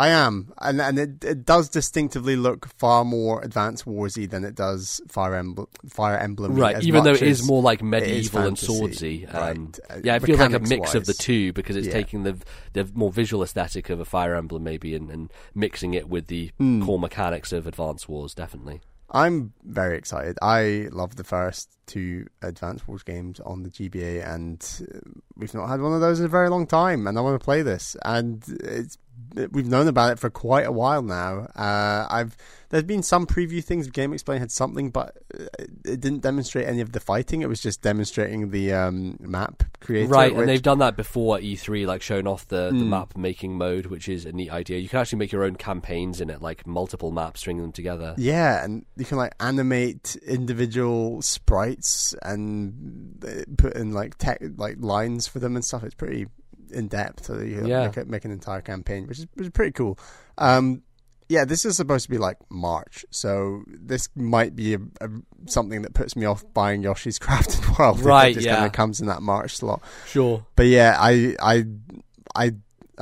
I 0.00 0.08
am, 0.08 0.52
and 0.58 0.80
and 0.80 0.98
it, 0.98 1.22
it 1.24 1.44
does 1.44 1.68
distinctively 1.68 2.34
look 2.34 2.66
far 2.78 3.04
more 3.04 3.42
advanced 3.42 3.84
warsy 3.84 4.28
than 4.28 4.44
it 4.44 4.54
does 4.54 5.00
Fire 5.08 5.34
Emblem. 5.34 5.66
Fire 5.88 6.16
Emblem, 6.16 6.54
Right, 6.54 6.82
even 6.82 7.04
though 7.04 7.12
it 7.12 7.22
is 7.22 7.46
more 7.46 7.60
like 7.60 7.82
medieval 7.82 8.40
and 8.46 8.58
fantasy. 8.58 8.66
swordsy. 8.66 9.26
Um, 9.26 9.34
Right. 9.40 9.78
Uh, 9.90 10.00
Yeah, 10.02 10.16
it 10.16 10.22
feels 10.22 10.38
like 10.40 10.54
a 10.54 10.58
mix 10.60 10.94
of 10.94 11.04
the 11.06 11.12
two 11.14 11.52
because 11.52 11.76
it's 11.76 11.86
Yeah. 11.88 11.92
taking 11.92 12.22
the 12.22 12.36
the 12.72 12.90
more 12.94 13.12
visual 13.12 13.42
aesthetic 13.42 13.90
of 13.90 14.00
a 14.00 14.04
Fire 14.06 14.34
Emblem 14.34 14.62
maybe 14.64 14.94
and, 14.94 15.10
and 15.10 15.30
mixing 15.54 15.92
it 15.94 16.08
with 16.08 16.28
the 16.28 16.50
Hmm. 16.58 16.82
core 16.84 16.98
mechanics 16.98 17.52
of 17.52 17.66
Advance 17.66 18.08
Wars. 18.08 18.32
Definitely. 18.34 18.80
I'm 19.12 19.52
very 19.64 19.98
excited. 19.98 20.38
I 20.40 20.86
love 20.92 21.16
the 21.16 21.24
first 21.24 21.68
two 21.86 22.26
Advance 22.42 22.86
Wars 22.86 23.02
games 23.02 23.40
on 23.40 23.64
the 23.64 23.68
GBA, 23.68 24.22
and 24.22 24.64
uh, 24.94 25.00
we've 25.36 25.52
not 25.52 25.66
had 25.68 25.80
one 25.80 25.92
of 25.92 26.00
those 26.00 26.20
in 26.20 26.26
a 26.26 26.28
very 26.28 26.48
long 26.48 26.64
time. 26.66 27.06
And 27.08 27.18
I 27.18 27.20
want 27.20 27.38
to 27.40 27.44
play 27.44 27.62
this, 27.62 27.96
and 28.04 28.42
it's 28.62 28.96
we've 29.52 29.68
known 29.68 29.88
about 29.88 30.12
it 30.12 30.18
for 30.18 30.30
quite 30.30 30.66
a 30.66 30.72
while 30.72 31.02
now. 31.02 31.46
Uh, 31.56 32.06
I've 32.10 32.36
there's 32.70 32.84
been 32.84 33.02
some 33.02 33.26
preview 33.26 33.64
things. 33.64 33.88
GameXplain 33.88 34.38
had 34.38 34.52
something, 34.52 34.90
but 34.90 35.16
uh, 35.36 35.44
it 35.84 36.00
didn't 36.00 36.20
demonstrate 36.20 36.68
any 36.68 36.80
of 36.80 36.92
the 36.92 37.00
fighting. 37.00 37.42
It 37.42 37.48
was 37.48 37.60
just 37.60 37.82
demonstrating 37.82 38.50
the 38.50 38.72
um, 38.72 39.16
map 39.18 39.64
creator. 39.80 40.08
right, 40.08 40.32
which- 40.32 40.40
and 40.42 40.48
they've 40.48 40.62
done 40.62 40.78
that 40.78 40.96
before 40.96 41.36
at 41.38 41.42
E3, 41.42 41.84
like 41.84 42.00
showing 42.00 42.28
off 42.28 42.46
the, 42.46 42.66
the 42.70 42.84
Mm. 42.84 42.88
map 42.88 43.16
making 43.16 43.58
mode, 43.58 43.86
which 43.86 44.08
is 44.08 44.24
a 44.24 44.30
neat 44.30 44.50
idea. 44.52 44.78
You 44.78 44.88
can 44.88 45.00
actually 45.00 45.18
make 45.18 45.32
your 45.32 45.42
own 45.42 45.56
campaigns 45.56 46.20
in 46.20 46.30
it, 46.30 46.40
like 46.40 46.64
multiple 46.64 47.10
maps, 47.10 47.40
string 47.40 47.60
them 47.60 47.72
together. 47.72 48.14
Yeah, 48.16 48.62
and 48.64 48.86
you 48.96 49.04
can 49.04 49.18
like 49.18 49.34
animate 49.40 50.14
individual 50.24 51.22
sprites 51.22 52.14
and 52.22 53.22
uh, 53.26 53.42
put 53.58 53.74
in 53.74 53.92
like 53.92 54.16
tech, 54.16 54.40
like 54.56 54.76
lines 54.78 55.26
for 55.26 55.40
them 55.40 55.56
and 55.56 55.64
stuff. 55.64 55.82
It's 55.82 55.94
pretty 55.96 56.26
in 56.70 56.88
depth. 56.88 57.26
So 57.26 57.38
you 57.40 57.56
can 57.58 57.66
Yeah. 57.66 57.90
make, 57.94 58.06
make 58.06 58.24
an 58.24 58.30
entire 58.30 58.60
campaign, 58.60 59.06
which 59.06 59.18
is 59.18 59.26
which 59.34 59.46
is 59.46 59.50
pretty 59.52 59.72
cool. 59.72 59.98
Um, 60.38 60.82
yeah, 61.28 61.44
this 61.44 61.64
is 61.64 61.76
supposed 61.76 62.04
to 62.06 62.10
be 62.10 62.18
like 62.18 62.38
March, 62.50 63.04
so 63.10 63.62
this 63.68 64.08
might 64.16 64.56
be 64.56 64.74
a, 64.74 64.78
a, 65.00 65.08
something 65.46 65.82
that 65.82 65.94
puts 65.94 66.16
me 66.16 66.26
off 66.26 66.42
buying 66.54 66.82
Yoshi's 66.82 67.20
Crafted 67.20 67.78
World. 67.78 68.00
Right, 68.04 68.32
It 68.32 68.34
just 68.34 68.46
yeah. 68.46 68.56
kind 68.56 68.66
of 68.66 68.72
comes 68.72 69.00
in 69.00 69.06
that 69.06 69.22
March 69.22 69.56
slot. 69.56 69.80
Sure. 70.08 70.44
But 70.56 70.66
yeah, 70.66 70.96
I 70.98 71.36
I 71.40 71.64
I 72.34 72.52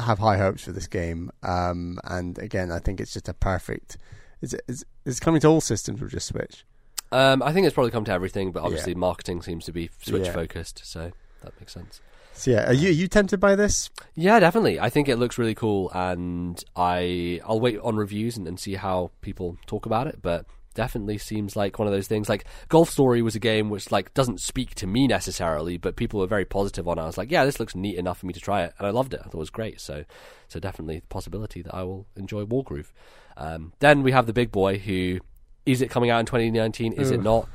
have 0.02 0.18
high 0.18 0.36
hopes 0.36 0.62
for 0.64 0.72
this 0.72 0.86
game. 0.86 1.30
Um, 1.42 1.98
and 2.04 2.38
again, 2.38 2.70
I 2.70 2.78
think 2.80 3.00
it's 3.00 3.14
just 3.14 3.28
a 3.30 3.34
perfect. 3.34 3.96
Is 4.42 4.52
it 4.54 4.60
is 4.68 4.84
it's 5.06 5.20
coming 5.20 5.40
to 5.40 5.48
all 5.48 5.60
systems 5.62 6.02
or 6.02 6.08
just 6.08 6.26
Switch? 6.28 6.64
Um, 7.10 7.42
I 7.42 7.54
think 7.54 7.66
it's 7.66 7.72
probably 7.72 7.90
come 7.92 8.04
to 8.04 8.12
everything, 8.12 8.52
but 8.52 8.62
obviously 8.62 8.94
marketing 8.94 9.40
seems 9.40 9.64
to 9.64 9.72
be 9.72 9.88
Switch 10.02 10.26
Yeah. 10.26 10.32
focused, 10.34 10.82
so 10.84 11.12
that 11.42 11.58
makes 11.58 11.72
sense. 11.72 12.02
So 12.38 12.52
yeah, 12.52 12.70
are 12.70 12.72
you 12.72 12.88
are 12.88 12.92
you 12.92 13.08
tempted 13.08 13.40
by 13.40 13.56
this? 13.56 13.90
Yeah, 14.14 14.38
definitely. 14.38 14.78
I 14.78 14.90
think 14.90 15.08
it 15.08 15.16
looks 15.16 15.38
really 15.38 15.56
cool, 15.56 15.90
and 15.92 16.62
I 16.76 17.40
I'll 17.44 17.58
wait 17.58 17.80
on 17.80 17.96
reviews 17.96 18.36
and, 18.36 18.46
and 18.46 18.60
see 18.60 18.74
how 18.74 19.10
people 19.22 19.58
talk 19.66 19.86
about 19.86 20.06
it. 20.06 20.20
But 20.22 20.46
definitely 20.74 21.18
seems 21.18 21.56
like 21.56 21.80
one 21.80 21.88
of 21.88 21.92
those 21.92 22.06
things. 22.06 22.28
Like 22.28 22.44
Golf 22.68 22.90
Story 22.90 23.22
was 23.22 23.34
a 23.34 23.40
game 23.40 23.70
which 23.70 23.90
like 23.90 24.14
doesn't 24.14 24.40
speak 24.40 24.76
to 24.76 24.86
me 24.86 25.08
necessarily, 25.08 25.78
but 25.78 25.96
people 25.96 26.20
were 26.20 26.28
very 26.28 26.44
positive 26.44 26.86
on. 26.86 26.96
it. 26.96 27.02
I 27.02 27.06
was 27.06 27.18
like, 27.18 27.32
yeah, 27.32 27.44
this 27.44 27.58
looks 27.58 27.74
neat 27.74 27.98
enough 27.98 28.18
for 28.18 28.26
me 28.26 28.32
to 28.32 28.40
try 28.40 28.62
it, 28.62 28.72
and 28.78 28.86
I 28.86 28.90
loved 28.90 29.14
it. 29.14 29.20
I 29.20 29.24
thought 29.24 29.34
it 29.34 29.38
was 29.38 29.50
great. 29.50 29.80
So 29.80 30.04
so 30.46 30.60
definitely 30.60 31.00
the 31.00 31.06
possibility 31.08 31.60
that 31.62 31.74
I 31.74 31.82
will 31.82 32.06
enjoy 32.14 32.44
Wargroove. 32.44 32.92
Um, 33.36 33.72
then 33.80 34.04
we 34.04 34.12
have 34.12 34.26
the 34.26 34.32
big 34.32 34.52
boy 34.52 34.78
who 34.78 35.18
is 35.66 35.82
it 35.82 35.90
coming 35.90 36.10
out 36.10 36.20
in 36.20 36.26
2019? 36.26 36.92
Is 36.92 37.10
it 37.10 37.22
not? 37.22 37.48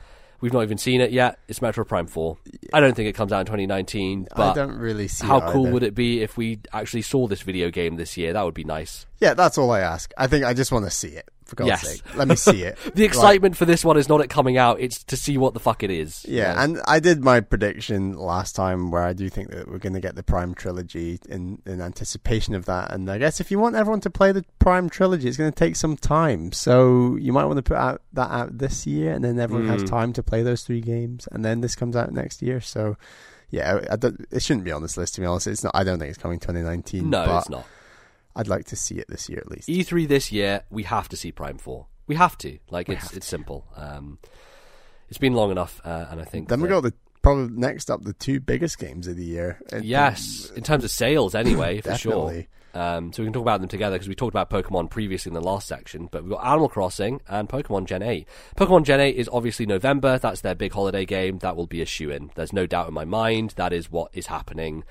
We've 0.44 0.52
not 0.52 0.64
even 0.64 0.78
seen 0.78 1.00
it 1.00 1.12
yet. 1.14 1.40
It's 1.48 1.60
Metroid 1.62 1.88
Prime 1.88 2.06
4. 2.06 2.38
I 2.74 2.82
don't 2.82 2.94
think 2.94 3.08
it 3.08 3.14
comes 3.14 3.32
out 3.32 3.40
in 3.40 3.46
2019, 3.46 4.28
but 4.36 4.52
I 4.52 4.54
don't 4.54 4.78
really 4.78 5.08
see. 5.08 5.26
how 5.26 5.40
cool 5.40 5.62
either. 5.62 5.72
would 5.72 5.84
it 5.84 5.96
be 5.96 6.22
if 6.22 6.36
we 6.36 6.60
actually 6.74 7.04
saw 7.04 7.28
this 7.28 7.44
video 7.44 7.72
game 7.72 7.96
this 7.96 8.18
year? 8.18 8.34
That 8.34 8.44
would 8.44 8.54
be 8.54 8.66
nice. 8.66 9.06
Yeah, 9.22 9.36
that's 9.36 9.58
all 9.58 9.72
I 9.72 9.80
ask. 9.80 10.12
I 10.18 10.28
think 10.28 10.44
I 10.44 10.54
just 10.54 10.70
want 10.70 10.84
to 10.84 10.92
see 10.92 11.08
it. 11.08 11.30
For 11.54 11.64
God's 11.64 11.84
Yes. 11.84 11.88
sake, 11.88 12.16
let 12.16 12.28
me 12.28 12.36
see 12.36 12.64
it. 12.64 12.78
The 12.96 13.04
excitement 13.06 13.56
for 13.56 13.66
this 13.66 13.86
one 13.86 13.98
is 13.98 14.10
not 14.10 14.22
it 14.22 14.30
coming 14.30 14.58
out; 14.58 14.80
it's 14.80 15.04
to 15.06 15.16
see 15.16 15.38
what 15.38 15.54
the 15.54 15.60
fuck 15.60 15.84
it 15.84 15.92
is. 15.92 16.26
Yeah, 16.28 16.54
know? 16.54 16.60
and 16.62 16.82
I 16.86 17.00
did 17.00 17.24
my 17.24 17.42
prediction 17.42 18.14
last 18.18 18.56
time 18.56 18.92
where 18.92 19.04
I 19.04 19.14
do 19.14 19.30
think 19.30 19.52
that 19.52 19.68
we're 19.70 19.78
going 19.80 19.94
to 19.94 20.00
get 20.00 20.16
the 20.16 20.24
Prime 20.24 20.54
trilogy 20.56 21.20
in 21.30 21.62
in 21.66 21.82
anticipation 21.82 22.56
of 22.56 22.66
that. 22.66 22.92
And 22.92 23.10
I 23.10 23.18
guess 23.18 23.40
if 23.40 23.52
you 23.52 23.60
want 23.60 23.76
everyone 23.76 24.02
to 24.02 24.10
play 24.10 24.32
the 24.32 24.44
Prime 24.60 24.90
trilogy, 24.90 25.28
it's 25.28 25.38
going 25.38 25.52
to 25.52 25.56
take 25.56 25.76
some 25.76 25.96
time. 25.98 26.52
So 26.52 27.16
you 27.18 27.32
might 27.34 27.46
want 27.46 27.58
to 27.58 27.64
put 27.64 27.78
out 27.78 28.02
that 28.14 28.32
out 28.32 28.58
this 28.58 28.86
year, 28.88 29.14
and 29.14 29.24
then 29.24 29.40
everyone 29.40 29.68
has 29.68 29.84
Mm. 29.84 29.90
time 29.90 30.14
to 30.14 30.24
play 30.24 30.42
those 30.44 30.64
three 30.64 30.82
games, 30.82 31.28
and 31.32 31.44
then 31.46 31.62
this 31.62 31.76
comes 31.76 31.96
out 31.96 32.12
next 32.12 32.42
year. 32.42 32.62
So 32.62 32.98
yeah, 33.50 33.82
I 33.92 33.96
don't, 33.98 34.26
it 34.32 34.42
shouldn't 34.42 34.66
be 34.66 34.72
on 34.72 34.82
this 34.82 34.98
list 34.98 35.14
to 35.16 35.22
be 35.22 35.28
honest. 35.28 35.46
It's 35.48 35.64
not. 35.64 35.76
I 35.76 35.84
don't 35.84 36.00
think 36.00 36.10
it's 36.10 36.18
coming 36.18 36.40
2019. 36.40 37.10
no, 37.10 37.26
but 37.26 37.38
it's 37.40 37.50
not. 37.50 37.66
I'd 38.36 38.48
like 38.48 38.66
to 38.66 38.76
see 38.76 38.96
it 38.96 39.08
this 39.08 39.30
year 39.30 39.40
at 39.40 39.50
least. 39.50 39.70
E3 39.70 40.08
this 40.08 40.32
year, 40.32 40.64
we 40.70 40.84
have 40.84 41.08
to 41.10 41.18
see 41.18 41.32
Prime 41.32 41.58
Four. 41.58 41.88
We 42.08 42.16
have 42.16 42.38
to. 42.40 42.58
Like 42.70 42.88
We 42.88 42.96
it's 42.96 43.14
it's 43.14 43.28
simple. 43.28 43.66
Um, 43.76 44.20
it's 45.10 45.18
been 45.18 45.34
long 45.34 45.52
enough, 45.52 45.80
uh, 45.86 46.08
and 46.10 46.20
I 46.20 46.26
think 46.26 46.50
then 46.50 46.62
we 46.62 46.68
got 46.68 46.82
the 46.82 46.94
probably 47.22 47.56
next 47.56 47.90
up 47.90 48.04
the 48.04 48.14
two 48.14 48.40
biggest 48.40 48.80
games 48.80 49.08
of 49.08 49.16
the 49.16 49.24
year. 49.26 49.60
It- 49.72 49.84
yes, 49.86 50.52
in 50.56 50.64
terms 50.64 50.84
of 50.84 50.92
sales, 50.92 51.36
anyway, 51.36 51.82
for 51.82 51.96
sure. 51.96 52.44
Um, 52.76 53.14
so 53.14 53.22
we 53.22 53.28
can 53.28 53.34
talk 53.34 53.44
about 53.44 53.60
them 53.60 53.70
together 53.70 53.96
because 53.96 54.10
we 54.10 54.16
talked 54.16 54.34
about 54.34 54.50
Pokemon 54.50 54.90
previously 54.90 55.30
in 55.30 55.36
the 55.36 55.42
last 55.42 55.68
section, 55.68 56.10
but 56.12 56.24
we've 56.24 56.32
got 56.32 56.44
Animal 56.44 56.70
Crossing 56.70 57.22
and 57.30 57.48
Pokemon 57.48 57.86
Gen 57.86 58.02
8. 58.02 58.28
Pokemon 58.58 58.84
Gen 58.84 59.00
8 59.00 59.16
is 59.16 59.30
obviously 59.32 59.68
November. 59.68 60.18
That's 60.18 60.42
their 60.42 60.56
big 60.56 60.74
holiday 60.74 61.06
game. 61.06 61.38
That 61.38 61.56
will 61.56 61.68
be 61.68 61.84
a 61.84 61.86
shoe 61.86 62.10
in. 62.10 62.32
There's 62.34 62.52
no 62.52 62.66
doubt 62.66 62.88
in 62.88 62.96
my 62.96 63.06
mind. 63.06 63.52
That 63.58 63.74
is 63.74 63.92
what 63.92 64.10
is 64.14 64.26
happening. 64.26 64.84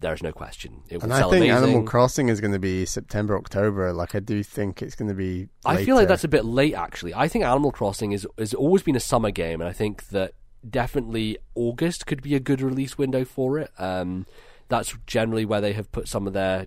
There's 0.00 0.22
no 0.22 0.32
question. 0.32 0.82
It 0.88 0.98
will 0.98 1.04
And 1.04 1.14
I 1.14 1.20
sell 1.20 1.30
think 1.30 1.46
amazing. 1.46 1.68
Animal 1.68 1.82
Crossing 1.84 2.28
is 2.28 2.40
going 2.40 2.52
to 2.52 2.58
be 2.58 2.84
September, 2.84 3.36
October. 3.36 3.92
Like 3.92 4.14
I 4.14 4.20
do 4.20 4.42
think 4.42 4.82
it's 4.82 4.94
going 4.94 5.08
to 5.08 5.14
be. 5.14 5.48
I 5.64 5.84
feel 5.84 5.96
like 5.96 6.08
that's 6.08 6.24
a 6.24 6.28
bit 6.28 6.44
late, 6.44 6.74
actually. 6.74 7.14
I 7.14 7.28
think 7.28 7.44
Animal 7.44 7.72
Crossing 7.72 8.12
is 8.12 8.26
has 8.38 8.52
always 8.52 8.82
been 8.82 8.96
a 8.96 9.00
summer 9.00 9.30
game, 9.30 9.60
and 9.60 9.68
I 9.68 9.72
think 9.72 10.08
that 10.08 10.34
definitely 10.68 11.38
August 11.54 12.06
could 12.06 12.22
be 12.22 12.34
a 12.34 12.40
good 12.40 12.60
release 12.60 12.98
window 12.98 13.24
for 13.24 13.58
it. 13.58 13.70
Um, 13.78 14.26
that's 14.68 14.96
generally 15.06 15.44
where 15.44 15.60
they 15.60 15.72
have 15.72 15.90
put 15.92 16.08
some 16.08 16.26
of 16.26 16.32
their 16.32 16.66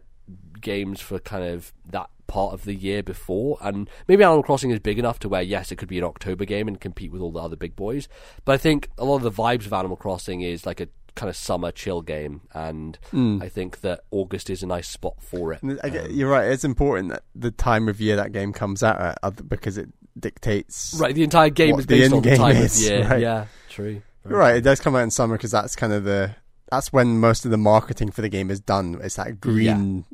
games 0.62 1.02
for 1.02 1.20
kind 1.20 1.44
of 1.44 1.74
that 1.86 2.10
part 2.28 2.54
of 2.54 2.64
the 2.64 2.76
year 2.76 3.04
before. 3.04 3.58
And 3.62 3.90
maybe 4.08 4.24
Animal 4.24 4.44
Crossing 4.44 4.72
is 4.72 4.80
big 4.80 5.00
enough 5.00 5.20
to 5.20 5.30
where 5.30 5.42
yes, 5.42 5.72
it 5.72 5.76
could 5.76 5.90
be 5.90 5.98
an 5.98 6.04
October 6.04 6.46
game 6.46 6.68
and 6.68 6.80
compete 6.80 7.12
with 7.12 7.22
all 7.22 7.32
the 7.32 7.42
other 7.42 7.56
big 7.56 7.76
boys. 7.76 8.08
But 8.46 8.54
I 8.54 8.58
think 8.58 8.90
a 8.98 9.06
lot 9.06 9.18
of 9.18 9.24
the 9.24 9.32
vibes 9.32 9.66
of 9.66 9.74
Animal 9.74 9.98
Crossing 9.98 10.42
is 10.42 10.66
like 10.66 10.80
a 10.80 10.88
kind 11.20 11.30
of 11.30 11.36
summer 11.36 11.72
chill 11.72 12.02
game, 12.02 12.42
and 12.54 12.98
hmm. 13.12 13.42
I 13.42 13.50
think 13.50 13.82
that 13.82 14.02
August 14.10 14.50
is 14.50 14.64
a 14.64 14.68
nice 14.68 14.88
spot 14.88 15.22
for 15.22 15.52
it. 15.52 15.60
I 15.84 15.90
get- 15.90 16.04
uh, 16.04 16.06
um, 16.06 16.12
you're 16.12 16.30
right. 16.30 16.50
It's 16.50 16.64
important 16.64 17.10
that 17.10 17.24
the 17.36 17.52
time 17.52 17.90
of 17.90 18.00
year 18.00 18.16
that 18.16 18.32
game 18.32 18.54
comes 18.54 18.82
out 18.82 19.00
uh, 19.00 19.16
at, 19.22 19.50
because 19.50 19.78
it 19.78 19.90
dictates. 20.18 20.96
Right, 20.98 21.14
the 21.14 21.24
entire 21.24 21.50
game 21.50 21.78
is 21.78 21.86
the 21.86 22.00
based 22.00 22.14
on 22.14 22.22
the 22.22 22.36
time 22.38 22.56
is, 22.56 22.82
of 22.82 22.92
year. 22.92 23.04
right. 23.10 23.20
Yeah, 23.22 23.46
true. 23.70 24.02
Very 24.24 24.40
right. 24.40 24.56
It 24.56 24.62
does 24.62 24.80
come 24.80 24.96
out 24.96 25.04
in 25.04 25.12
summer 25.12 25.36
because 25.36 25.52
that's 25.52 25.76
kind 25.76 25.92
of 25.92 26.06
the. 26.06 26.36
That's 26.72 26.94
when 26.94 27.20
most 27.20 27.46
of 27.46 27.52
the 27.52 27.58
marketing 27.58 28.12
for 28.12 28.22
the 28.22 28.30
game 28.30 28.50
is 28.50 28.60
done. 28.62 29.00
It's 29.02 29.16
that 29.16 29.42
green 29.42 30.06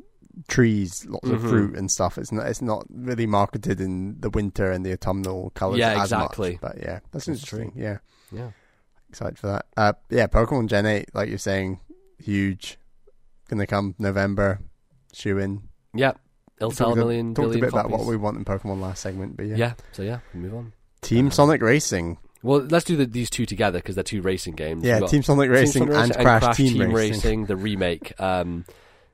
trees, 0.48 1.06
lots 1.06 1.28
of 1.28 1.40
Mhm. 1.40 1.48
fruit 1.48 1.76
and 1.76 1.90
stuff. 1.90 2.18
It's 2.18 2.32
not. 2.32 2.46
It's 2.46 2.62
not 2.62 2.84
really 2.90 3.26
marketed 3.26 3.80
in 3.80 4.16
the 4.20 4.30
winter 4.30 4.72
and 4.72 4.84
the 4.84 4.92
autumnal 4.92 5.50
colors. 5.50 5.78
Yeah, 5.78 5.90
as 5.90 5.96
much. 5.96 6.04
exactly. 6.04 6.58
But 6.60 6.78
yeah, 6.78 7.00
that's, 7.12 7.26
That's 7.26 7.28
interesting. 7.28 7.72
Yeah. 7.76 7.98
Yeah. 8.32 8.50
Excited 9.08 9.38
for 9.38 9.48
that. 9.48 9.66
Uh, 9.76 9.92
yeah, 10.10 10.26
Pokemon 10.26 10.68
Gen 10.68 10.86
8, 10.86 11.14
like 11.14 11.28
you're 11.28 11.38
saying, 11.38 11.80
huge. 12.18 12.78
Gonna 13.48 13.66
come 13.66 13.94
November, 13.98 14.60
shoe 15.12 15.38
in. 15.38 15.62
Yeah, 15.94 16.12
it'll 16.58 16.72
sell 16.72 16.92
a 16.92 16.96
million 16.96 17.34
Talked 17.34 17.54
a 17.54 17.58
bit 17.60 17.70
copies. 17.70 17.86
about 17.86 17.90
what 17.90 18.06
we 18.06 18.16
want 18.16 18.36
in 18.36 18.44
Pokemon 18.44 18.80
last 18.80 19.02
segment, 19.02 19.36
but 19.36 19.46
yeah. 19.46 19.56
yeah. 19.56 19.74
so 19.92 20.02
yeah, 20.02 20.18
we 20.34 20.40
move 20.40 20.54
on. 20.54 20.72
Team 21.02 21.28
Uh, 21.28 21.30
Sonic 21.30 21.62
Racing. 21.62 22.18
Well, 22.42 22.60
let's 22.70 22.84
do 22.84 22.96
the, 22.96 23.06
these 23.06 23.30
two 23.30 23.46
together 23.46 23.78
because 23.78 23.94
they're 23.94 24.04
two 24.04 24.22
racing 24.22 24.54
games. 24.54 24.84
Yeah, 24.84 24.94
We've 24.94 25.00
got 25.02 25.10
Team 25.10 25.22
Sonic 25.22 25.46
Team 25.46 25.52
Racing 25.52 25.92
Sonic 25.92 26.16
and, 26.16 26.26
Crash, 26.26 26.56
Team, 26.56 26.92
Racing. 26.92 27.46
the 27.46 27.56
remake. 27.56 28.20
Um, 28.20 28.64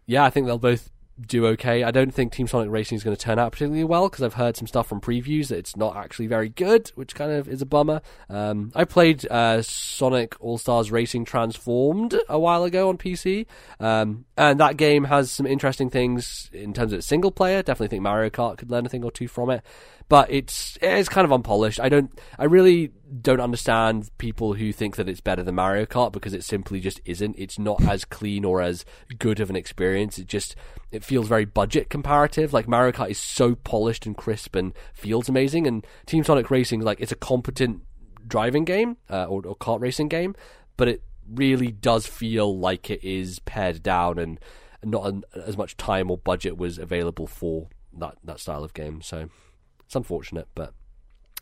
yeah, 0.07 0.25
I 0.25 0.31
think 0.31 0.47
they'll 0.47 0.59
both 0.59 0.91
do 1.27 1.47
okay. 1.49 1.83
I 1.83 1.91
don't 1.91 2.13
think 2.13 2.33
Team 2.33 2.47
Sonic 2.47 2.71
Racing 2.71 2.97
is 2.97 3.05
going 3.05 3.17
to 3.17 3.23
turn 3.23 3.39
out 3.39 3.53
particularly 3.53 3.85
well 3.85 4.09
because 4.09 4.23
I've 4.23 4.35
heard 4.35 4.57
some 4.57 4.67
stuff 4.67 4.87
from 4.87 5.01
previews 5.01 5.49
that 5.49 5.59
it's 5.59 5.77
not 5.77 5.97
actually 5.97 6.27
very 6.27 6.49
good, 6.49 6.91
which 6.95 7.15
kind 7.15 7.33
of 7.33 7.49
is 7.49 7.63
a 7.63 7.67
bummer. 7.67 8.01
Um, 8.29 8.73
I 8.75 8.85
played 8.85 9.27
uh, 9.31 9.63
Sonic 9.63 10.37
All 10.41 10.59
Stars 10.59 10.91
Racing 10.91 11.25
Transformed 11.25 12.19
a 12.29 12.39
while 12.39 12.65
ago 12.65 12.89
on 12.89 12.99
PC, 12.99 13.47
um, 13.81 14.25
and 14.37 14.61
that 14.61 14.77
game 14.77 15.05
has 15.05 15.31
some 15.31 15.47
interesting 15.47 15.91
things 15.91 16.51
in 16.53 16.73
terms 16.73 16.93
of 16.93 16.99
its 16.99 17.07
single 17.07 17.31
player. 17.31 17.63
Definitely 17.63 17.89
think 17.89 18.03
Mario 18.03 18.31
Kart 18.31 18.59
could 18.59 18.71
learn 18.71 18.87
a 18.87 18.89
thing 18.89 19.05
or 19.05 19.11
two 19.11 19.29
from 19.29 19.51
it, 19.51 19.63
but 20.09 20.31
it's 20.31 20.79
it's 20.83 21.09
kind 21.09 21.25
of 21.25 21.33
unpolished. 21.33 21.81
I 21.81 21.89
don't, 21.89 22.11
I 22.39 22.45
really 22.45 22.91
don't 23.21 23.41
understand 23.41 24.11
people 24.19 24.55
who 24.55 24.73
think 24.73 24.97
that 24.97 25.09
it's 25.09 25.21
better 25.21 25.43
than 25.43 25.55
Mario 25.55 25.85
Kart 25.85 26.13
because 26.13 26.33
it 26.33 26.45
simply 26.45 26.81
just 26.81 27.01
isn't. 27.05 27.37
It's 27.39 27.59
not 27.59 27.83
as 27.83 28.05
clean 28.05 28.45
or 28.45 28.63
as 28.63 28.85
good 29.19 29.41
of 29.41 29.51
an 29.51 29.57
experience. 29.57 30.19
It 30.19 30.27
just 30.27 30.57
it 30.91 31.05
feels 31.05 31.29
very 31.29 31.45
budget 31.45 31.91
comparative. 31.91 32.53
Like 32.53 32.69
Mario 32.69 32.93
Kart 32.93 33.11
is 33.11 33.19
so 33.19 33.55
polished 33.55 34.07
and 34.07 34.17
crisp 34.17 34.57
and 34.57 34.73
feels 34.95 35.29
amazing, 35.29 35.67
and 35.67 35.87
Team 36.07 36.25
Sonic 36.25 36.51
Racing 36.51 36.81
like 36.81 37.01
it's 37.01 37.13
a 37.13 37.17
competent 37.17 37.83
driving 38.27 38.65
game 38.65 38.97
uh, 39.11 39.25
or, 39.25 39.45
or 39.47 39.57
kart 39.57 39.81
racing 39.81 40.09
game, 40.09 40.35
but 40.77 40.89
it 40.89 41.03
really 41.29 41.71
does 41.71 42.07
feel 42.07 42.59
like 42.59 42.91
it 42.91 43.03
is 43.05 43.41
pared 43.41 43.83
down 43.83 44.19
and 44.19 44.39
not 44.85 45.07
an, 45.07 45.25
as 45.47 45.57
much 45.57 45.77
time 45.77 46.11
or 46.11 46.19
budget 46.19 46.57
was 46.57 46.79
available 46.79 47.27
for 47.27 47.69
that 47.99 48.17
that 48.25 48.41
style 48.41 48.65
of 48.65 48.75
game. 48.75 49.03
So 49.03 49.29
it's 49.85 49.97
unfortunate, 49.97 50.49
but 50.55 50.73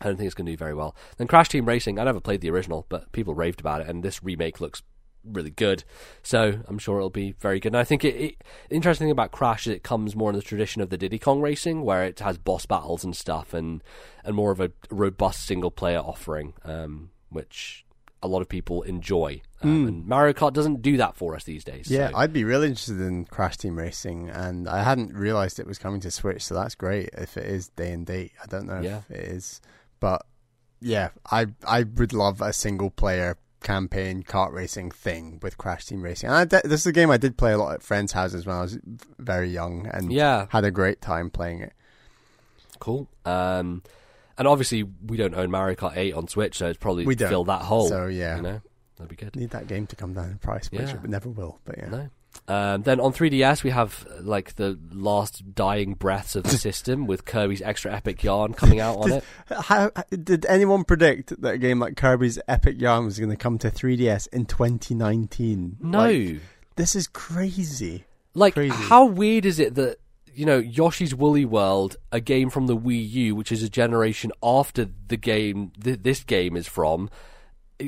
I 0.01 0.05
don't 0.05 0.17
think 0.17 0.25
it's 0.27 0.35
going 0.35 0.45
to 0.47 0.51
do 0.51 0.57
very 0.57 0.73
well. 0.73 0.95
Then 1.17 1.27
Crash 1.27 1.49
Team 1.49 1.65
Racing, 1.65 1.99
I 1.99 2.03
never 2.03 2.19
played 2.19 2.41
the 2.41 2.49
original, 2.49 2.85
but 2.89 3.11
people 3.11 3.33
raved 3.35 3.59
about 3.59 3.81
it, 3.81 3.87
and 3.87 4.03
this 4.03 4.23
remake 4.23 4.59
looks 4.59 4.81
really 5.23 5.51
good. 5.51 5.83
So 6.23 6.59
I'm 6.67 6.79
sure 6.79 6.97
it'll 6.97 7.11
be 7.11 7.33
very 7.33 7.59
good. 7.59 7.69
And 7.73 7.77
I 7.77 7.83
think 7.83 8.03
it, 8.03 8.15
it 8.15 8.43
interesting 8.71 9.05
thing 9.05 9.11
about 9.11 9.31
Crash 9.31 9.67
is 9.67 9.73
it 9.75 9.83
comes 9.83 10.15
more 10.15 10.31
in 10.31 10.35
the 10.35 10.41
tradition 10.41 10.81
of 10.81 10.89
the 10.89 10.97
Diddy 10.97 11.19
Kong 11.19 11.41
Racing, 11.41 11.83
where 11.83 12.03
it 12.03 12.19
has 12.19 12.37
boss 12.39 12.65
battles 12.65 13.03
and 13.03 13.15
stuff, 13.15 13.53
and 13.53 13.83
and 14.25 14.35
more 14.35 14.51
of 14.51 14.59
a 14.59 14.71
robust 14.89 15.45
single 15.45 15.71
player 15.71 15.99
offering, 15.99 16.53
um, 16.65 17.11
which 17.29 17.85
a 18.23 18.27
lot 18.27 18.41
of 18.41 18.47
people 18.49 18.83
enjoy. 18.83 19.41
Um, 19.63 19.87
And 19.87 20.05
Mario 20.07 20.33
Kart 20.33 20.53
doesn't 20.53 20.83
do 20.83 20.95
that 20.97 21.15
for 21.15 21.35
us 21.35 21.43
these 21.43 21.63
days. 21.63 21.89
Yeah, 21.89 22.09
so- 22.11 22.17
I'd 22.17 22.31
be 22.33 22.43
really 22.43 22.67
interested 22.67 23.01
in 23.01 23.25
Crash 23.25 23.57
Team 23.57 23.75
Racing, 23.77 24.29
and 24.29 24.67
I 24.69 24.83
hadn't 24.83 25.13
realised 25.13 25.59
it 25.59 25.65
was 25.65 25.79
coming 25.79 26.01
to 26.01 26.11
Switch, 26.11 26.43
so 26.45 26.53
that's 26.53 26.75
great 26.75 27.09
if 27.17 27.35
it 27.35 27.45
is 27.47 27.69
day 27.69 27.91
and 27.91 28.05
date. 28.05 28.31
I 28.41 28.45
don't 28.45 28.67
know 28.67 28.79
Yeah. 28.81 28.99
if 29.09 29.11
it 29.11 29.23
is, 29.25 29.59
but 30.01 30.25
yeah, 30.81 31.09
I 31.31 31.45
I 31.65 31.83
would 31.83 32.11
love 32.11 32.41
a 32.41 32.51
single 32.51 32.89
player 32.89 33.37
campaign 33.61 34.23
kart 34.23 34.51
racing 34.51 34.89
thing 34.91 35.37
with 35.43 35.55
Crash 35.57 35.85
Team 35.85 36.01
Racing. 36.01 36.29
And 36.29 36.49
de- 36.49 36.61
this 36.65 36.79
is 36.81 36.87
a 36.87 36.91
game 36.91 37.11
I 37.11 37.17
did 37.17 37.37
play 37.37 37.53
a 37.53 37.57
lot 37.59 37.73
at 37.75 37.83
friends' 37.83 38.11
houses 38.11 38.45
when 38.45 38.55
I 38.55 38.61
was 38.63 38.79
very 39.19 39.49
young, 39.51 39.85
and 39.87 40.11
Yeah. 40.11 40.47
had 40.49 40.65
a 40.65 40.71
great 40.71 40.99
time 40.99 41.29
playing 41.29 41.61
it. 41.61 41.73
Cool. 42.79 43.07
Um, 43.25 43.83
and 44.37 44.47
obviously, 44.47 44.81
we 44.83 45.15
don't 45.17 45.35
own 45.35 45.51
Mario 45.51 45.75
Kart 45.75 45.95
8 45.95 46.13
on 46.15 46.27
Switch, 46.27 46.57
so 46.57 46.67
it's 46.67 46.79
probably 46.79 47.05
We 47.05 47.13
don't. 47.13 47.29
fill 47.29 47.43
that 47.45 47.61
hole. 47.61 47.87
So, 47.87 48.07
yeah. 48.07 48.37
You 48.37 48.41
know, 48.41 48.61
that'd 48.97 49.09
be 49.09 49.15
good. 49.15 49.35
Need 49.35 49.51
that 49.51 49.67
game 49.67 49.85
to 49.87 49.95
come 49.95 50.13
down 50.15 50.31
in 50.31 50.37
price, 50.39 50.71
which 50.71 50.81
Yeah. 50.81 50.95
it 50.95 51.07
never 51.09 51.29
will. 51.29 51.59
But 51.63 51.77
yeah, 51.77 51.89
No. 51.89 52.09
Um, 52.47 52.83
then 52.83 52.99
on 52.99 53.13
3DS, 53.13 53.63
we 53.63 53.69
have 53.69 54.05
like 54.21 54.55
the 54.55 54.77
last 54.91 55.53
dying 55.55 55.93
breaths 55.93 56.35
of 56.35 56.43
the 56.43 56.49
system 56.57 57.05
with 57.07 57.25
Kirby's 57.25 57.61
Extra 57.61 57.93
Epic 57.93 58.23
Yarn 58.23 58.53
coming 58.53 58.79
out 58.79 58.97
on 58.97 59.11
it. 59.11 59.23
How 59.49 59.91
did 60.09 60.45
anyone 60.47 60.83
predict 60.83 61.39
that 61.41 61.53
a 61.55 61.57
game 61.57 61.79
like 61.79 61.95
Kirby's 61.95 62.39
Epic 62.47 62.79
Yarn 62.79 63.05
was 63.05 63.19
going 63.19 63.29
to 63.31 63.37
come 63.37 63.57
to 63.59 63.69
3DS 63.69 64.27
in 64.33 64.45
2019? 64.45 65.77
No. 65.79 65.99
Like, 65.99 66.39
this 66.75 66.95
is 66.95 67.07
crazy. 67.07 68.05
Like, 68.33 68.53
Crazy. 68.53 68.73
how 68.73 69.05
weird 69.05 69.45
is 69.45 69.59
it 69.59 69.75
that 69.75 69.97
you 70.33 70.45
know 70.45 70.57
Yoshi's 70.57 71.13
Woolly 71.13 71.43
World, 71.45 71.97
a 72.11 72.21
game 72.21 72.49
from 72.49 72.67
the 72.67 72.77
Wii 72.77 73.09
U, 73.11 73.35
which 73.35 73.51
is 73.51 73.61
a 73.61 73.69
generation 73.69 74.31
after 74.41 74.87
the 75.09 75.17
game 75.17 75.71
th- 75.83 75.99
this 76.01 76.23
game 76.23 76.55
is 76.55 76.67
from, 76.67 77.09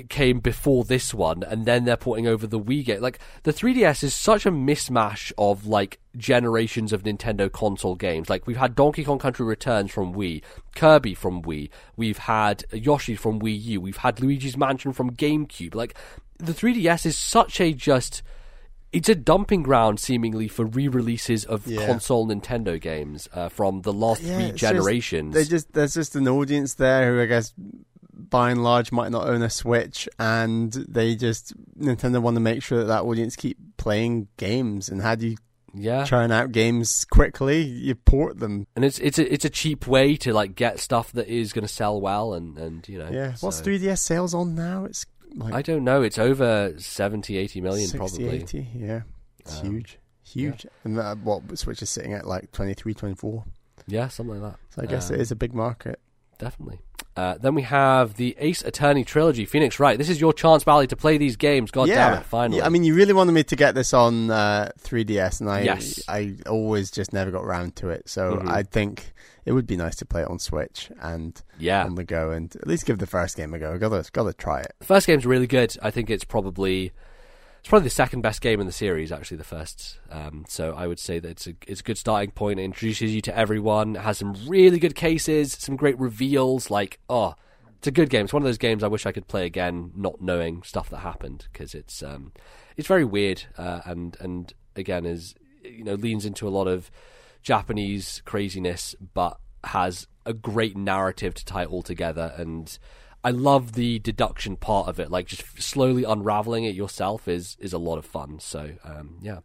came 0.10 0.40
before 0.40 0.84
this 0.84 1.14
one, 1.14 1.44
and 1.44 1.66
then 1.66 1.86
they're 1.86 1.98
porting 1.98 2.28
over 2.28 2.46
the 2.48 2.60
Wii 2.60 2.86
game. 2.86 3.02
Like 3.02 3.20
the 3.44 3.54
3DS 3.54 4.04
is 4.04 4.14
such 4.14 4.46
a 4.46 4.52
mismatch 4.52 5.32
of 5.38 5.66
like 5.66 6.00
generations 6.18 6.94
of 6.94 7.04
Nintendo 7.04 7.52
console 7.52 7.96
games. 7.96 8.30
Like 8.30 8.46
we've 8.48 8.58
had 8.58 8.76
Donkey 8.76 9.04
Kong 9.04 9.20
Country 9.20 9.46
Returns 9.46 9.92
from 9.92 10.14
Wii, 10.14 10.42
Kirby 10.76 11.14
from 11.14 11.42
Wii, 11.44 11.70
we've 11.96 12.18
had 12.20 12.64
Yoshi 12.72 13.16
from 13.16 13.40
Wii 13.40 13.62
U, 13.64 13.82
we've 13.82 13.98
had 13.98 14.20
Luigi's 14.22 14.58
Mansion 14.58 14.94
from 14.94 15.12
GameCube. 15.16 15.76
Like 15.76 15.96
the 16.38 16.54
3DS 16.54 17.06
is 17.06 17.18
such 17.18 17.62
a 17.62 17.74
just 17.74 18.22
it's 18.92 19.10
a 19.10 19.16
dumping 19.16 19.64
ground 19.64 20.00
seemingly 20.00 20.48
for 20.48 20.66
re-releases 20.66 21.46
of 21.46 21.66
Yeah. 21.66 21.88
console 21.88 22.28
Nintendo 22.28 22.80
games 22.80 23.28
uh, 23.34 23.50
from 23.50 23.82
the 23.82 23.92
last 23.92 24.22
Yeah, 24.22 24.36
three 24.36 24.44
it's 24.46 24.60
just- 24.62 24.72
generations. 24.74 25.34
They 25.34 25.46
just 25.46 25.74
there's 25.74 25.96
just 25.96 26.16
an 26.16 26.28
audience 26.28 26.76
there 26.76 27.12
who 27.12 27.20
I 27.22 27.26
guess 27.26 27.54
by 28.14 28.52
and 28.52 28.64
large 28.64 28.92
might 28.92 29.12
not 29.12 29.28
own 29.28 29.42
a 29.42 29.50
Switch, 29.50 30.08
and 30.20 30.72
they 30.72 31.16
just 31.16 31.54
Nintendo 31.80 32.22
want 32.22 32.36
to 32.36 32.42
make 32.42 32.64
sure 32.64 32.80
that 32.80 32.86
that 32.86 33.04
audience 33.04 33.36
keep 33.36 33.58
playing 33.78 34.28
games. 34.38 34.90
And 34.90 35.02
how 35.02 35.16
do 35.16 35.28
you 35.30 35.38
yeah, 35.74 36.04
churn 36.06 36.32
out 36.32 36.52
games 36.52 37.06
quickly? 37.06 37.62
You 37.62 37.96
port 37.96 38.40
them. 38.40 38.68
and 38.76 38.86
it's 38.86 39.00
it's 39.00 39.18
a, 39.20 39.34
it's 39.34 39.46
a 39.46 39.50
cheap 39.50 39.88
way 39.88 40.16
to 40.18 40.34
like 40.34 40.56
get 40.56 40.80
stuff 40.80 41.12
that 41.14 41.28
is 41.28 41.52
going 41.54 41.66
to 41.68 41.74
sell 41.74 42.00
well, 42.00 42.34
and 42.34 42.58
and 42.58 42.88
you 42.88 43.00
know. 43.00 43.10
Yeah. 43.12 43.34
What's 43.42 43.62
3DS 43.62 44.00
sales 44.00 44.34
on 44.34 44.56
now? 44.56 44.86
It's 44.86 45.06
like 45.36 45.54
I 45.54 45.62
don't 45.64 45.84
know. 45.84 46.04
It's 46.04 46.20
over 46.20 46.74
70, 46.78 47.38
80 47.38 47.62
million 47.62 47.88
60, 47.88 47.98
probably. 47.98 48.30
80, 48.30 48.68
yeah. 48.76 49.02
It's 49.40 49.60
Um, 49.62 49.72
huge. 49.72 49.98
Huge. 50.26 50.66
And 50.84 50.98
uh, 51.00 51.16
what 51.16 51.58
Switch 51.58 51.82
is 51.82 51.90
sitting 51.90 52.14
at 52.14 52.26
like 52.28 52.52
23, 52.52 52.94
24. 52.94 53.44
Yeah, 53.88 54.08
something 54.08 54.40
like 54.42 54.52
that. 54.54 54.60
So 54.76 54.82
I 54.84 54.86
guess 54.86 55.10
Um, 55.10 55.16
it 55.16 55.22
is 55.22 55.32
a 55.32 55.36
big 55.36 55.54
market. 55.54 56.00
Definitely. 56.38 56.80
Uh, 57.16 57.38
then 57.40 57.54
we 57.54 57.62
have 57.62 58.16
the 58.16 58.36
Ace 58.40 58.64
Attorney 58.64 59.04
trilogy, 59.04 59.46
Phoenix 59.46 59.80
Wright. 59.80 59.98
This 60.00 60.10
is 60.10 60.20
your 60.20 60.34
chance, 60.34 60.64
Bally, 60.64 60.88
to 60.88 60.96
play 60.96 61.18
these 61.20 61.36
games. 61.36 61.70
God 61.70 61.86
damn 61.88 62.18
it! 62.18 62.26
Finally, 62.26 62.58
Yeah, 62.58 62.66
I 62.66 62.70
mean, 62.70 62.84
you 62.84 62.96
really 62.96 63.14
wanted 63.14 63.34
me 63.34 63.44
to 63.44 63.56
get 63.56 63.76
this 63.76 63.94
on 63.94 64.32
uh, 64.32 64.72
3DS, 64.80 65.40
and 65.42 65.50
I, 65.50 65.62
Yes. 65.62 66.02
I 66.08 66.36
always 66.50 66.90
just 66.90 67.14
never 67.14 67.30
got 67.30 67.46
round 67.46 67.76
to 67.78 67.90
it. 67.90 68.10
So 68.10 68.38
Mhm. 68.38 68.50
I 68.50 68.64
think 68.64 69.14
it 69.46 69.52
would 69.52 69.68
be 69.68 69.78
nice 69.78 69.96
to 69.98 70.06
play 70.06 70.24
it 70.24 70.28
on 70.28 70.40
Switch 70.40 70.90
and 71.02 71.40
yeah. 71.60 71.84
on 71.86 71.94
the 71.96 72.04
go, 72.04 72.32
and 72.32 72.56
at 72.56 72.66
least 72.66 72.88
give 72.88 72.98
the 72.98 73.06
first 73.06 73.38
game 73.38 73.54
a 73.54 73.60
go. 73.60 73.78
Gotta, 73.78 74.10
gotta 74.12 74.34
try 74.34 74.62
it. 74.62 74.74
The 74.80 74.86
first 74.86 75.06
game's 75.06 75.26
really 75.26 75.48
good. 75.48 75.76
I 75.84 75.92
think 75.92 76.10
it's 76.10 76.24
probably 76.24 76.94
it's 77.64 77.70
probably 77.70 77.86
the 77.86 77.92
second 77.92 78.20
best 78.20 78.42
game 78.42 78.60
in 78.60 78.66
the 78.66 78.74
series. 78.74 79.10
Actually, 79.10 79.38
the 79.38 79.46
first. 79.46 79.98
Um, 80.12 80.44
so 80.50 80.76
I 80.76 80.86
would 80.86 81.00
say 81.00 81.20
that 81.20 81.30
it's 81.30 81.48
a 81.48 81.54
it's 81.66 81.80
a 81.80 81.84
good 81.84 81.98
starting 81.98 82.32
point. 82.32 82.60
It 82.60 82.64
introduces 82.64 83.16
you 83.16 83.22
to 83.22 83.38
everyone. 83.38 83.96
It 83.96 84.02
has 84.02 84.18
some 84.18 84.36
really 84.46 84.80
good 84.80 84.96
cases, 84.96 85.54
some 85.54 85.78
great 85.78 85.98
reveals. 85.98 86.70
Like 86.70 87.00
oh, 87.08 87.36
it's 87.78 87.88
a 87.88 87.92
good 87.92 88.10
game. 88.10 88.26
It's 88.26 88.34
one 88.34 88.42
of 88.42 88.46
those 88.46 88.58
games 88.58 88.84
I 88.84 88.90
wish 88.90 89.06
I 89.06 89.14
could 89.14 89.30
play 89.30 89.46
again, 89.46 89.94
not 89.96 90.22
knowing 90.22 90.62
stuff 90.64 90.90
that 90.90 90.98
happened 90.98 91.48
because 91.54 91.74
it's 91.74 92.04
um 92.04 92.34
it's 92.76 92.90
very 92.90 93.06
weird 93.06 93.44
uh, 93.58 93.80
and 93.86 94.18
and 94.20 94.54
again 94.76 95.06
is 95.06 95.34
you 95.64 95.86
know 95.86 95.94
leans 95.94 96.26
into 96.26 96.46
a 96.46 96.50
lot 96.50 96.68
of 96.68 96.92
Japanese 97.44 98.22
craziness, 98.26 98.94
but 99.14 99.40
has 99.64 100.06
a 100.26 100.34
great 100.34 100.76
narrative 100.76 101.34
to 101.36 101.46
tie 101.46 101.64
it 101.64 101.70
all 101.70 101.82
together. 101.82 102.34
And 102.36 102.78
I 103.24 103.32
love 103.32 103.74
the 103.74 104.00
deduction 104.00 104.58
part 104.58 104.88
of 104.88 105.00
it, 105.00 105.10
like 105.10 105.28
just 105.28 105.62
slowly 105.62 106.04
unraveling 106.04 106.66
it 106.66 106.76
yourself 106.76 107.28
is 107.28 107.58
is 107.60 107.74
a 107.74 107.78
lot 107.78 107.98
of 107.98 108.06
fun. 108.06 108.40
So 108.40 108.72
um, 108.84 109.18
yeah, 109.22 109.40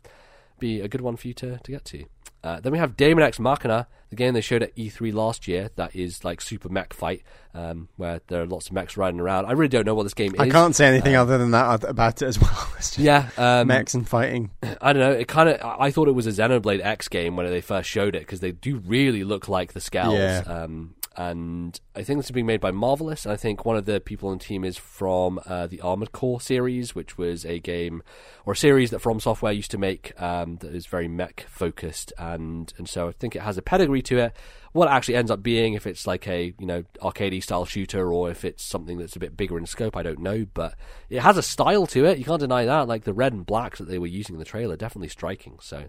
be 0.59 0.81
a 0.81 0.89
good 0.89 1.01
one 1.01 1.17
for 1.17 1.29
you 1.29 1.35
to 1.35 1.59
to 1.59 1.71
get 1.71 1.85
to. 1.87 2.05
Uh, 2.43 2.61
then 2.61 2.71
we 2.71 2.79
have 2.79 2.97
Daemon 2.97 3.25
X 3.25 3.41
Machina, 3.41 3.89
the 4.11 4.17
game 4.17 4.33
they 4.33 4.41
showed 4.41 4.63
at 4.63 4.75
E3 4.77 5.13
last 5.13 5.49
year. 5.49 5.71
That 5.75 5.95
is 5.97 6.25
like 6.25 6.41
super 6.41 6.69
mech 6.69 6.95
fight, 6.95 7.23
um, 7.53 7.89
where 7.97 8.21
there 8.29 8.43
are 8.43 8.47
lots 8.47 8.69
of 8.69 8.73
mechs 8.75 8.97
riding 8.97 9.19
around. 9.19 9.47
I 9.47 9.53
really 9.53 9.69
don't 9.69 9.85
know 9.85 9.95
what 9.95 10.05
this 10.05 10.15
game 10.15 10.35
is. 10.35 10.41
I 10.41 10.49
can't 10.49 10.75
say 10.75 10.87
anything 10.87 11.17
other 11.17 11.37
than 11.37 11.51
that 11.51 11.83
about 11.83 12.23
it 12.23 12.27
as 12.27 12.41
well. 12.41 12.69
It's 12.79 12.91
just 12.91 12.99
Yeah, 13.01 13.29
um, 13.37 13.67
mechs 13.67 13.95
and 13.95 14.09
fighting. 14.09 14.53
I 14.81 14.93
don't 14.93 15.03
know. 15.03 15.11
It 15.11 15.27
kind 15.27 15.49
of. 15.49 15.61
I 15.61 15.91
thought 15.91 16.07
it 16.07 16.13
was 16.13 16.29
a 16.29 16.31
Xenoblade 16.31 16.81
X 16.85 17.09
game 17.09 17.35
when 17.35 17.47
they 17.47 17.61
first 17.61 17.89
showed 17.89 18.15
it 18.15 18.21
because 18.21 18.39
they 18.39 18.53
do 18.53 18.77
really 18.79 19.25
look 19.25 19.49
like 19.49 19.73
the 19.73 19.81
Skells. 19.81 20.15
Yeah. 20.15 20.43
Um, 20.47 20.95
and 21.19 21.81
I 21.97 22.05
think 22.05 22.21
this 22.21 22.27
is 22.27 22.31
being 22.31 22.47
made 22.47 22.61
by 22.61 22.71
Marvelous. 22.71 23.27
And 23.27 23.33
I 23.33 23.37
think 23.37 23.65
one 23.65 23.77
of 23.77 23.87
the 23.87 23.99
people 23.99 24.29
on 24.29 24.39
the 24.39 24.45
team 24.45 24.65
is 24.65 24.77
from 24.77 25.41
uh, 25.47 25.67
the 25.67 25.81
Armored 25.81 26.13
Core 26.13 26.41
series, 26.41 26.95
which 26.95 27.19
was 27.19 27.45
a 27.45 27.59
game 27.59 28.05
or 28.47 28.53
a 28.53 28.57
series 28.57 28.91
that 28.93 29.01
From 29.01 29.19
Software 29.19 29.51
used 29.51 29.73
to 29.73 29.79
make 29.79 30.13
um, 30.23 30.59
that 30.59 30.73
is 30.73 30.87
very 30.87 31.09
mech 31.09 31.45
focused. 31.49 32.13
And 32.19 32.73
and 32.79 32.89
so 32.89 33.09
I 33.09 33.13
think 33.13 33.35
it 33.35 33.43
has 33.43 33.59
a 33.59 33.63
pedigree 33.63 34.01
to 34.03 34.19
it. 34.19 34.37
What 34.71 34.87
it 34.87 34.93
actually 34.93 35.17
ends 35.17 35.33
up 35.33 35.43
being, 35.43 35.75
if 35.75 35.89
it's 35.89 36.07
like 36.07 36.29
a 36.29 36.55
you 36.57 36.67
know 36.67 36.85
arcade 37.03 37.43
style 37.43 37.65
shooter 37.65 38.13
or 38.13 38.31
if 38.31 38.45
it's 38.45 38.63
something 38.63 38.97
that's 38.97 39.17
a 39.17 39.21
bit 39.21 39.37
bigger 39.37 39.59
in 39.59 39.67
scope, 39.67 39.97
I 39.97 40.05
don't 40.05 40.21
know. 40.21 40.47
But 40.55 40.77
it 41.11 41.23
has 41.23 41.37
a 41.37 41.43
style 41.43 41.89
to 41.89 42.05
it. 42.05 42.19
You 42.19 42.25
can't 42.25 42.39
deny 42.39 42.65
that. 42.65 42.87
Like 42.87 43.03
the 43.03 43.13
red 43.13 43.33
and 43.33 43.45
blacks 43.45 43.81
that 43.81 43.89
they 43.89 43.99
were 43.99 44.07
using 44.07 44.37
in 44.37 44.39
the 44.39 44.45
trailer, 44.45 44.77
definitely 44.77 45.09
striking. 45.09 45.59
So 45.61 45.89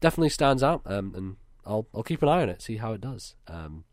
definitely 0.00 0.28
stands 0.28 0.62
out. 0.62 0.82
Um, 0.84 1.14
and 1.16 1.36
I'll 1.64 1.86
I'll 1.94 2.02
keep 2.02 2.20
an 2.20 2.28
eye 2.28 2.42
on 2.42 2.50
it, 2.50 2.60
see 2.60 2.76
how 2.76 2.92
it 2.92 3.00
does. 3.00 3.36
Um, 3.48 3.84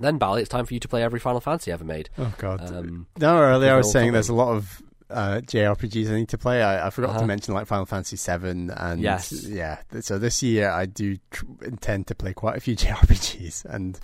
then 0.00 0.18
Bally, 0.18 0.40
it's 0.42 0.48
time 0.48 0.64
for 0.66 0.74
you 0.74 0.80
to 0.80 0.88
play 0.88 1.02
every 1.02 1.20
Final 1.20 1.40
Fantasy 1.40 1.70
ever 1.72 1.84
made. 1.84 2.08
Oh 2.18 2.32
god. 2.38 2.60
Um, 2.74 3.06
no, 3.18 3.36
earlier 3.38 3.72
I 3.74 3.76
was 3.76 3.90
saying 3.92 4.04
coming. 4.04 4.12
there's 4.14 4.28
a 4.28 4.34
lot 4.34 4.54
of 4.56 4.82
uh, 5.10 5.40
JRPGs 5.44 6.10
I 6.10 6.14
need 6.14 6.28
to 6.30 6.38
play. 6.38 6.62
I, 6.62 6.86
I 6.86 6.90
forgot 6.90 7.10
Uh-huh. 7.10 7.20
to 7.20 7.26
mention 7.26 7.52
like 7.54 7.66
Final 7.66 7.84
Fantasy 7.84 8.16
VII 8.16 8.70
and 8.74 9.00
Yes. 9.00 9.30
yeah. 9.46 9.78
So 10.00 10.18
this 10.18 10.42
year 10.42 10.70
I 10.70 10.86
do 10.86 11.16
tr- 11.30 11.44
intend 11.62 12.06
to 12.06 12.14
play 12.14 12.32
quite 12.32 12.56
a 12.56 12.60
few 12.60 12.74
JRPGs, 12.76 13.64
and 13.66 14.00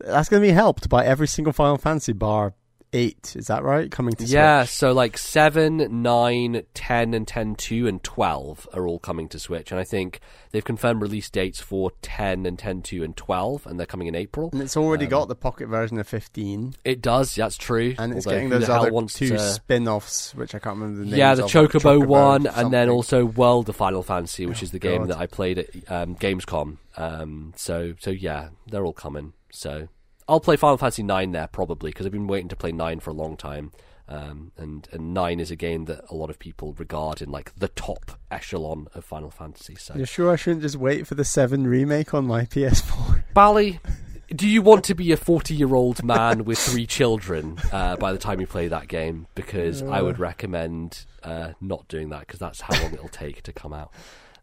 that's 0.00 0.28
going 0.28 0.42
to 0.42 0.48
be 0.48 0.52
helped 0.52 0.88
by 0.88 1.04
every 1.04 1.28
single 1.28 1.52
Final 1.52 1.76
Fantasy 1.78 2.12
bar 2.14 2.54
eight. 2.94 3.34
Is 3.36 3.48
that 3.48 3.62
right? 3.64 3.90
Coming 3.90 4.14
to 4.14 4.24
yeah, 4.24 4.62
Switch. 4.62 4.70
so 4.70 4.92
like 4.92 5.18
7, 5.18 6.02
nine, 6.02 6.62
ten, 6.72 7.12
and 7.12 7.28
ten 7.28 7.54
two, 7.56 7.86
and 7.86 8.02
12 8.02 8.68
are 8.72 8.86
all 8.86 8.98
coming 8.98 9.28
to 9.28 9.38
Switch. 9.38 9.70
And 9.70 9.78
I 9.80 9.84
think 9.84 10.20
they've 10.52 10.64
confirmed 10.64 11.02
release 11.02 11.28
dates 11.28 11.60
for 11.60 11.90
10 12.02 12.46
and 12.46 12.58
ten 12.58 12.80
two 12.80 13.02
and 13.04 13.16
12, 13.16 13.66
and 13.66 13.78
they're 13.78 13.86
coming 13.86 14.06
in 14.06 14.14
April. 14.14 14.48
And 14.52 14.62
it's 14.62 14.76
already 14.76 15.04
Um, 15.06 15.10
got 15.10 15.28
the 15.28 15.34
pocket 15.34 15.66
version 15.68 15.98
of 15.98 16.06
15, 16.08 16.74
It 16.84 17.02
does, 17.02 17.34
that's 17.34 17.56
true. 17.56 17.94
and 17.98 18.14
it's 18.14 18.26
Although 18.26 18.36
getting 18.36 18.48
those 18.50 18.68
other 18.68 18.90
two 19.08 19.28
to- 19.30 19.38
spin-offs, 19.38 20.34
which 20.34 20.54
I 20.54 20.58
can't 20.60 20.76
remember 20.78 21.00
the 21.00 21.06
names. 21.06 21.16
Yeah, 21.18 21.34
the 21.34 21.44
of, 21.44 21.54
like 21.54 21.70
Chocobo, 21.70 22.06
one, 22.06 22.46
and 22.46 22.72
then 22.72 22.88
also 22.88 23.24
World 23.24 23.68
of 23.68 23.76
Final 23.76 24.02
Fantasy, 24.02 24.46
which 24.46 24.62
Oh, 24.62 24.64
is 24.64 24.70
the 24.70 24.78
game 24.78 25.00
God. 25.02 25.08
that 25.10 25.18
I 25.18 25.26
played 25.26 25.58
at 25.58 25.66
um, 25.90 26.14
Gamescom. 26.14 26.76
Um, 26.96 27.52
so, 27.56 27.94
so 27.98 28.10
yeah, 28.10 28.50
they're 28.68 28.84
all 28.84 28.92
coming. 28.92 29.32
So, 29.50 29.88
I'll 30.28 30.40
play 30.40 30.56
Final 30.56 30.76
Fantasy 30.78 31.02
Nine 31.02 31.32
there 31.32 31.46
probably 31.48 31.90
because 31.90 32.06
I've 32.06 32.12
been 32.12 32.26
waiting 32.26 32.48
to 32.48 32.56
play 32.56 32.72
Nine 32.72 33.00
for 33.00 33.10
a 33.10 33.14
long 33.14 33.36
time. 33.36 33.72
Um, 34.06 34.52
and 34.58 34.86
and 34.92 35.14
nine 35.14 35.40
is 35.40 35.50
a 35.50 35.56
game 35.56 35.86
that 35.86 36.04
a 36.10 36.14
lot 36.14 36.28
of 36.28 36.38
people 36.38 36.74
regard 36.74 37.22
in 37.22 37.30
like 37.30 37.54
the 37.56 37.68
top 37.68 38.12
echelon 38.30 38.86
of 38.94 39.02
Final 39.02 39.30
Fantasy. 39.30 39.76
So 39.76 39.94
You're 39.94 40.04
sure 40.04 40.30
I 40.30 40.36
shouldn't 40.36 40.60
just 40.60 40.76
wait 40.76 41.06
for 41.06 41.14
the 41.14 41.24
seven 41.24 41.66
remake 41.66 42.12
on 42.12 42.26
my 42.26 42.42
PS4? 42.44 43.24
Bally, 43.32 43.80
do 44.28 44.46
you 44.46 44.60
want 44.60 44.84
to 44.84 44.94
be 44.94 45.10
a 45.12 45.16
40 45.16 45.54
year 45.54 45.74
old 45.74 46.04
man 46.04 46.44
with 46.44 46.58
three 46.58 46.84
children 46.86 47.58
uh, 47.72 47.96
by 47.96 48.12
the 48.12 48.18
time 48.18 48.42
you 48.42 48.46
play 48.46 48.68
that 48.68 48.88
game? 48.88 49.26
Because 49.34 49.82
I 49.82 50.02
would 50.02 50.18
recommend 50.18 51.06
uh, 51.22 51.52
not 51.62 51.88
doing 51.88 52.10
that 52.10 52.20
because 52.20 52.40
that's 52.40 52.60
how 52.60 52.78
long 52.82 52.92
it'll 52.92 53.08
take 53.08 53.42
to 53.44 53.54
come 53.54 53.72
out. 53.72 53.90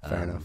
Fair 0.08 0.24
Um, 0.24 0.30
enough. 0.30 0.44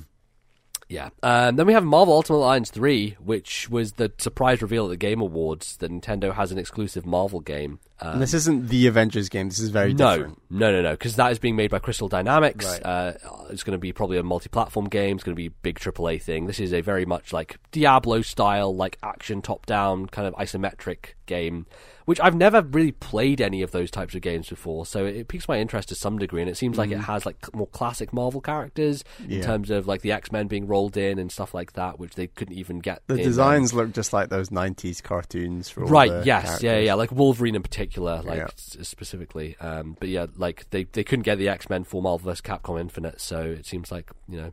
Yeah. 0.88 1.10
Um, 1.22 1.56
then 1.56 1.66
we 1.66 1.72
have 1.72 1.84
Marvel 1.84 2.14
Ultimate 2.14 2.38
Alliance 2.38 2.70
3, 2.70 3.16
which 3.24 3.68
was 3.68 3.94
the 3.94 4.12
surprise 4.18 4.62
reveal 4.62 4.84
at 4.84 4.90
the 4.90 4.96
Game 4.96 5.20
Awards 5.20 5.76
that 5.78 5.90
Nintendo 5.90 6.32
has 6.34 6.52
an 6.52 6.58
exclusive 6.58 7.04
Marvel 7.04 7.40
game. 7.40 7.80
Um, 8.00 8.20
this 8.20 8.34
isn't 8.34 8.68
the 8.68 8.86
Avengers 8.88 9.28
game. 9.28 9.48
This 9.48 9.58
is 9.58 9.70
very 9.70 9.94
no, 9.94 10.16
different. 10.16 10.42
no, 10.50 10.70
no, 10.70 10.82
no, 10.82 10.90
because 10.92 11.16
that 11.16 11.32
is 11.32 11.38
being 11.38 11.56
made 11.56 11.70
by 11.70 11.78
Crystal 11.78 12.08
Dynamics. 12.08 12.66
Right. 12.66 12.84
Uh, 12.84 13.12
it's 13.50 13.62
going 13.62 13.72
to 13.72 13.78
be 13.78 13.92
probably 13.92 14.18
a 14.18 14.22
multi-platform 14.22 14.88
game. 14.88 15.16
It's 15.16 15.24
going 15.24 15.34
to 15.34 15.40
be 15.40 15.46
a 15.46 15.50
big 15.50 15.78
AAA 15.78 16.20
thing. 16.20 16.46
This 16.46 16.60
is 16.60 16.74
a 16.74 16.82
very 16.82 17.06
much 17.06 17.32
like 17.32 17.56
Diablo 17.72 18.20
style, 18.22 18.74
like 18.74 18.98
action 19.02 19.40
top-down 19.40 20.06
kind 20.06 20.28
of 20.28 20.34
isometric 20.34 21.14
game, 21.24 21.66
which 22.04 22.20
I've 22.20 22.36
never 22.36 22.60
really 22.62 22.92
played 22.92 23.40
any 23.40 23.62
of 23.62 23.70
those 23.72 23.90
types 23.90 24.14
of 24.14 24.20
games 24.20 24.48
before. 24.48 24.84
So 24.84 25.06
it 25.06 25.28
piques 25.28 25.48
my 25.48 25.58
interest 25.58 25.88
to 25.88 25.94
some 25.94 26.18
degree, 26.18 26.42
and 26.42 26.50
it 26.50 26.56
seems 26.56 26.76
like 26.76 26.90
it 26.90 26.98
has 26.98 27.24
like 27.24 27.54
more 27.54 27.66
classic 27.68 28.12
Marvel 28.12 28.40
characters 28.40 29.04
in 29.28 29.36
Mm. 29.36 29.44
Terms 29.44 29.70
of 29.70 29.86
like 29.86 30.00
the 30.00 30.12
X-Men 30.12 30.46
being 30.48 30.66
rolled 30.66 30.96
in 30.96 31.18
and 31.18 31.30
stuff 31.30 31.52
like 31.54 31.74
that, 31.74 31.98
which 31.98 32.14
they 32.14 32.26
couldn't 32.26 32.54
even 32.54 32.80
get. 32.80 33.02
The 33.06 33.14
in, 33.14 33.20
um, 33.20 33.26
designs 33.26 33.74
look 33.74 33.92
just 33.92 34.12
like 34.12 34.28
those 34.28 34.48
'90s 34.48 35.02
cartoons. 35.02 35.68
For 35.68 35.84
right 35.84 36.24
yes 36.24 36.62
yeah 36.62 36.78
yeah 36.78 36.94
like 36.94 37.12
wolverine 37.12 37.54
in 37.54 37.62
particular 37.62 37.85
like 38.24 38.38
Yeah. 38.38 38.44
s- 38.44 38.76
specifically 38.82 39.56
um 39.60 39.96
but 40.00 40.08
yeah 40.08 40.26
like 40.36 40.68
they 40.70 40.84
they 40.84 41.04
couldn't 41.04 41.22
get 41.24 41.38
the 41.38 41.48
x-men 41.48 41.84
for 41.84 42.02
marvel 42.02 42.30
vs 42.30 42.40
capcom 42.40 42.80
infinite 42.80 43.20
so 43.20 43.42
it 43.42 43.66
seems 43.66 43.90
like 43.92 44.10
you 44.28 44.36
know 44.38 44.52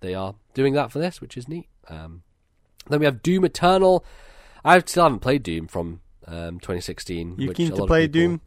they 0.00 0.14
are 0.14 0.34
doing 0.54 0.74
that 0.74 0.90
for 0.92 0.98
this 0.98 1.20
which 1.20 1.36
is 1.36 1.48
neat 1.48 1.68
um 1.88 2.22
then 2.88 2.98
we 3.00 3.04
have 3.04 3.22
doom 3.22 3.44
eternal 3.44 4.04
i 4.64 4.78
still 4.80 5.04
haven't 5.04 5.20
played 5.20 5.42
doom 5.42 5.66
from 5.66 6.00
um 6.26 6.58
2016 6.60 7.36
You 7.38 7.52
keen 7.52 7.70
to 7.74 7.86
play 7.86 8.06
people- 8.06 8.20
Doom? 8.20 8.40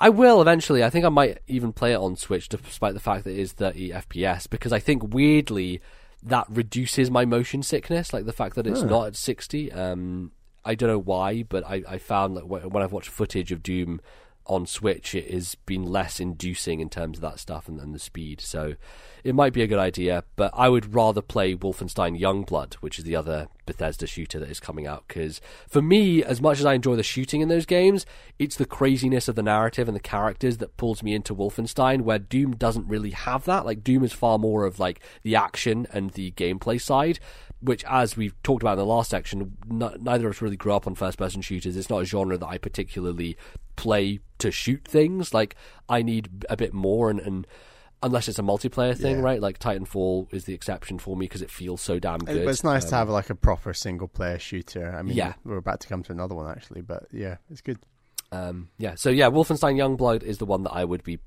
I 0.00 0.10
will 0.10 0.40
eventually. 0.40 0.84
I 0.84 0.90
think 0.90 1.04
I 1.04 1.08
might 1.08 1.38
even 1.48 1.72
play 1.72 1.92
it 1.92 1.96
on 1.96 2.14
Switch, 2.14 2.48
despite 2.48 2.94
the 2.94 3.00
fact 3.00 3.24
that 3.24 3.32
it 3.32 3.38
is 3.40 3.50
30 3.50 3.90
FPS, 3.90 4.48
because 4.48 4.72
I 4.72 4.78
think 4.78 5.12
weirdly 5.12 5.80
that 6.22 6.46
reduces 6.48 7.10
my 7.10 7.24
motion 7.24 7.64
sickness. 7.64 8.12
Like 8.12 8.24
the 8.24 8.32
fact 8.32 8.54
that 8.54 8.64
it's 8.68 8.82
not 8.82 9.08
at 9.08 9.16
60. 9.16 9.72
Um, 9.72 10.30
I 10.68 10.74
don't 10.74 10.90
know 10.90 10.98
why, 10.98 11.44
but 11.44 11.64
I, 11.64 11.82
I 11.88 11.96
found 11.96 12.36
that 12.36 12.46
when 12.46 12.82
I've 12.82 12.92
watched 12.92 13.08
footage 13.08 13.52
of 13.52 13.62
Doom 13.62 14.02
on 14.44 14.66
Switch, 14.66 15.14
it 15.14 15.30
has 15.32 15.54
been 15.54 15.82
less 15.82 16.20
inducing 16.20 16.80
in 16.80 16.90
terms 16.90 17.16
of 17.16 17.22
that 17.22 17.38
stuff 17.38 17.68
and, 17.68 17.80
and 17.80 17.94
the 17.94 17.98
speed. 17.98 18.42
So 18.42 18.74
it 19.24 19.34
might 19.34 19.54
be 19.54 19.62
a 19.62 19.66
good 19.66 19.78
idea, 19.78 20.24
but 20.36 20.50
I 20.54 20.68
would 20.68 20.94
rather 20.94 21.22
play 21.22 21.54
Wolfenstein 21.54 22.20
Youngblood, 22.20 22.74
which 22.74 22.98
is 22.98 23.06
the 23.06 23.16
other 23.16 23.48
Bethesda 23.64 24.06
shooter 24.06 24.38
that 24.38 24.50
is 24.50 24.60
coming 24.60 24.86
out. 24.86 25.04
Because 25.08 25.40
for 25.66 25.80
me, 25.80 26.22
as 26.22 26.42
much 26.42 26.58
as 26.58 26.66
I 26.66 26.74
enjoy 26.74 26.96
the 26.96 27.02
shooting 27.02 27.40
in 27.40 27.48
those 27.48 27.64
games, 27.64 28.04
it's 28.38 28.56
the 28.56 28.66
craziness 28.66 29.26
of 29.26 29.36
the 29.36 29.42
narrative 29.42 29.88
and 29.88 29.96
the 29.96 30.00
characters 30.00 30.58
that 30.58 30.76
pulls 30.76 31.02
me 31.02 31.14
into 31.14 31.34
Wolfenstein, 31.34 32.02
where 32.02 32.18
Doom 32.18 32.56
doesn't 32.56 32.86
really 32.86 33.12
have 33.12 33.46
that. 33.46 33.64
Like 33.64 33.82
Doom 33.82 34.04
is 34.04 34.12
far 34.12 34.38
more 34.38 34.66
of 34.66 34.78
like 34.78 35.00
the 35.22 35.34
action 35.34 35.86
and 35.92 36.10
the 36.10 36.32
gameplay 36.32 36.78
side. 36.78 37.20
Which, 37.60 37.84
as 37.84 38.16
we've 38.16 38.40
talked 38.42 38.62
about 38.62 38.72
in 38.74 38.78
the 38.78 38.86
last 38.86 39.10
section, 39.10 39.56
n- 39.68 39.96
neither 40.00 40.28
of 40.28 40.36
us 40.36 40.40
really 40.42 40.56
grew 40.56 40.72
up 40.74 40.86
on 40.86 40.94
first-person 40.94 41.42
shooters. 41.42 41.76
It's 41.76 41.90
not 41.90 42.02
a 42.02 42.04
genre 42.04 42.38
that 42.38 42.46
I 42.46 42.56
particularly 42.58 43.36
play 43.74 44.20
to 44.38 44.50
shoot 44.52 44.84
things. 44.86 45.34
Like 45.34 45.56
I 45.88 46.02
need 46.02 46.44
a 46.48 46.56
bit 46.56 46.72
more, 46.72 47.10
and, 47.10 47.18
and 47.18 47.46
unless 48.00 48.28
it's 48.28 48.38
a 48.38 48.42
multiplayer 48.42 48.96
thing, 48.96 49.16
Yeah. 49.16 49.22
right? 49.22 49.40
Like 49.40 49.58
Titanfall 49.58 50.32
is 50.32 50.44
the 50.44 50.54
exception 50.54 51.00
for 51.00 51.16
me 51.16 51.24
because 51.26 51.42
it 51.42 51.50
feels 51.50 51.80
so 51.80 51.98
damn 51.98 52.18
good. 52.20 52.44
But 52.44 52.50
it's 52.50 52.62
nice 52.62 52.84
to 52.86 52.94
Um, 52.94 52.98
have 53.00 53.08
like 53.08 53.28
a 53.28 53.34
proper 53.34 53.74
single 53.74 54.06
player 54.06 54.38
shooter. 54.38 54.94
I 54.94 55.02
mean, 55.02 55.16
Yeah. 55.16 55.32
we're 55.44 55.56
about 55.56 55.80
to 55.80 55.88
come 55.88 56.04
to 56.04 56.12
another 56.12 56.36
one 56.36 56.48
actually, 56.48 56.82
but 56.82 57.06
yeah, 57.10 57.38
it's 57.50 57.60
good. 57.60 57.78
Um, 58.30 58.68
yeah, 58.78 58.94
so 58.94 59.10
yeah, 59.10 59.30
Wolfenstein 59.30 59.74
Youngblood 59.74 60.22
is 60.22 60.38
the 60.38 60.46
one 60.46 60.62
that 60.62 60.70
I 60.72 60.84
would 60.84 61.02
be 61.02 61.18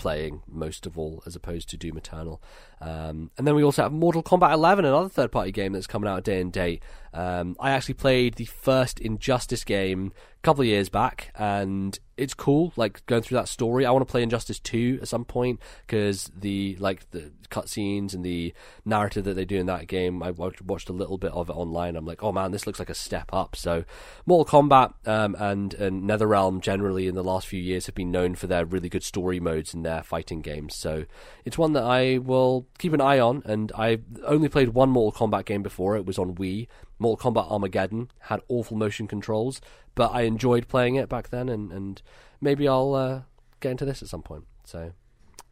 playing 0.00 0.42
most 0.48 0.86
of 0.86 0.96
all, 0.96 1.22
as 1.26 1.36
opposed 1.36 1.68
to 1.68 1.76
Doom 1.76 1.98
Eternal. 1.98 2.42
Um, 2.80 3.30
and 3.36 3.46
then 3.46 3.54
we 3.54 3.62
also 3.62 3.82
have 3.82 3.92
Mortal 3.92 4.22
Kombat 4.22 4.54
11, 4.54 4.86
another 4.86 5.10
third-party 5.10 5.52
game 5.52 5.74
that's 5.74 5.86
coming 5.86 6.08
out 6.08 6.24
day 6.24 6.40
and 6.40 6.50
date. 6.50 6.82
Um, 7.12 7.56
I 7.58 7.70
actually 7.70 7.94
played 7.94 8.34
the 8.34 8.44
first 8.44 9.00
Injustice 9.00 9.64
game 9.64 10.12
a 10.38 10.42
couple 10.42 10.62
of 10.62 10.68
years 10.68 10.88
back, 10.88 11.32
and 11.34 11.98
it's 12.16 12.34
cool. 12.34 12.72
Like 12.76 13.04
going 13.06 13.22
through 13.22 13.38
that 13.38 13.48
story, 13.48 13.84
I 13.84 13.90
want 13.90 14.06
to 14.06 14.10
play 14.10 14.22
Injustice 14.22 14.60
2 14.60 15.00
at 15.02 15.08
some 15.08 15.24
point 15.24 15.60
because 15.86 16.30
the 16.36 16.76
like 16.78 17.10
the 17.10 17.32
cutscenes 17.50 18.14
and 18.14 18.24
the 18.24 18.54
narrative 18.84 19.24
that 19.24 19.34
they 19.34 19.44
do 19.44 19.58
in 19.58 19.66
that 19.66 19.88
game, 19.88 20.22
I 20.22 20.30
watched, 20.30 20.62
watched 20.62 20.88
a 20.88 20.92
little 20.92 21.18
bit 21.18 21.32
of 21.32 21.50
it 21.50 21.56
online. 21.56 21.96
I'm 21.96 22.06
like, 22.06 22.22
oh 22.22 22.30
man, 22.32 22.52
this 22.52 22.66
looks 22.66 22.78
like 22.78 22.90
a 22.90 22.94
step 22.94 23.28
up. 23.32 23.56
So, 23.56 23.84
Mortal 24.24 24.62
Kombat 24.62 24.94
um, 25.06 25.34
and 25.38 25.74
and 25.74 26.08
NetherRealm 26.08 26.60
generally 26.60 27.08
in 27.08 27.14
the 27.16 27.24
last 27.24 27.46
few 27.46 27.60
years 27.60 27.86
have 27.86 27.94
been 27.94 28.12
known 28.12 28.34
for 28.34 28.46
their 28.46 28.64
really 28.64 28.88
good 28.88 29.02
story 29.02 29.40
modes 29.40 29.74
in 29.74 29.82
their 29.82 30.02
fighting 30.02 30.42
games. 30.42 30.76
So, 30.76 31.06
it's 31.44 31.58
one 31.58 31.72
that 31.72 31.84
I 31.84 32.18
will 32.18 32.66
keep 32.78 32.92
an 32.92 33.00
eye 33.00 33.18
on. 33.18 33.42
And 33.44 33.72
I 33.76 33.98
only 34.24 34.48
played 34.48 34.70
one 34.70 34.90
Mortal 34.90 35.26
Kombat 35.26 35.44
game 35.44 35.62
before. 35.62 35.96
It 35.96 36.06
was 36.06 36.18
on 36.18 36.36
Wii. 36.36 36.68
Mortal 37.00 37.32
Kombat 37.32 37.50
Armageddon 37.50 38.10
had 38.20 38.40
awful 38.48 38.76
motion 38.76 39.08
controls, 39.08 39.60
but 39.96 40.12
I 40.12 40.20
enjoyed 40.22 40.68
playing 40.68 40.94
it 40.94 41.08
back 41.08 41.30
then, 41.30 41.48
and, 41.48 41.72
and 41.72 42.00
maybe 42.40 42.68
I'll 42.68 42.94
uh, 42.94 43.22
get 43.58 43.72
into 43.72 43.84
this 43.84 44.02
at 44.02 44.08
some 44.08 44.22
point. 44.22 44.44
So, 44.64 44.92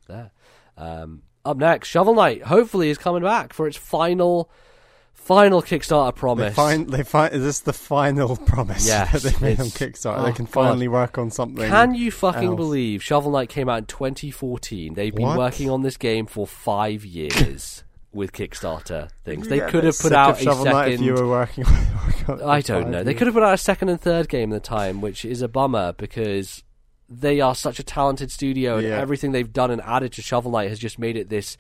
there. 0.06 0.30
Um, 0.76 1.22
up 1.44 1.56
next, 1.56 1.88
Shovel 1.88 2.14
Knight 2.14 2.42
hopefully 2.42 2.90
is 2.90 2.98
coming 2.98 3.22
back 3.22 3.52
for 3.52 3.66
its 3.66 3.76
final, 3.78 4.50
final 5.14 5.62
Kickstarter 5.62 6.14
They 6.14 6.18
promise. 6.20 6.54
find 6.54 6.90
they 6.90 7.02
find 7.02 7.32
is 7.34 7.42
this 7.42 7.60
the 7.60 7.72
final 7.72 8.36
promise 8.36 8.86
Yes, 8.86 9.22
that 9.22 9.32
they 9.34 9.46
made 9.48 9.60
on 9.60 9.66
Kickstarter? 9.66 10.18
oh, 10.18 10.24
they 10.24 10.32
can 10.32 10.44
God. 10.44 10.52
finally 10.52 10.88
work 10.88 11.16
on 11.18 11.30
something. 11.30 11.66
Can 11.68 11.94
you 11.94 12.10
fucking 12.10 12.48
else. 12.50 12.56
believe 12.56 13.02
Shovel 13.02 13.32
Knight 13.32 13.48
came 13.48 13.68
out 13.68 13.78
in 13.78 13.86
2014? 13.86 14.94
They've 14.94 15.14
been 15.14 15.26
What? 15.26 15.38
working 15.38 15.70
on 15.70 15.80
this 15.82 15.96
game 15.96 16.26
for 16.26 16.46
five 16.46 17.04
years 17.04 17.82
with 18.12 18.32
Kickstarter 18.32 19.10
things. 19.24 19.46
You 19.46 19.50
They 19.60 19.70
could 19.70 19.84
have 19.84 19.98
put 19.98 20.12
out 20.12 20.40
a 20.40 20.42
Shovel 20.42 20.64
Knight 20.64 20.92
if 20.92 21.00
you 21.00 21.14
second. 21.14 21.26
were 21.26 21.30
working 21.30 21.64
on, 21.66 21.86
working 22.06 22.30
on 22.30 22.40
it 22.40 22.44
I 22.44 22.60
don't 22.60 22.90
know. 22.90 23.04
They 23.04 23.14
could 23.14 23.26
have 23.26 23.34
put 23.34 23.42
out 23.42 23.54
a 23.54 23.58
second 23.58 23.88
and 23.90 24.00
third 24.00 24.28
game 24.28 24.52
at 24.52 24.62
the 24.62 24.68
time, 24.68 25.00
which 25.00 25.24
is 25.24 25.42
a 25.42 25.48
bummer 25.48 25.92
because 25.92 26.62
they 27.08 27.40
are 27.40 27.54
such 27.54 27.78
a 27.78 27.82
talented 27.82 28.30
studio, 28.30 28.76
and 28.78 28.86
Yeah. 28.86 28.98
everything 29.00 29.32
they've 29.32 29.52
done 29.52 29.70
and 29.70 29.80
added 29.82 30.12
to 30.14 30.22
Shovel 30.22 30.50
Knight 30.52 30.68
has 30.68 30.78
just 30.78 30.98
made 30.98 31.16
it 31.16 31.28
this 31.28 31.56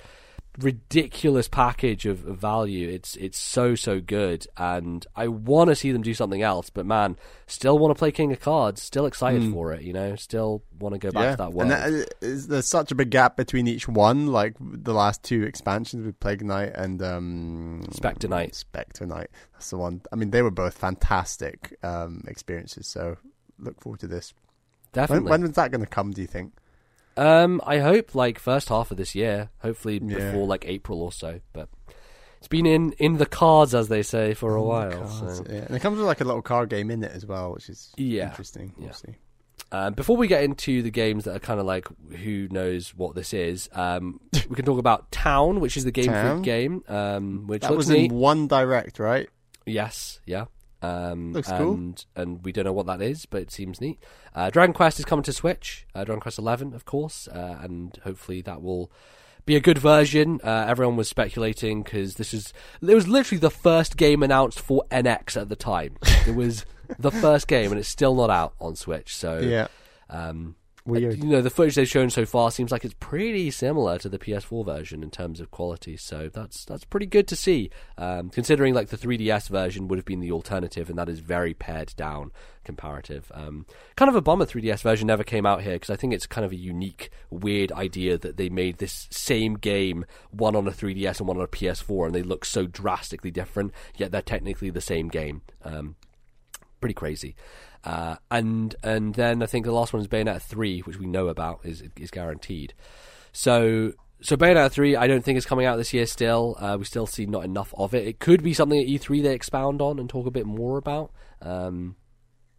ridiculous 0.58 1.48
package 1.48 2.04
of, 2.06 2.26
of 2.26 2.38
value. 2.38 2.88
It's 2.88 3.16
it's 3.16 3.38
so 3.38 3.74
so 3.74 4.00
good, 4.00 4.46
and 4.56 5.06
I 5.14 5.28
want 5.28 5.68
to 5.68 5.76
see 5.76 5.92
them 5.92 6.02
do 6.02 6.14
something 6.14 6.42
else. 6.42 6.70
But 6.70 6.86
man, 6.86 7.16
still 7.46 7.78
want 7.78 7.94
to 7.94 7.98
play 7.98 8.10
King 8.10 8.32
of 8.32 8.40
Cards. 8.40 8.82
Still 8.82 9.06
excited 9.06 9.52
for 9.52 9.72
it. 9.72 9.82
You 9.82 9.92
know, 9.92 10.16
still 10.16 10.62
want 10.78 10.94
to 10.94 10.98
go 10.98 11.10
back 11.10 11.22
yeah. 11.22 11.30
to 11.32 11.36
that 11.36 11.52
world. 11.52 11.70
And 11.70 12.02
that 12.02 12.14
is, 12.20 12.48
there's 12.48 12.68
such 12.68 12.90
a 12.90 12.94
big 12.94 13.10
gap 13.10 13.36
between 13.36 13.66
each 13.66 13.88
one. 13.88 14.26
Like 14.26 14.54
the 14.60 14.94
last 14.94 15.22
two 15.22 15.42
expansions 15.44 16.04
with 16.04 16.18
Plague 16.20 16.44
Knight 16.44 16.72
and 16.74 17.00
um, 17.02 17.88
Spectre 17.92 18.28
Knight. 18.28 18.54
Spectre 18.54 19.06
Knight. 19.06 19.30
That's 19.52 19.70
the 19.70 19.78
one. 19.78 20.02
I 20.12 20.16
mean, 20.16 20.30
they 20.30 20.42
were 20.42 20.50
both 20.50 20.76
fantastic 20.76 21.76
um, 21.82 22.24
experiences. 22.26 22.86
So 22.86 23.16
look 23.58 23.80
forward 23.80 24.00
to 24.00 24.08
this. 24.08 24.34
When, 24.92 25.02
Definitely. 25.02 25.30
when 25.30 25.42
is 25.44 25.52
that 25.52 25.70
going 25.70 25.82
to 25.82 25.86
come? 25.86 26.12
Do 26.12 26.20
you 26.20 26.26
think? 26.26 26.52
Um, 27.18 27.60
I 27.66 27.78
hope 27.78 28.14
like 28.14 28.38
first 28.38 28.68
half 28.68 28.90
of 28.90 28.96
this 28.96 29.14
year, 29.14 29.50
hopefully 29.60 30.00
Yeah. 30.02 30.16
before 30.30 30.46
like 30.46 30.64
April 30.66 31.02
or 31.02 31.12
so. 31.12 31.40
But 31.52 31.68
it's 32.38 32.48
been 32.48 32.66
in 32.66 32.92
in 32.92 33.18
the 33.18 33.26
cards, 33.26 33.74
as 33.74 33.88
they 33.88 34.02
say, 34.02 34.34
for 34.34 34.54
a 34.54 34.62
while. 34.62 35.06
So. 35.08 35.44
yeah. 35.48 35.64
And 35.66 35.76
it 35.76 35.80
comes 35.80 35.98
with 35.98 36.06
like 36.06 36.20
a 36.20 36.24
little 36.24 36.42
card 36.42 36.68
game 36.70 36.90
in 36.90 37.02
it 37.02 37.12
as 37.12 37.26
well, 37.26 37.52
which 37.52 37.68
is 37.68 37.92
Yeah. 37.96 38.28
interesting. 38.30 38.72
Yeah. 38.78 38.84
We'll 38.86 38.94
see. 38.94 39.14
Um, 39.70 39.92
before 39.92 40.16
we 40.16 40.28
get 40.28 40.44
into 40.44 40.80
the 40.82 40.90
games 40.90 41.24
that 41.24 41.36
are 41.36 41.40
kind 41.40 41.60
of 41.60 41.66
like 41.66 41.88
who 42.16 42.48
knows 42.50 42.94
what 42.96 43.14
this 43.14 43.34
is, 43.34 43.68
um, 43.72 44.18
we 44.48 44.56
can 44.56 44.64
talk 44.64 44.78
about 44.78 45.10
Town, 45.10 45.60
which 45.60 45.76
is 45.76 45.84
the 45.84 45.90
Game 45.92 46.06
Town? 46.06 46.36
Freak 46.38 46.44
game, 46.44 46.84
um, 46.88 47.46
which 47.48 47.62
That 47.62 47.76
was 47.76 47.90
neat. 47.90 48.10
in 48.10 48.16
one 48.16 48.46
direct, 48.46 48.98
right? 48.98 49.28
Yes, 49.66 50.20
yeah. 50.24 50.46
Um, 50.80 51.32
Looks 51.32 51.48
and, 51.48 51.58
cool. 51.58 52.22
And 52.22 52.44
we 52.44 52.52
don't 52.52 52.64
know 52.64 52.72
what 52.72 52.86
that 52.86 53.02
is, 53.02 53.26
but 53.26 53.42
it 53.42 53.50
seems 53.50 53.80
neat. 53.80 53.98
Uh, 54.34 54.50
Dragon 54.50 54.72
Quest 54.72 54.98
is 54.98 55.04
coming 55.04 55.24
to 55.24 55.32
Switch. 55.32 55.86
Uh, 55.94 56.04
Dragon 56.04 56.20
Quest 56.20 56.38
Eleven, 56.38 56.72
of 56.74 56.84
course, 56.84 57.28
uh, 57.28 57.58
and 57.60 57.98
hopefully 58.04 58.40
that 58.42 58.62
will 58.62 58.90
be 59.44 59.56
a 59.56 59.60
good 59.60 59.78
version. 59.78 60.40
Uh, 60.44 60.66
everyone 60.68 60.96
was 60.96 61.08
speculating 61.08 61.82
because 61.82 62.14
this 62.14 62.32
is 62.34 62.52
it 62.82 62.94
was 62.94 63.08
literally 63.08 63.40
the 63.40 63.50
first 63.50 63.96
game 63.96 64.22
announced 64.22 64.60
for 64.60 64.84
NX 64.90 65.40
at 65.40 65.48
the 65.48 65.56
time. 65.56 65.96
it 66.26 66.34
was 66.34 66.64
the 66.98 67.10
first 67.22 67.48
game, 67.48 67.70
and 67.70 67.80
it's 67.80 67.88
still 67.88 68.14
not 68.14 68.30
out 68.30 68.54
on 68.60 68.76
Switch. 68.76 69.16
So 69.16 69.38
Yeah. 69.38 69.68
um, 70.10 70.54
Weird. 70.88 71.18
you 71.22 71.28
know, 71.28 71.42
the 71.42 71.50
footage 71.50 71.74
they've 71.74 71.88
shown 71.88 72.08
so 72.08 72.24
far 72.24 72.50
seems 72.50 72.72
like 72.72 72.84
it's 72.84 72.94
pretty 72.98 73.50
similar 73.50 73.98
to 73.98 74.08
the 74.08 74.18
PS4 74.18 74.64
version 74.64 75.02
in 75.02 75.10
terms 75.10 75.38
of 75.38 75.50
quality. 75.50 75.96
So 75.96 76.30
that's 76.32 76.64
that's 76.64 76.84
pretty 76.84 77.06
good 77.06 77.28
to 77.28 77.36
see, 77.36 77.70
um, 77.98 78.30
considering 78.30 78.72
like 78.72 78.88
the 78.88 78.96
3DS 78.96 79.50
version 79.50 79.88
would 79.88 79.98
have 79.98 80.06
been 80.06 80.20
the 80.20 80.32
alternative, 80.32 80.88
and 80.88 80.98
that 80.98 81.08
is 81.08 81.20
very 81.20 81.52
pared 81.52 81.94
down 81.96 82.32
comparative. 82.64 83.30
Um, 83.34 83.66
kind 83.96 84.08
of 84.08 84.14
a 84.14 84.22
bummer 84.22 84.46
3DS 84.46 84.80
version 84.80 85.06
never 85.06 85.24
came 85.24 85.44
out 85.44 85.62
here 85.62 85.74
because 85.74 85.90
I 85.90 85.96
think 85.96 86.14
it's 86.14 86.26
kind 86.26 86.44
of 86.44 86.52
a 86.52 86.56
unique, 86.56 87.10
weird 87.30 87.70
idea 87.72 88.16
that 88.18 88.36
they 88.36 88.48
made 88.48 88.78
this 88.78 89.08
same 89.10 89.54
game 89.54 90.06
one 90.30 90.56
on 90.56 90.66
a 90.66 90.70
3DS 90.70 91.18
and 91.18 91.28
one 91.28 91.36
on 91.36 91.44
a 91.44 91.48
PS4, 91.48 92.06
and 92.06 92.14
they 92.14 92.22
look 92.22 92.44
so 92.44 92.66
drastically 92.66 93.30
different, 93.30 93.72
yet 93.96 94.10
they're 94.10 94.22
technically 94.22 94.70
the 94.70 94.80
same 94.80 95.08
game. 95.08 95.42
Um, 95.64 95.96
pretty 96.80 96.94
crazy. 96.94 97.34
Uh, 97.84 98.16
and 98.30 98.74
and 98.82 99.14
then 99.14 99.42
I 99.42 99.46
think 99.46 99.64
the 99.64 99.72
last 99.72 99.92
one 99.92 100.02
is 100.02 100.08
Bayonetta 100.08 100.42
three, 100.42 100.80
which 100.80 100.98
we 100.98 101.06
know 101.06 101.28
about 101.28 101.60
is 101.64 101.82
is 101.96 102.10
guaranteed. 102.10 102.74
So 103.32 103.92
so 104.20 104.36
Bayonetta 104.36 104.70
three, 104.70 104.96
I 104.96 105.06
don't 105.06 105.24
think 105.24 105.38
is 105.38 105.46
coming 105.46 105.66
out 105.66 105.76
this 105.76 105.94
year. 105.94 106.06
Still, 106.06 106.56
uh, 106.58 106.76
we 106.78 106.84
still 106.84 107.06
see 107.06 107.26
not 107.26 107.44
enough 107.44 107.72
of 107.76 107.94
it. 107.94 108.06
It 108.06 108.18
could 108.18 108.42
be 108.42 108.52
something 108.52 108.78
at 108.78 108.86
E 108.86 108.98
three 108.98 109.20
they 109.20 109.34
expound 109.34 109.80
on 109.80 109.98
and 109.98 110.08
talk 110.08 110.26
a 110.26 110.32
bit 110.32 110.46
more 110.46 110.76
about. 110.76 111.12
Um, 111.40 111.96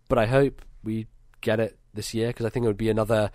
but 0.07 0.17
I 0.17 0.25
hope 0.25 0.61
we 0.83 1.07
get 1.41 1.59
it 1.59 1.77
this 1.93 2.13
year 2.13 2.27
because 2.27 2.45
I 2.45 2.49
think 2.49 2.63
it 2.63 2.67
would 2.67 2.77
be 2.77 2.89
another 2.89 3.31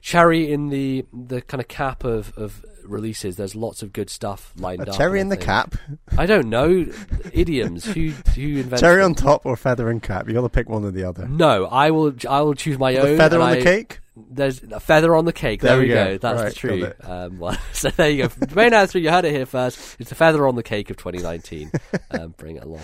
cherry 0.00 0.50
in 0.52 0.68
the 0.68 1.04
the 1.12 1.40
kind 1.42 1.60
of 1.60 1.68
cap 1.68 2.04
of, 2.04 2.32
of 2.36 2.64
releases. 2.84 3.36
There's 3.36 3.54
lots 3.54 3.82
of 3.82 3.92
good 3.92 4.10
stuff 4.10 4.52
lined 4.56 4.80
A 4.82 4.90
up. 4.90 4.96
cherry 4.96 5.20
and 5.20 5.32
in 5.32 5.38
the 5.38 5.44
cap. 5.44 5.74
I 6.18 6.26
don't 6.26 6.48
know 6.48 6.86
idioms. 7.32 7.84
who 7.84 8.08
who 8.34 8.58
invents 8.58 8.80
Cherry 8.80 9.02
them? 9.02 9.10
on 9.10 9.14
top 9.14 9.46
or 9.46 9.56
feather 9.56 9.90
in 9.90 10.00
cap. 10.00 10.26
You 10.28 10.34
got 10.34 10.42
to 10.42 10.48
pick 10.48 10.68
one 10.68 10.84
or 10.84 10.90
the 10.90 11.04
other. 11.04 11.26
No, 11.28 11.66
I 11.66 11.90
will. 11.90 12.14
I 12.28 12.40
will 12.42 12.54
choose 12.54 12.78
my 12.78 12.92
The 12.92 13.00
own. 13.10 13.16
feather 13.16 13.36
and 13.40 13.44
on 13.50 13.58
the 13.58 13.62
cake. 13.62 14.00
There's 14.16 14.62
a 14.64 14.80
feather 14.80 15.14
on 15.16 15.24
the 15.24 15.32
cake. 15.32 15.62
There, 15.62 15.72
There 15.76 15.80
we 15.80 15.88
go. 15.88 16.04
go. 16.04 16.18
That's 16.18 16.42
Right, 16.42 16.54
true. 16.54 16.92
Um, 17.02 17.38
well, 17.38 17.56
so 17.72 17.88
there 17.90 18.10
you 18.10 18.24
go. 18.24 18.28
Bayonetta 18.28 18.90
3, 18.90 19.00
you 19.02 19.10
heard 19.10 19.24
it 19.24 19.32
here 19.32 19.46
first. 19.46 19.96
It's 19.98 20.10
the 20.10 20.14
feather 20.14 20.46
on 20.46 20.56
the 20.56 20.62
cake 20.62 20.90
of 20.90 20.96
2019. 20.98 21.70
um, 22.10 22.34
bring 22.36 22.56
it 22.56 22.64
along. 22.64 22.82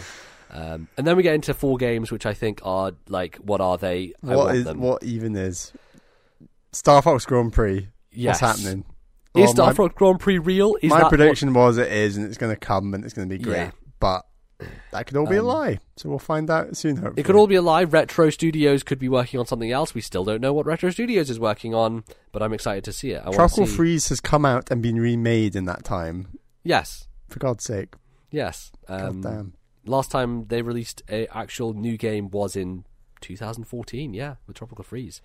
Um, 0.50 0.88
and 0.96 1.06
then 1.06 1.14
we 1.16 1.22
get 1.22 1.34
into 1.34 1.52
four 1.52 1.76
games, 1.76 2.10
which 2.10 2.24
I 2.24 2.32
think 2.32 2.60
are 2.64 2.92
like, 3.08 3.36
what 3.36 3.60
are 3.60 3.76
they? 3.76 4.14
I 4.26 4.34
What 4.36 4.54
is 4.54 4.66
what 4.74 5.02
even 5.02 5.36
is 5.36 5.72
Star 6.76 7.02
Fox 7.02 7.24
Grand 7.24 7.52
Prix? 7.52 7.88
Yes. 8.12 8.40
What's 8.40 8.60
happening? 8.62 8.84
Is 9.34 9.40
Well, 9.42 9.48
Star 9.48 9.74
Fox 9.74 9.94
Grand 9.96 10.20
Prix 10.20 10.38
real? 10.38 10.76
Is 10.82 10.90
my 10.90 10.96
that 10.98 11.02
what- 11.04 11.08
prediction 11.10 11.52
was 11.54 11.78
it 11.78 11.90
is, 11.90 12.16
and 12.16 12.26
it's 12.26 12.38
going 12.38 12.52
to 12.54 12.58
come, 12.60 12.94
and 12.94 13.04
it's 13.04 13.14
going 13.14 13.28
to 13.28 13.34
be 13.38 13.42
great. 13.42 13.56
Yeah. 13.56 13.70
But 14.00 14.24
that 14.90 15.06
could 15.06 15.16
all 15.16 15.26
be 15.26 15.36
Um, 15.38 15.44
a 15.44 15.48
lie. 15.48 15.78
So 15.96 16.08
we'll 16.08 16.18
find 16.18 16.48
out 16.50 16.76
soon. 16.76 16.96
Hopefully, 16.96 17.20
It 17.20 17.24
could 17.24 17.34
all 17.36 17.46
be 17.46 17.54
a 17.56 17.62
lie. 17.62 17.84
Retro 17.84 18.30
Studios 18.30 18.82
could 18.82 18.98
be 18.98 19.08
working 19.08 19.38
on 19.40 19.46
something 19.46 19.70
else. 19.70 19.94
We 19.94 20.00
still 20.00 20.24
don't 20.24 20.40
know 20.40 20.52
what 20.54 20.64
Retro 20.66 20.90
Studios 20.90 21.28
is 21.28 21.38
working 21.40 21.74
on, 21.74 22.04
but 22.32 22.42
I'm 22.42 22.52
excited 22.54 22.84
to 22.84 22.92
see 22.92 23.10
it. 23.10 23.22
I 23.26 23.32
Tropical 23.32 23.66
see... 23.66 23.76
Freeze 23.76 24.08
has 24.08 24.20
come 24.20 24.44
out 24.46 24.70
and 24.70 24.82
been 24.82 24.96
remade 24.98 25.56
in 25.56 25.64
that 25.66 25.84
time. 25.84 26.28
Yes. 26.64 27.06
For 27.28 27.38
God's 27.38 27.64
sake! 27.64 27.94
Yes. 28.30 28.72
God 28.88 29.00
Um, 29.02 29.20
damn. 29.20 29.52
last 29.86 30.10
time 30.10 30.46
they 30.48 30.62
released 30.62 31.02
a 31.10 31.26
actual 31.36 31.72
new 31.74 31.96
game 31.98 32.28
was 32.30 32.56
in 32.56 32.84
2014 33.20 34.12
yeah 34.14 34.34
with 34.46 34.56
tropical 34.56 34.84
freeze 34.84 35.20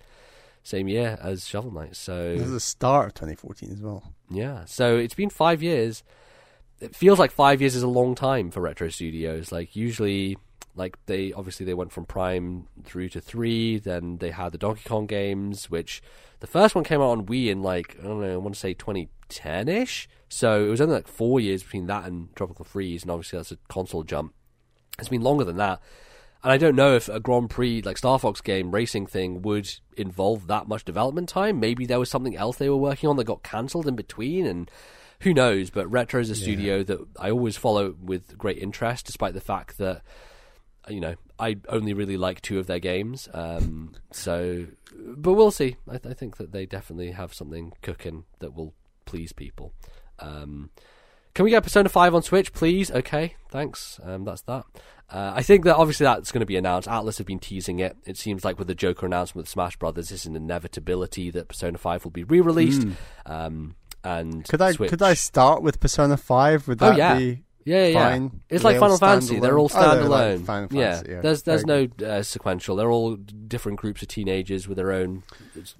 same 0.62 0.88
year 0.88 1.18
as 1.20 1.46
shovel 1.46 1.70
knight 1.72 1.96
so 1.96 2.34
This 2.34 2.46
is 2.46 2.52
the 2.52 2.60
start 2.60 3.06
of 3.08 3.14
2014 3.14 3.70
as 3.72 3.80
well. 3.80 4.02
yeah 4.30 4.64
so 4.64 4.96
it's 4.96 5.14
been 5.14 5.30
five 5.30 5.62
years 5.62 6.02
it 6.80 6.94
feels 6.96 7.18
like 7.18 7.30
five 7.30 7.60
years 7.60 7.74
is 7.76 7.82
a 7.82 7.88
long 7.88 8.14
time 8.14 8.50
for 8.50 8.60
retro 8.60 8.88
studios 8.88 9.50
like 9.52 9.74
usually 9.76 10.36
like 10.74 10.96
they 11.06 11.32
obviously 11.32 11.66
they 11.66 11.74
went 11.74 11.92
from 11.92 12.04
prime 12.06 12.66
through 12.84 13.08
to 13.10 13.20
three 13.20 13.78
then 13.78 14.16
they 14.18 14.30
had 14.30 14.52
the 14.52 14.58
donkey 14.58 14.82
kong 14.86 15.06
games 15.06 15.70
which 15.70 16.00
the 16.40 16.46
first 16.46 16.74
one 16.74 16.82
came 16.84 17.00
out 17.00 17.10
on 17.10 17.26
wii 17.26 17.48
in 17.48 17.62
like 17.62 17.96
i 18.00 18.04
don't 18.04 18.20
know 18.20 18.32
i 18.32 18.36
want 18.36 18.54
to 18.54 18.60
say 18.60 18.74
2010ish 18.74 20.06
so 20.28 20.64
it 20.64 20.68
was 20.68 20.80
only 20.80 20.94
like 20.94 21.08
four 21.08 21.40
years 21.40 21.62
between 21.62 21.86
that 21.86 22.04
and 22.06 22.34
tropical 22.34 22.64
freeze 22.64 23.02
and 23.02 23.10
obviously 23.10 23.38
that's 23.38 23.52
a 23.52 23.58
console 23.68 24.02
jump 24.02 24.32
it's 24.98 25.08
been 25.08 25.22
longer 25.22 25.42
than 25.44 25.56
that. 25.56 25.80
And 26.42 26.52
I 26.52 26.56
don't 26.56 26.74
know 26.74 26.96
if 26.96 27.08
a 27.08 27.20
Grand 27.20 27.50
Prix 27.50 27.82
like 27.82 27.96
Star 27.96 28.18
Fox 28.18 28.40
game 28.40 28.72
racing 28.72 29.06
thing 29.06 29.42
would 29.42 29.70
involve 29.96 30.48
that 30.48 30.66
much 30.66 30.84
development 30.84 31.28
time. 31.28 31.60
Maybe 31.60 31.86
there 31.86 32.00
was 32.00 32.10
something 32.10 32.36
else 32.36 32.56
they 32.56 32.68
were 32.68 32.76
working 32.76 33.08
on 33.08 33.16
that 33.16 33.24
got 33.24 33.44
cancelled 33.44 33.86
in 33.86 33.94
between, 33.94 34.46
and 34.46 34.70
who 35.20 35.32
knows? 35.32 35.70
But 35.70 35.90
Retro 35.90 36.20
is 36.20 36.30
a 36.30 36.34
studio 36.34 36.82
that 36.82 36.98
I 37.18 37.30
always 37.30 37.56
follow 37.56 37.94
with 38.02 38.36
great 38.36 38.58
interest, 38.58 39.06
despite 39.06 39.34
the 39.34 39.40
fact 39.40 39.78
that 39.78 40.02
you 40.88 41.00
know 41.00 41.14
I 41.38 41.58
only 41.68 41.94
really 41.94 42.16
like 42.16 42.40
two 42.42 42.58
of 42.58 42.66
their 42.66 42.80
games. 42.80 43.28
Um, 43.32 43.94
so, 44.10 44.66
but 44.96 45.34
we'll 45.34 45.52
see. 45.52 45.76
I, 45.88 45.94
I 45.94 46.14
think 46.14 46.38
that 46.38 46.50
they 46.50 46.66
definitely 46.66 47.12
have 47.12 47.32
something 47.32 47.72
cooking 47.82 48.24
that 48.40 48.54
will 48.54 48.74
please 49.04 49.32
people. 49.32 49.72
Um, 50.18 50.70
can 51.34 51.44
we 51.44 51.50
get 51.50 51.62
Persona 51.62 51.88
5 51.88 52.14
on 52.14 52.22
Switch, 52.22 52.52
please? 52.52 52.90
Okay, 52.90 53.36
thanks. 53.50 53.98
Um, 54.04 54.24
that's 54.24 54.42
that. 54.42 54.64
Uh, 55.10 55.32
I 55.36 55.42
think 55.42 55.64
that 55.64 55.76
obviously 55.76 56.04
that's 56.04 56.32
going 56.32 56.40
to 56.40 56.46
be 56.46 56.56
announced. 56.56 56.88
Atlus 56.88 57.18
have 57.18 57.26
been 57.26 57.38
teasing 57.38 57.80
it. 57.80 57.96
It 58.06 58.16
seems 58.16 58.44
like 58.44 58.58
with 58.58 58.66
the 58.68 58.74
Joker 58.74 59.04
announcement 59.04 59.44
with 59.44 59.48
Smash 59.50 59.76
Brothers, 59.76 60.10
it's 60.10 60.24
an 60.24 60.36
inevitability 60.36 61.30
that 61.32 61.48
Persona 61.48 61.76
5 61.76 62.04
will 62.04 62.10
be 62.12 62.24
re 62.24 62.40
released. 62.40 62.86
Um, 63.26 63.76
and. 64.04 64.46
Could 64.48 64.62
I 64.62 64.72
Switch. 64.72 64.90
could 64.90 65.02
I 65.02 65.14
start 65.14 65.62
with 65.62 65.80
Persona 65.80 66.16
5? 66.16 66.68
Would 66.68 66.82
Oh, 66.82 66.86
that 66.90 66.96
yeah. 66.96 67.18
be 67.18 67.42
Yeah, 67.64 67.86
yeah. 67.86 68.08
fine? 68.10 68.40
It's 68.48 68.64
like 68.64 68.78
Final 68.78 68.96
Fantasy. 68.96 69.38
They're 69.38 69.58
all 69.58 69.68
standalone? 69.68 70.04
Oh, 70.04 70.08
like 70.08 70.40
Final 70.46 70.68
yeah. 70.72 70.92
Fantasy, 70.94 71.12
yeah. 71.12 71.20
There's 71.20 71.42
there's 71.42 71.64
Very 71.64 71.90
no 72.00 72.06
uh, 72.06 72.22
sequential. 72.22 72.76
They're 72.76 72.90
all 72.90 73.16
different 73.16 73.78
groups 73.80 74.00
of 74.02 74.08
teenagers 74.08 74.66
with 74.66 74.76
their 74.78 74.92
own. 74.92 75.22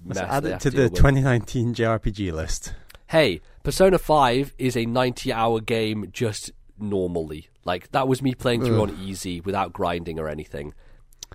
Let's 0.05 0.19
add 0.19 0.45
it 0.45 0.59
to 0.61 0.69
deal 0.69 0.83
the 0.83 0.89
2019 0.95 1.73
JRPG 1.73 2.31
list. 2.31 2.73
Hey, 3.13 3.41
Persona 3.61 3.99
5 3.99 4.55
is 4.57 4.75
a 4.75 4.85
90 4.87 5.31
hour 5.31 5.61
game 5.61 6.09
just 6.11 6.51
normally. 6.79 7.47
Like, 7.63 7.91
that 7.91 8.07
was 8.07 8.23
me 8.23 8.33
playing 8.33 8.65
through 8.65 8.81
Ugh. 8.81 8.89
on 8.89 8.99
easy 8.99 9.39
without 9.39 9.71
grinding 9.71 10.19
or 10.19 10.27
anything. 10.27 10.73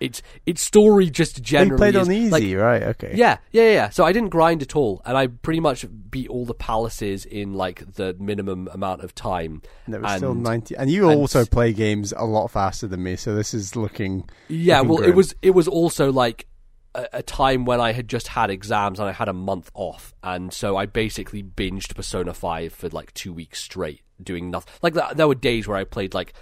It's 0.01 0.21
its 0.45 0.61
story 0.61 1.09
just 1.09 1.39
Oh, 1.39 1.43
generally 1.43 1.71
you 1.71 1.77
played 1.77 1.95
is, 1.95 2.09
on 2.09 2.13
easy, 2.15 2.57
like, 2.57 2.63
right? 2.65 2.83
Okay. 2.95 3.13
yeah, 3.15 3.39
yeah, 3.53 3.71
yeah. 3.71 3.89
So 3.91 4.05
I 4.05 4.13
didn't 4.13 4.31
grind 4.31 4.61
at 4.63 4.75
all, 4.75 5.01
and 5.05 5.17
I 5.17 5.29
pretty 5.29 5.61
much 5.61 5.87
beat 6.11 6.29
all 6.29 6.45
the 6.45 6.55
palaces 6.55 7.25
in 7.25 7.55
like 7.55 7.95
the 7.95 8.15
minimum 8.19 8.69
amount 8.73 9.03
of 9.03 9.15
time. 9.15 9.63
And 9.87 9.95
it 9.95 10.03
was 10.03 10.17
still 10.17 10.35
90. 10.35 10.77
And 10.77 10.91
you 10.91 11.09
and- 11.09 11.19
also 11.19 11.45
play 11.45 11.73
games 11.73 12.13
a 12.17 12.25
lot 12.25 12.49
faster 12.49 12.87
than 12.89 13.03
me, 13.03 13.17
so 13.17 13.35
this 13.35 13.55
is 13.55 13.77
looking. 13.77 14.29
Yeah, 14.49 14.81
looking 14.81 14.89
well, 14.89 15.03
it 15.05 15.15
was 15.15 15.35
it 15.43 15.51
was 15.51 15.67
also 15.69 16.13
like 16.13 16.47
a, 16.95 17.09
a 17.15 17.23
time 17.23 17.65
when 17.65 17.81
I 17.81 17.93
had 17.93 18.09
just 18.09 18.29
had 18.29 18.51
exams 18.51 18.99
and 18.99 19.09
I 19.09 19.13
had 19.13 19.29
a 19.29 19.33
month 19.33 19.71
off, 19.75 20.15
and 20.23 20.53
so 20.53 20.77
I 20.77 20.87
basically 20.87 21.43
binged 21.43 21.95
Persona 21.95 22.35
Five 22.35 22.73
for 22.73 22.89
like 22.89 23.13
two 23.15 23.33
weeks 23.33 23.61
straight, 23.61 24.03
doing 24.23 24.51
nothing. 24.51 24.73
Like 24.83 24.95
th- 24.95 25.15
there 25.15 25.29
were 25.29 25.35
days 25.35 25.67
where 25.69 25.77
I 25.77 25.85
played 25.85 26.15
like 26.15 26.33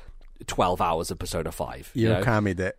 twelve 0.46 0.80
hours 0.80 1.10
of 1.10 1.18
Persona 1.18 1.52
Five. 1.52 1.90
You 1.94 2.04
You 2.04 2.08
know? 2.14 2.20
Okami'd 2.20 2.60
it. 2.60 2.78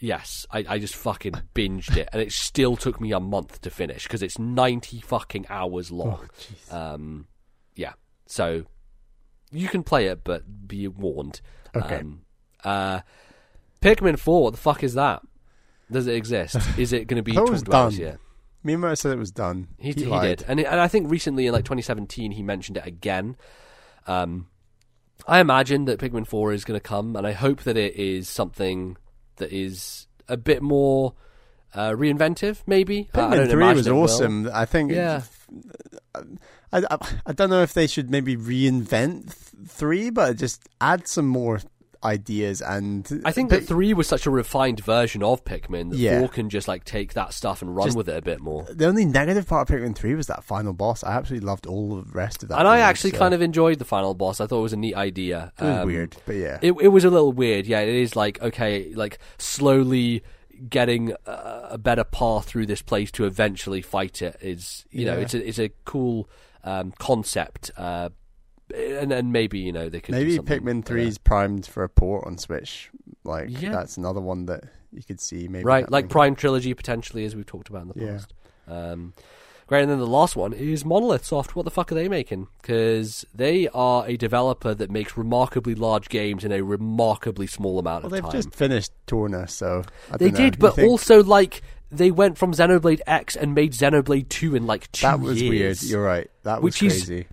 Yes, 0.00 0.46
I, 0.50 0.64
I 0.68 0.78
just 0.78 0.94
fucking 0.94 1.34
binged 1.54 1.96
it, 1.96 2.08
and 2.12 2.22
it 2.22 2.30
still 2.32 2.76
took 2.76 3.00
me 3.00 3.10
a 3.12 3.18
month 3.18 3.60
to 3.62 3.70
finish 3.70 4.04
because 4.04 4.22
it's 4.22 4.38
ninety 4.38 5.00
fucking 5.00 5.46
hours 5.50 5.90
long. 5.90 6.28
um, 6.70 7.26
yeah, 7.74 7.94
so 8.26 8.64
you 9.50 9.66
can 9.68 9.82
play 9.82 10.06
it, 10.06 10.22
but 10.22 10.68
be 10.68 10.86
warned. 10.86 11.40
Okay. 11.74 11.96
Um, 11.96 12.20
uh, 12.64 13.00
Pikmin 13.80 14.18
Four, 14.18 14.44
what 14.44 14.50
the 14.52 14.56
fuck 14.60 14.84
is 14.84 14.94
that? 14.94 15.22
Does 15.90 16.06
it 16.06 16.14
exist? 16.14 16.56
Is 16.78 16.92
it 16.92 17.06
going 17.06 17.16
to 17.16 17.22
be 17.22 17.36
it 17.36 17.40
was 17.40 17.62
talked 17.62 17.68
about 17.68 17.90
this 17.90 17.98
done. 17.98 18.06
year? 18.06 18.18
Miyamoto 18.64 18.98
said 18.98 19.12
it 19.12 19.18
was 19.18 19.30
done. 19.30 19.68
He, 19.78 19.92
he, 19.92 20.04
lied. 20.06 20.38
did, 20.38 20.48
and 20.48 20.60
it, 20.60 20.66
and 20.66 20.80
I 20.80 20.88
think 20.88 21.10
recently 21.10 21.46
in 21.46 21.52
like 21.52 21.64
2017 21.64 22.32
he 22.32 22.42
mentioned 22.42 22.76
it 22.76 22.86
again. 22.86 23.36
Um, 24.06 24.48
I 25.26 25.40
imagine 25.40 25.84
that 25.86 26.00
Pikmin 26.00 26.26
Four 26.26 26.52
is 26.52 26.64
going 26.64 26.78
to 26.78 26.82
come, 26.82 27.16
and 27.16 27.26
I 27.26 27.32
hope 27.32 27.62
that 27.62 27.76
it 27.76 27.94
is 27.96 28.28
something 28.28 28.96
that 29.36 29.52
is 29.52 30.06
a 30.28 30.36
bit 30.36 30.62
more 30.62 31.14
uh, 31.74 31.90
reinventive. 31.90 32.62
Maybe 32.66 33.08
Pikmin 33.12 33.50
3 33.50 33.74
was 33.74 33.86
it 33.86 33.92
will. 33.92 34.02
awesome. 34.02 34.50
I 34.52 34.64
think. 34.64 34.92
Yeah. 34.92 35.22
I, 36.72 36.82
I, 36.90 36.98
I 37.26 37.32
don't 37.32 37.50
know 37.50 37.62
if 37.62 37.72
they 37.72 37.86
should 37.86 38.10
maybe 38.10 38.36
reinvent 38.36 39.32
3, 39.32 40.10
but 40.10 40.36
just 40.36 40.68
add 40.80 41.08
some 41.08 41.26
more 41.26 41.60
ideas 42.04 42.62
and. 42.62 43.22
I 43.24 43.32
think 43.32 43.50
that 43.50 43.64
three 43.64 43.92
was 43.94 44.06
such 44.06 44.26
a 44.26 44.30
refined 44.30 44.80
version 44.80 45.22
of 45.22 45.44
Pikmin 45.44 45.90
that 45.90 45.96
Yeah. 45.98 46.20
four 46.20 46.28
can 46.28 46.48
just 46.50 46.68
like 46.68 46.84
take 46.84 47.14
that 47.14 47.32
stuff 47.32 47.62
and 47.62 47.74
run 47.74 47.86
Just- 47.88 47.96
with 47.96 48.08
it 48.08 48.16
a 48.16 48.22
bit 48.22 48.40
more. 48.40 48.64
The 48.70 48.86
only 48.86 49.04
negative 49.04 49.46
part 49.46 49.68
of 49.68 49.76
Pikmin 49.76 49.94
3 49.96 50.14
was 50.14 50.26
that 50.28 50.44
final 50.44 50.72
boss. 50.72 51.02
I 51.02 51.12
absolutely 51.16 51.46
loved 51.46 51.66
all 51.66 51.96
the 51.96 52.12
rest 52.12 52.42
of 52.42 52.48
that. 52.50 52.58
And 52.58 52.68
I 52.68 52.78
actually 52.80 53.10
so 53.12 53.18
kind 53.18 53.34
of 53.34 53.42
enjoyed 53.42 53.78
the 53.78 53.84
final 53.84 54.14
boss. 54.14 54.40
I 54.40 54.46
thought 54.46 54.60
it 54.60 54.62
was 54.62 54.72
a 54.72 54.76
neat 54.76 54.94
idea. 54.94 55.52
It 55.58 55.64
was 55.64 55.78
Um, 55.78 55.86
weird, 55.86 56.16
but 56.26 56.36
yeah. 56.36 56.58
It, 56.62 56.72
it 56.80 56.88
was 56.88 57.04
a 57.04 57.10
little 57.10 57.32
weird. 57.32 57.66
Yeah, 57.66 57.80
it 57.80 57.88
is 57.88 58.14
like 58.16 58.40
okay, 58.42 58.92
like 58.94 59.18
slowly 59.38 60.22
getting 60.68 61.12
a, 61.26 61.68
a 61.72 61.78
better 61.78 62.04
path 62.04 62.46
through 62.46 62.66
this 62.66 62.82
place 62.82 63.10
to 63.12 63.24
eventually 63.24 63.80
fight 63.80 64.20
it 64.20 64.36
is 64.40 64.84
you 64.90 65.04
know 65.06 65.14
it's 65.16 65.32
a 65.32 65.46
it's 65.48 65.58
a 65.60 65.70
cool 65.84 66.28
um, 66.64 66.92
concept. 66.98 67.70
Uh, 67.76 68.08
and 68.74 69.12
and 69.12 69.32
maybe 69.32 69.58
you 69.58 69.72
know 69.72 69.88
they 69.88 70.00
could 70.00 70.14
Maybe 70.14 70.38
Pikmin 70.38 70.84
3 70.84 71.06
is 71.06 71.18
primed 71.18 71.66
for 71.66 71.82
a 71.84 71.88
port 71.88 72.26
on 72.26 72.38
Switch. 72.38 72.90
Like, 73.24 73.48
Yeah. 73.60 73.72
that's 73.72 73.96
another 73.96 74.20
one 74.20 74.46
that 74.46 74.64
you 74.92 75.02
could 75.02 75.20
see 75.20 75.48
maybe. 75.48 75.64
right 75.64 75.90
like. 75.90 76.08
Prime 76.08 76.34
Trilogy 76.34 76.72
potentially 76.74 77.24
as 77.24 77.34
we've 77.36 77.46
talked 77.46 77.68
about 77.68 77.82
in 77.82 77.88
the 77.88 77.94
Yeah. 78.04 78.12
past. 78.12 78.34
Um, 78.66 79.12
great, 79.66 79.82
and 79.82 79.90
then 79.90 79.98
the 79.98 80.06
last 80.06 80.36
one 80.36 80.52
is 80.52 80.84
Monolith 80.84 81.24
Soft. 81.24 81.54
What 81.56 81.64
the 81.64 81.70
fuck 81.70 81.90
are 81.92 81.94
they 81.94 82.08
making? 82.08 82.48
Because 82.60 83.24
they 83.34 83.68
are 83.68 84.06
a 84.06 84.16
developer 84.16 84.74
that 84.74 84.90
makes 84.90 85.16
remarkably 85.16 85.74
large 85.74 86.08
games 86.08 86.44
in 86.44 86.52
a 86.52 86.62
remarkably 86.62 87.46
small 87.46 87.78
amount 87.78 88.04
Well, 88.04 88.06
of 88.06 88.12
they've 88.12 88.22
time. 88.22 88.32
just 88.32 88.54
finished 88.54 88.92
Torna, 89.06 89.46
so 89.48 89.82
I 90.12 90.16
they 90.18 90.30
know. 90.30 90.36
did, 90.36 90.54
You 90.54 90.58
but 90.58 90.74
think- 90.76 90.88
also 90.90 91.22
like 91.22 91.62
they 91.90 92.10
went 92.10 92.36
from 92.36 92.52
Xenoblade 92.52 93.00
X 93.06 93.34
and 93.36 93.54
made 93.54 93.72
Xenoblade 93.72 94.28
Two 94.28 94.54
in 94.54 94.66
like 94.66 94.90
two 94.92 95.06
years. 95.06 95.12
that 95.18 95.20
was 95.24 95.40
years. 95.42 95.50
weird. 95.82 95.82
You're 95.90 96.04
right. 96.04 96.30
That 96.44 96.62
was 96.62 96.64
Which 96.74 96.82
is- 96.82 97.04
crazy. 97.04 97.26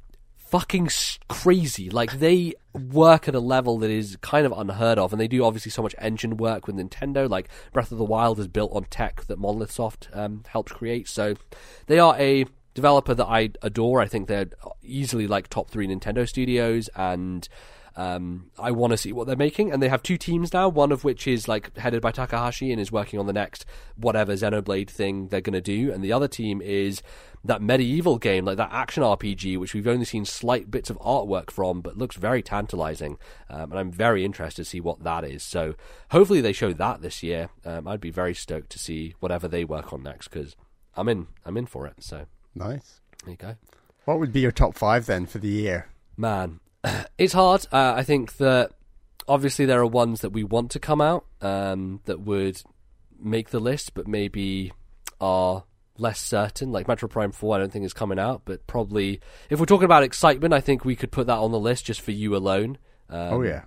Fucking 0.59 0.89
crazy. 1.27 1.89
Like 1.89 2.19
they 2.19 2.53
work 2.73 3.27
at 3.27 3.35
a 3.35 3.41
level 3.41 3.77
that 3.79 3.89
is 3.89 4.17
kind 4.21 4.45
of 4.45 4.53
unheard 4.53 4.97
of, 4.97 5.11
and 5.11 5.19
they 5.19 5.27
do 5.27 5.43
obviously 5.43 5.69
so 5.69 5.81
much 5.81 5.93
engine 5.97 6.37
work 6.37 6.65
with 6.65 6.77
Nintendo. 6.77 7.29
Like 7.29 7.49
Breath 7.73 7.91
of 7.91 7.97
the 7.97 8.05
Wild 8.05 8.39
is 8.39 8.47
built 8.47 8.71
on 8.73 8.85
tech 8.85 9.25
that 9.25 9.37
Monolith 9.37 9.71
Soft 9.71 10.07
um, 10.13 10.43
helped 10.47 10.71
create, 10.71 11.09
so 11.09 11.35
they 11.87 11.99
are 11.99 12.15
a 12.17 12.45
developer 12.73 13.13
that 13.13 13.25
I 13.25 13.49
adore. 13.61 13.99
I 13.99 14.07
think 14.07 14.29
they're 14.29 14.47
easily 14.81 15.27
like 15.27 15.49
top 15.49 15.69
three 15.69 15.87
Nintendo 15.87 16.27
studios, 16.27 16.89
and 16.95 17.49
um, 17.95 18.51
I 18.59 18.71
want 18.71 18.91
to 18.91 18.97
see 18.97 19.13
what 19.13 19.25
they're 19.27 19.35
making. 19.35 19.71
And 19.71 19.81
they 19.81 19.89
have 19.89 20.03
two 20.03 20.17
teams 20.17 20.53
now, 20.53 20.67
one 20.67 20.91
of 20.91 21.03
which 21.03 21.27
is 21.27 21.47
like 21.47 21.77
headed 21.77 22.01
by 22.01 22.11
Takahashi 22.11 22.71
and 22.71 22.81
is 22.81 22.91
working 22.91 23.19
on 23.19 23.25
the 23.25 23.33
next 23.33 23.65
whatever 23.95 24.33
Xenoblade 24.33 24.89
thing 24.89 25.27
they're 25.29 25.41
going 25.41 25.53
to 25.53 25.61
do, 25.61 25.91
and 25.91 26.03
the 26.03 26.11
other 26.11 26.27
team 26.27 26.61
is 26.61 27.01
that 27.43 27.61
medieval 27.61 28.17
game, 28.17 28.43
like 28.43 28.57
that 28.57 28.71
action 28.71 29.03
RPG, 29.03 29.59
which 29.59 29.73
we've 29.75 29.87
only 29.87 30.03
seen 30.05 30.25
slight 30.25 30.71
bits 30.71 30.89
of 30.89 30.97
artwork 30.99 31.51
from, 31.51 31.79
but 31.81 31.95
looks 31.97 32.15
very 32.15 32.41
tantalizing. 32.41 33.17
Um, 33.49 33.71
and 33.71 33.79
I'm 33.79 33.91
very 33.91 34.25
interested 34.25 34.63
to 34.63 34.69
see 34.69 34.81
what 34.81 35.03
that 35.03 35.23
is. 35.23 35.43
So 35.43 35.75
hopefully 36.09 36.41
they 36.41 36.53
show 36.53 36.73
that 36.73 37.01
this 37.01 37.21
year. 37.21 37.49
Um, 37.63 37.87
I'd 37.87 38.01
be 38.01 38.09
very 38.09 38.33
stoked 38.33 38.71
to 38.71 38.79
see 38.79 39.13
whatever 39.19 39.47
they 39.47 39.63
work 39.63 39.93
on 39.93 40.01
next 40.01 40.29
because 40.29 40.55
I'm 40.95 41.07
in. 41.07 41.27
I'm 41.45 41.55
in 41.55 41.67
for 41.67 41.85
it. 41.85 41.95
So 42.03 42.25
Nice. 42.55 42.99
there 43.23 43.31
you 43.31 43.37
go. 43.37 43.55
What 44.05 44.19
would 44.19 44.33
be 44.33 44.39
your 44.39 44.51
top 44.51 44.75
five 44.75 45.05
then 45.05 45.25
for 45.27 45.37
the 45.37 45.47
year? 45.47 45.87
Man, 46.17 46.59
it's 47.17 47.33
hard. 47.33 47.65
Uh, 47.71 47.93
I 47.95 48.03
think 48.03 48.37
that 48.37 48.71
obviously 49.27 49.65
there 49.65 49.79
are 49.79 49.85
ones 49.87 50.21
that 50.21 50.29
we 50.31 50.43
want 50.43 50.71
to 50.71 50.79
come 50.79 51.01
out 51.01 51.25
um, 51.41 52.01
that 52.05 52.21
would 52.21 52.61
make 53.19 53.49
the 53.49 53.59
list, 53.59 53.93
but 53.93 54.07
maybe 54.07 54.71
are 55.19 55.63
less 55.97 56.19
certain. 56.19 56.71
Like 56.71 56.87
Metroid 56.87 57.09
Prime 57.09 57.31
4, 57.31 57.55
I 57.55 57.59
don't 57.59 57.71
think 57.71 57.85
is 57.85 57.93
coming 57.93 58.19
out, 58.19 58.41
but 58.45 58.65
probably 58.67 59.21
if 59.49 59.59
we're 59.59 59.65
talking 59.65 59.85
about 59.85 60.03
excitement, 60.03 60.53
I 60.53 60.61
think 60.61 60.85
we 60.85 60.95
could 60.95 61.11
put 61.11 61.27
that 61.27 61.37
on 61.37 61.51
the 61.51 61.59
list 61.59 61.85
just 61.85 62.01
for 62.01 62.11
you 62.11 62.35
alone. 62.35 62.77
Um, 63.09 63.33
oh 63.33 63.41
yeah, 63.43 63.61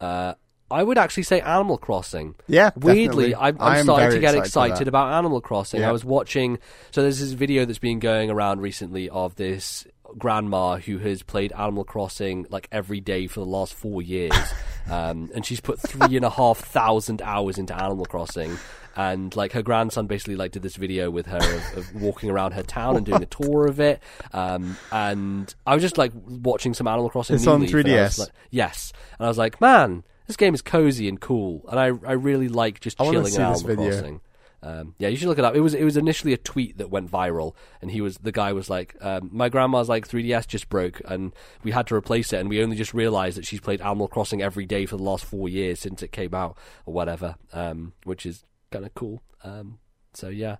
Uh, 0.00 0.34
I 0.70 0.82
would 0.82 0.96
actually 0.96 1.24
say 1.24 1.40
Animal 1.42 1.76
Crossing. 1.76 2.34
yeah. 2.48 2.70
Weirdly, 2.76 3.32
definitely. 3.32 3.34
I'm, 3.34 3.56
I'm 3.60 3.82
starting 3.82 4.10
to 4.12 4.20
get 4.20 4.34
for 4.34 4.40
excited 4.40 4.88
about 4.88 5.12
Animal 5.12 5.42
Crossing. 5.42 5.80
Yeah. 5.80 5.90
I 5.90 5.92
was 5.92 6.02
watching, 6.02 6.58
so 6.92 7.02
there's 7.02 7.20
this 7.20 7.32
video 7.32 7.66
that's 7.66 7.78
been 7.78 7.98
going 7.98 8.30
around 8.30 8.62
recently 8.62 9.10
of 9.10 9.34
this 9.36 9.86
grandma 10.18 10.76
who 10.76 10.98
has 10.98 11.22
played 11.22 11.52
Animal 11.52 11.84
Crossing 11.84 12.46
like 12.50 12.68
every 12.72 13.00
day 13.00 13.26
for 13.26 13.40
the 13.40 13.46
last 13.46 13.74
four 13.74 14.02
years, 14.02 14.34
um, 14.90 15.30
and 15.34 15.44
she's 15.44 15.60
put 15.60 15.80
three 15.80 16.16
and 16.16 16.24
a 16.24 16.30
half 16.30 16.58
thousand 16.58 17.22
hours 17.22 17.58
into 17.58 17.74
Animal 17.74 18.04
Crossing. 18.06 18.56
And 18.94 19.34
like 19.34 19.52
her 19.52 19.62
grandson 19.62 20.06
basically 20.06 20.36
like 20.36 20.52
did 20.52 20.60
this 20.62 20.76
video 20.76 21.10
with 21.10 21.24
her 21.24 21.38
of, 21.38 21.78
of 21.78 21.94
walking 22.02 22.28
around 22.28 22.52
her 22.52 22.62
town 22.62 22.96
and 22.96 23.06
doing 23.06 23.22
a 23.22 23.26
tour 23.40 23.66
of 23.66 23.80
it. 23.80 24.02
Um, 24.34 24.76
and 24.90 25.54
I 25.66 25.72
was 25.72 25.82
just 25.82 25.96
like 25.96 26.12
watching 26.14 26.74
some 26.74 26.86
Animal 26.86 27.08
Crossing. 27.08 27.36
It's 27.36 27.46
on 27.46 27.62
Leaf, 27.62 27.72
and 27.72 27.84
was 27.88 27.94
3DS. 27.94 28.18
like- 28.18 28.28
yes, 28.50 28.92
and 29.18 29.24
I 29.24 29.28
was 29.28 29.38
like, 29.38 29.60
man, 29.62 30.04
this 30.26 30.36
game 30.36 30.52
is 30.52 30.60
cozy 30.60 31.08
and 31.08 31.18
cool, 31.20 31.64
and 31.70 31.80
I 31.80 31.86
I 31.86 32.12
really 32.12 32.48
like 32.48 32.80
just 32.80 33.00
I 33.00 33.04
chilling 33.04 33.24
this 33.24 33.38
Animal. 33.38 33.76
Crossing. 33.76 34.20
Um, 34.64 34.94
yeah, 34.98 35.08
you 35.08 35.16
should 35.16 35.26
look 35.28 35.38
it 35.38 35.44
up. 35.44 35.56
It 35.56 35.60
was 35.60 35.74
it 35.74 35.82
was 35.82 35.96
initially 35.96 36.32
a 36.32 36.36
tweet 36.36 36.78
that 36.78 36.88
went 36.88 37.10
viral, 37.10 37.54
and 37.80 37.90
he 37.90 38.00
was 38.00 38.18
the 38.18 38.30
guy 38.30 38.52
was 38.52 38.70
like, 38.70 38.94
um, 39.00 39.28
"My 39.32 39.48
grandma's 39.48 39.88
like 39.88 40.06
3ds 40.06 40.46
just 40.46 40.68
broke, 40.68 41.00
and 41.04 41.32
we 41.64 41.72
had 41.72 41.86
to 41.88 41.96
replace 41.96 42.32
it, 42.32 42.38
and 42.38 42.48
we 42.48 42.62
only 42.62 42.76
just 42.76 42.94
realized 42.94 43.36
that 43.38 43.44
she's 43.46 43.60
played 43.60 43.80
Animal 43.80 44.06
Crossing 44.06 44.40
every 44.40 44.64
day 44.64 44.86
for 44.86 44.96
the 44.96 45.02
last 45.02 45.24
four 45.24 45.48
years 45.48 45.80
since 45.80 46.02
it 46.02 46.12
came 46.12 46.32
out, 46.34 46.56
or 46.86 46.94
whatever." 46.94 47.34
Um, 47.52 47.94
which 48.04 48.24
is 48.24 48.44
kind 48.70 48.84
of 48.84 48.94
cool. 48.94 49.20
Um, 49.42 49.78
so 50.14 50.28
yeah, 50.28 50.56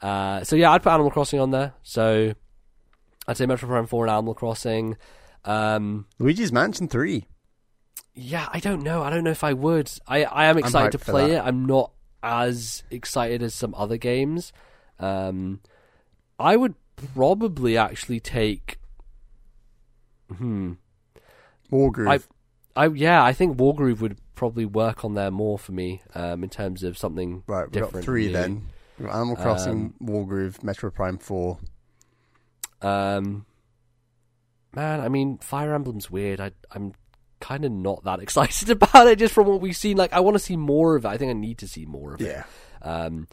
uh, 0.00 0.44
so 0.44 0.54
yeah, 0.54 0.70
I'd 0.70 0.82
put 0.84 0.92
Animal 0.92 1.10
Crossing 1.10 1.40
on 1.40 1.50
there. 1.50 1.74
So 1.82 2.34
I'd 3.26 3.36
say 3.36 3.46
Metroid 3.46 3.66
Prime 3.68 3.86
Four 3.86 4.04
and 4.04 4.12
Animal 4.12 4.34
Crossing. 4.34 4.96
Um, 5.44 6.06
Luigi's 6.20 6.52
Mansion 6.52 6.86
Three. 6.86 7.26
yeah, 8.14 8.48
I 8.52 8.60
don't 8.60 8.82
know. 8.82 9.02
I 9.02 9.10
don't 9.10 9.24
know 9.24 9.30
if 9.32 9.42
I 9.42 9.54
would. 9.54 9.90
I 10.06 10.22
I 10.24 10.44
am 10.46 10.56
excited 10.58 10.92
to 10.92 10.98
play 10.98 11.32
it. 11.32 11.40
I'm 11.40 11.66
not 11.66 11.90
as 12.24 12.82
excited 12.90 13.42
as 13.42 13.54
some 13.54 13.74
other 13.76 13.96
games. 13.98 14.52
Um, 14.98 15.60
I 16.38 16.56
would 16.56 16.74
probably 17.14 17.76
actually 17.76 18.18
take. 18.20 18.78
Hmm. 20.34 20.72
Wargroove. 21.70 22.08
I 22.76 22.84
I 22.84 22.88
yeah, 22.88 23.22
I 23.22 23.32
think 23.32 23.56
Wargroove 23.58 24.00
would 24.00 24.16
probably 24.34 24.64
work 24.64 25.04
on 25.04 25.14
there 25.14 25.30
more 25.30 25.58
for 25.58 25.72
me 25.72 26.02
um, 26.14 26.42
in 26.42 26.50
terms 26.50 26.82
of 26.82 26.96
something 26.98 27.44
right, 27.46 27.64
we've 27.64 27.72
different. 27.72 27.92
got 27.94 28.04
three 28.04 28.26
new. 28.26 28.32
then. 28.32 28.62
Animal 29.00 29.36
Crossing, 29.36 29.92
Um, 30.00 30.06
Wargroove, 30.08 30.60
Metroid 30.60 30.94
Prime 30.94 31.18
Four. 31.18 31.58
Um, 32.80 33.44
man, 34.74 35.00
I 35.00 35.08
mean, 35.08 35.38
Fire 35.38 35.74
Emblem's 35.74 36.10
weird. 36.10 36.40
I 36.40 36.52
I'm 36.70 36.94
kind 37.44 37.64
of 37.64 37.72
not 37.72 38.02
that 38.04 38.20
excited 38.22 38.70
about 38.70 39.06
it 39.06 39.18
just 39.18 39.34
from 39.34 39.46
what 39.46 39.60
we've 39.60 39.76
seen. 39.76 39.96
Like, 39.96 40.12
I 40.12 40.20
want 40.20 40.34
to 40.34 40.38
see 40.40 40.56
more 40.56 40.96
of 40.96 41.04
it. 41.04 41.08
I 41.08 41.18
think 41.18 41.30
I 41.30 41.34
need 41.34 41.58
to 41.58 41.68
see 41.68 41.84
more 41.84 42.14
of 42.14 42.20
it. 42.20 42.26
Yeah. 42.26 42.44
Um, 42.82 43.28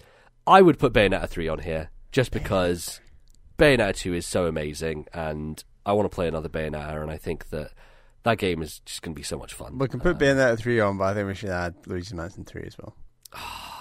I 0.46 0.62
would 0.62 0.80
put 0.80 0.94
Bayonetta 0.94 1.30
3 1.30 1.48
on 1.48 1.60
here 1.60 1.92
just 2.12 2.32
because 2.32 3.00
Bayonetta 3.58 3.96
2 3.96 4.14
is 4.14 4.26
so 4.26 4.48
amazing 4.48 5.08
and 5.14 5.64
I 5.86 5.94
want 5.94 6.10
to 6.12 6.14
play 6.14 6.28
another 6.28 6.50
Bayonetta 6.50 7.02
and 7.02 7.10
I 7.10 7.18
think 7.18 7.50
that 7.50 7.72
that 8.24 8.38
game 8.38 8.62
is 8.62 8.80
just 8.80 9.02
going 9.02 9.16
to 9.16 9.20
be 9.20 9.24
so 9.24 9.38
much 9.38 9.54
fun. 9.54 9.78
We 9.78 9.88
can 9.88 10.00
put 10.00 10.18
Bayonetta 10.18 10.58
Three 10.58 10.80
on, 10.80 10.98
but 10.98 11.06
I 11.06 11.14
think 11.14 11.28
we 11.28 11.34
should 11.36 11.50
add 11.50 11.76
Luigi's 11.88 12.14
Mansion 12.14 12.46
Three 12.46 12.64
as 12.66 12.78
well. 12.78 12.96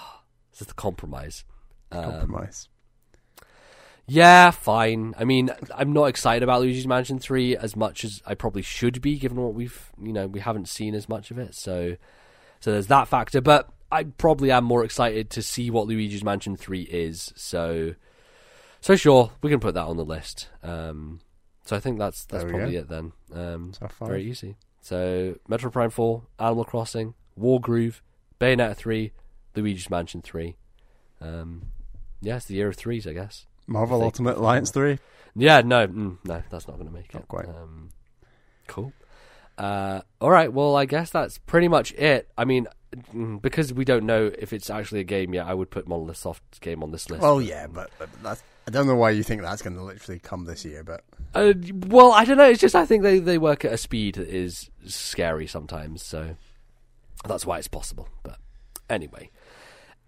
This 0.51 0.61
is 0.61 0.67
the 0.67 0.73
compromise. 0.73 1.45
Um, 1.93 2.03
Compromise. 2.03 2.67
Yeah, 4.07 4.51
fine. 4.51 5.13
I 5.17 5.23
mean, 5.23 5.51
I'm 5.73 5.93
not 5.93 6.05
excited 6.05 6.43
about 6.43 6.61
Luigi's 6.61 6.87
Mansion 6.87 7.19
3 7.19 7.55
as 7.55 7.75
much 7.75 8.03
as 8.03 8.21
I 8.25 8.33
probably 8.33 8.61
should 8.61 9.01
be 9.01 9.17
given 9.17 9.37
what 9.37 9.53
we've, 9.53 9.91
you 10.01 10.11
know, 10.11 10.27
we 10.27 10.39
haven't 10.41 10.67
seen 10.67 10.95
as 10.95 11.07
much 11.07 11.31
of 11.31 11.37
it. 11.37 11.55
So 11.55 11.95
so 12.59 12.71
there's 12.71 12.87
that 12.87 13.07
factor, 13.07 13.41
but 13.41 13.69
I 13.91 14.03
probably 14.03 14.51
am 14.51 14.63
more 14.63 14.83
excited 14.83 15.29
to 15.31 15.41
see 15.41 15.69
what 15.69 15.87
Luigi's 15.87 16.23
Mansion 16.23 16.55
3 16.55 16.81
is. 16.83 17.31
So 17.35 17.95
so 18.81 18.95
sure, 18.95 19.31
we 19.41 19.49
can 19.49 19.59
put 19.59 19.75
that 19.75 19.85
on 19.87 19.97
the 19.97 20.05
list. 20.05 20.49
Um 20.63 21.21
so 21.63 21.75
I 21.75 21.79
think 21.79 21.97
that's 21.99 22.25
that's 22.25 22.43
probably 22.43 22.73
go. 22.73 22.79
it 22.79 22.89
then. 22.89 23.11
Um 23.33 23.71
very 24.07 24.25
easy. 24.25 24.57
So 24.81 25.35
Metroid 25.49 25.71
Prime 25.73 25.89
4, 25.91 26.23
Animal 26.39 26.65
Crossing, 26.65 27.13
Wargroove, 27.39 28.01
Bayonetta 28.39 28.75
3, 28.75 29.11
Luigi's 29.55 29.89
Mansion 29.89 30.21
3. 30.21 30.55
Um 31.21 31.67
yeah, 32.21 32.35
it's 32.37 32.45
the 32.45 32.55
year 32.55 32.67
of 32.67 32.75
threes, 32.75 33.07
I 33.07 33.13
guess. 33.13 33.45
Marvel 33.71 33.97
think- 33.99 34.05
Ultimate 34.05 34.37
Alliance 34.37 34.71
Three. 34.71 34.99
Yeah, 35.35 35.61
no, 35.61 35.87
mm, 35.87 36.17
no, 36.25 36.43
that's 36.49 36.67
not 36.67 36.75
going 36.75 36.87
to 36.87 36.93
make 36.93 37.15
it. 37.15 37.27
Quite. 37.27 37.47
Um, 37.47 37.89
cool. 38.67 38.91
Uh, 39.57 40.01
all 40.19 40.29
right. 40.29 40.51
Well, 40.51 40.75
I 40.75 40.85
guess 40.85 41.09
that's 41.09 41.37
pretty 41.37 41.67
much 41.67 41.93
it. 41.93 42.29
I 42.37 42.43
mean, 42.45 42.67
mm, 43.13 43.41
because 43.41 43.73
we 43.73 43.85
don't 43.85 44.05
know 44.05 44.31
if 44.37 44.51
it's 44.53 44.69
actually 44.69 44.99
a 44.99 45.05
game 45.05 45.33
yet, 45.33 45.45
I 45.45 45.53
would 45.53 45.69
put 45.69 45.87
Monolith 45.87 46.17
Soft's 46.17 46.59
game 46.59 46.83
on 46.83 46.91
this 46.91 47.09
list. 47.09 47.23
Oh 47.23 47.39
yeah, 47.39 47.67
but, 47.67 47.91
but 47.97 48.09
that's, 48.21 48.43
I 48.67 48.71
don't 48.71 48.87
know 48.87 48.95
why 48.95 49.11
you 49.11 49.23
think 49.23 49.41
that's 49.41 49.61
going 49.61 49.75
to 49.75 49.83
literally 49.83 50.19
come 50.19 50.45
this 50.45 50.65
year, 50.65 50.83
but 50.83 51.03
Uh, 51.33 51.53
well, 51.87 52.11
I 52.11 52.25
don't 52.25 52.37
know. 52.37 52.49
It's 52.49 52.59
just 52.59 52.75
I 52.75 52.85
think 52.85 53.03
they, 53.03 53.19
they 53.19 53.37
work 53.37 53.63
at 53.63 53.71
a 53.71 53.77
speed 53.77 54.15
that 54.15 54.27
is 54.27 54.69
scary 54.85 55.47
sometimes, 55.47 56.03
so 56.03 56.35
that's 57.25 57.45
why 57.45 57.57
it's 57.57 57.67
possible. 57.69 58.09
But 58.23 58.37
anyway, 58.89 59.29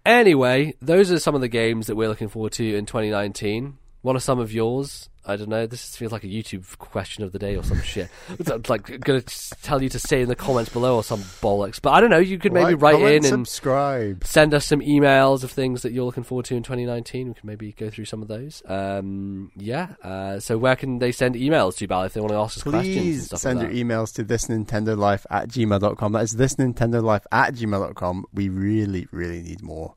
anyway, 0.04 0.74
those 0.80 1.10
are 1.10 1.18
some 1.18 1.34
of 1.34 1.40
the 1.40 1.48
games 1.48 1.86
that 1.86 1.96
we're 1.96 2.08
looking 2.08 2.28
forward 2.28 2.52
to 2.52 2.76
in 2.76 2.86
2019. 2.86 3.78
What 4.04 4.14
are 4.16 4.20
some 4.20 4.38
of 4.38 4.52
yours? 4.52 5.08
I 5.24 5.36
don't 5.36 5.48
know. 5.48 5.66
This 5.66 5.96
feels 5.96 6.12
like 6.12 6.24
a 6.24 6.26
YouTube 6.26 6.76
question 6.76 7.24
of 7.24 7.32
the 7.32 7.38
day 7.38 7.56
or 7.56 7.62
some 7.64 7.80
shit. 7.82 8.10
It's 8.38 8.68
like 8.68 9.00
going 9.00 9.22
to 9.22 9.54
tell 9.62 9.82
you 9.82 9.88
to 9.88 9.98
say 9.98 10.20
in 10.20 10.28
the 10.28 10.36
comments 10.36 10.70
below 10.70 10.96
or 10.96 11.02
some 11.02 11.20
bollocks. 11.40 11.80
But 11.80 11.92
I 11.94 12.02
don't 12.02 12.10
know. 12.10 12.18
You 12.18 12.38
could 12.38 12.52
maybe 12.52 12.74
Like, 12.74 12.82
write 12.82 12.92
comment, 12.96 13.10
in 13.10 13.32
and 13.32 13.46
subscribe. 13.48 14.22
send 14.26 14.52
us 14.52 14.66
some 14.66 14.80
emails 14.80 15.42
of 15.42 15.50
things 15.52 15.80
that 15.80 15.92
you're 15.92 16.04
looking 16.04 16.22
forward 16.22 16.44
to 16.44 16.54
in 16.54 16.62
2019. 16.62 17.28
We 17.28 17.32
can 17.32 17.46
maybe 17.46 17.72
go 17.72 17.88
through 17.88 18.04
some 18.04 18.20
of 18.20 18.28
those. 18.28 18.62
Um, 18.66 19.52
yeah. 19.56 19.94
Uh, 20.02 20.38
so 20.38 20.58
where 20.58 20.76
can 20.76 20.98
they 20.98 21.10
send 21.10 21.34
emails 21.36 21.78
to, 21.78 21.86
Bal, 21.86 22.02
if 22.02 22.12
they 22.12 22.20
want 22.20 22.32
to 22.34 22.38
ask 22.38 22.58
us 22.58 22.62
questions? 22.62 23.28
Please 23.30 23.40
send 23.40 23.60
like 23.60 23.72
your 23.72 23.86
emails 23.86 24.12
to 24.16 24.24
thisnintendolife 24.24 25.24
at 25.30 25.48
gmail.com. 25.48 26.12
That 26.12 26.24
is 26.24 26.34
thisnintendolife 26.34 27.22
at 27.32 27.54
gmail.com. 27.54 28.26
We 28.34 28.50
really, 28.50 29.08
really 29.10 29.40
need 29.40 29.62
more. 29.62 29.94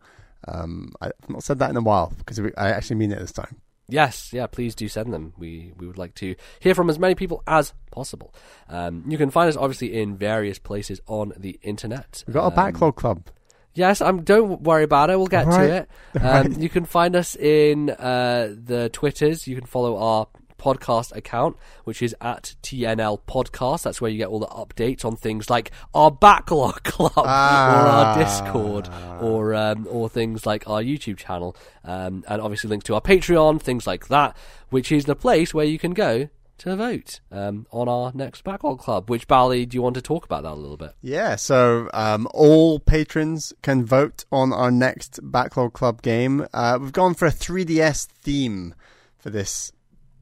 Um, 0.48 0.94
I've 1.02 1.12
not 1.28 1.44
said 1.44 1.60
that 1.60 1.70
in 1.72 1.76
a 1.76 1.82
while 1.82 2.14
because 2.20 2.40
we, 2.40 2.56
I 2.56 2.70
actually 2.70 2.96
mean 2.96 3.12
it 3.12 3.20
this 3.20 3.34
time. 3.34 3.58
Yes, 3.90 4.32
yeah, 4.34 4.48
please 4.48 4.76
do 4.76 4.88
send 4.90 5.14
them. 5.14 5.34
We 5.38 5.72
we 5.78 5.88
would 5.88 5.98
like 5.98 6.14
to 6.16 6.36
hear 6.60 6.76
from 6.76 6.90
as 6.90 7.00
many 7.00 7.16
people 7.16 7.42
as 7.48 7.74
possible. 7.92 8.34
Um, 8.70 9.04
you 9.08 9.18
can 9.18 9.30
find 9.30 9.48
us 9.48 9.56
obviously 9.56 9.98
in 10.00 10.18
various 10.18 10.60
places 10.60 11.00
on 11.08 11.32
the 11.38 11.58
internet. 11.62 12.24
We've 12.28 12.34
got 12.34 12.44
a 12.44 12.48
Um, 12.48 12.56
backlog 12.56 12.96
club. 12.98 13.28
Yes, 13.74 14.02
I'm. 14.02 14.24
don't 14.24 14.62
worry 14.64 14.84
about 14.84 15.10
it. 15.10 15.18
We'll 15.18 15.28
get 15.28 15.46
Right. 15.48 15.68
to 15.68 15.76
it. 15.76 15.90
Um, 16.16 16.22
Right. 16.22 16.60
You 16.60 16.68
can 16.70 16.84
find 16.86 17.16
us 17.16 17.36
in 17.36 17.92
uh, 17.92 18.54
the 18.62 18.90
Twitters. 18.90 19.48
You 19.48 19.56
can 19.56 19.66
follow 19.66 19.96
our 19.98 20.28
podcast 20.58 21.16
account, 21.16 21.58
which 21.84 22.02
is 22.02 22.16
at 22.22 22.56
TNL 22.64 23.20
Podcast. 23.28 23.84
That's 23.84 24.02
where 24.02 24.12
you 24.12 24.18
get 24.18 24.28
all 24.28 24.40
the 24.40 24.48
updates 24.48 25.06
on 25.06 25.16
things 25.16 25.50
like 25.50 25.72
our 25.94 26.12
backlog 26.12 26.84
club 26.84 27.12
or 27.18 27.24
Ah. 27.26 28.14
our 28.14 28.18
Discord 28.24 28.90
or 29.22 29.54
um, 29.56 29.88
or 29.90 30.10
things 30.10 30.46
like 30.46 30.68
our 30.68 30.82
YouTube 30.82 31.18
channel, 31.18 31.56
um, 31.84 32.24
and 32.28 32.42
obviously 32.42 32.70
links 32.70 32.86
to 32.86 32.96
our 32.96 33.02
Patreon, 33.02 33.62
things 33.62 33.88
like 33.88 34.08
that, 34.10 34.36
which 34.70 34.92
is 34.92 35.06
the 35.06 35.16
place 35.16 35.54
where 35.54 35.66
you 35.66 35.80
can 35.80 35.94
go 35.94 36.30
to 36.60 36.76
vote 36.76 37.20
um, 37.32 37.68
on 37.72 37.88
our 37.88 38.12
next 38.16 38.44
backlog 38.44 38.80
club. 38.80 39.12
Which 39.12 39.28
Bally, 39.28 39.68
do 39.68 39.76
you 39.76 39.82
want 39.84 39.94
to 39.94 40.02
talk 40.02 40.26
about 40.26 40.42
that 40.42 40.54
a 40.54 40.56
little 40.56 40.76
bit? 40.76 40.94
Yeah, 41.04 41.36
so 41.36 41.88
um, 41.94 42.28
all 42.34 42.80
patrons 42.80 43.54
can 43.62 43.86
vote 43.86 44.26
on 44.32 44.52
our 44.52 44.72
next 44.72 45.20
Backlog 45.22 45.74
Club 45.74 46.02
game. 46.02 46.48
Uh, 46.54 46.80
we've 46.82 46.92
gone 46.92 47.14
for 47.14 47.28
a 47.28 47.32
3DS 47.32 48.08
theme 48.08 48.74
for 49.20 49.30
this 49.30 49.72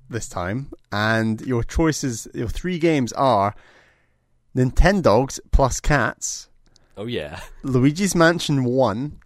this 0.09 0.27
time, 0.29 0.71
and 0.91 1.41
your 1.41 1.63
choices, 1.63 2.27
your 2.33 2.47
three 2.47 2.79
games 2.79 3.11
are 3.13 3.55
Nintendogs 4.55 5.39
plus 5.51 5.79
Cats, 5.79 6.49
Oh 6.97 7.05
yeah, 7.05 7.41
Luigi's 7.63 8.15
Mansion 8.15 8.63
One, 8.63 9.19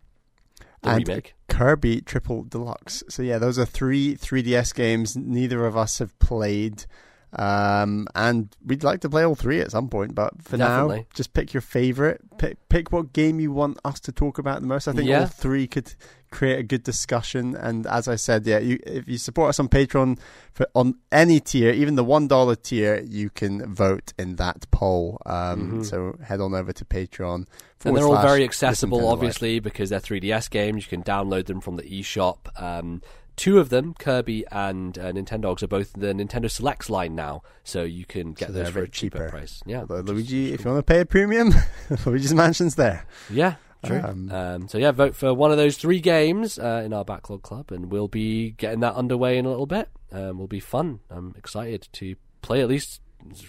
the 0.81 0.89
and 0.89 1.07
remake. 1.07 1.35
Kirby 1.47 2.01
Triple 2.01 2.43
Deluxe. 2.43 3.03
So 3.09 3.21
yeah, 3.21 3.37
those 3.37 3.59
are 3.59 3.65
three 3.65 4.15
3DS 4.15 4.73
games. 4.73 5.15
Neither 5.15 5.65
of 5.65 5.77
us 5.77 5.99
have 5.99 6.17
played. 6.19 6.85
Um, 7.33 8.07
and 8.15 8.55
we'd 8.65 8.83
like 8.83 9.01
to 9.01 9.09
play 9.09 9.23
all 9.23 9.35
three 9.35 9.61
at 9.61 9.71
some 9.71 9.87
point, 9.87 10.15
but 10.15 10.41
for 10.41 10.57
now, 10.57 11.03
just 11.13 11.33
pick 11.33 11.53
your 11.53 11.61
favorite. 11.61 12.21
Pick 12.39 12.57
pick 12.69 12.91
what 12.91 13.13
game 13.13 13.39
you 13.39 13.51
want 13.51 13.77
us 13.85 13.99
to 14.01 14.11
talk 14.11 14.39
about 14.39 14.61
the 14.61 14.67
most. 14.67 14.87
I 14.87 14.93
think 14.93 15.07
Yeah. 15.07 15.21
all 15.21 15.25
three 15.27 15.67
could 15.67 15.93
create 16.31 16.59
a 16.59 16.63
good 16.63 16.83
discussion. 16.83 17.55
And 17.55 17.85
as 17.87 18.07
I 18.07 18.15
said, 18.15 18.45
yeah, 18.45 18.59
you, 18.59 18.79
if 18.85 19.07
you 19.07 19.17
support 19.17 19.49
us 19.49 19.59
on 19.59 19.67
Patreon 19.67 20.17
for 20.53 20.67
on 20.73 20.95
any 21.11 21.39
tier, 21.39 21.71
even 21.71 21.95
the 21.95 22.03
one 22.03 22.27
dollar 22.27 22.55
tier, 22.55 22.99
you 23.07 23.29
can 23.29 23.73
vote 23.73 24.13
in 24.17 24.35
that 24.37 24.69
poll. 24.71 25.19
Um, 25.25 25.81
Mhm. 25.81 25.85
so 25.85 26.17
head 26.23 26.39
on 26.41 26.53
over 26.55 26.71
to 26.73 26.85
Patreon. 26.85 27.45
And 27.85 27.95
they're 27.95 28.05
all 28.05 28.21
very 28.21 28.43
accessible, 28.43 29.07
obviously, 29.07 29.59
because 29.59 29.89
they're 29.91 30.01
3DS 30.01 30.49
games. 30.49 30.83
You 30.83 30.89
can 30.89 31.03
download 31.03 31.45
them 31.45 31.61
from 31.61 31.77
the 31.77 31.83
eShop. 31.83 32.37
Um, 32.61 33.01
two 33.39 33.57
of 33.59 33.69
them, 33.69 33.93
Kirby 33.97 34.43
and 34.51 34.97
uh, 34.97 35.11
Nintendogs, 35.13 35.63
are 35.63 35.67
both 35.67 35.93
the 35.93 36.13
Nintendo 36.13 36.51
Selects 36.51 36.89
line 36.89 37.15
now, 37.15 37.41
so 37.63 37.83
you 37.83 38.05
can 38.05 38.33
get 38.33 38.47
So 38.49 38.53
those 38.53 38.69
for 38.69 38.81
a 38.83 38.87
cheaper, 38.87 39.17
cheaper. 39.19 39.29
price. 39.29 39.63
Yeah, 39.65 39.81
Although, 39.81 39.95
which 40.13 40.25
is 40.25 40.31
Luigi, 40.31 40.53
if 40.53 40.65
you 40.65 40.71
want 40.71 40.85
to 40.85 40.93
pay 40.93 40.99
a 40.99 41.05
premium, 41.05 41.51
Luigi's 42.05 42.33
Mansion's 42.33 42.75
there. 42.75 43.05
yeah, 43.29 43.55
true. 43.85 44.01
Um, 44.03 44.29
Um, 44.31 44.67
so 44.67 44.77
yeah, 44.77 44.91
vote 44.91 45.15
for 45.15 45.33
one 45.33 45.51
of 45.51 45.57
those 45.57 45.77
three 45.77 45.99
games 46.01 46.59
uh, 46.59 46.81
in 46.85 46.91
our 46.93 47.05
backlog 47.05 47.41
club, 47.41 47.71
and 47.71 47.89
we'll 47.91 48.07
be 48.09 48.51
getting 48.51 48.81
that 48.81 48.95
underway 48.95 49.37
in 49.37 49.45
a 49.45 49.49
little 49.49 49.65
bit. 49.65 49.89
Um, 50.11 50.37
will 50.37 50.47
be 50.47 50.59
fun. 50.59 50.99
I'm 51.09 51.33
excited 51.37 51.87
to 51.93 52.15
play 52.41 52.61
at 52.61 52.67
least 52.67 53.01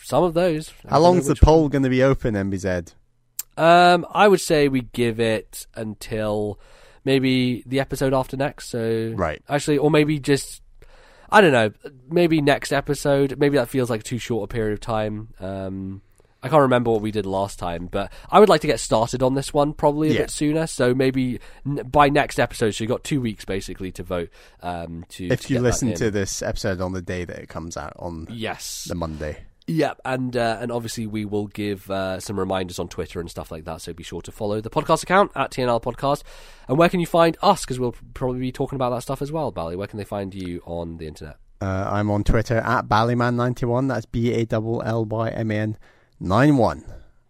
some 0.05 0.23
of 0.25 0.35
those. 0.35 0.73
I 0.87 0.91
How 0.91 0.97
don't 0.97 1.03
long 1.03 1.19
is 1.19 1.27
the 1.27 1.35
poll 1.37 1.69
going 1.69 1.83
to 1.85 1.91
be 1.91 2.03
open, 2.03 2.35
MBZ? 2.35 2.95
Um, 3.57 4.07
I 4.12 4.29
would 4.29 4.41
say 4.41 4.69
we 4.69 4.83
give 4.83 5.19
it 5.21 5.67
until 5.75 6.59
maybe 7.05 7.62
the 7.66 7.81
episode 7.81 8.12
after 8.14 8.36
next. 8.36 8.68
So 8.68 9.12
Right. 9.16 9.43
actually, 9.48 9.78
or 9.78 9.90
maybe 9.90 10.18
just 10.18 10.62
I 11.32 11.40
don't 11.40 11.52
know, 11.52 11.70
maybe 12.09 12.40
next 12.40 12.72
episode. 12.72 13.39
Maybe 13.39 13.56
that 13.56 13.68
feels 13.68 13.89
like 13.89 14.02
too 14.02 14.18
short 14.18 14.51
a 14.51 14.52
period 14.52 14.72
of 14.72 14.81
time. 14.81 15.28
Um, 15.39 16.02
I 16.43 16.48
can't 16.48 16.62
remember 16.62 16.90
what 16.90 17.02
we 17.02 17.10
did 17.12 17.24
last 17.27 17.59
time, 17.59 17.86
but 17.86 18.10
I 18.31 18.40
would 18.40 18.48
like 18.48 18.62
to 18.62 18.66
get 18.66 18.81
started 18.81 19.22
on 19.22 19.35
this 19.35 19.52
one 19.55 19.72
probably 19.74 20.09
a 20.10 20.12
Yeah. 20.14 20.20
bit 20.22 20.31
sooner. 20.31 20.66
So 20.66 20.93
maybe 20.94 21.39
n- 21.66 21.86
by 21.89 22.09
next 22.09 22.40
episode, 22.40 22.70
so 22.72 22.82
you 22.82 22.89
got 22.89 23.05
two 23.05 23.20
weeks 23.20 23.44
basically 23.44 23.93
to 23.93 24.02
vote. 24.02 24.31
Um, 24.62 25.05
to 25.10 25.27
If 25.28 25.43
to 25.43 25.55
you 25.55 25.60
listen 25.60 25.94
to 25.94 26.10
this 26.10 26.43
episode 26.43 26.81
on 26.81 26.94
the 26.94 27.02
day 27.02 27.24
that 27.24 27.39
it 27.39 27.48
comes 27.48 27.77
out 27.77 27.93
on 27.97 28.27
yes, 28.31 28.86
the 28.89 28.94
Monday. 28.97 29.36
Yeah, 29.71 29.95
and 30.05 30.37
uh, 30.37 30.59
and 30.61 30.73
obviously 30.73 31.07
we 31.07 31.25
will 31.25 31.47
give 31.47 31.91
uh, 31.91 32.19
some 32.19 32.39
reminders 32.39 32.79
on 32.79 32.89
Twitter 32.89 33.21
and 33.21 33.31
stuff 33.31 33.51
like 33.51 33.65
that. 33.65 33.81
So 33.81 33.93
be 33.93 34.03
sure 34.03 34.21
to 34.23 34.33
follow 34.33 34.61
the 34.61 34.71
podcast 34.71 35.03
account 35.05 35.31
at 35.37 35.53
TNL 35.53 35.81
Podcast. 35.81 36.23
And 36.69 36.77
where 36.77 36.89
can 36.89 37.01
you 37.01 37.07
find 37.07 37.37
us? 37.41 37.63
Because 37.65 37.79
we'll 37.79 37.95
probably 38.15 38.41
be 38.41 38.53
talking 38.53 38.77
about 38.77 38.91
that 38.91 39.03
stuff 39.03 39.23
as 39.23 39.31
well. 39.31 39.51
Bally, 39.51 39.77
where 39.77 39.87
can 39.87 39.99
they 39.99 40.05
find 40.05 40.35
you 40.35 40.61
on 40.65 40.97
the 40.99 41.07
internet? 41.07 41.37
Uh, 41.61 41.89
I'm 41.91 42.11
on 42.11 42.25
Twitter 42.25 42.59
at 42.59 42.89
Ballyman91. 42.89 43.89
That's 43.89 44.07
B 44.07 44.35
A 44.35 44.47
L 44.51 44.83
L 44.85 45.05
Y 45.05 45.29
M 45.31 45.51
A 45.51 45.55
N 45.55 45.79
91. 46.19 46.85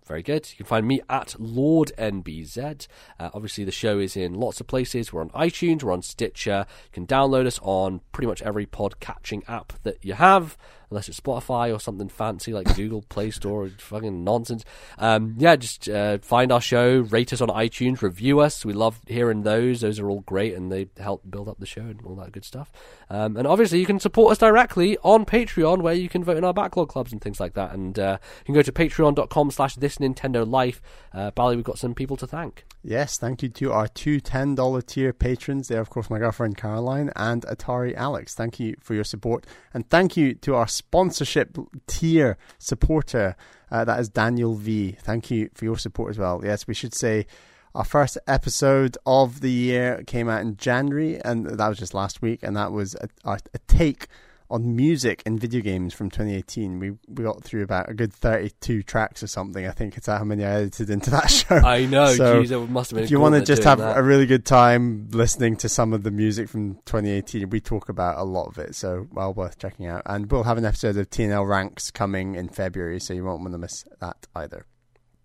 Very 0.07 0.23
good. 0.25 0.51
You 0.51 0.57
can 0.57 0.67
find 0.67 0.89
me 0.89 1.01
at 1.09 1.37
Lord 1.39 1.93
NBZ. 1.97 2.89
Uh, 3.21 3.31
obviously, 3.33 3.63
the 3.63 3.71
show 3.71 4.01
is 4.01 4.17
in 4.17 4.35
lots 4.35 4.61
of 4.61 4.67
places. 4.67 5.13
We're 5.13 5.21
on 5.21 5.31
iTunes, 5.31 5.85
we're 5.85 5.93
on 5.93 6.03
Stitcher. 6.03 6.67
You 6.87 6.91
can 6.93 7.07
download 7.07 7.47
us 7.47 7.61
on 7.63 8.01
pretty 8.11 8.27
much 8.27 8.43
every 8.43 8.67
pod 8.67 8.99
catching 8.99 9.45
app 9.47 9.75
that 9.85 10.05
you 10.05 10.15
have, 10.15 10.57
unless 10.91 11.09
it's 11.09 11.21
Spotify 11.21 11.75
or 11.75 11.81
something 11.81 12.09
fancy 12.09 12.53
like 12.53 12.75
Google 12.75 13.03
Play 13.03 13.31
Store 13.31 13.65
or 13.65 13.69
fucking 13.79 14.25
nonsense. 14.25 14.65
Um, 14.99 15.37
yeah, 15.39 15.57
just 15.57 15.89
uh, 15.89 16.19
find 16.19 16.53
our 16.53 16.61
show, 16.61 17.01
rate 17.01 17.33
us 17.33 17.41
on 17.41 17.49
iTunes, 17.49 18.03
review 18.03 18.41
us. 18.41 18.65
We 18.65 18.73
love 18.73 19.01
hearing 19.07 19.43
those. 19.43 19.81
Those 19.81 19.99
are 19.99 20.11
all 20.11 20.21
great 20.21 20.55
and 20.55 20.71
they 20.71 20.89
help 20.99 21.23
build 21.31 21.49
up 21.49 21.59
the 21.59 21.67
show 21.67 21.83
and 21.83 22.01
all 22.05 22.17
that 22.17 22.33
good 22.33 22.45
stuff. 22.45 22.73
Um, 23.09 23.37
and 23.37 23.47
obviously, 23.47 23.81
you 23.81 23.87
can 23.87 24.01
support 24.01 24.33
us 24.33 24.39
directly 24.39 24.99
on 24.99 25.25
Patreon, 25.25 25.83
where 25.83 25.95
you 25.95 26.09
can 26.09 26.23
vote 26.23 26.37
in 26.37 26.45
our 26.45 26.55
backlog 26.55 26.89
clubs 26.89 27.13
and 27.13 27.21
things 27.21 27.41
like 27.41 27.55
that. 27.55 27.73
And 27.73 27.99
uh, 27.99 28.19
you 28.41 28.45
can 28.47 28.55
go 28.55 28.63
to 28.63 28.73
patreon.com 28.73 29.51
slash 29.51 29.77
this 29.77 29.99
Nintendo 29.99 30.49
Life. 30.49 30.81
Uh, 31.13 31.31
Bally, 31.31 31.57
we've 31.57 31.65
got 31.65 31.79
some 31.79 31.95
people 31.95 32.17
to 32.17 32.27
thank. 32.27 32.65
Yes, 32.83 33.19
thank 33.19 33.43
you 33.43 33.49
to 33.51 33.73
our 33.73 33.89
two 33.89 34.21
$10 34.21 34.87
tier 34.87 35.13
patrons. 35.13 35.69
They're, 35.69 35.81
of 35.81 35.91
course, 35.91 36.09
my 36.09 36.19
girlfriend 36.19 36.57
Caroline 36.57 37.11
and 37.15 37.43
Atari 37.43 37.95
Alex. 37.95 38.35
Thank 38.35 38.59
you 38.59 38.75
for 38.81 38.95
your 38.95 39.05
support. 39.05 39.45
And 39.75 39.89
thank 39.91 40.17
you 40.17 40.35
to 40.37 40.55
our 40.55 40.67
sponsorship 40.81 41.57
tier 41.87 42.37
supporter. 42.59 43.37
Uh, 43.71 43.85
that 43.85 44.01
is 44.01 44.09
Daniel 44.09 44.55
V. 44.55 44.97
Thank 45.01 45.31
you 45.31 45.51
for 45.55 45.65
your 45.65 45.79
support 45.79 46.11
as 46.11 46.19
well. 46.19 46.41
Yes, 46.43 46.67
we 46.67 46.75
should 46.75 46.95
say 46.95 47.27
our 47.75 47.85
first 47.85 48.19
episode 48.27 48.97
of 49.05 49.41
the 49.41 49.51
year 49.51 50.03
came 50.07 50.29
out 50.29 50.41
in 50.41 50.57
January, 50.57 51.21
and 51.25 51.47
that 51.47 51.69
was 51.69 51.79
just 51.79 51.95
last 51.95 52.23
week, 52.23 52.41
and 52.43 52.57
that 52.57 52.73
was 52.73 52.97
a, 52.97 53.09
a, 53.25 53.39
a 53.55 53.59
take 53.69 54.09
on 54.51 54.75
music 54.75 55.23
and 55.25 55.39
video 55.41 55.61
games 55.61 55.95
from 55.95 56.11
2018. 56.11 56.79
We 56.81 56.91
we 57.09 57.25
got 57.25 57.43
through 57.45 57.63
about 57.63 57.89
a 57.89 57.95
good 57.95 58.13
32 58.13 58.83
tracks 58.83 59.23
or 59.23 59.27
something. 59.29 59.67
I 59.67 59.71
think 59.71 59.97
it's 59.97 60.07
how 60.09 60.25
many 60.25 60.45
I 60.45 60.51
edited 60.55 60.91
into 60.91 61.11
that 61.11 61.27
show. 61.31 61.57
I 61.57 61.87
know, 61.87 62.07
So, 62.15 62.41
geez, 62.41 62.51
it 62.51 62.59
must 62.69 62.91
have 62.91 62.97
been 62.97 63.05
if 63.05 63.11
you 63.11 63.21
want 63.21 63.37
to 63.37 63.43
just 63.43 63.63
have 63.65 63.79
that. 63.79 63.97
a 63.97 64.03
really 64.03 64.27
good 64.27 64.45
time 64.45 65.09
listening 65.13 65.57
to 65.59 65.69
some 65.69 65.93
of 65.93 66.03
the 66.03 66.11
music 66.11 66.49
from 66.49 66.75
2018, 66.87 67.49
we 67.51 67.61
talk 67.61 67.89
about 67.89 68.19
a 68.19 68.25
lot 68.25 68.49
of 68.49 68.59
it, 68.59 68.75
so 68.75 69.07
well 69.13 69.33
worth 69.33 69.59
checking 69.59 69.87
out. 69.87 70.03
And 70.07 70.31
we'll 70.31 70.43
have 70.43 70.59
an 70.59 70.65
episode 70.65 70.97
of 70.97 71.09
TNL 71.11 71.49
Ranks 71.49 71.91
coming 71.91 72.35
in 72.35 72.49
February, 72.49 73.01
so 73.01 73.15
you 73.15 73.25
won't 73.25 73.41
want 73.41 73.53
to 73.53 73.59
miss 73.59 73.85
that 74.01 74.27
either. 74.35 74.67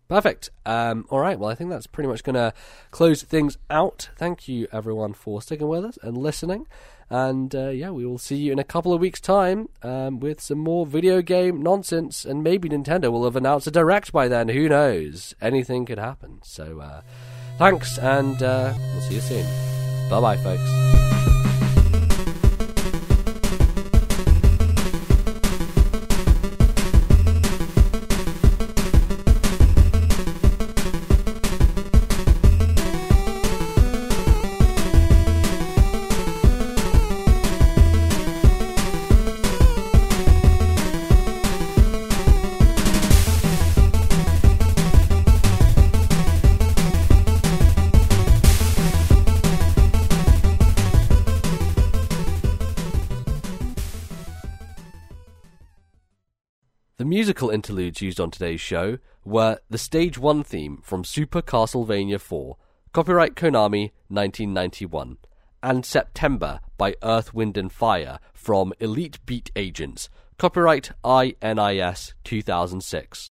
Perfect. 0.07 0.51
Um, 0.67 1.07
all 1.09 1.19
right. 1.19 1.39
Well, 1.39 1.49
I 1.49 1.55
think 1.55 1.71
that's 1.71 1.87
pretty 1.87 2.07
much 2.07 2.23
going 2.23 2.35
to 2.35 2.53
close 2.91 3.23
things 3.23 3.57
out. 3.71 4.09
Thank 4.19 4.47
you, 4.47 4.67
everyone, 4.71 5.13
for 5.13 5.41
sticking 5.41 5.67
with 5.67 5.83
us 5.83 5.97
and 6.03 6.15
listening. 6.15 6.67
And 7.09 7.53
uh, 7.53 7.69
yeah, 7.69 7.91
we 7.91 8.05
will 8.05 8.17
see 8.17 8.35
you 8.35 8.51
in 8.51 8.59
a 8.59 8.63
couple 8.63 8.93
of 8.93 9.01
weeks' 9.01 9.21
time 9.21 9.69
um, 9.83 10.19
with 10.19 10.41
some 10.41 10.57
more 10.57 10.85
video 10.85 11.21
game 11.21 11.61
nonsense. 11.61 12.25
And 12.25 12.43
maybe 12.43 12.69
Nintendo 12.69 13.11
will 13.11 13.25
have 13.25 13.35
announced 13.35 13.67
a 13.67 13.71
direct 13.71 14.11
by 14.11 14.27
then. 14.27 14.49
Who 14.49 14.67
knows? 14.69 15.33
Anything 15.41 15.85
could 15.85 15.99
happen. 15.99 16.39
So 16.43 16.79
uh, 16.79 17.01
thanks, 17.57 17.97
and 17.97 18.41
uh, 18.41 18.73
we'll 18.75 19.01
see 19.01 19.15
you 19.15 19.21
soon. 19.21 19.45
Bye 20.09 20.21
bye, 20.21 20.37
folks. 20.37 20.94
Musical 57.15 57.49
interludes 57.49 58.01
used 58.01 58.19
on 58.19 58.29
today's 58.29 58.59
show 58.59 58.97
were 59.23 59.57
the 59.69 59.77
Stage 59.77 60.17
1 60.17 60.43
theme 60.43 60.81
from 60.83 61.05
Super 61.05 61.41
Castlevania 61.41 62.19
4, 62.19 62.57
copyright 62.91 63.35
Konami 63.35 63.91
1991, 64.09 65.15
and 65.63 65.85
September 65.85 66.59
by 66.77 66.93
Earth, 67.01 67.33
Wind 67.33 67.55
and 67.55 67.71
Fire 67.71 68.19
from 68.33 68.73
Elite 68.81 69.25
Beat 69.25 69.49
Agents, 69.55 70.09
copyright 70.37 70.91
INIS 71.05 72.15
2006. 72.25 73.23